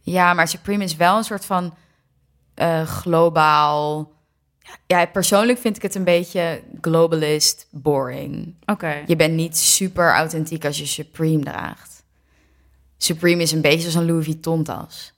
Ja, 0.00 0.34
maar 0.34 0.48
Supreme 0.48 0.84
is 0.84 0.96
wel 0.96 1.16
een 1.16 1.24
soort 1.24 1.44
van 1.44 1.74
eh, 2.54 2.82
globaal. 2.82 4.12
Ja, 4.86 5.06
persoonlijk 5.06 5.58
vind 5.58 5.76
ik 5.76 5.82
het 5.82 5.94
een 5.94 6.04
beetje 6.04 6.62
globalist 6.80 7.66
boring. 7.70 8.54
Oké. 8.66 9.02
Je 9.06 9.16
bent 9.16 9.34
niet 9.34 9.58
super 9.58 10.12
authentiek 10.12 10.64
als 10.64 10.78
je 10.78 10.86
Supreme 10.86 11.44
draagt. 11.44 12.04
Supreme 12.96 13.42
is 13.42 13.52
een 13.52 13.60
beetje 13.60 13.80
zoals 13.80 13.94
een 13.94 14.06
Louis 14.06 14.24
Vuitton 14.24 14.62
tas. 14.62 15.12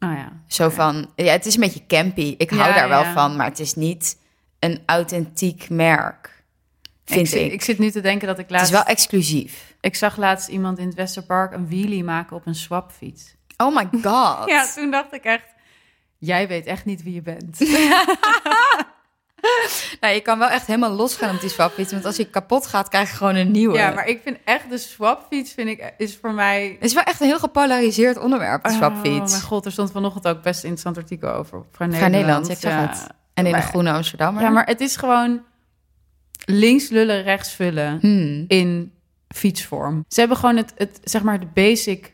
Oh 0.00 0.12
ja. 0.12 0.32
Zo 0.46 0.68
van, 0.68 1.10
ja, 1.16 1.32
het 1.32 1.46
is 1.46 1.54
een 1.54 1.60
beetje 1.60 1.86
campy. 1.86 2.34
Ik 2.38 2.50
hou 2.50 2.68
Ja, 2.68 2.74
daar 2.74 2.88
wel 2.88 3.02
ja. 3.02 3.12
van, 3.12 3.36
maar 3.36 3.46
het 3.46 3.58
is 3.58 3.74
niet 3.74 4.18
een 4.58 4.82
authentiek 4.86 5.68
merk, 5.70 6.42
vind 7.04 7.20
ik, 7.20 7.26
ik. 7.26 7.40
zit- 7.42 7.52
ik 7.52 7.62
zit 7.62 7.78
nu 7.78 7.90
te 7.90 8.00
denken 8.00 8.26
dat 8.26 8.36
ik 8.38 8.42
het 8.42 8.50
laatst... 8.50 8.66
is 8.66 8.72
wel 8.72 8.84
exclusief. 8.84 9.74
Ik 9.80 9.94
zag 9.94 10.16
laatst 10.16 10.48
iemand 10.48 10.78
in 10.78 10.86
het 10.86 10.94
Westerpark 10.94 11.52
een 11.52 11.68
wheelie 11.68 12.04
maken 12.04 12.36
op 12.36 12.46
een 12.46 12.54
swapfiets. 12.54 13.34
Oh 13.56 13.74
my 13.76 13.88
god. 14.02 14.48
Ja, 14.48 14.66
toen 14.74 14.90
dacht 14.90 15.12
ik 15.14 15.24
echt... 15.24 15.44
Jij 16.18 16.48
weet 16.48 16.66
echt 16.66 16.84
niet 16.84 17.02
wie 17.02 17.14
je 17.14 17.22
bent. 17.22 17.58
Nou, 20.00 20.14
je 20.14 20.20
kan 20.20 20.38
wel 20.38 20.48
echt 20.48 20.66
helemaal 20.66 20.90
losgaan 20.90 21.34
op 21.34 21.40
die 21.40 21.50
swapfiets, 21.50 21.92
want 21.92 22.04
als 22.04 22.16
hij 22.16 22.26
kapot 22.26 22.66
gaat, 22.66 22.88
krijg 22.88 23.10
je 23.10 23.16
gewoon 23.16 23.34
een 23.34 23.50
nieuwe. 23.50 23.76
Ja, 23.78 23.90
maar 23.90 24.06
ik 24.06 24.20
vind 24.22 24.36
echt 24.44 24.70
de 24.70 24.78
swapfiets 24.78 25.52
vind 25.52 25.68
ik, 25.68 25.92
is 25.98 26.16
voor 26.20 26.32
mij... 26.32 26.68
Het 26.80 26.84
is 26.84 26.94
wel 26.94 27.02
echt 27.02 27.20
een 27.20 27.26
heel 27.26 27.38
gepolariseerd 27.38 28.18
onderwerp, 28.18 28.62
de 28.62 28.68
Oh 28.70 28.76
swapfiets. 28.76 29.30
mijn 29.30 29.42
god, 29.42 29.64
er 29.64 29.72
stond 29.72 29.90
vanochtend 29.92 30.28
ook 30.28 30.42
best 30.42 30.62
een 30.62 30.68
interessant 30.68 30.96
artikel 30.96 31.30
over. 31.32 31.62
Vrij 31.72 31.90
Vrij 31.90 32.08
Nederland. 32.08 32.48
Nederland, 32.48 32.64
ik 32.64 32.70
ja. 32.70 33.00
het. 33.04 33.14
En 33.34 33.44
in 33.46 33.50
Maar- 33.52 33.60
de 33.60 33.66
Groene 33.66 33.92
Amsterdammer. 33.92 34.42
Ja, 34.42 34.48
maar 34.50 34.66
het 34.66 34.80
is 34.80 34.96
gewoon 34.96 35.42
links 36.44 36.88
lullen, 36.88 37.22
rechts 37.22 37.50
vullen 37.52 37.98
Hmm. 38.00 38.44
in 38.48 38.92
fietsvorm. 39.28 40.04
Ze 40.08 40.20
hebben 40.20 40.36
gewoon 40.38 40.56
het, 40.56 40.72
het 40.76 41.00
zeg 41.04 41.22
maar, 41.22 41.40
de 41.40 41.46
basic 41.54 42.12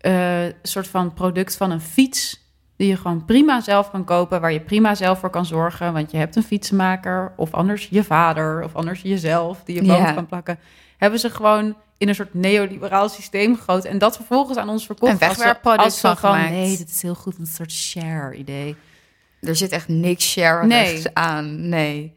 eh, 0.00 0.40
soort 0.62 0.88
van 0.88 1.14
product 1.14 1.56
van 1.56 1.70
een 1.70 1.80
fiets... 1.80 2.46
die 2.78 2.88
je 2.88 2.96
gewoon 2.96 3.24
prima 3.24 3.60
zelf 3.60 3.90
kan 3.90 4.04
kopen, 4.04 4.40
waar 4.40 4.52
je 4.52 4.60
prima 4.60 4.94
zelf 4.94 5.18
voor 5.18 5.30
kan 5.30 5.46
zorgen. 5.46 5.92
Want 5.92 6.10
je 6.10 6.16
hebt 6.16 6.36
een 6.36 6.42
fietsenmaker, 6.42 7.32
of 7.36 7.54
anders 7.54 7.88
je 7.90 8.04
vader, 8.04 8.62
of 8.64 8.74
anders 8.74 9.00
jezelf... 9.02 9.62
die 9.64 9.74
je 9.74 9.82
boven 9.82 10.02
Ja. 10.04 10.12
kan 10.12 10.26
plakken. 10.26 10.58
Hebben 10.96 11.18
ze 11.18 11.30
gewoon 11.30 11.76
in 11.98 12.08
een 12.08 12.14
soort 12.14 12.34
neoliberaal 12.34 13.08
systeem 13.08 13.56
gegoten... 13.56 13.90
en 13.90 13.98
dat 13.98 14.16
vervolgens 14.16 14.58
aan 14.58 14.68
ons 14.68 14.86
verkocht. 14.86 15.12
Een 15.12 15.18
als 15.18 15.36
wegwerpproduct 15.36 15.98
van 15.98 16.16
gemaakt. 16.16 16.50
Nee, 16.50 16.76
dit 16.76 16.88
is 16.90 17.02
heel 17.02 17.14
goed, 17.14 17.38
een 17.38 17.46
soort 17.46 17.72
share-idee. 17.72 18.76
Er 19.40 19.56
zit 19.56 19.72
echt 19.72 19.88
niks 19.88 20.30
share 20.30 20.66
Nee. 20.66 21.02
aan. 21.12 21.68
Nee. 21.68 22.16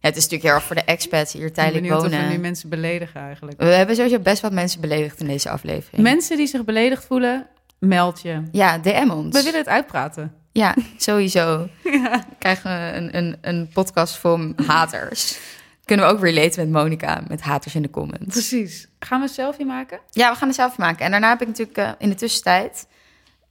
Ja, 0.00 0.08
het 0.08 0.16
is 0.16 0.22
natuurlijk 0.22 0.42
heel 0.42 0.52
erg 0.54 0.62
voor 0.64 0.76
de 0.76 0.84
expats 0.84 1.32
hier 1.32 1.40
Ik 1.46 1.46
ben 1.46 1.54
tijdelijk 1.56 1.84
benieuwd 1.84 2.04
of 2.04 2.10
wonen. 2.10 2.28
we 2.28 2.34
nu 2.34 2.40
mensen 2.40 2.68
beledigen 2.68 3.20
eigenlijk. 3.20 3.58
We 3.60 3.64
hebben 3.66 3.96
sowieso 3.96 4.18
best 4.18 4.42
wat 4.42 4.52
mensen 4.52 4.80
beledigd 4.80 5.20
in 5.20 5.26
deze 5.26 5.50
aflevering. 5.50 6.02
Mensen 6.02 6.36
die 6.36 6.46
zich 6.46 6.64
beledigd 6.64 7.04
voelen, 7.04 7.46
meld 7.86 8.20
je. 8.20 8.42
ja, 8.52 8.78
DM 8.78 9.10
ons. 9.10 9.36
We 9.36 9.42
willen 9.42 9.58
het 9.58 9.68
uitpraten. 9.68 10.34
Ja, 10.52 10.74
sowieso. 10.96 11.68
Krijgen 12.38 12.70
we 12.70 12.96
een, 12.96 13.16
een, 13.16 13.36
een 13.40 13.68
podcast 13.72 14.16
vol 14.16 14.52
haters. 14.66 15.38
Kunnen 15.84 16.06
we 16.06 16.12
ook 16.12 16.20
relaten 16.20 16.60
met 16.70 16.82
Monica, 16.82 17.22
met 17.28 17.40
haters 17.40 17.74
in 17.74 17.82
de 17.82 17.90
comments. 17.90 18.26
Precies. 18.26 18.88
Gaan 18.98 19.20
we 19.20 19.26
een 19.26 19.32
selfie 19.32 19.66
maken? 19.66 20.00
Ja, 20.10 20.30
we 20.30 20.36
gaan 20.36 20.48
het 20.48 20.56
zelf 20.56 20.78
maken. 20.78 21.04
En 21.04 21.10
daarna 21.10 21.28
heb 21.28 21.40
ik 21.40 21.46
natuurlijk 21.46 21.78
eh, 21.78 21.90
in 21.98 22.08
de 22.08 22.14
tussentijd... 22.14 22.86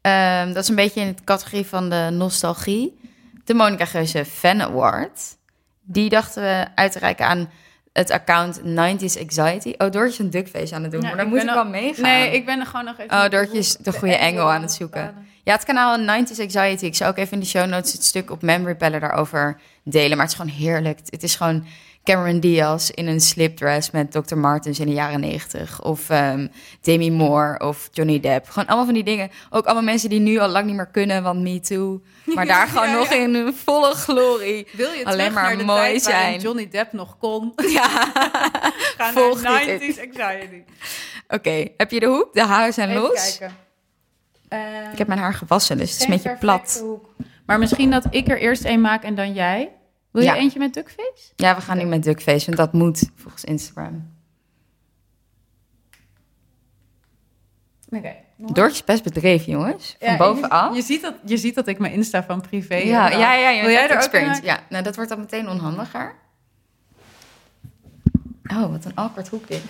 ehm, 0.01 0.47
dat 0.47 0.63
is 0.63 0.69
een 0.69 0.75
beetje 0.75 1.01
in 1.01 1.07
de 1.15 1.23
categorie 1.23 1.65
van 1.65 1.89
de 1.89 2.09
nostalgie... 2.11 2.99
de 3.43 3.53
Monica 3.53 3.85
Geuze 3.85 4.25
Fan 4.25 4.61
Award. 4.61 5.37
Die 5.81 6.09
dachten 6.09 6.43
we 6.43 6.67
uit 6.75 6.91
te 6.91 6.99
reiken 6.99 7.25
aan 7.25 7.49
het 7.93 8.11
account 8.11 8.59
90s 8.59 9.19
Anxiety. 9.19 9.73
Oh, 9.77 9.91
Doortje 9.91 10.03
is 10.03 10.19
een 10.19 10.29
duckface 10.29 10.75
aan 10.75 10.83
het 10.83 10.91
doen, 10.91 11.01
maar 11.01 11.17
dan 11.17 11.25
ik 11.25 11.31
moet 11.31 11.41
ik 11.41 11.49
wel 11.49 11.65
meegaan. 11.65 12.03
Nee, 12.03 12.31
ik 12.31 12.45
ben 12.45 12.59
er 12.59 12.65
gewoon 12.65 12.85
nog 12.85 12.97
even... 12.99 13.17
Oh, 13.17 13.29
Doortje 13.29 13.57
is 13.57 13.75
de 13.75 13.91
goede 13.91 14.15
engel 14.15 14.51
aan 14.51 14.61
het 14.61 14.71
zoeken. 14.71 15.15
Ja, 15.43 15.53
het 15.53 15.63
kanaal 15.63 15.99
90s 15.99 16.39
Anxiety. 16.39 16.85
Ik 16.85 16.95
zou 16.95 17.11
ook 17.11 17.17
even 17.17 17.33
in 17.33 17.39
de 17.39 17.45
show 17.45 17.69
notes 17.69 17.93
het 17.93 18.03
stuk 18.03 18.31
op 18.31 18.41
Memory 18.41 18.75
Peller 18.75 18.99
daarover 18.99 19.59
delen. 19.83 20.17
Maar 20.17 20.25
het 20.25 20.35
is 20.35 20.39
gewoon 20.39 20.55
heerlijk. 20.55 20.99
Het 21.05 21.23
is 21.23 21.35
gewoon 21.35 21.65
Cameron 22.03 22.39
Diaz 22.39 22.89
in 22.89 23.07
een 23.07 23.21
slipdress 23.21 23.91
met 23.91 24.11
Dr. 24.11 24.35
Martens 24.37 24.79
in 24.79 24.85
de 24.87 24.93
jaren 24.93 25.19
90. 25.19 25.81
Of 25.81 26.09
ehm, 26.09 26.47
Demi 26.81 27.11
Moore 27.11 27.59
of 27.67 27.89
Johnny 27.91 28.19
Depp. 28.19 28.49
Gewoon 28.49 28.67
allemaal 28.67 28.85
van 28.85 28.93
die 28.93 29.03
dingen. 29.03 29.29
Ook 29.49 29.65
allemaal 29.65 29.83
mensen 29.83 30.09
die 30.09 30.19
nu 30.19 30.37
al 30.37 30.47
lang 30.47 30.65
niet 30.65 30.75
meer 30.75 30.87
kunnen, 30.91 31.23
want 31.23 31.39
Me 31.41 31.59
Too. 31.59 32.01
Maar 32.25 32.45
daar 32.45 32.67
gewoon 32.73 32.87
Ja, 32.89 32.93
nog 32.97 33.09
in 33.11 33.53
volle 33.65 33.93
glorie. 33.93 34.67
Wil 34.71 34.91
je 34.91 35.05
Alleen 35.05 35.33
maar 35.33 35.43
naar 35.43 35.57
de 35.57 35.63
mooi 35.63 35.81
tijd 35.81 36.01
zijn. 36.03 36.39
Johnny 36.39 36.67
Depp 36.69 36.93
nog 36.93 37.17
kon? 37.17 37.53
Ja. 37.73 37.87
Ga 38.97 39.11
Volg 39.11 39.41
naar 39.41 39.65
dit. 39.65 39.81
90s 39.81 39.99
Anxiety. 40.01 40.63
Oké, 41.27 41.65
heb 41.77 41.91
je 41.91 41.99
de 41.99 42.05
hoek? 42.05 42.33
De 42.33 42.43
haren 42.43 42.73
zijn 42.73 42.89
Even 42.89 43.01
los. 43.01 43.37
kijken. 43.37 43.57
Ehm, 44.47 44.91
Ik 44.91 44.97
heb 44.97 45.07
mijn 45.07 45.19
haar 45.19 45.33
gewassen, 45.33 45.77
dus 45.77 45.91
het 45.91 45.99
is 45.99 46.05
een 46.05 46.11
beetje 46.11 46.35
plat. 46.39 46.77
hoek. 46.83 47.09
Maar 47.45 47.59
misschien 47.59 47.91
dat 47.91 48.03
ik 48.09 48.27
er 48.27 48.39
eerst 48.39 48.65
een 48.65 48.81
maak 48.81 49.03
en 49.03 49.15
dan 49.15 49.33
jij. 49.33 49.71
Wil 50.11 50.21
je 50.21 50.27
Ja. 50.27 50.35
eentje 50.35 50.59
met 50.59 50.73
duckface? 50.73 51.31
Ja, 51.35 51.55
we 51.55 51.61
gaan 51.61 51.77
nu 51.77 51.85
met 51.85 52.03
duckface, 52.03 52.45
want 52.45 52.57
dat 52.57 52.73
moet 52.73 53.09
volgens 53.15 53.43
Instagram. 53.43 54.19
Oké. 57.89 58.15
Doortje 58.37 58.75
is 58.75 58.83
best 58.83 59.03
bedreven, 59.03 59.51
jongens. 59.51 59.95
Van 59.99 60.17
bovenaf. 60.17 60.75
Je, 60.75 60.81
ziet 60.81 61.01
dat, 61.01 61.13
je 61.25 61.37
ziet 61.37 61.55
dat 61.55 61.67
ik 61.67 61.79
mijn 61.79 61.93
Insta 61.93 62.23
van 62.23 62.41
privé 62.41 62.75
ja, 62.75 63.03
heb. 63.03 63.19
ja, 63.19 63.33
ja, 63.33 63.49
ja. 63.49 63.61
Wil 63.61 63.71
jij 63.71 63.83
er 63.83 63.91
ook 63.91 63.97
experience? 63.97 64.43
Ja, 64.43 64.59
nou, 64.69 64.83
dat 64.83 64.95
wordt 64.95 65.09
dan 65.09 65.19
meteen 65.19 65.49
onhandiger. 65.49 66.15
Oh, 68.53 68.71
wat 68.71 68.85
een 68.85 68.95
awkward 68.95 69.27
hoek 69.27 69.47
dit. 69.47 69.63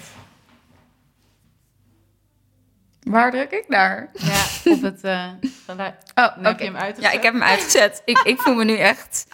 Waar 3.01 3.31
druk 3.31 3.51
ik 3.51 3.65
naar? 3.67 4.09
Ja, 4.13 4.43
op 4.71 4.81
het 4.81 5.03
eh, 5.03 5.29
geluid. 5.65 6.11
Oh, 6.15 6.37
oké. 6.37 6.49
je 6.49 6.63
hem 6.63 6.75
uitgezet. 6.75 7.11
Ja, 7.11 7.17
ik 7.17 7.23
heb 7.23 7.33
hem 7.33 7.43
uitgezet. 7.43 8.01
ik, 8.05 8.17
ik 8.17 8.39
voel 8.39 8.55
me 8.55 8.63
nu 8.63 8.77
echt... 8.77 9.25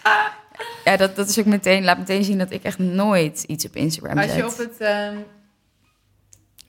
Ja, 0.84 0.96
dat, 0.96 1.16
dat 1.16 1.28
is 1.28 1.38
ook 1.38 1.44
meteen... 1.44 1.84
Laat 1.84 1.98
meteen 1.98 2.24
zien 2.24 2.38
dat 2.38 2.50
ik 2.50 2.62
echt 2.62 2.78
nooit 2.78 3.42
iets 3.46 3.66
op 3.66 3.76
Instagram 3.76 4.18
Als 4.18 4.26
zet. 4.26 4.36
je 4.36 4.46
op 4.46 4.56
het, 4.56 4.76
ehm, 4.78 5.16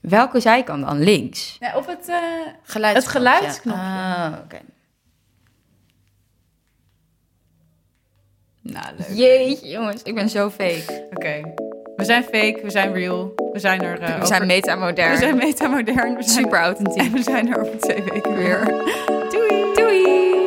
Welke 0.00 0.40
zijkant 0.40 0.84
dan? 0.86 0.98
Links? 1.02 1.56
ja, 1.60 1.76
op 1.76 1.86
het, 1.86 2.08
eh, 2.08 2.16
Geluidsknopje. 2.62 2.92
Het 2.94 3.08
geluidsknopje. 3.08 3.80
Ah, 3.82 4.32
oké. 4.44 4.58
nou 8.62 8.86
leuk. 8.96 9.08
Jeetje, 9.18 9.68
jongens. 9.68 10.02
Ik 10.02 10.14
ben 10.14 10.28
zo 10.28 10.50
fake. 10.50 11.06
Oké. 11.14 11.40
We 11.96 12.04
zijn 12.04 12.22
fake, 12.22 12.58
we 12.62 12.70
zijn 12.70 12.92
real. 12.92 13.32
We 13.52 13.58
zijn 13.58 13.82
er. 13.82 14.00
eh, 14.00 14.18
We 14.20 14.26
zijn 14.26 14.42
over- 14.42 14.54
metamodern. 14.54 15.10
We 15.10 15.16
zijn 15.16 15.36
metamodern. 15.36 16.14
We 16.16 16.22
zijn 16.22 16.44
super 16.44 16.58
authentiek. 16.60 17.02
En 17.02 17.12
we 17.18 17.22
zijn 17.22 17.52
er 17.52 17.60
over 17.60 17.78
twee 17.78 18.02
weken 18.02 18.34
weer. 18.36 18.64
Doei. 19.30 19.74
Doei. 19.74 20.39